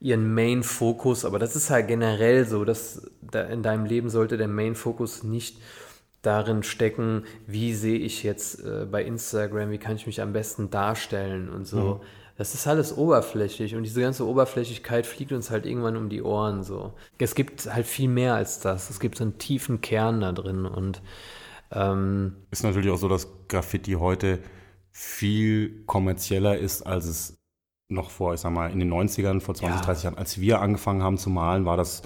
ihren 0.00 0.32
Main-Fokus, 0.32 1.26
aber 1.26 1.38
das 1.38 1.56
ist 1.56 1.68
halt 1.68 1.88
generell 1.88 2.46
so, 2.46 2.64
dass 2.64 3.10
da 3.20 3.42
in 3.42 3.62
deinem 3.62 3.84
Leben 3.84 4.08
sollte 4.08 4.38
der 4.38 4.48
Main-Fokus 4.48 5.24
nicht 5.24 5.58
darin 6.22 6.62
stecken, 6.62 7.24
wie 7.46 7.74
sehe 7.74 7.98
ich 7.98 8.22
jetzt 8.22 8.64
äh, 8.64 8.86
bei 8.90 9.04
Instagram, 9.04 9.70
wie 9.70 9.78
kann 9.78 9.96
ich 9.96 10.06
mich 10.06 10.20
am 10.20 10.32
besten 10.32 10.70
darstellen 10.70 11.48
und 11.48 11.66
so. 11.66 11.94
Mhm. 11.94 12.00
Das 12.36 12.54
ist 12.54 12.66
alles 12.66 12.96
oberflächlich 12.96 13.74
und 13.74 13.82
diese 13.82 14.00
ganze 14.00 14.26
Oberflächlichkeit 14.26 15.04
fliegt 15.04 15.32
uns 15.32 15.50
halt 15.50 15.66
irgendwann 15.66 15.96
um 15.96 16.08
die 16.08 16.22
Ohren 16.22 16.62
so. 16.62 16.94
Es 17.18 17.34
gibt 17.34 17.72
halt 17.72 17.86
viel 17.86 18.08
mehr 18.08 18.34
als 18.34 18.60
das. 18.60 18.88
Es 18.88 18.98
gibt 18.98 19.18
so 19.18 19.24
einen 19.24 19.36
tiefen 19.36 19.82
Kern 19.82 20.22
da 20.22 20.32
drin 20.32 20.64
und 20.64 21.02
ähm, 21.70 22.36
ist 22.50 22.64
natürlich 22.64 22.90
auch 22.90 22.98
so, 22.98 23.08
dass 23.08 23.28
Graffiti 23.48 23.92
heute 23.92 24.38
viel 24.90 25.84
kommerzieller 25.84 26.56
ist, 26.56 26.82
als 26.86 27.04
es 27.06 27.38
noch 27.88 28.10
vor, 28.10 28.34
ich 28.34 28.40
sag 28.40 28.52
mal, 28.52 28.70
in 28.70 28.78
den 28.78 28.92
90ern, 28.92 29.40
vor 29.40 29.54
20, 29.54 29.80
ja. 29.80 29.84
30 29.84 30.04
Jahren, 30.04 30.18
als 30.18 30.40
wir 30.40 30.60
angefangen 30.60 31.02
haben 31.02 31.18
zu 31.18 31.30
malen, 31.30 31.66
war 31.66 31.76
das 31.76 32.02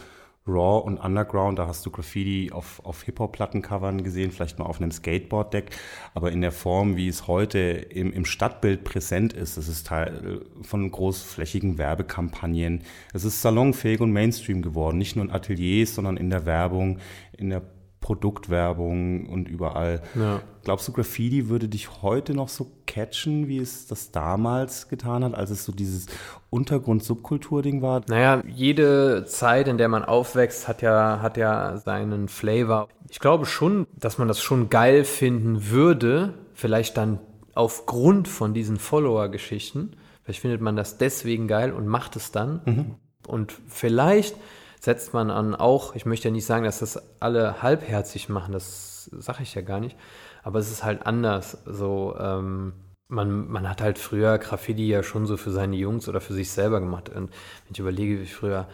Raw 0.46 0.84
und 0.84 0.98
Underground, 0.98 1.58
da 1.58 1.66
hast 1.66 1.86
du 1.86 1.90
Graffiti 1.90 2.52
auf, 2.52 2.84
auf 2.84 3.02
Hip-Hop-Plattencovern 3.04 4.04
gesehen, 4.04 4.30
vielleicht 4.30 4.58
mal 4.58 4.66
auf 4.66 4.78
einem 4.78 4.90
Skateboard-Deck, 4.90 5.70
aber 6.12 6.32
in 6.32 6.42
der 6.42 6.52
Form, 6.52 6.96
wie 6.96 7.08
es 7.08 7.26
heute 7.26 7.58
im, 7.58 8.12
im 8.12 8.26
Stadtbild 8.26 8.84
präsent 8.84 9.32
ist, 9.32 9.56
das 9.56 9.68
ist 9.68 9.86
Teil 9.86 10.42
von 10.62 10.90
großflächigen 10.90 11.78
Werbekampagnen. 11.78 12.82
Es 13.14 13.24
ist 13.24 13.40
salonfähig 13.40 14.00
und 14.00 14.12
Mainstream 14.12 14.60
geworden, 14.60 14.98
nicht 14.98 15.16
nur 15.16 15.24
in 15.24 15.30
Ateliers, 15.30 15.94
sondern 15.94 16.18
in 16.18 16.28
der 16.28 16.44
Werbung, 16.44 16.98
in 17.38 17.48
der 17.48 17.62
Produktwerbung 18.04 19.30
und 19.30 19.48
überall. 19.48 20.02
Ja. 20.14 20.42
Glaubst 20.62 20.86
du, 20.86 20.92
Graffiti 20.92 21.48
würde 21.48 21.68
dich 21.68 22.02
heute 22.02 22.34
noch 22.34 22.50
so 22.50 22.70
catchen, 22.86 23.48
wie 23.48 23.56
es 23.56 23.86
das 23.86 24.10
damals 24.10 24.90
getan 24.90 25.24
hat, 25.24 25.34
als 25.34 25.48
es 25.48 25.64
so 25.64 25.72
dieses 25.72 26.08
Untergrund-Subkultur-Ding 26.50 27.80
war? 27.80 28.02
Naja, 28.06 28.42
jede 28.46 29.24
Zeit, 29.24 29.68
in 29.68 29.78
der 29.78 29.88
man 29.88 30.04
aufwächst, 30.04 30.68
hat 30.68 30.82
ja, 30.82 31.20
hat 31.22 31.38
ja 31.38 31.78
seinen 31.78 32.28
Flavor. 32.28 32.88
Ich 33.08 33.20
glaube 33.20 33.46
schon, 33.46 33.86
dass 33.96 34.18
man 34.18 34.28
das 34.28 34.42
schon 34.42 34.68
geil 34.68 35.04
finden 35.04 35.70
würde, 35.70 36.34
vielleicht 36.52 36.98
dann 36.98 37.20
aufgrund 37.54 38.28
von 38.28 38.52
diesen 38.52 38.76
Follower-Geschichten. 38.76 39.92
Vielleicht 40.24 40.40
findet 40.40 40.60
man 40.60 40.76
das 40.76 40.98
deswegen 40.98 41.48
geil 41.48 41.72
und 41.72 41.86
macht 41.86 42.16
es 42.16 42.32
dann. 42.32 42.60
Mhm. 42.66 42.94
Und 43.26 43.54
vielleicht 43.66 44.36
setzt 44.84 45.14
man 45.14 45.30
an 45.30 45.54
auch, 45.54 45.94
ich 45.94 46.06
möchte 46.06 46.28
ja 46.28 46.32
nicht 46.32 46.46
sagen, 46.46 46.64
dass 46.64 46.80
das 46.80 47.02
alle 47.20 47.62
halbherzig 47.62 48.28
machen, 48.28 48.52
das 48.52 49.04
sage 49.12 49.42
ich 49.42 49.54
ja 49.54 49.62
gar 49.62 49.80
nicht, 49.80 49.96
aber 50.42 50.58
es 50.58 50.70
ist 50.70 50.84
halt 50.84 51.06
anders. 51.06 51.58
So, 51.64 52.14
ähm, 52.18 52.74
man, 53.08 53.48
man 53.48 53.68
hat 53.68 53.80
halt 53.80 53.98
früher 53.98 54.38
Graffiti 54.38 54.86
ja 54.88 55.02
schon 55.02 55.26
so 55.26 55.36
für 55.36 55.50
seine 55.50 55.76
Jungs 55.76 56.08
oder 56.08 56.20
für 56.20 56.34
sich 56.34 56.50
selber 56.50 56.80
gemacht. 56.80 57.08
Und 57.08 57.30
wenn 57.30 57.72
ich 57.72 57.78
überlege, 57.78 58.20
wie 58.20 58.26
früher, 58.26 58.68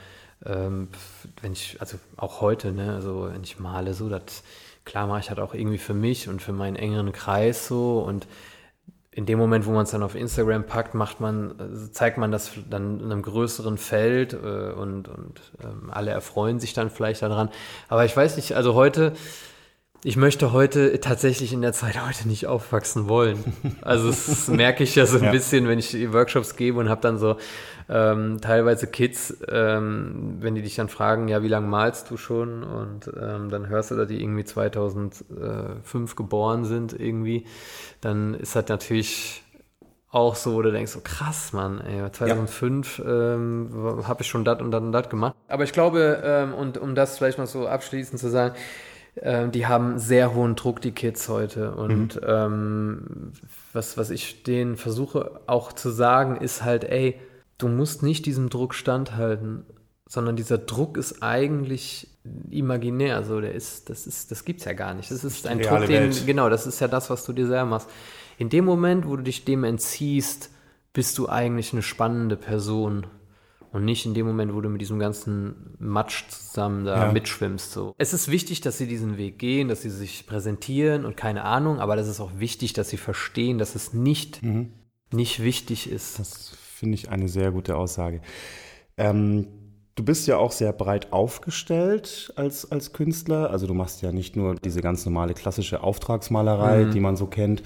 ähm, 0.45 0.89
wenn 1.43 1.53
ich, 1.53 1.81
also 1.81 1.99
auch 2.17 2.41
heute, 2.41 2.73
ne, 2.73 2.95
also 2.95 3.29
wenn 3.33 3.43
ich 3.43 3.59
male, 3.59 3.95
so, 3.95 4.09
das 4.09 4.43
klar 4.85 5.07
mache 5.07 5.21
ich 5.21 5.31
halt 5.31 5.41
auch 5.41 5.55
irgendwie 5.55 5.79
für 5.79 5.95
mich 5.95 6.29
und 6.29 6.43
für 6.43 6.53
meinen 6.53 6.77
engeren 6.77 7.13
Kreis 7.13 7.69
so 7.69 8.01
und 8.01 8.27
in 9.13 9.27
dem 9.27 9.39
Moment, 9.39 9.67
wo 9.67 9.73
man 9.73 9.83
es 9.83 9.91
dann 9.91 10.05
auf 10.05 10.15
Instagram 10.15 10.65
packt, 10.65 10.95
macht 10.95 11.21
man, 11.21 11.55
also 11.59 11.89
zeigt 11.89 12.17
man 12.17 12.31
das 12.31 12.53
dann 12.69 13.01
in 13.01 13.07
einem 13.07 13.23
größeren 13.23 13.77
Feld 13.77 14.35
äh, 14.35 14.37
und, 14.37 15.09
und 15.09 15.41
ähm, 15.63 15.91
alle 15.91 16.13
erfreuen 16.13 16.61
sich 16.61 16.75
dann 16.75 16.91
vielleicht 16.91 17.23
daran. 17.23 17.51
Aber 17.89 18.05
ich 18.05 18.17
weiß 18.17 18.37
nicht, 18.37 18.55
also 18.55 18.75
heute, 18.75 19.15
ich 20.05 20.17
möchte 20.17 20.53
heute 20.53 21.01
tatsächlich 21.01 21.53
in 21.53 21.61
der 21.61 21.73
Zeit 21.73 22.01
heute 22.07 22.29
nicht 22.29 22.47
aufwachsen 22.47 23.09
wollen. 23.09 23.45
Also 23.83 24.09
das 24.09 24.47
merke 24.49 24.85
ich 24.85 24.95
ja 24.95 25.07
so 25.07 25.19
ein 25.19 25.25
ja. 25.25 25.31
bisschen, 25.33 25.67
wenn 25.67 25.81
ich 25.81 26.13
Workshops 26.13 26.55
gebe 26.55 26.79
und 26.79 26.89
habe 26.89 27.01
dann 27.01 27.19
so 27.19 27.37
ähm, 27.91 28.41
teilweise 28.41 28.87
Kids, 28.87 29.37
ähm, 29.51 30.37
wenn 30.39 30.55
die 30.55 30.63
dich 30.63 30.77
dann 30.77 30.89
fragen, 30.89 31.27
ja, 31.27 31.43
wie 31.43 31.49
lange 31.49 31.67
malst 31.67 32.09
du 32.11 32.17
schon? 32.17 32.63
Und 32.63 33.11
ähm, 33.21 33.51
dann 33.51 33.69
hörst 33.69 33.91
du, 33.91 33.97
dass 33.97 34.07
die 34.07 34.23
irgendwie 34.23 34.45
2005 34.45 36.15
geboren 36.15 36.65
sind 36.65 36.99
irgendwie, 36.99 37.47
dann 38.01 38.35
ist 38.35 38.55
das 38.55 38.69
natürlich 38.69 39.43
auch 40.13 40.37
so, 40.37 40.55
wo 40.55 40.63
du 40.63 40.73
denkst, 40.73 40.93
so 40.93 41.01
krass, 41.03 41.53
Mann, 41.53 41.81
ey, 41.81 42.11
2005 42.11 42.99
ja. 42.99 43.35
ähm, 43.35 44.03
habe 44.07 44.23
ich 44.23 44.29
schon 44.29 44.45
das 44.45 44.61
und 44.61 44.71
das 44.71 44.83
und 44.83 44.93
das 44.93 45.09
gemacht. 45.09 45.35
Aber 45.49 45.65
ich 45.65 45.73
glaube, 45.73 46.23
ähm, 46.25 46.55
und 46.55 46.79
um 46.79 46.95
das 46.95 47.19
vielleicht 47.19 47.39
mal 47.39 47.47
so 47.47 47.67
abschließend 47.67 48.21
zu 48.21 48.29
sagen, 48.29 48.55
ähm, 49.21 49.51
die 49.51 49.67
haben 49.67 49.99
sehr 49.99 50.35
hohen 50.35 50.55
Druck, 50.55 50.81
die 50.81 50.93
Kids 50.93 51.29
heute. 51.29 51.73
Und 51.73 52.17
mhm. 52.17 52.27
ähm, 52.27 53.33
was, 53.73 53.97
was 53.97 54.11
ich 54.11 54.45
denen 54.45 54.77
versuche 54.77 55.41
auch 55.47 55.73
zu 55.73 55.91
sagen, 55.91 56.37
ist 56.37 56.65
halt, 56.65 56.85
ey, 56.85 57.21
du 57.63 57.69
musst 57.69 58.03
nicht 58.03 58.27
diesem 58.27 58.51
Druck 58.51 58.75
standhalten, 58.75 59.65
sondern 60.07 60.37
dieser 60.37 60.59
Druck 60.59 60.97
ist 60.97 61.23
eigentlich 61.23 62.09
imaginär. 62.51 63.17
Also 63.17 63.41
der 63.41 63.55
ist, 63.55 63.89
das 63.91 64.07
ist, 64.07 64.31
das 64.31 64.45
gibt's 64.45 64.65
ja 64.65 64.73
gar 64.73 64.95
nicht. 64.95 65.11
Das 65.11 65.23
ist 65.23 65.47
ein 65.47 65.61
Druck, 65.61 65.87
den, 65.87 66.11
genau, 66.27 66.49
das 66.49 66.67
ist 66.67 66.81
ja 66.81 66.89
das, 66.89 67.11
was 67.11 67.25
du 67.25 67.33
dir 67.33 67.47
selber 67.47 67.67
machst. 67.67 67.89
In 68.39 68.49
dem 68.49 68.65
Moment, 68.65 69.07
wo 69.07 69.17
du 69.17 69.23
dich 69.23 69.45
dem 69.45 69.65
entziehst, 69.65 70.51
bist 70.93 71.17
du 71.19 71.29
eigentlich 71.29 71.73
eine 71.73 71.83
spannende 71.83 72.37
Person 72.37 73.07
und 73.73 73.85
nicht 73.85 74.05
in 74.05 74.15
dem 74.15 74.27
Moment, 74.27 74.53
wo 74.55 74.61
du 74.61 74.69
mit 74.69 74.81
diesem 74.81 74.99
ganzen 74.99 75.77
Matsch 75.79 76.29
zusammen 76.29 76.85
da 76.85 77.07
ja. 77.07 77.13
mitschwimmst. 77.13 77.71
So. 77.71 77.95
Es 77.99 78.13
ist 78.13 78.29
wichtig, 78.29 78.61
dass 78.63 78.79
sie 78.79 78.89
diesen 78.89 79.17
Weg 79.17 79.39
gehen, 79.39 79.69
dass 79.69 79.83
sie 79.83 79.91
sich 79.91 80.27
präsentieren 80.27 81.05
und 81.05 81.17
keine 81.17 81.45
Ahnung, 81.45 81.79
aber 81.79 81.95
das 81.95 82.09
ist 82.09 82.19
auch 82.19 82.33
wichtig, 82.39 82.73
dass 82.73 82.89
sie 82.89 82.97
verstehen, 82.97 83.59
dass 83.59 83.77
es 83.77 83.93
nicht, 83.93 84.43
mhm. 84.43 84.73
nicht 85.13 85.43
wichtig 85.45 85.89
ist. 85.89 86.19
Das 86.19 86.57
finde 86.81 86.97
ich 86.97 87.11
eine 87.11 87.29
sehr 87.29 87.53
gute 87.53 87.77
Aussage. 87.77 88.21
Ähm, 88.97 89.47
du 89.95 90.05
bist 90.05 90.27
ja 90.27 90.39
auch 90.39 90.51
sehr 90.51 90.73
breit 90.73 91.13
aufgestellt 91.13 92.33
als, 92.37 92.71
als 92.73 92.93
Künstler. 92.93 93.51
Also 93.51 93.67
du 93.67 93.75
machst 93.75 94.03
ja 94.03 94.13
nicht 94.13 94.35
nur 94.35 94.55
diese 94.55 94.81
ganz 94.81 95.05
normale 95.05 95.35
klassische 95.35 95.83
Auftragsmalerei, 95.83 96.87
mhm. 96.87 96.91
die 96.91 97.01
man 97.01 97.17
so 97.17 97.27
kennt. 97.27 97.63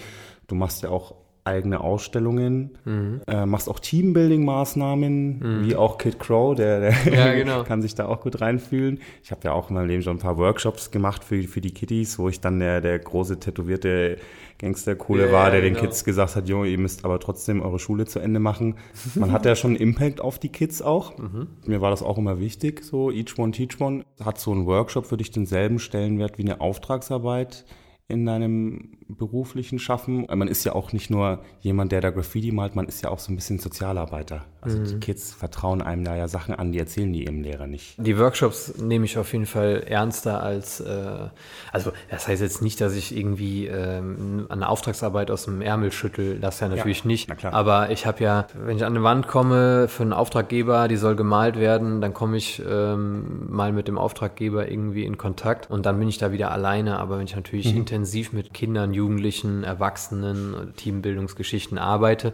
Du 0.48 0.56
machst 0.56 0.82
ja 0.82 0.90
auch 0.90 1.14
eigene 1.44 1.80
Ausstellungen, 1.80 2.78
mhm. 2.84 3.20
äh, 3.26 3.44
machst 3.44 3.68
auch 3.68 3.78
Teambuilding-Maßnahmen, 3.78 5.38
mhm. 5.40 5.66
wie 5.66 5.76
auch 5.76 5.98
Kid 5.98 6.18
Crow, 6.18 6.54
der, 6.54 6.80
der 6.80 6.94
ja, 7.12 7.34
genau. 7.34 7.62
kann 7.64 7.82
sich 7.82 7.94
da 7.94 8.06
auch 8.06 8.22
gut 8.22 8.40
reinfühlen. 8.40 9.00
Ich 9.22 9.30
habe 9.30 9.42
ja 9.44 9.52
auch 9.52 9.68
in 9.68 9.76
meinem 9.76 9.88
Leben 9.88 10.02
schon 10.02 10.16
ein 10.16 10.20
paar 10.20 10.38
Workshops 10.38 10.90
gemacht 10.90 11.22
für, 11.22 11.42
für 11.42 11.60
die 11.60 11.72
Kiddies, 11.72 12.18
wo 12.18 12.30
ich 12.30 12.40
dann 12.40 12.60
der, 12.60 12.80
der 12.80 12.98
große 12.98 13.40
tätowierte 13.40 14.16
Gangster-Coole 14.58 15.26
ja, 15.26 15.32
war, 15.32 15.50
der 15.50 15.60
genau. 15.60 15.74
den 15.74 15.86
Kids 15.86 16.04
gesagt 16.04 16.34
hat, 16.34 16.48
Junge, 16.48 16.68
ihr 16.68 16.78
müsst 16.78 17.04
aber 17.04 17.20
trotzdem 17.20 17.60
eure 17.60 17.78
Schule 17.78 18.06
zu 18.06 18.20
Ende 18.20 18.40
machen. 18.40 18.76
Man 19.14 19.30
hat 19.30 19.44
ja 19.44 19.54
schon 19.54 19.72
einen 19.72 19.80
Impact 19.80 20.22
auf 20.22 20.38
die 20.38 20.48
Kids 20.48 20.80
auch. 20.80 21.18
Mhm. 21.18 21.48
Mir 21.66 21.82
war 21.82 21.90
das 21.90 22.02
auch 22.02 22.16
immer 22.16 22.40
wichtig, 22.40 22.82
so 22.82 23.10
each 23.10 23.38
one 23.38 23.52
teach 23.52 23.80
one. 23.80 24.04
Hat 24.24 24.38
so 24.40 24.52
ein 24.54 24.64
Workshop 24.64 25.04
für 25.04 25.18
dich 25.18 25.30
denselben 25.30 25.78
Stellenwert 25.78 26.38
wie 26.38 26.42
eine 26.42 26.62
Auftragsarbeit? 26.62 27.66
in 28.06 28.26
deinem 28.26 28.92
beruflichen 29.08 29.78
Schaffen. 29.78 30.26
Man 30.34 30.48
ist 30.48 30.64
ja 30.64 30.74
auch 30.74 30.92
nicht 30.92 31.10
nur 31.10 31.40
jemand, 31.60 31.92
der 31.92 32.00
da 32.00 32.10
Graffiti 32.10 32.52
malt, 32.52 32.74
man 32.74 32.86
ist 32.86 33.02
ja 33.02 33.10
auch 33.10 33.18
so 33.18 33.32
ein 33.32 33.36
bisschen 33.36 33.58
Sozialarbeiter. 33.58 34.44
Also 34.60 34.78
mhm. 34.78 34.86
die 34.86 35.00
Kids 35.00 35.32
vertrauen 35.32 35.82
einem 35.82 36.04
da 36.04 36.16
ja 36.16 36.26
Sachen 36.26 36.54
an, 36.54 36.72
die 36.72 36.78
erzählen 36.78 37.12
die 37.12 37.24
ihrem 37.24 37.42
Lehrer 37.42 37.66
nicht. 37.66 37.96
Die 37.98 38.18
Workshops 38.18 38.78
nehme 38.78 39.04
ich 39.04 39.18
auf 39.18 39.32
jeden 39.32 39.46
Fall 39.46 39.84
ernster 39.86 40.42
als, 40.42 40.80
äh, 40.80 41.28
also 41.72 41.92
das 42.10 42.26
heißt 42.28 42.40
jetzt 42.40 42.62
nicht, 42.62 42.80
dass 42.80 42.94
ich 42.94 43.14
irgendwie 43.14 43.66
ähm, 43.66 44.46
eine 44.48 44.68
Auftragsarbeit 44.68 45.30
aus 45.30 45.44
dem 45.44 45.60
Ärmel 45.60 45.92
schüttel, 45.92 46.40
das 46.40 46.60
ja 46.60 46.68
natürlich 46.68 47.00
ja, 47.00 47.06
nicht. 47.06 47.44
Aber 47.44 47.90
ich 47.90 48.06
habe 48.06 48.24
ja, 48.24 48.46
wenn 48.54 48.76
ich 48.76 48.84
an 48.84 48.94
eine 48.94 49.02
Wand 49.02 49.28
komme 49.28 49.88
für 49.88 50.02
einen 50.02 50.14
Auftraggeber, 50.14 50.88
die 50.88 50.96
soll 50.96 51.14
gemalt 51.14 51.58
werden, 51.58 52.00
dann 52.00 52.14
komme 52.14 52.38
ich 52.38 52.62
ähm, 52.66 53.46
mal 53.50 53.72
mit 53.72 53.86
dem 53.88 53.98
Auftraggeber 53.98 54.70
irgendwie 54.70 55.04
in 55.04 55.18
Kontakt 55.18 55.70
und 55.70 55.84
dann 55.84 55.98
bin 55.98 56.08
ich 56.08 56.16
da 56.16 56.32
wieder 56.32 56.50
alleine. 56.52 56.98
Aber 56.98 57.18
wenn 57.18 57.26
ich 57.26 57.36
natürlich 57.36 57.70
mhm. 57.72 57.80
intensiv 57.80 58.32
mit 58.32 58.54
Kindern, 58.54 58.93
Jugendlichen, 58.94 59.64
Erwachsenen, 59.64 60.72
Teambildungsgeschichten 60.76 61.76
arbeite, 61.76 62.32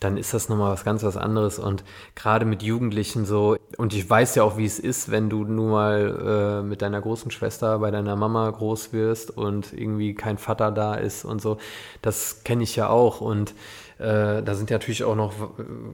dann 0.00 0.16
ist 0.16 0.34
das 0.34 0.48
nochmal 0.48 0.72
was 0.72 0.84
ganz 0.84 1.02
was 1.02 1.16
anderes. 1.16 1.58
Und 1.58 1.84
gerade 2.14 2.44
mit 2.44 2.62
Jugendlichen 2.62 3.24
so, 3.24 3.56
und 3.76 3.94
ich 3.94 4.08
weiß 4.08 4.34
ja 4.34 4.42
auch, 4.42 4.56
wie 4.56 4.64
es 4.64 4.78
ist, 4.78 5.10
wenn 5.10 5.30
du 5.30 5.44
nur 5.44 5.70
mal 5.70 6.60
äh, 6.60 6.66
mit 6.66 6.82
deiner 6.82 7.00
großen 7.00 7.30
Schwester 7.30 7.78
bei 7.78 7.90
deiner 7.90 8.16
Mama 8.16 8.50
groß 8.50 8.92
wirst 8.92 9.36
und 9.36 9.72
irgendwie 9.72 10.14
kein 10.14 10.38
Vater 10.38 10.70
da 10.72 10.94
ist 10.94 11.24
und 11.24 11.40
so. 11.40 11.58
Das 12.02 12.44
kenne 12.44 12.62
ich 12.62 12.76
ja 12.76 12.88
auch. 12.88 13.20
Und 13.20 13.54
äh, 13.98 14.42
da 14.42 14.54
sind 14.54 14.70
ja 14.70 14.78
natürlich 14.78 15.04
auch 15.04 15.16
noch 15.16 15.34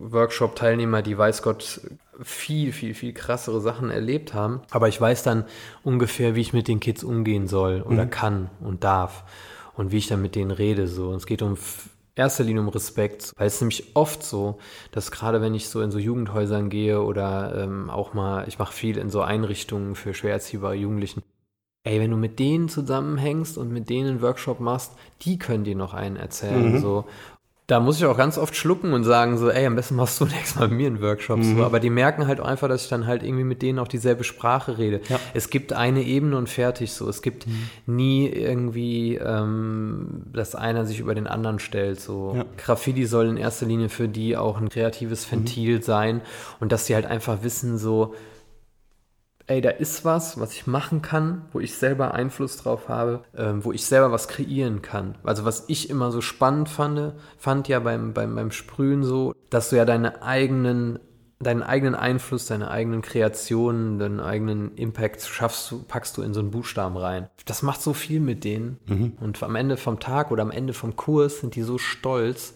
Workshop-Teilnehmer, 0.01 1.03
die 1.03 1.19
weiß 1.19 1.43
Gott 1.43 1.81
viel, 2.23 2.73
viel, 2.73 2.95
viel 2.95 3.12
krassere 3.12 3.61
Sachen 3.61 3.91
erlebt 3.91 4.33
haben. 4.33 4.61
Aber 4.71 4.87
ich 4.87 5.01
weiß 5.01 5.25
dann 5.25 5.45
ungefähr, 5.83 6.37
wie 6.37 6.41
ich 6.41 6.53
mit 6.53 6.69
den 6.69 6.79
Kids 6.79 7.03
umgehen 7.03 7.49
soll 7.49 7.83
oder 7.83 8.05
mhm. 8.05 8.11
kann 8.11 8.51
und 8.61 8.85
darf 8.85 9.25
und 9.77 9.93
wie 9.93 9.99
ich 9.99 10.09
dann 10.09 10.22
mit 10.22 10.35
denen 10.35 10.51
rede. 10.51 10.89
So. 10.89 11.11
Und 11.11 11.16
es 11.16 11.27
geht 11.27 11.43
um 11.43 11.57
erster 12.14 12.45
Linie 12.45 12.62
um 12.62 12.68
Respekt, 12.68 13.33
weil 13.37 13.47
es 13.47 13.57
ist 13.57 13.61
nämlich 13.61 13.85
oft 13.95 14.22
so, 14.22 14.59
dass 14.91 15.11
gerade 15.11 15.41
wenn 15.41 15.55
ich 15.55 15.68
so 15.68 15.83
in 15.83 15.91
so 15.91 15.99
Jugendhäusern 15.99 16.70
gehe 16.70 17.03
oder 17.03 17.55
ähm, 17.62 17.91
auch 17.91 18.14
mal, 18.14 18.49
ich 18.49 18.59
mache 18.59 18.72
viel 18.72 18.97
in 18.97 19.11
so 19.11 19.20
Einrichtungen 19.20 19.95
für 19.95 20.14
schwer 20.14 20.33
erziehbare 20.33 20.74
Jugendlichen, 20.74 21.22
ey, 21.85 22.01
wenn 22.01 22.11
du 22.11 22.16
mit 22.16 22.39
denen 22.39 22.68
zusammenhängst 22.68 23.59
und 23.59 23.70
mit 23.70 23.89
denen 23.91 24.09
einen 24.09 24.22
Workshop 24.22 24.61
machst, 24.61 24.93
die 25.22 25.39
können 25.39 25.64
dir 25.64 25.77
noch 25.77 25.95
einen 25.95 26.16
erzählen. 26.16 26.72
Mhm. 26.72 26.81
So. 26.81 27.05
Da 27.67 27.81
muss 27.81 27.99
ich 27.99 28.05
auch 28.05 28.17
ganz 28.17 28.39
oft 28.39 28.55
schlucken 28.55 28.93
und 28.93 29.03
sagen 29.03 29.39
so, 29.39 29.51
ey, 29.51 29.67
am 29.67 29.75
besten 29.75 29.97
machst 29.97 30.21
du 30.21 30.25
nächstes 30.27 30.55
Mal 30.55 30.69
mit 30.69 30.77
mir 30.77 30.87
einen 30.87 31.01
Workshop. 31.01 31.39
Mhm. 31.39 31.57
So. 31.57 31.64
Aber 31.64 31.81
die 31.81 31.91
merken 31.91 32.29
halt 32.29 32.41
einfach, 32.41 32.69
dass 32.69 32.85
ich 32.85 32.89
dann 32.89 33.07
halt 33.07 33.25
irgendwie 33.25 33.45
mit 33.45 33.61
denen 33.61 33.81
auch 33.81 33.89
dieselbe 33.89 34.23
Sprache 34.23 34.79
rede. 34.79 35.01
Ja. 35.09 35.19
Es 35.35 35.51
gibt 35.51 35.73
eine 35.73 36.03
Ebene 36.03 36.37
und 36.37 36.49
fertig 36.49 36.93
so. 36.93 37.09
Es 37.09 37.23
gibt 37.23 37.47
mhm. 37.47 37.69
nie 37.87 38.29
irgendwie, 38.29 39.17
ähm, 39.17 40.23
dass 40.33 40.55
einer 40.55 40.87
sich 40.87 41.01
über 41.01 41.14
den 41.14 41.27
anderen 41.27 41.59
stellt. 41.59 42.01
So. 42.01 42.35
Ja. 42.37 42.45
Graffiti 42.57 43.05
soll 43.05 43.27
in 43.27 43.37
erster 43.37 43.67
Linie 43.67 43.89
für 43.89 44.09
die 44.09 44.37
auch 44.37 44.61
ein 44.61 44.69
kreatives 44.69 45.31
Ventil 45.31 45.79
mhm. 45.79 45.83
sein 45.83 46.21
und 46.61 46.71
dass 46.71 46.87
sie 46.87 46.95
halt 46.95 47.07
einfach 47.07 47.43
wissen 47.43 47.79
so, 47.79 48.14
ey, 49.47 49.61
da 49.61 49.70
ist 49.70 50.05
was, 50.05 50.38
was 50.40 50.53
ich 50.53 50.66
machen 50.66 51.03
kann, 51.03 51.47
wo 51.53 51.61
ich 51.61 51.76
selber 51.76 52.14
Einfluss 52.14 52.57
drauf 52.57 52.88
habe, 52.88 53.22
ähm, 53.36 53.64
wo 53.64 53.72
ich 53.72 53.84
selber 53.86 54.11
was 54.12 54.28
kreieren 54.28 54.82
kann. 54.82 55.16
Also 55.22 55.44
was 55.44 55.64
ich 55.68 55.90
immer 55.90 56.11
so 56.11 56.20
spannend 56.20 56.68
fand, 56.68 57.14
fand 57.38 57.68
ja 57.68 57.80
beim, 57.80 58.12
beim, 58.12 58.34
beim 58.34 58.51
Sprühen 58.51 59.05
so, 59.05 59.34
dass 59.51 59.70
du 59.70 59.76
ja 59.76 59.84
deine 59.84 60.22
eigenen 60.22 60.99
deinen 61.38 61.62
eigenen 61.62 61.94
Einfluss, 61.94 62.47
deine 62.47 62.70
eigenen 62.70 63.03
Kreationen, 63.03 63.99
deinen 63.99 64.20
eigenen 64.20 64.74
Impact 64.76 65.22
schaffst 65.22 65.70
du, 65.70 65.82
packst 65.82 66.16
du 66.16 66.22
in 66.22 66.32
so 66.32 66.40
einen 66.40 66.51
Buchstaben 66.51 66.97
rein. 66.97 67.28
Das 67.44 67.62
macht 67.62 67.82
so 67.82 67.92
viel 67.92 68.20
mit 68.20 68.42
denen. 68.44 68.78
Mhm. 68.86 69.12
Und 69.20 69.42
am 69.42 69.55
Ende 69.55 69.76
vom 69.76 70.01
Tag 70.01 70.30
oder 70.30 70.42
am 70.42 70.51
Ende 70.51 70.72
vom 70.72 70.97
Kurs 70.97 71.40
sind 71.40 71.55
die 71.55 71.62
so 71.62 71.76
stolz, 71.76 72.55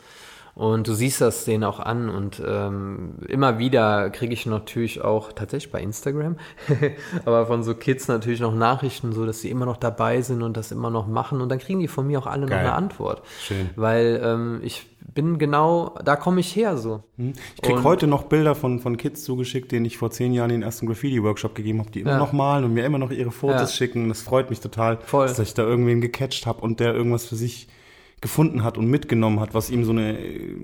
und 0.61 0.87
du 0.87 0.93
siehst 0.93 1.23
das 1.23 1.47
denen 1.47 1.65
auch 1.65 1.81
an 1.81 2.11
und 2.11 2.43
ähm, 2.47 3.15
immer 3.27 3.59
wieder 3.59 4.11
kriege 4.11 4.35
ich 4.35 4.45
natürlich 4.45 5.01
auch 5.01 5.33
tatsächlich 5.33 5.73
bei 5.73 5.81
Instagram, 5.81 6.37
aber 7.25 7.47
von 7.47 7.63
so 7.63 7.75
Kids 7.75 8.09
natürlich 8.09 8.41
noch 8.41 8.55
Nachrichten, 8.55 9.13
so 9.13 9.25
dass 9.25 9.41
sie 9.41 9.49
immer 9.49 9.65
noch 9.65 9.79
dabei 9.79 10.21
sind 10.21 10.43
und 10.43 10.59
das 10.59 10.71
immer 10.71 10.91
noch 10.91 11.07
machen 11.07 11.41
und 11.41 11.49
dann 11.49 11.61
kriegen 11.61 11.81
die 11.81 11.89
von 11.89 12.07
mir 12.07 12.19
auch 12.19 12.27
alle 12.27 12.45
Geil. 12.45 12.59
noch 12.59 12.69
eine 12.69 12.75
Antwort. 12.75 13.23
Schön. 13.41 13.71
Weil 13.75 14.21
ähm, 14.23 14.61
ich 14.63 14.87
bin 15.15 15.39
genau, 15.39 15.95
da 16.05 16.17
komme 16.17 16.41
ich 16.41 16.55
her 16.55 16.77
so. 16.77 17.05
Hm. 17.17 17.33
Ich 17.57 17.63
kriege 17.63 17.83
heute 17.83 18.07
noch 18.07 18.25
Bilder 18.25 18.55
von, 18.55 18.81
von 18.81 18.99
Kids 18.99 19.25
zugeschickt, 19.25 19.73
denen 19.73 19.87
ich 19.87 19.97
vor 19.97 20.11
zehn 20.11 20.35
Jahren 20.35 20.51
den 20.51 20.63
ersten 20.63 20.87
Graffiti-Workshop 20.87 21.55
gegeben 21.55 21.79
habe, 21.79 21.91
die 21.91 22.01
immer 22.01 22.11
ja. 22.11 22.19
noch 22.19 22.35
malen 22.35 22.65
und 22.65 22.75
mir 22.75 22.85
immer 22.85 22.99
noch 22.99 23.13
ihre 23.13 23.31
Fotos 23.31 23.61
ja. 23.63 23.67
schicken. 23.67 24.11
Das 24.11 24.21
freut 24.21 24.51
mich 24.51 24.61
total, 24.61 24.99
Voll. 25.07 25.27
dass 25.27 25.39
ich 25.39 25.55
da 25.55 25.63
irgendwen 25.63 26.03
gecatcht 26.03 26.45
habe 26.45 26.61
und 26.61 26.81
der 26.81 26.95
irgendwas 26.95 27.25
für 27.25 27.37
sich 27.37 27.69
gefunden 28.21 28.62
hat 28.62 28.77
und 28.77 28.87
mitgenommen 28.87 29.41
hat, 29.41 29.55
was 29.55 29.71
ihm 29.71 29.85
so 29.85 29.93
eine 29.93 30.18
äh, 30.18 30.57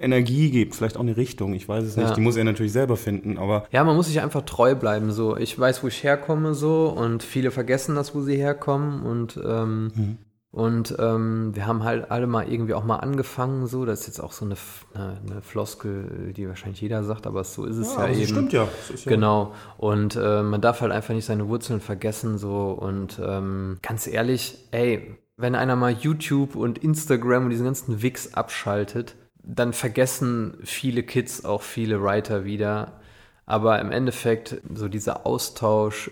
Energie 0.00 0.50
gibt, 0.50 0.74
vielleicht 0.74 0.96
auch 0.96 1.02
eine 1.02 1.16
Richtung, 1.16 1.54
ich 1.54 1.68
weiß 1.68 1.84
es 1.84 1.96
nicht, 1.96 2.08
ja. 2.08 2.14
die 2.14 2.20
muss 2.20 2.36
er 2.36 2.44
natürlich 2.44 2.72
selber 2.72 2.96
finden, 2.96 3.38
aber... 3.38 3.66
Ja, 3.70 3.84
man 3.84 3.94
muss 3.94 4.06
sich 4.06 4.20
einfach 4.20 4.42
treu 4.42 4.74
bleiben, 4.74 5.12
so. 5.12 5.36
Ich 5.36 5.56
weiß, 5.58 5.82
wo 5.84 5.88
ich 5.88 6.02
herkomme, 6.02 6.54
so, 6.54 6.88
und 6.88 7.22
viele 7.22 7.52
vergessen 7.52 7.94
das, 7.94 8.14
wo 8.14 8.22
sie 8.22 8.36
herkommen 8.36 9.02
und, 9.02 9.40
ähm, 9.46 9.92
mhm. 9.94 10.18
und 10.50 10.96
ähm, 10.98 11.54
wir 11.54 11.68
haben 11.68 11.84
halt 11.84 12.10
alle 12.10 12.26
mal 12.26 12.48
irgendwie 12.48 12.74
auch 12.74 12.84
mal 12.84 12.96
angefangen, 12.96 13.68
so, 13.68 13.84
das 13.84 14.00
ist 14.00 14.06
jetzt 14.08 14.20
auch 14.20 14.32
so 14.32 14.44
eine, 14.44 14.56
eine, 14.94 15.20
eine 15.30 15.42
Floskel, 15.42 16.32
die 16.36 16.48
wahrscheinlich 16.48 16.80
jeder 16.80 17.04
sagt, 17.04 17.28
aber 17.28 17.44
so 17.44 17.64
ist 17.64 17.76
es 17.76 17.94
ja, 17.94 18.08
ja 18.08 18.12
eben. 18.12 18.26
stimmt 18.26 18.52
ja. 18.52 18.64
ja. 18.64 18.96
Genau, 19.06 19.54
und 19.78 20.16
äh, 20.16 20.42
man 20.42 20.60
darf 20.60 20.80
halt 20.80 20.90
einfach 20.90 21.14
nicht 21.14 21.26
seine 21.26 21.46
Wurzeln 21.46 21.80
vergessen, 21.80 22.38
so, 22.38 22.70
und 22.70 23.20
ähm, 23.24 23.78
ganz 23.82 24.08
ehrlich, 24.08 24.58
ey, 24.72 25.16
wenn 25.36 25.54
einer 25.54 25.76
mal 25.76 25.92
YouTube 25.92 26.54
und 26.56 26.78
Instagram 26.78 27.44
und 27.44 27.50
diesen 27.50 27.64
ganzen 27.64 28.02
Wix 28.02 28.34
abschaltet, 28.34 29.16
dann 29.42 29.72
vergessen 29.72 30.58
viele 30.64 31.02
Kids 31.02 31.44
auch 31.44 31.62
viele 31.62 32.02
Writer 32.02 32.44
wieder. 32.44 33.00
Aber 33.46 33.80
im 33.80 33.90
Endeffekt, 33.90 34.62
so 34.72 34.88
dieser 34.88 35.26
Austausch 35.26 36.10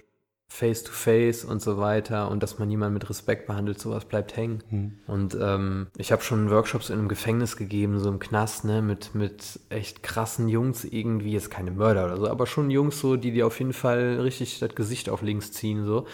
Face-to-Face 0.53 1.45
-face 1.45 1.47
und 1.47 1.63
so 1.63 1.79
weiter 1.79 2.31
und 2.31 2.43
dass 2.43 2.59
man 2.59 2.69
niemanden 2.69 2.93
mit 2.93 3.09
Respekt 3.09 3.47
behandelt, 3.47 3.81
sowas 3.81 4.05
bleibt 4.05 4.37
hängen. 4.37 4.63
Hm. 4.69 4.93
Und 5.07 5.35
ähm, 5.41 5.87
ich 5.97 6.13
habe 6.13 6.23
schon 6.23 6.51
Workshops 6.51 6.91
in 6.91 6.99
einem 6.99 7.09
Gefängnis 7.09 7.57
gegeben, 7.57 7.99
so 7.99 8.11
im 8.11 8.19
Knast, 8.19 8.67
ne, 8.67 8.83
mit, 8.83 9.15
mit 9.15 9.61
echt 9.71 10.03
krassen 10.03 10.49
Jungs 10.49 10.85
irgendwie, 10.85 11.33
jetzt 11.33 11.51
keine 11.51 11.71
Mörder 11.71 12.05
oder 12.05 12.19
so, 12.19 12.29
aber 12.29 12.47
schon 12.47 12.71
Jungs 12.71 13.01
so, 13.01 13.17
die 13.17 13.33
dir 13.33 13.47
auf 13.47 13.59
jeden 13.61 13.73
Fall 13.73 14.21
richtig 14.21 14.59
das 14.59 14.75
Gesicht 14.75 15.09
auf 15.09 15.23
links 15.23 15.53
ziehen, 15.53 15.87
so. 15.87 16.07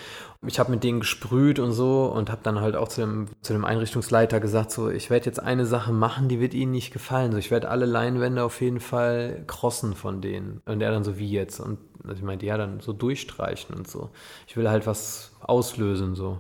Ich 0.47 0.61
habe 0.61 0.71
mit 0.71 0.85
denen 0.85 1.01
gesprüht 1.01 1.59
und 1.59 1.73
so 1.73 2.05
und 2.05 2.31
habe 2.31 2.43
dann 2.45 2.61
halt 2.61 2.77
auch 2.77 2.87
zu 2.87 3.01
dem, 3.01 3.27
zu 3.43 3.53
dem 3.53 3.65
Einrichtungsleiter 3.65 4.39
gesagt, 4.39 4.71
so, 4.71 4.89
ich 4.89 5.11
werde 5.11 5.27
jetzt 5.27 5.43
eine 5.43 5.67
Sache 5.67 5.93
machen, 5.93 6.29
die 6.29 6.39
wird 6.39 6.55
ihnen 6.55 6.71
nicht 6.71 6.93
gefallen. 6.93 7.33
So, 7.33 7.39
ich 7.39 7.51
werde 7.51 7.69
alle 7.69 7.87
Leinwände 7.87 8.45
auf 8.45 8.61
jeden 8.61 8.79
Fall 8.79 9.43
crossen 9.49 9.95
von 9.95 10.21
denen. 10.21 10.61
Und 10.65 10.81
er 10.81 10.93
dann 10.93 11.03
so, 11.03 11.19
wie 11.19 11.29
jetzt? 11.29 11.59
Und 11.59 11.79
also 12.05 12.17
ich 12.17 12.23
meinte, 12.23 12.47
ja, 12.47 12.57
dann 12.57 12.81
so 12.81 12.93
durchstreichen 12.93 13.75
und 13.75 13.89
so. 13.89 14.11
Ich 14.47 14.57
will 14.57 14.69
halt 14.69 14.87
was 14.87 15.33
auslösen, 15.41 16.15
so. 16.15 16.39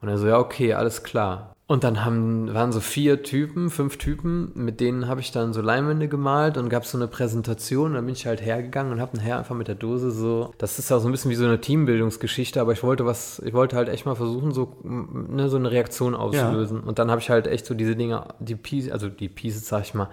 Und 0.00 0.08
er 0.08 0.18
so, 0.18 0.26
ja, 0.26 0.38
okay, 0.38 0.74
alles 0.74 1.02
klar. 1.02 1.56
Und 1.68 1.82
dann 1.82 2.04
haben, 2.04 2.54
waren 2.54 2.70
so 2.70 2.78
vier 2.78 3.24
Typen, 3.24 3.70
fünf 3.70 3.96
Typen, 3.96 4.52
mit 4.54 4.78
denen 4.78 5.08
habe 5.08 5.20
ich 5.20 5.32
dann 5.32 5.52
so 5.52 5.60
Leinwände 5.60 6.06
gemalt 6.06 6.58
und 6.58 6.68
gab 6.68 6.86
so 6.86 6.96
eine 6.96 7.08
Präsentation. 7.08 7.86
Und 7.86 7.94
dann 7.94 8.06
bin 8.06 8.14
ich 8.14 8.24
halt 8.24 8.40
hergegangen 8.40 8.92
und 8.92 9.00
habe 9.00 9.18
Herr 9.18 9.38
einfach 9.38 9.56
mit 9.56 9.66
der 9.66 9.74
Dose 9.74 10.12
so. 10.12 10.54
Das 10.58 10.78
ist 10.78 10.92
auch 10.92 11.00
so 11.00 11.08
ein 11.08 11.10
bisschen 11.10 11.32
wie 11.32 11.34
so 11.34 11.44
eine 11.44 11.60
Teambildungsgeschichte, 11.60 12.60
aber 12.60 12.70
ich 12.70 12.84
wollte 12.84 13.04
was, 13.04 13.40
ich 13.40 13.52
wollte 13.52 13.74
halt 13.74 13.88
echt 13.88 14.06
mal 14.06 14.14
versuchen, 14.14 14.52
so, 14.52 14.76
ne, 14.84 15.48
so 15.48 15.56
eine 15.56 15.72
Reaktion 15.72 16.14
auszulösen. 16.14 16.82
Ja. 16.82 16.86
Und 16.86 17.00
dann 17.00 17.10
habe 17.10 17.20
ich 17.20 17.30
halt 17.30 17.48
echt 17.48 17.66
so 17.66 17.74
diese 17.74 17.96
Dinge, 17.96 18.28
die 18.38 18.54
Pieces, 18.54 18.92
also 18.92 19.08
die 19.08 19.28
Pieces, 19.28 19.66
sag 19.66 19.82
ich 19.82 19.94
mal, 19.94 20.08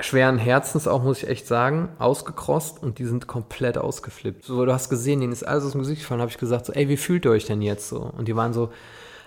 schweren 0.00 0.38
Herzens 0.38 0.88
auch, 0.88 1.02
muss 1.02 1.22
ich 1.22 1.28
echt 1.28 1.46
sagen, 1.46 1.90
ausgekrost 1.98 2.82
und 2.82 2.98
die 2.98 3.04
sind 3.04 3.26
komplett 3.26 3.76
ausgeflippt. 3.76 4.44
So, 4.44 4.64
du 4.64 4.72
hast 4.72 4.88
gesehen, 4.88 5.20
denen 5.20 5.32
ist 5.32 5.42
alles 5.42 5.64
aus 5.64 5.72
dem 5.72 5.82
Gesicht 5.82 6.02
gefallen, 6.02 6.20
habe 6.20 6.30
ich 6.30 6.38
gesagt, 6.38 6.66
so, 6.66 6.72
ey, 6.72 6.88
wie 6.88 6.96
fühlt 6.96 7.26
ihr 7.26 7.30
euch 7.30 7.44
denn 7.44 7.60
jetzt 7.60 7.88
so? 7.88 8.00
Und 8.00 8.26
die 8.26 8.36
waren 8.36 8.54
so, 8.54 8.70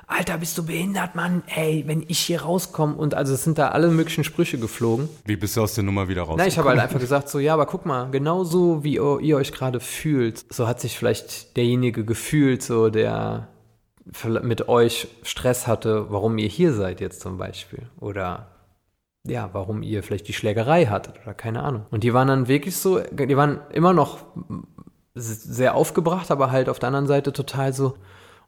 Alter, 0.08 0.38
bist 0.38 0.58
du 0.58 0.66
behindert, 0.66 1.16
Mann? 1.16 1.44
Ey, 1.48 1.84
wenn 1.88 2.04
ich 2.08 2.20
hier 2.20 2.44
rauskomme 2.44 2.96
und 2.96 3.16
also 3.16 3.34
es 3.34 3.44
sind 3.44 3.58
da 3.58 3.70
alle 3.70 3.90
möglichen 3.90 4.24
Sprüche 4.24 4.60
geflogen. 4.60 5.10
Wie 5.26 5.36
bist 5.36 5.58
du 5.58 5.62
aus 5.62 5.74
der 5.74 5.84
Nummer 5.84 6.08
wieder 6.08 6.24
raus? 6.24 6.38
Nein, 6.38 6.48
ich 6.48 6.58
habe 6.60 6.70
halt 6.70 6.80
einfach 6.80 7.00
gesagt 7.00 7.28
so, 7.30 7.40
ja, 7.40 7.54
aber 7.56 7.66
guck 7.66 7.86
mal, 7.86 8.10
genauso 8.12 8.84
wie 8.84 8.96
ihr, 8.96 9.20
ihr 9.22 9.38
euch 9.38 9.52
gerade 9.52 9.80
fühlt, 9.80 10.46
so 10.54 10.68
hat 10.68 10.80
sich 10.80 10.98
vielleicht 10.98 11.58
derjenige 11.58 12.06
gefühlt, 12.06 12.62
so 12.62 12.90
der 12.90 13.48
mit 14.44 14.68
euch 14.70 15.08
Stress 15.24 15.66
hatte, 15.66 16.12
warum 16.12 16.38
ihr 16.38 16.48
hier 16.48 16.74
seid 16.74 17.02
jetzt 17.02 17.22
zum 17.22 17.38
Beispiel 17.38 17.90
oder 18.00 18.55
ja, 19.28 19.50
warum 19.54 19.82
ihr 19.82 20.04
vielleicht 20.04 20.28
die 20.28 20.34
Schlägerei 20.34 20.86
hattet 20.86 21.20
oder 21.24 21.34
keine 21.34 21.64
Ahnung. 21.64 21.86
Und 21.92 22.04
die 22.04 22.14
waren 22.14 22.28
dann 22.28 22.48
wirklich 22.48 22.78
so, 22.78 23.00
die 23.00 23.38
waren 23.38 23.60
immer 23.72 23.94
noch 23.94 24.20
sehr 25.14 25.76
aufgebracht, 25.76 26.30
aber 26.32 26.52
halt 26.52 26.70
auf 26.70 26.80
der 26.80 26.88
anderen 26.88 27.08
Seite 27.08 27.34
total 27.34 27.74
so, 27.74 27.98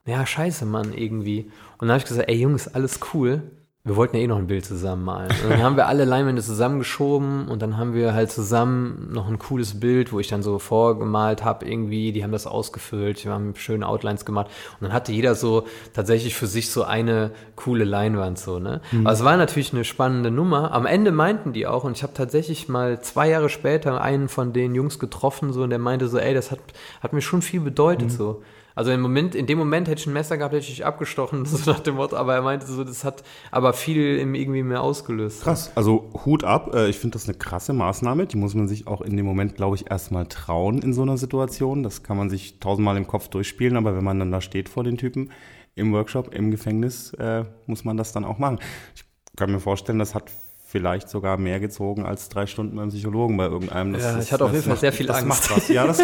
ja, 0.06 0.26
scheiße, 0.26 0.66
Mann, 0.66 0.94
irgendwie. 0.94 1.52
Und 1.78 1.88
dann 1.88 1.92
habe 1.92 2.00
ich 2.00 2.06
gesagt, 2.06 2.30
ey 2.30 2.36
Jungs, 2.36 2.68
alles 2.68 3.00
cool. 3.14 3.44
Wir 3.88 3.96
wollten 3.96 4.18
ja 4.18 4.24
eh 4.24 4.28
noch 4.28 4.38
ein 4.38 4.48
Bild 4.48 4.66
zusammen 4.66 5.06
malen. 5.06 5.32
Und 5.44 5.50
dann 5.50 5.64
haben 5.64 5.78
wir 5.78 5.88
alle 5.88 6.04
Leinwände 6.04 6.42
zusammengeschoben 6.42 7.48
und 7.48 7.62
dann 7.62 7.78
haben 7.78 7.94
wir 7.94 8.14
halt 8.14 8.30
zusammen 8.30 9.10
noch 9.14 9.30
ein 9.30 9.40
cooles 9.40 9.80
Bild, 9.80 10.12
wo 10.12 10.20
ich 10.20 10.28
dann 10.28 10.44
so 10.44 10.60
vorgemalt 10.60 11.46
habe 11.46 11.66
irgendwie. 11.66 12.12
Die 12.12 12.22
haben 12.22 12.34
das 12.34 12.48
ausgefüllt, 12.48 13.24
wir 13.24 13.32
haben 13.32 13.56
schöne 13.56 13.88
Outlines 13.88 14.26
gemacht 14.26 14.48
und 14.80 14.88
dann 14.88 14.94
hatte 14.94 15.14
jeder 15.14 15.36
so 15.36 15.64
tatsächlich 15.94 16.36
für 16.36 16.48
sich 16.48 16.70
so 16.70 16.84
eine 16.84 17.32
coole 17.56 17.86
Leinwand 17.86 18.38
so, 18.38 18.60
ne? 18.60 18.82
Mhm. 18.92 19.08
Also 19.08 19.24
es 19.24 19.26
war 19.26 19.38
natürlich 19.38 19.72
eine 19.72 19.86
spannende 19.86 20.32
Nummer. 20.32 20.74
Am 20.74 20.86
Ende 20.86 21.14
meinten 21.14 21.54
die 21.54 21.66
auch 21.66 21.86
und 21.86 21.96
ich 21.96 22.04
habe 22.04 22.14
tatsächlich 22.14 22.68
mal 22.68 23.00
zwei 23.00 23.30
Jahre 23.30 23.48
später 23.48 24.02
einen 24.02 24.28
von 24.28 24.52
den 24.52 24.76
Jungs 24.76 25.00
getroffen 25.00 25.54
so 25.54 25.64
und 25.64 25.70
der 25.70 25.80
meinte 25.80 26.10
so, 26.10 26.18
ey, 26.18 26.34
das 26.34 26.52
hat, 26.52 26.60
hat 27.02 27.14
mir 27.14 27.22
schon 27.22 27.42
viel 27.42 27.62
bedeutet 27.62 28.10
mhm. 28.10 28.14
so. 28.18 28.42
Also 28.78 28.92
im 28.92 29.02
Moment, 29.02 29.34
in 29.34 29.48
dem 29.48 29.58
Moment 29.58 29.88
hätte 29.88 30.02
ich 30.02 30.06
ein 30.06 30.14
Messer 30.14 30.38
gehabt, 30.38 30.54
hätte 30.54 30.72
ich 30.72 30.86
abgestochen, 30.86 31.46
so 31.48 31.72
nach 31.72 31.80
dem 31.80 31.96
Motto, 31.96 32.16
aber 32.16 32.36
er 32.36 32.44
meinte 32.44 32.68
so, 32.68 32.84
das 32.84 33.04
hat 33.04 33.24
aber 33.50 33.74
viel 33.74 34.20
irgendwie 34.20 34.62
mehr 34.62 34.84
ausgelöst. 34.84 35.42
Krass, 35.42 35.72
also 35.74 36.12
Hut 36.26 36.44
ab, 36.44 36.76
äh, 36.76 36.88
ich 36.88 37.00
finde 37.00 37.16
das 37.16 37.28
eine 37.28 37.40
krasse 37.40 37.74
Maßnahme, 37.74 38.28
die 38.28 38.38
muss 38.38 38.54
man 38.54 38.68
sich 38.68 38.86
auch 38.86 39.02
in 39.02 39.18
dem 39.18 39.26
Moment, 39.26 39.56
glaube 39.56 39.76
ich, 39.78 39.90
erstmal 39.90 40.28
trauen 40.28 40.84
in 40.84 40.94
so 40.94 41.02
einer 41.02 41.18
Situation. 41.18 41.82
Das 41.82 42.04
kann 42.04 42.18
man 42.18 42.30
sich 42.30 42.60
tausendmal 42.60 42.98
im 42.98 43.08
Kopf 43.08 43.30
durchspielen, 43.30 43.78
aber 43.78 43.96
wenn 43.96 44.04
man 44.04 44.20
dann 44.20 44.32
da 44.32 44.42
steht 44.42 44.70
vor 44.70 44.84
den 44.84 44.98
Typen, 44.98 45.32
im 45.74 45.92
Workshop, 45.92 46.32
im 46.36 46.52
Gefängnis 46.52 47.14
äh, 47.16 47.46
muss 47.66 47.84
man 47.84 47.98
das 47.98 48.12
dann 48.12 48.26
auch 48.26 48.38
machen. 48.38 48.60
Ich 48.96 49.06
kann 49.36 49.52
mir 49.52 49.60
vorstellen, 49.60 49.98
das 49.98 50.14
hat 50.14 50.30
vielleicht 50.68 51.10
sogar 51.10 51.38
mehr 51.38 51.60
gezogen 51.62 52.06
als 52.06 52.28
drei 52.28 52.46
Stunden 52.46 52.76
beim 52.76 52.90
Psychologen 52.90 53.38
bei 53.38 53.46
irgendeinem. 53.46 53.94
Das, 53.94 54.04
ja, 54.04 54.20
ich 54.20 54.32
hatte 54.34 54.46
auf 54.46 54.52
jeden 54.52 54.64
Fall 54.64 54.74
macht, 54.74 54.82
sehr 54.82 54.94
viel 54.94 55.06
das 55.06 55.24
Angst. 55.24 55.50
Macht 55.50 55.58
was. 55.58 55.70
Ja, 55.70 55.88
das, 55.88 56.02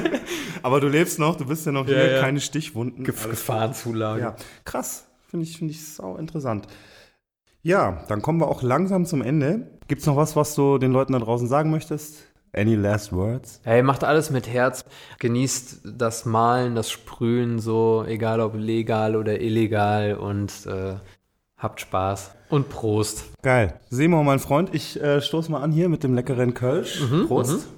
aber 0.62 0.80
du 0.80 0.88
lebst 0.88 1.18
noch, 1.18 1.36
du 1.36 1.46
bist 1.46 1.64
ja 1.64 1.72
noch 1.72 1.86
hier, 1.86 2.12
ja. 2.12 2.20
keine 2.20 2.40
Stichwunden. 2.40 3.02
Gefahrenzulage. 3.02 4.20
Ja, 4.20 4.36
krass. 4.64 5.06
Finde 5.28 5.46
ich, 5.46 5.56
finde 5.56 5.72
ich 5.72 5.84
sau 5.94 6.16
interessant. 6.16 6.68
Ja, 7.62 8.04
dann 8.08 8.20
kommen 8.20 8.40
wir 8.40 8.48
auch 8.48 8.62
langsam 8.62 9.06
zum 9.06 9.22
Ende. 9.22 9.70
Gibt 9.88 10.02
es 10.02 10.06
noch 10.06 10.16
was, 10.16 10.36
was 10.36 10.54
du 10.54 10.76
den 10.76 10.92
Leuten 10.92 11.14
da 11.14 11.18
draußen 11.18 11.48
sagen 11.48 11.70
möchtest? 11.70 12.24
Any 12.52 12.74
last 12.76 13.12
words? 13.12 13.60
Hey, 13.64 13.82
macht 13.82 14.04
alles 14.04 14.30
mit 14.30 14.46
Herz. 14.46 14.84
Genießt 15.18 15.80
das 15.96 16.24
Malen, 16.24 16.74
das 16.74 16.90
Sprühen 16.90 17.58
so, 17.58 18.04
egal 18.06 18.40
ob 18.40 18.54
legal 18.54 19.16
oder 19.16 19.40
illegal 19.40 20.14
und 20.14 20.52
äh, 20.66 20.96
habt 21.64 21.80
Spaß. 21.80 22.30
Und 22.50 22.68
Prost. 22.68 23.32
Geil. 23.42 23.80
Simon, 23.90 24.24
mein 24.24 24.38
Freund, 24.38 24.72
ich 24.72 25.00
äh, 25.02 25.20
stoße 25.20 25.50
mal 25.50 25.62
an 25.62 25.72
hier 25.72 25.88
mit 25.88 26.04
dem 26.04 26.14
leckeren 26.14 26.54
Kölsch. 26.54 27.00
Mhm, 27.00 27.26
Prost. 27.26 27.52
Mhm. 27.52 27.74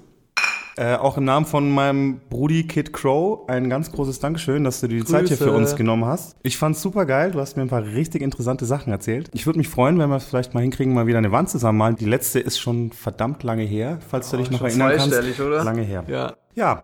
Äh, 0.79 0.95
auch 0.95 1.17
im 1.17 1.25
Namen 1.25 1.47
von 1.47 1.71
meinem 1.71 2.19
Brudi 2.29 2.67
Kid 2.67 2.93
Crow 2.93 3.49
ein 3.49 3.67
ganz 3.67 3.91
großes 3.91 4.19
Dankeschön, 4.19 4.63
dass 4.63 4.79
du 4.79 4.87
dir 4.87 4.97
die 4.97 5.01
Grüße. 5.01 5.11
Zeit 5.11 5.27
hier 5.29 5.37
für 5.37 5.51
uns 5.51 5.75
genommen 5.75 6.05
hast. 6.05 6.35
Ich 6.43 6.57
fand's 6.57 6.83
super 6.83 7.07
geil. 7.07 7.31
Du 7.31 7.39
hast 7.39 7.57
mir 7.57 7.63
ein 7.63 7.69
paar 7.69 7.83
richtig 7.83 8.21
interessante 8.21 8.65
Sachen 8.65 8.93
erzählt. 8.93 9.31
Ich 9.33 9.47
würde 9.47 9.57
mich 9.57 9.69
freuen, 9.69 9.97
wenn 9.97 10.09
wir 10.11 10.17
es 10.17 10.25
vielleicht 10.25 10.53
mal 10.53 10.61
hinkriegen, 10.61 10.93
mal 10.93 11.07
wieder 11.07 11.17
eine 11.17 11.31
Wand 11.31 11.49
zusammenmalen. 11.49 11.95
Die 11.95 12.05
letzte 12.05 12.39
ist 12.39 12.59
schon 12.59 12.91
verdammt 12.91 13.41
lange 13.41 13.63
her, 13.63 13.97
falls 14.07 14.31
oh, 14.31 14.37
du 14.37 14.43
dich 14.43 14.51
noch 14.51 14.61
erinnern 14.61 14.93
kannst. 14.95 15.39
oder? 15.39 15.63
Lange 15.63 15.81
her. 15.81 16.03
Ja. 16.07 16.35
Ja. 16.53 16.83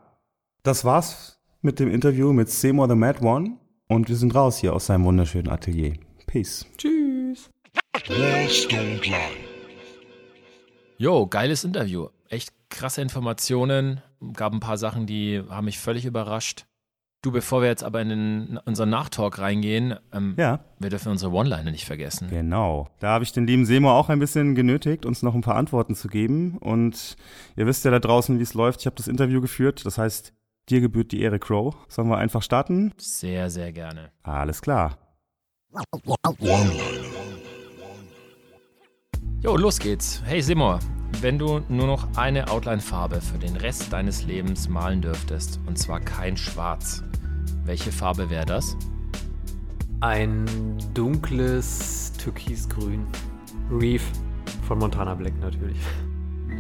Das 0.64 0.84
war's 0.84 1.40
mit 1.62 1.80
dem 1.80 1.92
Interview 1.92 2.34
mit 2.34 2.50
Seymour 2.50 2.90
the 2.90 2.96
Mad 2.96 3.24
One 3.24 3.58
und 3.88 4.10
wir 4.10 4.16
sind 4.16 4.34
raus 4.34 4.58
hier 4.58 4.74
aus 4.74 4.88
seinem 4.88 5.06
wunderschönen 5.06 5.50
Atelier. 5.50 5.94
Peace. 6.34 6.66
Tschüss. 6.80 7.52
Jo, 10.98 11.28
geiles 11.28 11.64
Interview. 11.64 12.08
Echt 12.28 12.50
krasse 12.72 13.04
Informationen, 13.04 14.02
gab 14.34 14.52
ein 14.52 14.60
paar 14.60 14.78
Sachen, 14.78 15.06
die 15.06 15.44
haben 15.48 15.66
mich 15.66 15.78
völlig 15.78 16.06
überrascht. 16.06 16.66
Du, 17.22 17.32
bevor 17.32 17.62
wir 17.62 17.70
jetzt 17.70 17.84
aber 17.84 18.02
in, 18.02 18.10
den, 18.10 18.48
in 18.48 18.58
unseren 18.66 18.90
Nachtalk 18.90 19.38
reingehen, 19.38 19.94
ähm, 20.12 20.34
ja. 20.36 20.62
wir 20.80 20.90
dürfen 20.90 21.12
unsere 21.12 21.32
One-Liner 21.32 21.70
nicht 21.70 21.86
vergessen. 21.86 22.30
Genau. 22.32 22.88
Da 22.98 23.10
habe 23.10 23.24
ich 23.24 23.32
den 23.32 23.46
lieben 23.46 23.68
Seymour 23.68 23.94
auch 23.94 24.10
ein 24.10 24.18
bisschen 24.18 24.56
genötigt, 24.56 25.06
uns 25.06 25.22
noch 25.22 25.36
ein 25.36 25.42
paar 25.42 25.56
Antworten 25.56 25.94
zu 25.94 26.08
geben. 26.08 26.58
Und 26.58 27.16
ihr 27.56 27.68
wisst 27.68 27.86
ja 27.86 27.92
da 27.92 28.00
draußen, 28.00 28.40
wie 28.40 28.44
es 28.44 28.56
läuft. 28.56 28.80
Ich 28.80 28.88
habe 28.88 28.96
das 28.96 29.08
Interview 29.08 29.40
geführt. 29.40 29.86
Das 29.86 30.00
heißt, 30.00 30.34
dir 30.70 30.82
gebührt 30.82 31.12
die 31.12 31.22
Ehre, 31.22 31.38
Crow. 31.38 31.76
Sollen 31.90 32.10
wir 32.10 32.18
einfach 32.18 32.42
starten? 32.42 32.92
Sehr, 32.98 33.52
sehr 33.52 33.72
gerne. 33.72 34.12
Alles 34.24 34.64
klar. 34.64 34.98
Jo, 39.42 39.58
los 39.58 39.80
geht's. 39.80 40.22
Hey 40.24 40.42
Seymour, 40.42 40.80
wenn 41.22 41.40
du 41.40 41.62
nur 41.68 41.88
noch 41.88 42.08
eine 42.16 42.50
Outline-Farbe 42.50 43.22
für 43.22 43.40
den 43.40 43.56
Rest 43.56 43.92
deines 43.92 44.24
Lebens 44.26 44.70
malen 44.70 45.02
dürftest, 45.02 45.60
und 45.66 45.78
zwar 45.78 46.00
kein 46.00 46.38
Schwarz, 46.38 47.04
welche 47.66 47.92
Farbe 47.92 48.30
wäre 48.30 48.46
das? 48.46 48.78
Ein 50.02 50.46
dunkles 50.94 52.14
Türkisgrün. 52.20 53.08
Reef 53.72 54.04
von 54.68 54.78
Montana 54.78 55.16
Black 55.16 55.40
natürlich. 55.42 55.78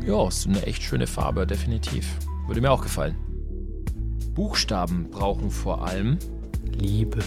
Ja, 0.05 0.27
ist 0.27 0.47
eine 0.47 0.63
echt 0.63 0.81
schöne 0.81 1.07
Farbe, 1.07 1.45
definitiv. 1.45 2.17
Würde 2.47 2.61
mir 2.61 2.71
auch 2.71 2.81
gefallen. 2.81 3.15
Buchstaben 4.33 5.09
brauchen 5.11 5.51
vor 5.51 5.85
allem 5.85 6.17
Liebe. 6.65 7.19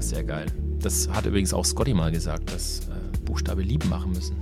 Das 0.00 0.06
ist 0.06 0.14
sehr 0.14 0.24
geil. 0.24 0.46
Das 0.78 1.10
hat 1.10 1.26
übrigens 1.26 1.52
auch 1.52 1.66
Scotty 1.66 1.92
mal 1.92 2.10
gesagt, 2.10 2.50
dass 2.50 2.88
äh, 2.88 3.18
Buchstabe 3.26 3.60
Lieben 3.60 3.90
machen 3.90 4.12
müssen. 4.12 4.34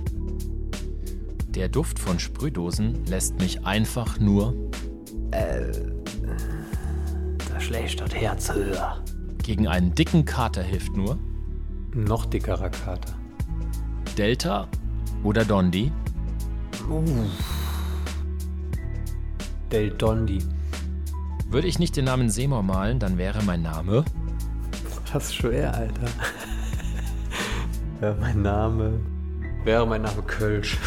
Der 1.49 1.67
Duft 1.67 1.99
von 1.99 2.17
Sprühdosen 2.17 3.05
lässt 3.07 3.37
mich 3.41 3.65
einfach 3.65 4.21
nur. 4.21 4.53
Äh. 5.31 5.73
Da 7.51 7.59
schlägt 7.59 7.99
das 7.99 8.15
Herz 8.15 8.53
höher. 8.53 9.03
Gegen 9.43 9.67
einen 9.67 9.93
dicken 9.93 10.23
Kater 10.23 10.63
hilft 10.63 10.95
nur. 10.95 11.19
Noch 11.93 12.25
dickerer 12.25 12.69
Kater. 12.69 13.15
Delta 14.17 14.65
oder 15.25 15.43
Dondi? 15.43 15.91
Uh. 16.89 17.03
Del 19.73 19.89
Dondi. 19.89 20.39
Würde 21.49 21.67
ich 21.67 21.79
nicht 21.79 21.97
den 21.97 22.05
Namen 22.05 22.29
Seymour 22.29 22.63
malen, 22.63 22.99
dann 22.99 23.17
wäre 23.17 23.43
mein 23.43 23.61
Name. 23.61 24.05
Das 25.11 25.25
ist 25.25 25.35
schwer, 25.35 25.73
Alter. 25.73 26.07
wäre 27.99 28.15
mein 28.19 28.41
Name. 28.41 28.99
Wäre 29.63 29.85
mein 29.87 30.03
Name 30.03 30.21
Kölsch 30.21 30.77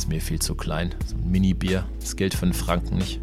ist 0.00 0.08
mir 0.08 0.22
viel 0.22 0.38
zu 0.38 0.54
klein. 0.54 0.94
So 1.06 1.14
ein 1.14 1.30
Mini-Bier. 1.30 1.84
Das 2.00 2.16
gilt 2.16 2.32
für 2.32 2.44
einen 2.44 2.54
Franken 2.54 2.96
nicht. 2.96 3.20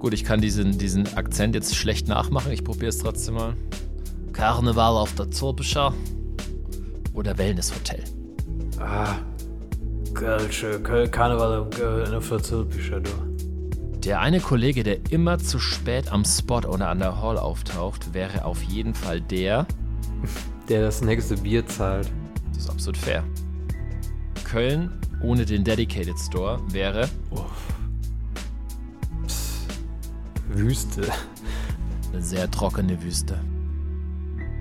Gut, 0.00 0.12
ich 0.12 0.24
kann 0.24 0.40
diesen, 0.40 0.78
diesen 0.78 1.06
Akzent 1.16 1.54
jetzt 1.54 1.76
schlecht 1.76 2.08
nachmachen. 2.08 2.50
Ich 2.50 2.64
probiere 2.64 2.88
es 2.88 2.98
trotzdem 2.98 3.34
mal. 3.34 3.54
Karneval 4.32 4.96
auf 4.96 5.14
der 5.14 5.30
Zorbischer 5.30 5.94
oder 7.14 7.38
Wellnesshotel. 7.38 8.02
Ah, 8.80 9.16
Kölsche, 10.12 10.80
Karneval 10.80 11.68
auf 12.16 12.28
der 12.28 12.42
Zorbischer, 12.42 12.98
du. 13.00 13.27
Der 14.04 14.20
eine 14.20 14.40
Kollege, 14.40 14.84
der 14.84 15.10
immer 15.10 15.38
zu 15.38 15.58
spät 15.58 16.12
am 16.12 16.24
Spot 16.24 16.60
oder 16.60 16.88
an 16.88 17.00
der 17.00 17.20
Hall 17.20 17.36
auftaucht, 17.36 18.14
wäre 18.14 18.44
auf 18.44 18.62
jeden 18.62 18.94
Fall 18.94 19.20
der, 19.20 19.66
der 20.68 20.82
das 20.82 21.02
nächste 21.02 21.36
Bier 21.36 21.66
zahlt. 21.66 22.10
Das 22.48 22.64
ist 22.64 22.70
absolut 22.70 22.96
fair. 22.96 23.24
Köln 24.44 24.92
ohne 25.20 25.44
den 25.44 25.64
Dedicated 25.64 26.18
Store 26.18 26.60
wäre. 26.70 27.08
Oh. 27.30 27.44
Wüste. 30.48 31.02
Eine 32.12 32.22
sehr 32.22 32.50
trockene 32.50 33.02
Wüste. 33.02 33.38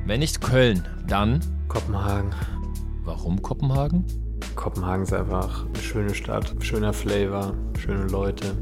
Wenn 0.05 0.19
nicht 0.19 0.41
Köln, 0.41 0.83
dann. 1.07 1.41
Kopenhagen. 1.67 2.33
Warum 3.03 3.41
Kopenhagen? 3.41 4.03
Kopenhagen 4.55 5.03
ist 5.03 5.13
einfach 5.13 5.65
eine 5.65 5.83
schöne 5.83 6.15
Stadt, 6.15 6.55
schöner 6.59 6.91
Flavor, 6.91 7.53
schöne 7.77 8.07
Leute. 8.07 8.55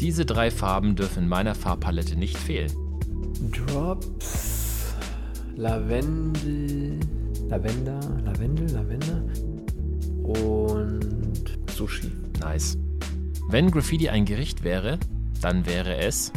Diese 0.00 0.24
drei 0.24 0.50
Farben 0.50 0.96
dürfen 0.96 1.24
in 1.24 1.28
meiner 1.28 1.54
Farbpalette 1.54 2.16
nicht 2.16 2.38
fehlen. 2.38 2.72
Drops, 3.52 4.94
Lavendel, 5.56 6.98
Lavender, 7.48 8.00
Lavendel, 8.24 8.70
Lavender, 8.70 9.22
und 10.22 11.58
Sushi. 11.74 12.10
Nice. 12.40 12.78
Wenn 13.48 13.70
Graffiti 13.70 14.08
ein 14.08 14.24
Gericht 14.24 14.64
wäre, 14.64 14.98
dann 15.42 15.66
wäre 15.66 15.98
es. 15.98 16.32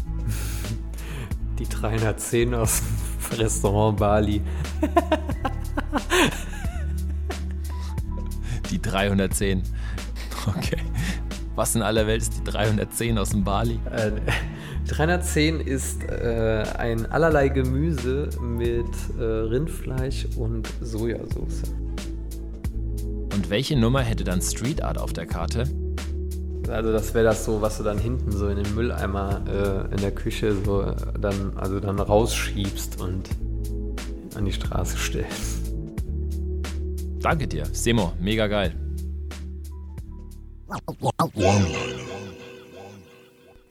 Die 1.59 1.65
310 1.65 2.53
aus 2.55 2.81
dem 2.81 3.39
Restaurant 3.39 3.97
Bali. 3.97 4.41
die 8.71 8.81
310. 8.81 9.61
Okay. 10.47 10.79
Was 11.55 11.75
in 11.75 11.83
aller 11.83 12.07
Welt 12.07 12.23
ist 12.23 12.33
die 12.37 12.43
310 12.43 13.17
aus 13.17 13.29
dem 13.29 13.43
Bali? 13.43 13.79
Äh, 13.91 14.11
310 14.87 15.59
ist 15.59 16.03
äh, 16.03 16.63
ein 16.77 17.05
allerlei 17.11 17.49
Gemüse 17.49 18.29
mit 18.41 18.87
äh, 19.19 19.23
Rindfleisch 19.23 20.27
und 20.35 20.67
Sojasauce. 20.81 21.63
Und 23.33 23.49
welche 23.49 23.77
Nummer 23.77 24.01
hätte 24.01 24.23
dann 24.23 24.41
Street 24.41 24.83
Art 24.83 24.97
auf 24.97 25.13
der 25.13 25.25
Karte? 25.25 25.65
Also 26.69 26.91
das 26.91 27.13
wäre 27.13 27.25
das 27.25 27.45
so, 27.45 27.61
was 27.61 27.77
du 27.77 27.83
dann 27.83 27.99
hinten 27.99 28.31
so 28.31 28.47
in 28.47 28.61
den 28.61 28.73
Mülleimer 28.73 29.41
äh, 29.47 29.93
in 29.93 30.01
der 30.01 30.11
Küche 30.11 30.55
so 30.65 30.93
dann, 31.19 31.53
also 31.55 31.79
dann 31.79 31.99
rausschiebst 31.99 32.99
und 33.01 33.29
an 34.35 34.45
die 34.45 34.53
Straße 34.53 34.97
stellst. 34.97 35.71
Danke 37.21 37.47
dir, 37.47 37.65
Semo, 37.71 38.13
mega 38.19 38.47
geil. 38.47 38.73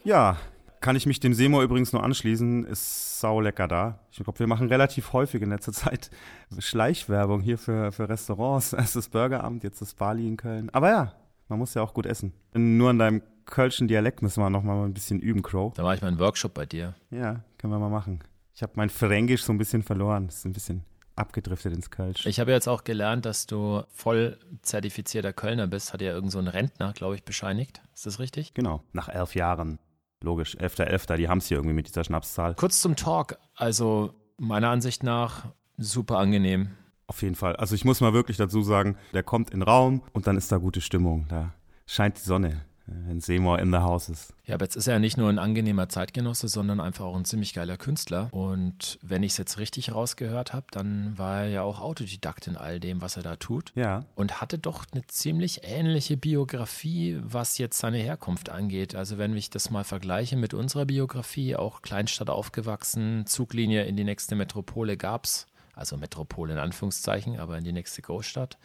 Ja, 0.05 0.37
kann 0.81 0.97
ich 0.97 1.07
mich 1.07 1.21
dem 1.21 1.33
Seymour 1.33 1.63
übrigens 1.63 1.93
nur 1.93 2.03
anschließen. 2.03 2.65
Ist 2.65 3.21
sau 3.21 3.41
lecker 3.41 3.69
da. 3.69 4.01
Ich 4.11 4.19
glaube, 4.19 4.39
wir 4.41 4.49
machen 4.49 4.67
relativ 4.69 5.13
häufig 5.13 5.41
in 5.41 5.51
letzter 5.51 5.73
Zeit 5.73 6.11
Schleichwerbung 6.59 7.41
hier 7.41 7.57
für, 7.57 7.93
für 7.93 8.09
Restaurants. 8.09 8.73
Erst 8.73 8.97
das 8.97 9.09
Burgeramt, 9.09 9.63
jetzt 9.63 9.81
das 9.81 9.95
Bali 9.95 10.27
in 10.27 10.37
Köln. 10.37 10.71
Aber 10.71 10.91
ja, 10.91 11.13
man 11.49 11.59
muss 11.61 11.75
ja 11.75 11.83
auch 11.83 11.95
gut 11.95 12.07
essen. 12.07 12.33
Nur 12.55 12.91
an 12.91 12.99
deinem 12.99 13.23
kölschen 13.45 13.87
Dialekt 13.89 14.23
müssen 14.23 14.43
wir 14.43 14.51
noch 14.51 14.63
mal 14.63 14.85
ein 14.85 14.95
bisschen 14.95 15.21
üben, 15.21 15.43
Crow. 15.43 15.73
Da 15.75 15.85
war 15.85 15.95
ich 15.95 16.03
mal 16.03 16.09
einen 16.09 16.19
Workshop 16.19 16.55
bei 16.55 16.67
dir. 16.67 16.95
Ja, 17.11 17.45
können 17.59 17.73
wir 17.73 17.79
mal 17.79 17.89
machen. 17.89 18.21
Ich 18.55 18.63
habe 18.63 18.73
mein 18.77 18.91
Fränkisch 18.91 19.45
so 19.45 19.53
ein 19.53 19.59
bisschen 19.59 19.83
verloren. 19.83 20.27
Das 20.27 20.39
ist 20.39 20.47
ein 20.47 20.53
bisschen 20.53 20.85
abgedriftet 21.23 21.73
ins 21.73 21.91
Kölsch. 21.91 22.27
Ich 22.27 22.39
habe 22.41 22.51
jetzt 22.53 22.69
auch 22.69 22.85
gelernt, 22.85 23.25
dass 23.25 23.47
du 23.47 23.83
voll 23.93 24.39
zertifizierter 24.61 25.33
Kölner 25.33 25.67
bist. 25.67 25.93
Hat 25.95 26.03
ja 26.03 26.13
irgend 26.13 26.31
so 26.31 26.39
ein 26.39 26.49
Rentner, 26.49 26.93
glaube 26.93 27.15
ich, 27.15 27.25
bescheinigt. 27.25 27.81
Ist 27.95 28.05
das 28.05 28.19
richtig? 28.19 28.53
Genau, 28.55 28.83
nach 28.93 29.09
elf 29.09 29.35
Jahren. 29.35 29.79
logisch. 30.23 30.57
11.11., 30.57 31.17
die 31.17 31.29
haben 31.29 31.39
es 31.39 31.47
hier 31.47 31.57
irgendwie 31.57 31.75
mit 31.75 31.89
dieser 31.89 32.05
Schnapszahl. 32.05 32.55
Kurz 32.55 32.81
zum 32.81 32.95
Talk. 32.95 33.39
Also 33.55 34.15
meiner 34.37 34.69
Ansicht 34.69 35.03
nach 35.03 35.47
super 35.79 36.19
angenehm. 36.19 36.71
Auf 37.07 37.23
jeden 37.23 37.35
Fall. 37.35 37.57
Also 37.57 37.75
ich 37.75 37.85
muss 37.85 38.01
mal 38.01 38.13
wirklich 38.13 38.37
dazu 38.37 38.63
sagen, 38.63 38.97
der 39.13 39.23
kommt 39.23 39.51
in 39.51 39.61
den 39.61 39.69
Raum 39.69 40.03
und 40.13 40.27
dann 40.27 40.37
ist 40.37 40.53
da 40.53 40.59
gute 40.59 40.81
Stimmung. 40.81 41.27
Da 41.29 41.53
scheint 41.87 42.17
die 42.19 42.23
Sonne 42.23 42.65
wenn 42.87 43.21
Seymour 43.21 43.59
in 43.59 43.71
the 43.71 43.79
house 43.79 44.09
ist. 44.09 44.35
Ja, 44.45 44.55
aber 44.57 44.65
jetzt 44.65 44.77
ist 44.77 44.87
er 44.87 44.95
ja 44.95 44.99
nicht 44.99 45.17
nur 45.17 45.29
ein 45.29 45.39
angenehmer 45.39 45.89
Zeitgenosse, 45.89 46.49
sondern 46.49 46.81
einfach 46.81 47.05
auch 47.05 47.17
ein 47.17 47.25
ziemlich 47.25 47.55
geiler 47.55 47.77
Künstler. 47.77 48.29
Und 48.33 48.99
wenn 49.03 49.23
ich 49.23 49.33
es 49.33 49.39
jetzt 49.39 49.59
richtig 49.59 49.95
rausgehört 49.95 50.53
habe, 50.53 50.67
dann 50.73 51.17
war 51.17 51.43
er 51.43 51.49
ja 51.49 51.63
auch 51.63 51.81
Autodidakt 51.81 52.47
in 52.49 52.57
all 52.57 52.81
dem, 52.81 53.01
was 53.01 53.17
er 53.17 53.23
da 53.23 53.37
tut. 53.37 53.73
Ja. 53.75 54.05
Und 54.15 54.41
hatte 54.41 54.59
doch 54.59 54.85
eine 54.93 55.07
ziemlich 55.07 55.61
ähnliche 55.63 56.17
Biografie, 56.17 57.19
was 57.23 57.59
jetzt 57.59 57.79
seine 57.79 57.99
Herkunft 57.99 58.51
angeht. 58.51 58.95
Also 58.95 59.19
wenn 59.19 59.37
ich 59.37 59.51
das 59.51 59.71
mal 59.71 59.85
vergleiche 59.85 60.37
mit 60.37 60.55
unserer 60.55 60.87
Biografie, 60.87 61.57
auch 61.57 61.83
Kleinstadt 61.83 62.31
aufgewachsen, 62.31 63.27
Zuglinie 63.27 63.85
in 63.85 63.97
die 63.97 64.05
nächste 64.05 64.35
Metropole 64.35 64.97
gab 64.97 65.25
es. 65.25 65.47
Also 65.75 65.97
Metropole 65.97 66.53
in 66.53 66.59
Anführungszeichen, 66.59 67.39
aber 67.39 67.57
in 67.57 67.65
die 67.65 67.73
nächste 67.73 68.03
Großstadt 68.03 68.59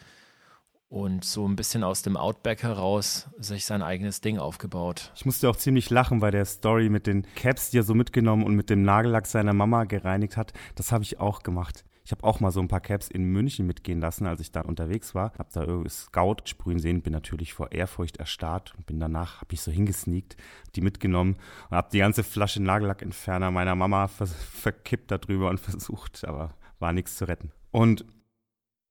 und 0.90 1.26
so 1.26 1.48
ein 1.48 1.56
bisschen 1.56 1.84
aus 1.84 2.02
dem 2.02 2.16
Outback 2.16 2.64
heraus 2.64 3.30
sich 3.38 3.66
sein 3.66 3.82
eigenes 3.82 4.22
Ding 4.22 4.40
aufgebaut. 4.40 5.12
Ich 5.16 5.26
musste 5.26 5.50
auch 5.50 5.56
ziemlich 5.56 5.90
lachen 5.90 6.20
bei 6.20 6.32
der 6.32 6.46
Story 6.46 6.90
mit 6.90 7.08
den 7.08 7.26
Caps, 7.36 7.72
die 7.72 7.80
er 7.80 7.84
so 7.84 7.94
mitgenommen 7.94 8.44
und 8.44 8.56
mit 8.56 8.70
dem 8.70 8.84
Nagellack 8.84 9.28
seiner 9.28 9.54
Mama 9.54 9.84
gereinigt 9.84 10.38
hat. 10.38 10.54
Das 10.76 10.92
habe 10.92 11.04
ich 11.04 11.20
auch 11.20 11.44
gemacht. 11.44 11.84
Ich 12.06 12.12
habe 12.12 12.24
auch 12.24 12.40
mal 12.40 12.52
so 12.52 12.62
ein 12.62 12.70
paar 12.70 12.80
Caps 12.80 13.10
in 13.10 13.26
München 13.26 13.68
mitgehen 13.68 14.00
lassen, 14.00 14.28
als 14.28 14.40
ich 14.40 14.54
da 14.54 14.62
unterwegs 14.62 15.14
war. 15.14 15.34
Hab 15.38 15.52
da 15.52 15.64
irgendwie 15.64 15.90
Scout 15.90 16.38
sprühen 16.46 16.80
sehen, 16.80 17.02
bin 17.02 17.12
natürlich 17.12 17.54
vor 17.54 17.74
Ehrfurcht 17.74 18.16
erstarrt 18.16 18.74
und 18.78 18.86
bin 18.86 18.98
danach, 18.98 19.42
habe 19.42 19.54
ich 19.54 19.62
so 19.62 19.72
hingesneakt, 19.72 20.38
die 20.78 20.80
mitgenommen 20.80 21.36
und 21.70 21.76
habe 21.76 21.90
die 21.92 21.98
ganze 21.98 22.24
Flasche 22.24 22.64
Nagellackentferner 22.64 23.52
meiner 23.52 23.76
Mama 23.76 24.08
ver 24.08 24.26
verkippt 24.26 25.12
darüber 25.12 25.50
und 25.50 25.60
versucht, 25.60 26.24
aber 26.24 26.54
war 26.80 26.94
nichts 26.94 27.18
zu 27.18 27.28
retten. 27.28 27.52
Und 27.72 28.06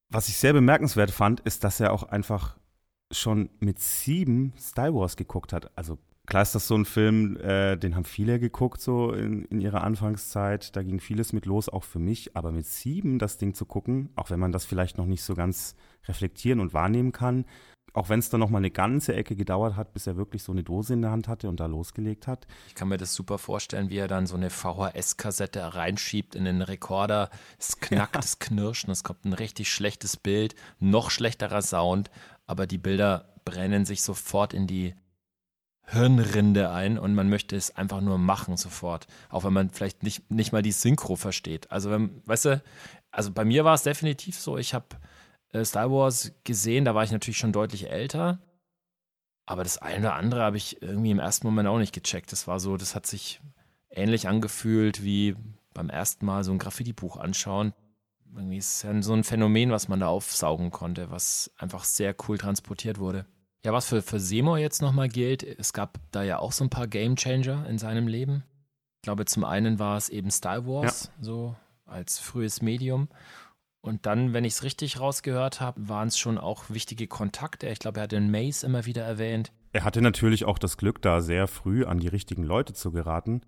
was 0.08 0.28
ich 0.28 0.36
sehr 0.36 0.52
bemerkenswert 0.52 1.10
fand, 1.10 1.40
ist, 1.40 1.64
dass 1.64 1.80
er 1.80 1.92
auch 1.92 2.04
einfach 2.04 2.56
schon 3.12 3.50
mit 3.60 3.78
sieben 3.78 4.52
Star 4.58 4.94
Wars 4.94 5.16
geguckt 5.16 5.52
hat. 5.52 5.76
Also 5.76 5.98
klar 6.26 6.42
ist 6.42 6.54
das 6.54 6.66
so 6.66 6.74
ein 6.74 6.84
Film, 6.84 7.36
äh, 7.38 7.76
den 7.76 7.94
haben 7.94 8.04
viele 8.04 8.38
geguckt 8.40 8.80
so 8.80 9.12
in, 9.12 9.44
in 9.46 9.60
ihrer 9.60 9.84
Anfangszeit. 9.84 10.74
Da 10.76 10.82
ging 10.82 11.00
vieles 11.00 11.32
mit 11.32 11.46
los, 11.46 11.68
auch 11.68 11.84
für 11.84 11.98
mich. 11.98 12.36
Aber 12.36 12.52
mit 12.52 12.66
sieben 12.66 13.18
das 13.18 13.38
Ding 13.38 13.54
zu 13.54 13.64
gucken, 13.64 14.10
auch 14.16 14.30
wenn 14.30 14.40
man 14.40 14.52
das 14.52 14.64
vielleicht 14.64 14.98
noch 14.98 15.06
nicht 15.06 15.22
so 15.22 15.34
ganz 15.34 15.76
reflektieren 16.06 16.60
und 16.60 16.74
wahrnehmen 16.74 17.12
kann, 17.12 17.44
auch 17.96 18.10
wenn 18.10 18.18
es 18.18 18.28
dann 18.28 18.40
noch 18.40 18.50
mal 18.50 18.58
eine 18.58 18.70
ganze 18.70 19.14
Ecke 19.14 19.34
gedauert 19.36 19.74
hat, 19.76 19.94
bis 19.94 20.06
er 20.06 20.18
wirklich 20.18 20.42
so 20.42 20.52
eine 20.52 20.62
Dose 20.62 20.92
in 20.92 21.00
der 21.00 21.10
Hand 21.10 21.28
hatte 21.28 21.48
und 21.48 21.60
da 21.60 21.66
losgelegt 21.66 22.26
hat. 22.26 22.46
Ich 22.68 22.74
kann 22.74 22.88
mir 22.88 22.98
das 22.98 23.14
super 23.14 23.38
vorstellen, 23.38 23.88
wie 23.88 23.96
er 23.96 24.06
dann 24.06 24.26
so 24.26 24.36
eine 24.36 24.50
VHS-Kassette 24.50 25.74
reinschiebt 25.74 26.34
in 26.34 26.44
den 26.44 26.60
Rekorder. 26.60 27.30
Es 27.58 27.80
knackt, 27.80 28.16
ja. 28.16 28.20
es 28.20 28.38
knirscht 28.38 28.84
und 28.84 28.90
es 28.90 29.02
kommt 29.02 29.24
ein 29.24 29.32
richtig 29.32 29.72
schlechtes 29.72 30.18
Bild, 30.18 30.54
noch 30.78 31.10
schlechterer 31.10 31.62
Sound, 31.62 32.10
aber 32.46 32.66
die 32.66 32.76
Bilder 32.76 33.32
brennen 33.46 33.86
sich 33.86 34.02
sofort 34.02 34.52
in 34.52 34.66
die 34.66 34.94
Hirnrinde 35.86 36.70
ein 36.70 36.98
und 36.98 37.14
man 37.14 37.30
möchte 37.30 37.56
es 37.56 37.74
einfach 37.76 38.02
nur 38.02 38.18
machen 38.18 38.58
sofort. 38.58 39.06
Auch 39.30 39.44
wenn 39.44 39.54
man 39.54 39.70
vielleicht 39.70 40.02
nicht, 40.02 40.30
nicht 40.30 40.52
mal 40.52 40.62
die 40.62 40.72
Synchro 40.72 41.16
versteht. 41.16 41.70
Also, 41.70 41.90
wenn, 41.90 42.20
weißt 42.26 42.44
du, 42.44 42.62
also 43.10 43.30
bei 43.30 43.46
mir 43.46 43.64
war 43.64 43.72
es 43.72 43.84
definitiv 43.84 44.38
so, 44.38 44.58
ich 44.58 44.74
habe 44.74 44.84
Star 45.64 45.90
Wars 45.90 46.32
gesehen, 46.44 46.84
da 46.84 46.94
war 46.94 47.04
ich 47.04 47.12
natürlich 47.12 47.38
schon 47.38 47.52
deutlich 47.52 47.90
älter. 47.90 48.40
Aber 49.46 49.62
das 49.62 49.78
eine 49.78 50.08
oder 50.08 50.14
andere 50.14 50.42
habe 50.42 50.56
ich 50.56 50.82
irgendwie 50.82 51.12
im 51.12 51.20
ersten 51.20 51.46
Moment 51.46 51.68
auch 51.68 51.78
nicht 51.78 51.94
gecheckt. 51.94 52.32
Das 52.32 52.48
war 52.48 52.58
so, 52.58 52.76
das 52.76 52.94
hat 52.94 53.06
sich 53.06 53.40
ähnlich 53.90 54.28
angefühlt 54.28 55.02
wie 55.04 55.36
beim 55.72 55.88
ersten 55.88 56.26
Mal 56.26 56.42
so 56.42 56.52
ein 56.52 56.58
Graffiti-Buch 56.58 57.16
anschauen. 57.16 57.72
Irgendwie 58.34 58.58
ist 58.58 58.76
es 58.76 58.82
ja 58.82 59.02
so 59.02 59.14
ein 59.14 59.24
Phänomen, 59.24 59.70
was 59.70 59.88
man 59.88 60.00
da 60.00 60.08
aufsaugen 60.08 60.70
konnte, 60.70 61.10
was 61.10 61.50
einfach 61.56 61.84
sehr 61.84 62.14
cool 62.26 62.38
transportiert 62.38 62.98
wurde. 62.98 63.24
Ja, 63.64 63.72
was 63.72 63.86
für, 63.86 64.02
für 64.02 64.20
Seymour 64.20 64.58
jetzt 64.58 64.82
nochmal 64.82 65.08
gilt, 65.08 65.42
es 65.42 65.72
gab 65.72 65.98
da 66.10 66.22
ja 66.22 66.38
auch 66.38 66.52
so 66.52 66.64
ein 66.64 66.70
paar 66.70 66.86
Game 66.86 67.16
Changer 67.16 67.66
in 67.68 67.78
seinem 67.78 68.08
Leben. 68.08 68.44
Ich 68.96 69.02
glaube, 69.02 69.24
zum 69.24 69.44
einen 69.44 69.78
war 69.78 69.96
es 69.96 70.08
eben 70.08 70.30
Star 70.30 70.66
Wars, 70.66 71.10
ja. 71.16 71.24
so 71.24 71.56
als 71.84 72.18
frühes 72.18 72.62
Medium. 72.62 73.08
Und 73.86 74.06
dann, 74.06 74.32
wenn 74.32 74.44
ich 74.44 74.54
es 74.54 74.62
richtig 74.62 75.00
rausgehört 75.00 75.60
habe, 75.60 75.88
waren 75.88 76.08
es 76.08 76.18
schon 76.18 76.38
auch 76.38 76.64
wichtige 76.68 77.06
Kontakte. 77.06 77.68
Ich 77.68 77.78
glaube, 77.78 78.00
er 78.00 78.04
hat 78.04 78.12
den 78.12 78.30
Mace 78.30 78.62
immer 78.62 78.86
wieder 78.86 79.02
erwähnt. 79.02 79.52
Er 79.72 79.84
hatte 79.84 80.02
natürlich 80.02 80.44
auch 80.44 80.58
das 80.58 80.76
Glück, 80.76 81.02
da 81.02 81.20
sehr 81.20 81.46
früh 81.46 81.84
an 81.84 81.98
die 81.98 82.08
richtigen 82.08 82.42
Leute 82.42 82.72
zu 82.72 82.90
geraten. 82.90 83.42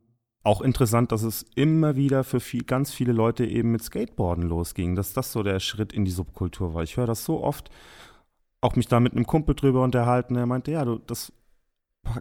Auch 0.45 0.61
interessant, 0.61 1.13
dass 1.13 1.23
es 1.23 1.45
immer 1.57 1.97
wieder 1.97 2.25
für 2.25 2.41
viel, 2.41 2.65
ganz 2.65 2.93
viele 2.93 3.13
Leute 3.13 3.45
eben 3.45 3.73
mit 3.73 3.83
Skateboarden 3.83 4.45
losging, 4.45 4.95
dass 4.95 5.13
das 5.13 5.33
so 5.33 5.43
der 5.43 5.61
Schritt 5.61 5.93
in 5.93 6.05
die 6.05 6.11
Subkultur 6.11 6.75
war. 6.75 6.83
Ich 6.83 6.97
höre 6.97 7.07
das 7.07 7.25
so 7.25 7.43
oft, 7.43 7.71
auch 8.61 8.77
mich 8.77 8.87
da 8.87 9.01
mit 9.01 9.13
einem 9.13 9.27
Kumpel 9.27 9.55
drüber 9.55 9.83
unterhalten. 9.83 10.37
Er 10.37 10.47
meinte, 10.47 10.71
ja, 10.71 10.85
du, 10.85 10.99
das 10.99 11.33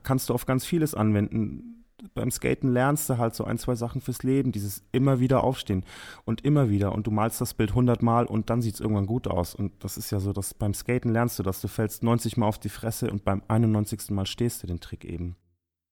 kannst 0.03 0.29
du 0.29 0.33
auf 0.33 0.45
ganz 0.45 0.65
vieles 0.65 0.95
anwenden 0.95 1.76
beim 2.13 2.29
Skaten 2.29 2.71
lernst 2.71 3.09
du 3.09 3.17
halt 3.17 3.33
so 3.33 3.43
ein, 3.43 3.57
zwei 3.57 3.75
Sachen 3.75 4.01
fürs 4.01 4.23
Leben, 4.23 4.51
dieses 4.51 4.83
immer 4.91 5.19
wieder 5.19 5.43
aufstehen 5.43 5.83
und 6.25 6.45
immer 6.45 6.69
wieder 6.69 6.91
und 6.93 7.07
du 7.07 7.11
malst 7.11 7.41
das 7.41 7.53
Bild 7.53 7.71
100 7.71 8.03
Mal 8.03 8.25
und 8.25 8.49
dann 8.49 8.61
sieht 8.61 8.75
es 8.75 8.79
irgendwann 8.79 9.07
gut 9.07 9.27
aus 9.27 9.55
und 9.55 9.83
das 9.83 9.97
ist 9.97 10.11
ja 10.11 10.19
so, 10.19 10.33
dass 10.33 10.53
beim 10.53 10.73
Skaten 10.73 11.11
lernst 11.11 11.39
du 11.39 11.43
dass 11.43 11.61
du 11.61 11.67
fällst 11.67 12.03
90 12.03 12.37
Mal 12.37 12.47
auf 12.47 12.59
die 12.59 12.69
Fresse 12.69 13.09
und 13.09 13.23
beim 13.23 13.41
91. 13.47 14.11
Mal 14.11 14.27
stehst 14.27 14.61
du 14.61 14.67
den 14.67 14.79
Trick 14.79 15.05
eben. 15.05 15.35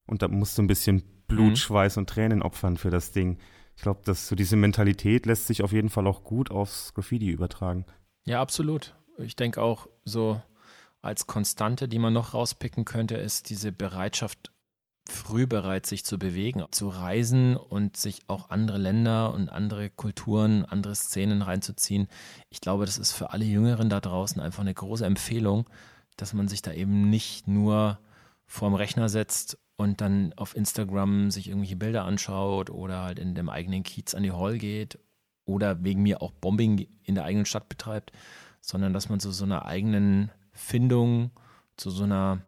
Und 0.07 0.21
da 0.21 0.27
musst 0.27 0.57
du 0.57 0.61
ein 0.61 0.67
bisschen 0.67 1.03
Blut, 1.27 1.51
mhm. 1.51 1.55
Schweiß 1.55 1.97
und 1.97 2.09
Tränen 2.09 2.43
opfern 2.43 2.77
für 2.77 2.91
das 2.91 3.11
Ding. 3.11 3.39
Ich 3.75 3.81
glaube, 3.81 4.01
dass 4.05 4.27
so 4.27 4.35
diese 4.35 4.55
Mentalität 4.55 5.25
lässt 5.25 5.47
sich 5.47 5.63
auf 5.63 5.71
jeden 5.71 5.89
Fall 5.89 6.07
auch 6.07 6.23
gut 6.23 6.51
aufs 6.51 6.93
Graffiti 6.93 7.29
übertragen. 7.29 7.85
Ja, 8.25 8.41
absolut. 8.41 8.95
Ich 9.17 9.35
denke 9.35 9.61
auch 9.61 9.87
so 10.03 10.41
als 11.01 11.27
Konstante, 11.27 11.87
die 11.87 11.99
man 11.99 12.13
noch 12.13 12.33
rauspicken 12.33 12.85
könnte, 12.85 13.15
ist 13.15 13.49
diese 13.49 13.71
Bereitschaft 13.71 14.51
früh 15.07 15.45
bereit, 15.45 15.85
sich 15.85 16.03
zu 16.03 16.17
bewegen, 16.17 16.63
zu 16.71 16.89
reisen 16.89 17.55
und 17.55 17.95
sich 17.95 18.21
auch 18.27 18.49
andere 18.49 18.77
Länder 18.77 19.33
und 19.33 19.49
andere 19.49 19.89
Kulturen, 19.89 20.65
andere 20.65 20.95
Szenen 20.95 21.41
reinzuziehen. 21.41 22.07
Ich 22.49 22.59
glaube, 22.59 22.85
das 22.85 22.97
ist 22.97 23.11
für 23.11 23.31
alle 23.31 23.45
Jüngeren 23.45 23.89
da 23.89 23.99
draußen 23.99 24.41
einfach 24.41 24.61
eine 24.61 24.73
große 24.73 25.05
Empfehlung, 25.05 25.69
dass 26.17 26.33
man 26.33 26.47
sich 26.47 26.61
da 26.61 26.71
eben 26.73 27.09
nicht 27.09 27.47
nur 27.47 27.99
vorm 28.47 28.73
Rechner 28.73 29.09
setzt 29.09 29.57
und 29.75 30.01
dann 30.01 30.33
auf 30.37 30.55
Instagram 30.55 31.31
sich 31.31 31.49
irgendwelche 31.49 31.75
Bilder 31.75 32.05
anschaut 32.05 32.69
oder 32.69 33.03
halt 33.03 33.19
in 33.19 33.35
dem 33.35 33.49
eigenen 33.49 33.83
Kiez 33.83 34.15
an 34.15 34.23
die 34.23 34.31
Hall 34.31 34.57
geht 34.57 34.97
oder 35.45 35.83
wegen 35.83 36.01
mir 36.01 36.21
auch 36.21 36.31
Bombing 36.31 36.87
in 37.03 37.15
der 37.15 37.25
eigenen 37.25 37.45
Stadt 37.45 37.69
betreibt, 37.69 38.11
sondern 38.61 38.93
dass 38.93 39.09
man 39.09 39.19
zu 39.19 39.31
so 39.31 39.45
einer 39.45 39.65
eigenen 39.65 40.31
Findung, 40.51 41.31
zu 41.77 41.89
so 41.89 42.03
einer 42.03 42.41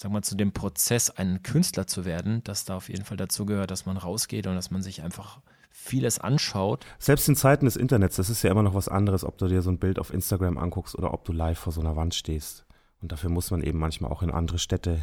sag 0.00 0.10
mal, 0.10 0.22
zu 0.22 0.34
dem 0.34 0.52
Prozess, 0.52 1.10
ein 1.10 1.42
Künstler 1.42 1.86
zu 1.86 2.06
werden, 2.06 2.42
dass 2.44 2.64
da 2.64 2.76
auf 2.76 2.88
jeden 2.88 3.04
Fall 3.04 3.18
dazu 3.18 3.44
gehört, 3.44 3.70
dass 3.70 3.84
man 3.84 3.98
rausgeht 3.98 4.46
und 4.46 4.54
dass 4.54 4.70
man 4.70 4.82
sich 4.82 5.02
einfach 5.02 5.40
vieles 5.70 6.18
anschaut. 6.18 6.86
Selbst 6.98 7.28
in 7.28 7.36
Zeiten 7.36 7.66
des 7.66 7.76
Internets, 7.76 8.16
das 8.16 8.30
ist 8.30 8.42
ja 8.42 8.50
immer 8.50 8.62
noch 8.62 8.72
was 8.72 8.88
anderes, 8.88 9.24
ob 9.24 9.36
du 9.36 9.46
dir 9.46 9.60
so 9.60 9.70
ein 9.70 9.78
Bild 9.78 9.98
auf 9.98 10.12
Instagram 10.12 10.56
anguckst 10.56 10.96
oder 10.96 11.12
ob 11.12 11.26
du 11.26 11.32
live 11.32 11.58
vor 11.58 11.74
so 11.74 11.82
einer 11.82 11.96
Wand 11.96 12.14
stehst. 12.14 12.64
Und 13.02 13.12
dafür 13.12 13.28
muss 13.28 13.50
man 13.50 13.62
eben 13.62 13.78
manchmal 13.78 14.10
auch 14.10 14.22
in 14.22 14.30
andere 14.30 14.58
Städte, 14.58 15.02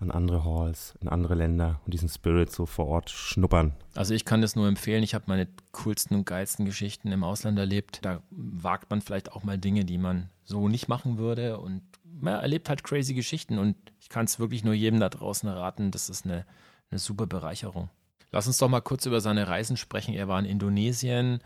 an 0.00 0.10
andere 0.10 0.44
Halls, 0.44 0.96
in 1.00 1.08
andere 1.08 1.36
Länder 1.36 1.80
und 1.84 1.94
diesen 1.94 2.08
Spirit 2.08 2.50
so 2.50 2.66
vor 2.66 2.88
Ort 2.88 3.10
schnuppern. 3.10 3.74
Also 3.94 4.12
ich 4.12 4.24
kann 4.24 4.42
das 4.42 4.56
nur 4.56 4.66
empfehlen. 4.66 5.04
Ich 5.04 5.14
habe 5.14 5.26
meine 5.28 5.46
coolsten 5.70 6.16
und 6.16 6.26
geilsten 6.26 6.66
Geschichten 6.66 7.12
im 7.12 7.22
Ausland 7.22 7.60
erlebt. 7.60 8.00
Da 8.02 8.22
wagt 8.30 8.90
man 8.90 9.02
vielleicht 9.02 9.30
auch 9.30 9.44
mal 9.44 9.56
Dinge, 9.56 9.84
die 9.84 9.98
man 9.98 10.30
so 10.42 10.68
nicht 10.68 10.88
machen 10.88 11.18
würde 11.18 11.60
und 11.60 11.82
man 12.22 12.34
erlebt 12.34 12.68
halt 12.68 12.84
crazy 12.84 13.14
Geschichten 13.14 13.58
und 13.58 13.76
ich 14.00 14.08
kann 14.08 14.24
es 14.24 14.38
wirklich 14.38 14.64
nur 14.64 14.74
jedem 14.74 15.00
da 15.00 15.08
draußen 15.08 15.48
raten. 15.48 15.90
Das 15.90 16.08
ist 16.08 16.24
eine, 16.24 16.46
eine 16.90 16.98
super 16.98 17.26
Bereicherung. 17.26 17.90
Lass 18.30 18.46
uns 18.46 18.58
doch 18.58 18.68
mal 18.68 18.80
kurz 18.80 19.06
über 19.06 19.20
seine 19.20 19.48
Reisen 19.48 19.76
sprechen. 19.76 20.14
Er 20.14 20.28
war 20.28 20.38
in 20.38 20.46
Indonesien. 20.46 21.40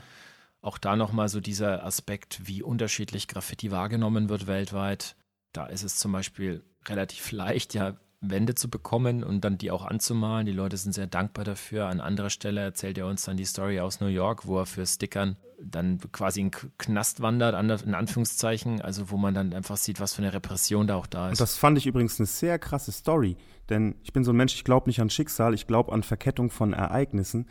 Auch 0.61 0.79
da 0.79 0.97
nochmal 0.97 1.29
so 1.29 1.41
dieser 1.41 1.85
Aspekt, 1.85 2.41
wie 2.47 2.63
unterschiedlich 2.63 3.29
Graffiti 3.29 3.71
wahrgenommen 3.71 4.29
wird 4.29 4.47
weltweit. 4.47 5.17
Da 5.53 5.67
ist 5.67 5.83
es 5.83 5.97
zum 5.97 6.13
Beispiel 6.13 6.63
relativ 6.87 7.31
leicht, 7.33 7.75
ja, 7.75 7.97
Wände 8.21 8.55
zu 8.55 8.71
bekommen 8.71 9.23
und 9.23 9.45
dann 9.45 9.59
die 9.59 9.71
auch 9.71 9.85
anzumalen. 9.85 10.47
Die 10.47 10.53
Leute 10.53 10.77
sind 10.77 10.93
sehr 10.93 11.07
dankbar 11.07 11.45
dafür. 11.45 11.87
An 11.87 12.01
anderer 12.01 12.31
Stelle 12.31 12.63
erzählt 12.63 12.99
er 12.99 13.07
uns 13.07 13.25
dann 13.25 13.37
die 13.37 13.45
Story 13.45 13.81
aus 13.81 14.01
New 14.01 14.07
York, 14.07 14.47
wo 14.47 14.59
er 14.59 14.67
für 14.67 14.87
Stickern 14.87 15.37
dann 15.61 15.99
quasi 16.13 16.41
in 16.41 16.51
Knast 16.51 17.21
wandert, 17.21 17.55
in 17.83 17.95
Anführungszeichen, 17.95 18.81
also 18.83 19.11
wo 19.11 19.17
man 19.17 19.35
dann 19.35 19.53
einfach 19.55 19.77
sieht, 19.77 20.01
was 20.01 20.15
für 20.15 20.23
eine 20.23 20.33
Repression 20.33 20.87
da 20.87 20.97
auch 20.97 21.07
da 21.07 21.29
ist. 21.29 21.33
Und 21.33 21.41
das 21.41 21.57
fand 21.57 21.79
ich 21.79 21.87
übrigens 21.87 22.19
eine 22.19 22.27
sehr 22.27 22.59
krasse 22.59 22.93
Story, 22.93 23.37
denn 23.69 23.97
ich 24.03 24.13
bin 24.13 24.25
so 24.25 24.33
ein 24.33 24.37
Mensch, 24.37 24.55
ich 24.55 24.65
glaube 24.65 24.89
nicht 24.89 25.01
an 25.01 25.11
Schicksal, 25.11 25.55
ich 25.55 25.67
glaube 25.67 25.93
an 25.93 26.03
Verkettung 26.03 26.51
von 26.51 26.73
Ereignissen. 26.73 27.49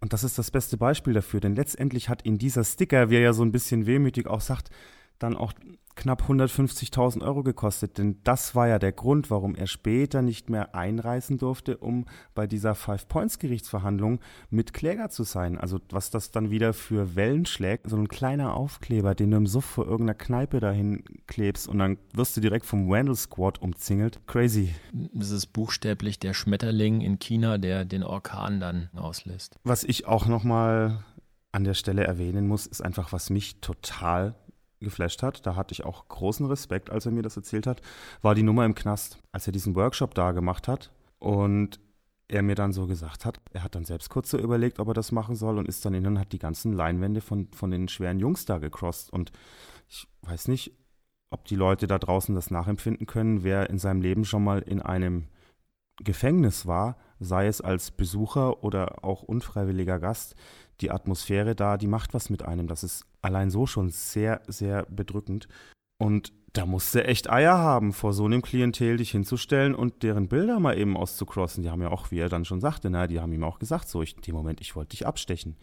Und 0.00 0.12
das 0.12 0.24
ist 0.24 0.38
das 0.38 0.50
beste 0.50 0.76
Beispiel 0.76 1.12
dafür, 1.12 1.40
denn 1.40 1.54
letztendlich 1.54 2.08
hat 2.08 2.24
ihn 2.24 2.38
dieser 2.38 2.64
Sticker, 2.64 3.10
wie 3.10 3.16
er 3.16 3.20
ja 3.20 3.32
so 3.32 3.42
ein 3.42 3.52
bisschen 3.52 3.84
wehmütig 3.86 4.26
auch 4.26 4.40
sagt, 4.40 4.70
dann 5.18 5.36
auch 5.36 5.52
knapp 6.00 6.22
150.000 6.22 7.22
Euro 7.22 7.42
gekostet, 7.42 7.98
denn 7.98 8.20
das 8.24 8.54
war 8.54 8.66
ja 8.66 8.78
der 8.78 8.92
Grund, 8.92 9.30
warum 9.30 9.54
er 9.54 9.66
später 9.66 10.22
nicht 10.22 10.48
mehr 10.48 10.74
einreisen 10.74 11.36
durfte, 11.36 11.76
um 11.76 12.06
bei 12.34 12.46
dieser 12.46 12.74
Five-Points-Gerichtsverhandlung 12.74 14.18
mit 14.48 14.72
Kläger 14.72 15.10
zu 15.10 15.24
sein. 15.24 15.58
Also 15.58 15.78
was 15.90 16.10
das 16.10 16.30
dann 16.30 16.50
wieder 16.50 16.72
für 16.72 17.16
Wellen 17.16 17.44
schlägt, 17.44 17.90
so 17.90 17.96
ein 17.96 18.08
kleiner 18.08 18.54
Aufkleber, 18.54 19.14
den 19.14 19.30
du 19.30 19.36
im 19.36 19.46
Suff 19.46 19.66
vor 19.66 19.84
irgendeiner 19.84 20.14
Kneipe 20.14 20.58
dahin 20.58 21.04
klebst 21.26 21.68
und 21.68 21.78
dann 21.78 21.98
wirst 22.14 22.34
du 22.34 22.40
direkt 22.40 22.64
vom 22.64 22.90
Randall 22.90 23.16
Squad 23.16 23.60
umzingelt. 23.60 24.26
Crazy. 24.26 24.74
Das 25.12 25.30
ist 25.30 25.48
buchstäblich 25.48 26.18
der 26.18 26.32
Schmetterling 26.32 27.02
in 27.02 27.18
China, 27.18 27.58
der 27.58 27.84
den 27.84 28.04
Orkan 28.04 28.58
dann 28.58 28.88
auslässt. 28.96 29.58
Was 29.64 29.84
ich 29.84 30.06
auch 30.06 30.26
nochmal 30.26 31.04
an 31.52 31.64
der 31.64 31.74
Stelle 31.74 32.04
erwähnen 32.04 32.48
muss, 32.48 32.66
ist 32.66 32.80
einfach, 32.80 33.12
was 33.12 33.28
mich 33.28 33.60
total 33.60 34.34
geflasht 34.80 35.22
hat, 35.22 35.46
da 35.46 35.56
hatte 35.56 35.72
ich 35.72 35.84
auch 35.84 36.08
großen 36.08 36.46
Respekt, 36.46 36.90
als 36.90 37.06
er 37.06 37.12
mir 37.12 37.22
das 37.22 37.36
erzählt 37.36 37.66
hat, 37.66 37.80
war 38.22 38.34
die 38.34 38.42
Nummer 38.42 38.64
im 38.64 38.74
Knast, 38.74 39.18
als 39.32 39.46
er 39.46 39.52
diesen 39.52 39.76
Workshop 39.76 40.14
da 40.14 40.32
gemacht 40.32 40.68
hat 40.68 40.90
und 41.18 41.80
er 42.28 42.42
mir 42.42 42.54
dann 42.54 42.72
so 42.72 42.86
gesagt 42.86 43.24
hat, 43.24 43.40
er 43.52 43.64
hat 43.64 43.74
dann 43.74 43.84
selbst 43.84 44.08
kurz 44.08 44.30
so 44.30 44.38
überlegt, 44.38 44.78
ob 44.78 44.88
er 44.88 44.94
das 44.94 45.12
machen 45.12 45.34
soll 45.34 45.58
und 45.58 45.68
ist 45.68 45.84
dann 45.84 45.94
innen 45.94 46.18
hat 46.18 46.32
die 46.32 46.38
ganzen 46.38 46.72
Leinwände 46.72 47.20
von, 47.20 47.48
von 47.52 47.70
den 47.70 47.88
schweren 47.88 48.20
Jungs 48.20 48.44
da 48.44 48.58
gecrossed 48.58 49.12
und 49.12 49.32
ich 49.88 50.06
weiß 50.22 50.48
nicht, 50.48 50.72
ob 51.30 51.44
die 51.44 51.56
Leute 51.56 51.86
da 51.86 51.98
draußen 51.98 52.34
das 52.34 52.50
nachempfinden 52.50 53.06
können, 53.06 53.44
wer 53.44 53.68
in 53.68 53.78
seinem 53.78 54.00
Leben 54.00 54.24
schon 54.24 54.44
mal 54.44 54.60
in 54.60 54.80
einem 54.80 55.26
Gefängnis 56.02 56.66
war, 56.66 56.96
sei 57.18 57.46
es 57.46 57.60
als 57.60 57.90
Besucher 57.90 58.64
oder 58.64 59.04
auch 59.04 59.22
unfreiwilliger 59.22 59.98
Gast, 59.98 60.34
die 60.80 60.90
Atmosphäre 60.90 61.54
da, 61.54 61.76
die 61.76 61.86
macht 61.86 62.14
was 62.14 62.30
mit 62.30 62.42
einem. 62.42 62.66
Das 62.66 62.84
ist 62.84 63.04
allein 63.22 63.50
so 63.50 63.66
schon 63.66 63.90
sehr, 63.90 64.42
sehr 64.46 64.86
bedrückend. 64.86 65.48
Und 65.98 66.32
da 66.52 66.66
musst 66.66 66.94
du 66.94 67.04
echt 67.04 67.30
Eier 67.30 67.58
haben, 67.58 67.92
vor 67.92 68.12
so 68.12 68.24
einem 68.24 68.42
Klientel 68.42 68.96
dich 68.96 69.10
hinzustellen 69.10 69.74
und 69.74 70.02
deren 70.02 70.28
Bilder 70.28 70.58
mal 70.58 70.76
eben 70.76 70.96
auszukrossen. 70.96 71.62
Die 71.62 71.70
haben 71.70 71.82
ja 71.82 71.90
auch, 71.90 72.10
wie 72.10 72.18
er 72.18 72.28
dann 72.28 72.44
schon 72.44 72.60
sagte, 72.60 72.90
na, 72.90 73.06
die 73.06 73.20
haben 73.20 73.32
ihm 73.32 73.44
auch 73.44 73.58
gesagt, 73.58 73.88
so, 73.88 74.02
ich, 74.02 74.16
in 74.16 74.22
dem 74.22 74.34
Moment, 74.34 74.60
ich 74.60 74.74
wollte 74.74 74.90
dich 74.90 75.06
abstechen. 75.06 75.56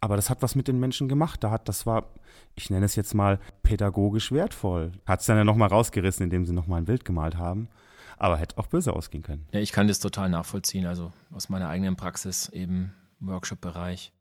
Aber 0.00 0.16
das 0.16 0.30
hat 0.30 0.42
was 0.42 0.54
mit 0.54 0.68
den 0.68 0.80
Menschen 0.80 1.08
gemacht. 1.08 1.42
Da 1.42 1.50
hat, 1.50 1.68
das 1.68 1.86
war, 1.86 2.14
ich 2.54 2.70
nenne 2.70 2.86
es 2.86 2.96
jetzt 2.96 3.14
mal 3.14 3.38
pädagogisch 3.62 4.32
wertvoll. 4.32 4.92
Hat 5.06 5.20
es 5.20 5.26
dann 5.26 5.36
ja 5.36 5.44
nochmal 5.44 5.68
rausgerissen, 5.68 6.24
indem 6.24 6.46
sie 6.46 6.52
nochmal 6.52 6.80
ein 6.80 6.84
Bild 6.84 7.04
gemalt 7.04 7.36
haben. 7.36 7.68
Aber 8.16 8.36
hätte 8.36 8.58
auch 8.58 8.66
böse 8.66 8.92
ausgehen 8.92 9.24
können. 9.24 9.46
Ja, 9.52 9.60
ich 9.60 9.72
kann 9.72 9.88
das 9.88 9.98
total 9.98 10.28
nachvollziehen. 10.30 10.86
Also 10.86 11.12
aus 11.32 11.48
meiner 11.48 11.68
eigenen 11.68 11.96
Praxis, 11.96 12.48
eben 12.50 12.92
Workshop-Bereich. 13.20 14.12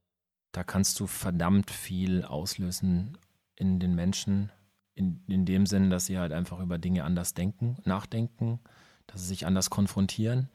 Da 0.54 0.64
kannst 0.64 1.00
du 1.00 1.08
verdammt 1.08 1.72
viel 1.72 2.24
auslösen 2.24 3.18
in 3.56 3.80
den 3.80 3.96
Menschen, 3.96 4.52
in, 4.94 5.24
in 5.28 5.46
dem 5.46 5.66
Sinn, 5.66 5.90
dass 5.90 6.06
sie 6.06 6.20
halt 6.20 6.32
einfach 6.32 6.60
über 6.60 6.78
Dinge 6.78 7.04
anders 7.04 7.34
denken, 7.34 7.78
nachdenken, 7.86 8.60
dass 9.08 9.22
sie 9.22 9.28
sich 9.28 9.46
anders 9.46 9.72
konfrontieren 9.72 10.50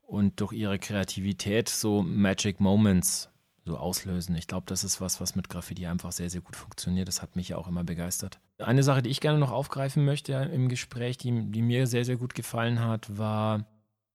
und 0.00 0.40
durch 0.40 0.52
ihre 0.52 0.78
Kreativität 0.78 1.68
so 1.68 2.02
Magic 2.02 2.60
Moments 2.60 3.28
so 3.64 3.76
auslösen. 3.76 4.34
Ich 4.36 4.46
glaube, 4.46 4.64
das 4.66 4.84
ist 4.84 5.00
was, 5.00 5.20
was 5.20 5.36
mit 5.36 5.48
Graffiti 5.50 5.86
einfach 5.86 6.12
sehr, 6.12 6.30
sehr 6.30 6.40
gut 6.40 6.56
funktioniert. 6.56 7.06
Das 7.06 7.20
hat 7.20 7.36
mich 7.36 7.50
ja 7.50 7.58
auch 7.58 7.68
immer 7.68 7.84
begeistert. 7.84 8.40
Eine 8.58 8.82
Sache, 8.82 9.02
die 9.02 9.10
ich 9.10 9.20
gerne 9.20 9.38
noch 9.38 9.52
aufgreifen 9.52 10.04
möchte 10.04 10.32
im 10.32 10.68
Gespräch, 10.68 11.18
die, 11.18 11.50
die 11.50 11.62
mir 11.62 11.86
sehr, 11.86 12.04
sehr 12.04 12.16
gut 12.16 12.34
gefallen 12.34 12.80
hat, 12.80 13.18
war 13.18 13.66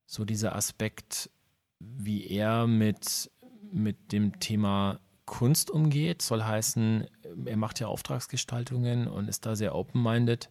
so 0.08 0.26
dieser 0.26 0.56
Aspekt, 0.56 1.30
wie 1.80 2.26
er 2.26 2.66
mit, 2.66 3.32
mit 3.72 4.12
dem 4.12 4.40
Thema 4.40 5.00
Kunst 5.28 5.70
umgeht. 5.70 6.24
Soll 6.24 6.44
heißen, 6.44 7.06
er 7.46 7.58
macht 7.58 7.80
ja 7.80 7.86
Auftragsgestaltungen 7.86 9.08
und 9.08 9.30
ist 9.30 9.46
da 9.46 9.56
sehr 9.56 9.76
open-minded 9.76 10.50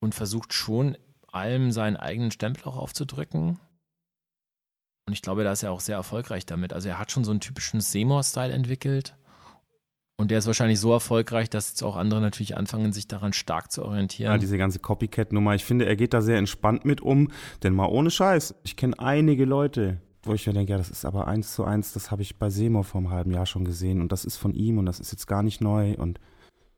und 0.00 0.16
versucht 0.16 0.52
schon 0.52 0.98
allem 1.30 1.70
seinen 1.70 1.96
eigenen 1.96 2.32
Stempel 2.32 2.64
auch 2.64 2.76
aufzudrücken. 2.76 3.60
Und 5.06 5.12
ich 5.12 5.22
glaube, 5.22 5.44
da 5.44 5.52
ist 5.52 5.62
er 5.62 5.70
auch 5.70 5.80
sehr 5.80 5.96
erfolgreich 5.96 6.46
damit. 6.46 6.72
Also 6.72 6.88
er 6.88 6.98
hat 6.98 7.12
schon 7.12 7.22
so 7.22 7.30
einen 7.30 7.40
typischen 7.40 7.80
Seymour-Style 7.80 8.52
entwickelt. 8.52 9.14
Und 10.18 10.30
der 10.30 10.38
ist 10.38 10.46
wahrscheinlich 10.46 10.80
so 10.80 10.92
erfolgreich, 10.92 11.50
dass 11.50 11.68
jetzt 11.68 11.82
auch 11.82 11.94
andere 11.94 12.22
natürlich 12.22 12.56
anfangen, 12.56 12.92
sich 12.92 13.06
daran 13.06 13.34
stark 13.34 13.70
zu 13.70 13.84
orientieren. 13.84 14.32
Ja, 14.32 14.38
diese 14.38 14.56
ganze 14.56 14.78
Copycat-Nummer. 14.78 15.54
Ich 15.54 15.64
finde, 15.64 15.84
er 15.84 15.94
geht 15.94 16.14
da 16.14 16.22
sehr 16.22 16.38
entspannt 16.38 16.86
mit 16.86 17.02
um. 17.02 17.30
Denn 17.62 17.74
mal 17.74 17.86
ohne 17.86 18.10
Scheiß, 18.10 18.54
ich 18.64 18.76
kenne 18.76 18.98
einige 18.98 19.44
Leute, 19.44 20.00
wo 20.26 20.34
ich 20.34 20.46
mir 20.46 20.52
denke, 20.52 20.72
ja, 20.72 20.78
das 20.78 20.90
ist 20.90 21.04
aber 21.04 21.28
eins 21.28 21.54
zu 21.54 21.64
eins, 21.64 21.92
das 21.92 22.10
habe 22.10 22.22
ich 22.22 22.38
bei 22.38 22.50
Seymour 22.50 22.84
vor 22.84 23.00
einem 23.00 23.10
halben 23.10 23.30
Jahr 23.30 23.46
schon 23.46 23.64
gesehen 23.64 24.00
und 24.00 24.12
das 24.12 24.24
ist 24.24 24.36
von 24.36 24.54
ihm 24.54 24.78
und 24.78 24.86
das 24.86 25.00
ist 25.00 25.12
jetzt 25.12 25.26
gar 25.26 25.42
nicht 25.42 25.60
neu 25.60 25.94
und 25.94 26.20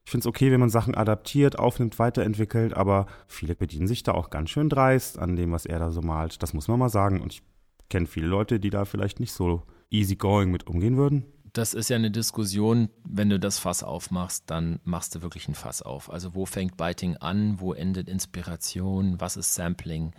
ich 0.05 0.11
finde 0.11 0.23
es 0.23 0.27
okay, 0.27 0.51
wenn 0.51 0.61
man 0.61 0.71
Sachen 0.71 0.95
adaptiert, 0.95 1.59
aufnimmt, 1.59 1.99
weiterentwickelt, 1.99 2.73
aber 2.73 3.07
viele 3.27 3.55
bedienen 3.55 3.87
sich 3.87 4.03
da 4.03 4.13
auch 4.13 4.31
ganz 4.31 4.49
schön 4.49 4.71
dreist 4.71 5.19
an 5.19 5.37
dem, 5.37 5.53
was 5.53 5.67
er 5.67 5.79
da 5.79 5.91
so 5.91 6.01
malt. 6.01 6.43
Das 6.43 6.55
muss 6.55 6.67
man 6.67 6.79
mal 6.79 6.89
sagen 6.89 7.21
und 7.21 7.35
ich 7.35 7.43
kenne 7.91 8.07
viele 8.07 8.27
Leute, 8.27 8.59
die 8.59 8.71
da 8.71 8.87
vielleicht 8.87 9.21
nicht 9.21 9.33
so 9.33 9.65
easy 9.91 10.17
going 10.17 10.51
mit 10.51 10.67
umgehen 10.67 10.97
würden. 10.97 11.27
Das 11.53 11.75
ist 11.75 11.91
ja 11.91 11.97
eine 11.97 12.11
Diskussion, 12.11 12.89
wenn 13.05 13.29
du 13.29 13.39
das 13.39 13.59
Fass 13.59 13.83
aufmachst, 13.83 14.45
dann 14.47 14.81
machst 14.85 15.15
du 15.15 15.21
wirklich 15.21 15.47
ein 15.49 15.55
Fass 15.55 15.83
auf. 15.83 16.11
Also 16.11 16.35
wo 16.35 16.47
fängt 16.47 16.79
Biting 16.79 17.19
an, 17.19 17.61
wo 17.61 17.75
endet 17.75 18.09
Inspiration, 18.09 19.21
was 19.21 19.37
ist 19.37 19.55
Sampling 19.55 20.13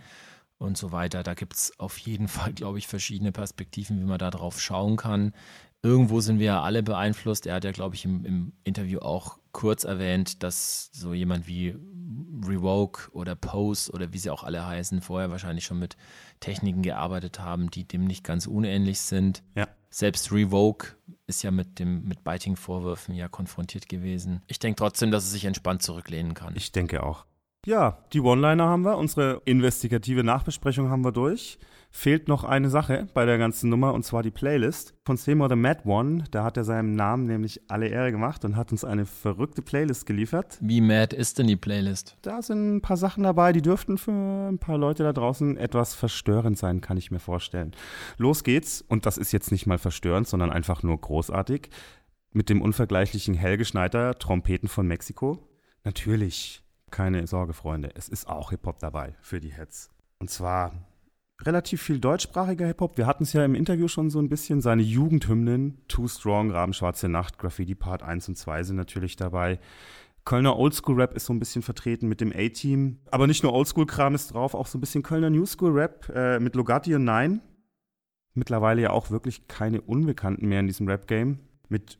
und 0.60 0.76
so 0.76 0.92
weiter. 0.92 1.22
Da 1.22 1.34
gibt 1.34 1.54
es 1.54 1.78
auf 1.78 1.98
jeden 1.98 2.28
Fall, 2.28 2.52
glaube 2.54 2.78
ich, 2.78 2.86
verschiedene 2.86 3.32
Perspektiven, 3.32 3.98
wie 4.00 4.04
man 4.04 4.18
da 4.18 4.30
drauf 4.30 4.60
schauen 4.60 4.96
kann. 4.96 5.32
Irgendwo 5.82 6.20
sind 6.20 6.38
wir 6.38 6.46
ja 6.46 6.62
alle 6.62 6.82
beeinflusst. 6.82 7.46
Er 7.46 7.54
hat 7.54 7.64
ja, 7.64 7.72
glaube 7.72 7.94
ich, 7.94 8.04
im, 8.04 8.24
im 8.26 8.52
Interview 8.64 8.98
auch 9.00 9.38
kurz 9.52 9.84
erwähnt, 9.84 10.42
dass 10.42 10.90
so 10.92 11.14
jemand 11.14 11.46
wie 11.46 11.74
Revoke 12.46 13.10
oder 13.12 13.34
Pose 13.34 13.90
oder 13.90 14.12
wie 14.12 14.18
sie 14.18 14.30
auch 14.30 14.44
alle 14.44 14.66
heißen, 14.66 15.00
vorher 15.00 15.30
wahrscheinlich 15.30 15.64
schon 15.64 15.78
mit 15.78 15.96
Techniken 16.38 16.82
gearbeitet 16.82 17.40
haben, 17.40 17.70
die 17.70 17.84
dem 17.84 18.04
nicht 18.04 18.24
ganz 18.24 18.46
unähnlich 18.46 19.00
sind. 19.00 19.42
Ja. 19.54 19.68
Selbst 19.88 20.30
Revoke 20.30 20.96
ist 21.26 21.42
ja 21.42 21.50
mit 21.50 21.78
dem 21.78 22.06
mit 22.06 22.22
Biting-Vorwürfen 22.24 23.14
ja 23.14 23.28
konfrontiert 23.28 23.88
gewesen. 23.88 24.42
Ich 24.46 24.58
denke 24.58 24.76
trotzdem, 24.76 25.10
dass 25.10 25.24
es 25.24 25.32
sich 25.32 25.46
entspannt 25.46 25.82
zurücklehnen 25.82 26.34
kann. 26.34 26.54
Ich 26.56 26.72
denke 26.72 27.02
auch. 27.02 27.24
Ja, 27.66 27.98
die 28.14 28.20
One-Liner 28.20 28.66
haben 28.66 28.86
wir, 28.86 28.96
unsere 28.96 29.42
investigative 29.44 30.24
Nachbesprechung 30.24 30.88
haben 30.88 31.04
wir 31.04 31.12
durch. 31.12 31.58
Fehlt 31.90 32.26
noch 32.26 32.44
eine 32.44 32.70
Sache 32.70 33.08
bei 33.12 33.26
der 33.26 33.36
ganzen 33.36 33.68
Nummer 33.68 33.92
und 33.92 34.02
zwar 34.02 34.22
die 34.22 34.30
Playlist. 34.30 34.94
Von 35.04 35.18
Seymour 35.18 35.50
the 35.50 35.56
Mad 35.56 35.82
One, 35.84 36.24
da 36.30 36.42
hat 36.42 36.56
er 36.56 36.64
seinem 36.64 36.94
Namen 36.94 37.26
nämlich 37.26 37.60
alle 37.68 37.88
Ehre 37.88 38.12
gemacht 38.12 38.46
und 38.46 38.56
hat 38.56 38.72
uns 38.72 38.82
eine 38.82 39.04
verrückte 39.04 39.60
Playlist 39.60 40.06
geliefert. 40.06 40.56
Wie 40.62 40.80
mad 40.80 41.14
ist 41.14 41.38
denn 41.38 41.48
die 41.48 41.56
Playlist? 41.56 42.16
Da 42.22 42.40
sind 42.40 42.76
ein 42.76 42.80
paar 42.80 42.96
Sachen 42.96 43.24
dabei, 43.24 43.52
die 43.52 43.60
dürften 43.60 43.98
für 43.98 44.12
ein 44.12 44.58
paar 44.58 44.78
Leute 44.78 45.02
da 45.02 45.12
draußen 45.12 45.58
etwas 45.58 45.94
verstörend 45.94 46.56
sein, 46.56 46.80
kann 46.80 46.96
ich 46.96 47.10
mir 47.10 47.18
vorstellen. 47.18 47.72
Los 48.16 48.42
geht's 48.42 48.80
und 48.80 49.04
das 49.04 49.18
ist 49.18 49.32
jetzt 49.32 49.52
nicht 49.52 49.66
mal 49.66 49.78
verstörend, 49.78 50.28
sondern 50.28 50.50
einfach 50.50 50.82
nur 50.82 50.98
großartig. 50.98 51.68
Mit 52.32 52.48
dem 52.48 52.62
unvergleichlichen 52.62 53.34
Helge 53.34 53.66
Schneider, 53.66 54.18
Trompeten 54.18 54.68
von 54.68 54.86
Mexiko. 54.86 55.46
Natürlich 55.84 56.62
keine 56.90 57.26
Sorge, 57.26 57.52
Freunde, 57.52 57.90
es 57.94 58.08
ist 58.08 58.28
auch 58.28 58.50
Hip-Hop 58.50 58.78
dabei 58.78 59.14
für 59.20 59.40
die 59.40 59.52
Heads. 59.52 59.90
Und 60.18 60.30
zwar 60.30 60.72
relativ 61.42 61.82
viel 61.82 61.98
deutschsprachiger 61.98 62.66
Hip-Hop. 62.66 62.98
Wir 62.98 63.06
hatten 63.06 63.24
es 63.24 63.32
ja 63.32 63.44
im 63.44 63.54
Interview 63.54 63.88
schon 63.88 64.10
so 64.10 64.18
ein 64.18 64.28
bisschen. 64.28 64.60
Seine 64.60 64.82
Jugendhymnen, 64.82 65.78
Too 65.88 66.08
Strong, 66.08 66.50
Rabenschwarze 66.50 67.08
Nacht, 67.08 67.38
Graffiti 67.38 67.74
Part 67.74 68.02
1 68.02 68.28
und 68.28 68.36
2 68.36 68.62
sind 68.64 68.76
natürlich 68.76 69.16
dabei. 69.16 69.58
Kölner 70.24 70.58
Oldschool-Rap 70.58 71.14
ist 71.14 71.26
so 71.26 71.32
ein 71.32 71.38
bisschen 71.38 71.62
vertreten 71.62 72.06
mit 72.08 72.20
dem 72.20 72.32
A-Team. 72.34 72.98
Aber 73.10 73.26
nicht 73.26 73.42
nur 73.42 73.52
Oldschool-Kram 73.54 74.14
ist 74.14 74.34
drauf, 74.34 74.54
auch 74.54 74.66
so 74.66 74.76
ein 74.76 74.80
bisschen 74.80 75.02
Kölner 75.02 75.30
Newschool-Rap 75.30 76.12
äh, 76.14 76.40
mit 76.40 76.54
Logatti 76.54 76.94
und 76.94 77.04
Nine. 77.04 77.40
Mittlerweile 78.34 78.82
ja 78.82 78.90
auch 78.90 79.10
wirklich 79.10 79.48
keine 79.48 79.80
Unbekannten 79.80 80.46
mehr 80.46 80.60
in 80.60 80.66
diesem 80.66 80.86
Rap-Game. 80.86 81.40
Mit 81.68 81.98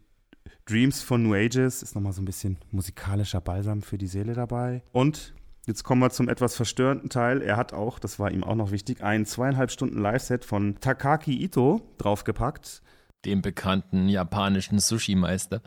Dreams 0.66 1.02
von 1.02 1.22
New 1.22 1.34
Ages 1.34 1.82
ist 1.82 1.94
nochmal 1.94 2.12
so 2.12 2.22
ein 2.22 2.26
bisschen 2.26 2.58
musikalischer 2.70 3.40
Balsam 3.40 3.82
für 3.82 3.98
die 3.98 4.06
Seele 4.06 4.34
dabei. 4.34 4.82
Und 4.92 5.34
jetzt 5.66 5.82
kommen 5.82 6.00
wir 6.00 6.10
zum 6.10 6.28
etwas 6.28 6.54
verstörenden 6.54 7.10
Teil. 7.10 7.42
Er 7.42 7.56
hat 7.56 7.72
auch, 7.72 7.98
das 7.98 8.18
war 8.18 8.30
ihm 8.30 8.44
auch 8.44 8.54
noch 8.54 8.70
wichtig, 8.70 9.02
ein 9.02 9.26
zweieinhalb 9.26 9.70
Stunden 9.70 9.98
Live-Set 9.98 10.44
von 10.44 10.78
Takaki 10.80 11.42
Ito 11.42 11.80
draufgepackt. 11.98 12.82
Dem 13.24 13.42
bekannten 13.42 14.08
japanischen 14.08 14.78
Sushi-Meister. 14.78 15.60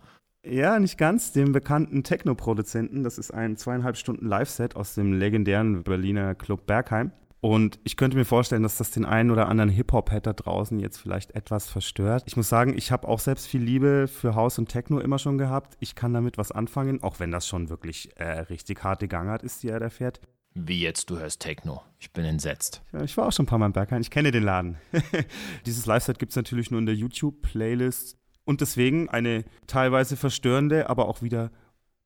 Ja, 0.45 0.79
nicht 0.79 0.97
ganz, 0.97 1.31
dem 1.31 1.51
bekannten 1.53 2.03
Techno-Produzenten. 2.03 3.03
Das 3.03 3.17
ist 3.17 3.31
ein 3.31 3.55
zweieinhalb 3.55 3.95
Stunden 3.95 4.25
Live-Set 4.25 4.75
aus 4.75 4.93
dem 4.93 5.13
legendären 5.13 5.83
Berliner 5.83 6.35
Club 6.35 6.65
Bergheim. 6.65 7.11
Und 7.43 7.77
ich 7.83 7.97
könnte 7.97 8.15
mir 8.15 8.23
vorstellen, 8.23 8.63
dass 8.63 8.77
das 8.77 8.91
den 8.91 9.03
einen 9.03 9.29
oder 9.29 9.49
anderen 9.49 9.69
Hip-Hop-Head 9.69 10.25
da 10.25 10.31
draußen 10.31 10.79
jetzt 10.79 10.97
vielleicht 10.97 11.31
etwas 11.31 11.69
verstört. 11.69 12.23
Ich 12.25 12.37
muss 12.37 12.47
sagen, 12.47 12.73
ich 12.77 12.89
habe 12.89 13.05
auch 13.05 13.19
selbst 13.19 13.47
viel 13.47 13.61
Liebe 13.61 14.07
für 14.07 14.33
House 14.33 14.59
und 14.59 14.69
Techno 14.69 14.97
immer 14.97 15.19
schon 15.19 15.37
gehabt. 15.37 15.75
Ich 15.81 15.93
kann 15.93 16.13
damit 16.13 16.37
was 16.37 16.53
anfangen, 16.53 17.03
auch 17.03 17.19
wenn 17.19 17.31
das 17.31 17.45
schon 17.45 17.67
wirklich 17.67 18.15
äh, 18.15 18.39
richtig 18.39 18.85
harte 18.85 19.09
Gangart 19.09 19.43
ist, 19.43 19.61
die 19.61 19.67
er 19.67 19.81
da 19.81 19.89
fährt. 19.89 20.21
Wie 20.53 20.79
jetzt, 20.79 21.09
du 21.09 21.19
hörst 21.19 21.41
Techno. 21.41 21.81
Ich 21.99 22.13
bin 22.13 22.23
entsetzt. 22.23 22.81
Ja, 22.93 23.03
ich 23.03 23.17
war 23.17 23.27
auch 23.27 23.33
schon 23.33 23.43
ein 23.43 23.47
paar 23.47 23.59
Mal 23.59 23.65
im 23.65 23.73
Berghain. 23.73 24.01
Ich 24.01 24.09
kenne 24.09 24.31
den 24.31 24.43
Laden. 24.43 24.77
Dieses 25.65 25.85
Live-Set 25.85 26.19
gibt 26.19 26.31
es 26.31 26.37
natürlich 26.37 26.71
nur 26.71 26.79
in 26.79 26.85
der 26.85 26.95
YouTube-Playlist. 26.95 28.17
Und 28.45 28.61
deswegen 28.61 29.09
eine 29.09 29.43
teilweise 29.67 30.15
verstörende, 30.15 30.89
aber 30.89 31.09
auch 31.09 31.21
wieder 31.21 31.51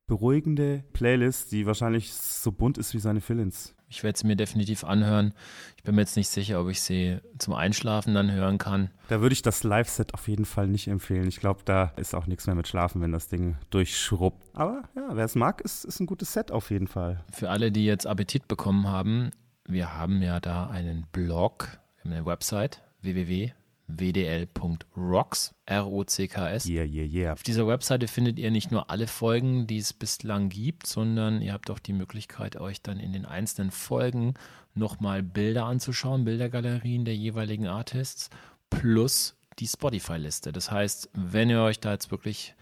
beruhigende 0.08 0.84
Playlist, 0.94 1.52
die 1.52 1.68
wahrscheinlich 1.68 2.12
so 2.12 2.52
bunt 2.52 2.80
ist 2.80 2.96
wie 2.96 3.00
seine 3.00 3.22
Fillins. 3.22 3.77
Ich 3.90 4.04
werde 4.04 4.20
sie 4.20 4.28
mir 4.28 4.36
definitiv 4.36 4.84
anhören. 4.84 5.34
Ich 5.78 5.84
bin 5.84 5.96
mir 5.96 6.02
jetzt 6.02 6.18
nicht 6.18 6.30
sicher, 6.30 6.60
ob 6.60 6.70
ich 6.70 6.82
sie 6.82 7.20
zum 7.38 7.54
Einschlafen 7.54 8.14
dann 8.14 8.32
hören 8.32 8.58
kann. 8.58 8.90
Da 9.08 9.22
würde 9.22 9.34
ich 9.34 9.42
das 9.42 9.64
Live-Set 9.64 10.14
auf 10.14 10.28
jeden 10.28 10.46
Fall 10.46 10.68
nicht 10.68 10.88
empfehlen. 10.88 11.28
Ich 11.28 11.40
glaube, 11.40 11.62
da 11.64 11.94
ist 11.96 12.14
auch 12.14 12.28
nichts 12.28 12.48
mehr 12.48 12.56
mit 12.56 12.68
Schlafen, 12.68 13.02
wenn 13.02 13.12
das 13.12 13.30
Ding 13.30 13.56
durchschrubbt. 13.70 14.44
Aber 14.54 14.84
ja, 14.96 15.10
wer 15.14 15.26
es 15.26 15.36
mag, 15.36 15.62
ist, 15.62 15.86
ist 15.86 16.00
ein 16.00 16.06
gutes 16.06 16.34
Set 16.34 16.52
auf 16.52 16.70
jeden 16.70 16.88
Fall. 16.88 17.24
Für 17.32 17.50
alle, 17.50 17.72
die 17.72 17.86
jetzt 17.86 18.06
Appetit 18.06 18.48
bekommen 18.48 18.88
haben, 18.88 19.32
wir 19.66 19.96
haben 19.96 20.22
ja 20.22 20.40
da 20.40 20.68
einen 20.68 21.08
Blog, 21.12 21.80
wir 21.96 22.04
haben 22.04 22.14
eine 22.14 22.26
Website 22.26 22.82
www 23.02 23.52
wdl.rocks, 23.88 25.56
R-O-C-K-S. 25.66 26.68
Yeah, 26.68 26.84
yeah, 26.84 27.06
yeah. 27.06 27.34
Auf 27.34 27.44
dieser 27.44 27.68
Webseite 27.68 28.08
findet 28.08 28.38
ihr 28.38 28.52
nicht 28.52 28.72
nur 28.72 28.90
alle 28.90 29.08
Folgen, 29.08 29.66
die 29.66 29.78
es 29.78 29.94
bislang 29.94 30.50
gibt, 30.50 30.86
sondern 30.88 31.42
ihr 31.42 31.54
habt 31.54 31.70
auch 31.72 31.80
die 31.80 31.94
Möglichkeit, 31.94 32.58
euch 32.58 32.82
dann 32.82 33.00
in 33.00 33.14
den 33.14 33.26
einzelnen 33.26 33.72
Folgen 33.72 34.34
nochmal 34.74 35.24
Bilder 35.24 35.66
anzuschauen, 35.66 36.26
Bildergalerien 36.26 37.06
der 37.06 37.16
jeweiligen 37.16 37.68
Artists, 37.68 38.30
plus 38.70 39.36
die 39.60 39.68
Spotify-Liste. 39.68 40.52
Das 40.52 40.70
heißt, 40.70 41.10
wenn 41.14 41.50
ihr 41.50 41.62
euch 41.62 41.80
da 41.80 41.94
jetzt 41.94 42.12
wirklich 42.12 42.56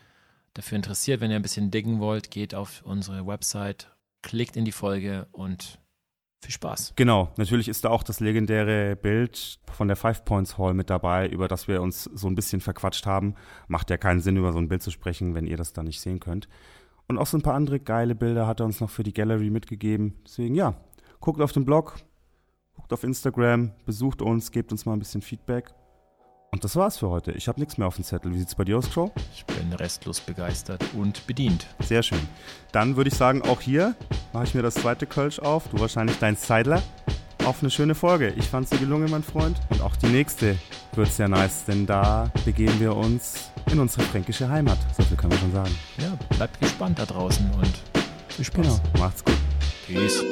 dafür 0.54 0.78
interessiert, 0.78 1.22
wenn 1.22 1.32
ihr 1.32 1.38
ein 1.38 1.42
bisschen 1.42 1.72
diggen 1.72 2.00
wollt, 2.00 2.32
geht 2.32 2.56
auf 2.56 2.84
unsere 2.86 3.26
Website, 3.28 3.90
klickt 4.22 4.56
in 4.56 4.66
die 4.66 4.72
Folge 4.72 5.28
und 5.32 5.80
viel 6.46 6.54
Spaß. 6.54 6.94
Genau, 6.96 7.32
natürlich 7.38 7.68
ist 7.68 7.84
da 7.84 7.90
auch 7.90 8.04
das 8.04 8.20
legendäre 8.20 8.96
Bild 8.96 9.60
von 9.72 9.88
der 9.88 9.98
Five 9.98 10.24
Points 10.24 10.58
Hall 10.58 10.74
mit 10.74 10.90
dabei, 10.90 11.28
über 11.28 11.48
das 11.48 11.68
wir 11.68 11.82
uns 11.82 12.04
so 12.06 12.28
ein 12.28 12.36
bisschen 12.36 12.62
verquatscht 12.62 13.06
haben. 13.06 13.36
Macht 13.68 13.90
ja 13.90 13.98
keinen 13.98 14.22
Sinn, 14.22 14.38
über 14.38 14.54
so 14.54 14.60
ein 14.60 14.70
Bild 14.70 14.82
zu 14.82 14.92
sprechen, 14.92 15.36
wenn 15.36 15.48
ihr 15.48 15.58
das 15.58 15.74
da 15.74 15.84
nicht 15.84 16.00
sehen 16.00 16.20
könnt. 16.20 16.48
Und 17.08 17.18
auch 17.18 17.28
so 17.28 17.38
ein 17.38 17.42
paar 17.42 17.56
andere 17.56 17.80
geile 17.80 18.16
Bilder 18.16 18.48
hat 18.48 18.62
er 18.62 18.66
uns 18.66 18.80
noch 18.80 18.90
für 18.90 19.04
die 19.04 19.14
Gallery 19.14 19.50
mitgegeben. 19.50 20.16
Deswegen 20.26 20.56
ja, 20.56 20.76
guckt 21.20 21.42
auf 21.42 21.52
den 21.52 21.66
Blog, 21.66 21.98
guckt 22.76 22.94
auf 22.94 23.04
Instagram, 23.04 23.72
besucht 23.86 24.22
uns, 24.22 24.52
gebt 24.52 24.72
uns 24.72 24.86
mal 24.86 24.94
ein 24.94 25.00
bisschen 25.00 25.22
Feedback. 25.22 25.74
Und 26.52 26.64
das 26.64 26.76
war's 26.76 26.98
für 26.98 27.10
heute. 27.10 27.32
Ich 27.34 27.48
habe 27.48 27.60
nichts 27.60 27.78
mehr 27.78 27.88
auf 27.88 27.96
dem 27.96 28.06
Zettel. 28.06 28.34
Wie 28.34 28.40
sieht's 28.40 28.56
bei 28.56 28.64
dir 28.64 28.78
aus, 28.78 28.90
Crow? 28.90 29.12
Ich 29.34 29.46
bin 29.46 29.74
restlos 29.74 30.22
begeistert 30.22 30.84
und 30.94 31.28
bedient. 31.28 31.68
Sehr 31.80 32.02
schön. 32.02 32.20
Dann 32.72 32.96
würde 32.96 33.10
ich 33.10 33.16
sagen, 33.16 33.42
auch 33.42 33.60
hier 33.60 33.96
mache 34.32 34.46
ich 34.46 34.56
mir 34.56 34.62
das 34.62 34.76
zweite 34.76 35.06
Kölsch 35.06 35.40
auf. 35.40 35.68
Du 35.70 35.80
wahrscheinlich 35.80 36.18
dein 36.20 36.36
Seidler. 36.36 36.82
Auf 37.44 37.62
eine 37.62 37.70
schöne 37.70 37.94
Folge. 37.94 38.30
Ich 38.38 38.46
fand 38.46 38.70
sie 38.70 38.78
gelungen, 38.78 39.12
mein 39.12 39.22
Freund. 39.22 39.60
Und 39.70 39.82
auch 39.82 39.96
die 39.98 40.08
nächste 40.08 40.58
wird 40.94 41.10
sehr 41.10 41.28
nice, 41.28 41.66
denn 41.66 41.86
da 41.86 42.32
begeben 42.44 42.80
wir 42.80 42.96
uns 42.96 43.52
in 43.72 43.80
unsere 43.80 44.04
fränkische 44.04 44.50
Heimat. 44.50 44.78
So 44.98 45.04
viel 45.04 45.18
können 45.18 45.34
wir 45.34 45.40
schon 45.40 45.52
sagen. 45.52 45.78
Ja, 45.98 46.18
bleibt 46.38 46.60
gespannt 46.60 46.98
da 46.98 47.06
draußen 47.06 47.52
und 47.52 47.82
viel 48.30 48.46
Spaß. 48.46 48.82
Genau. 48.82 49.00
Macht's 49.00 49.24
gut. 49.24 49.36
Peace. 49.86 50.24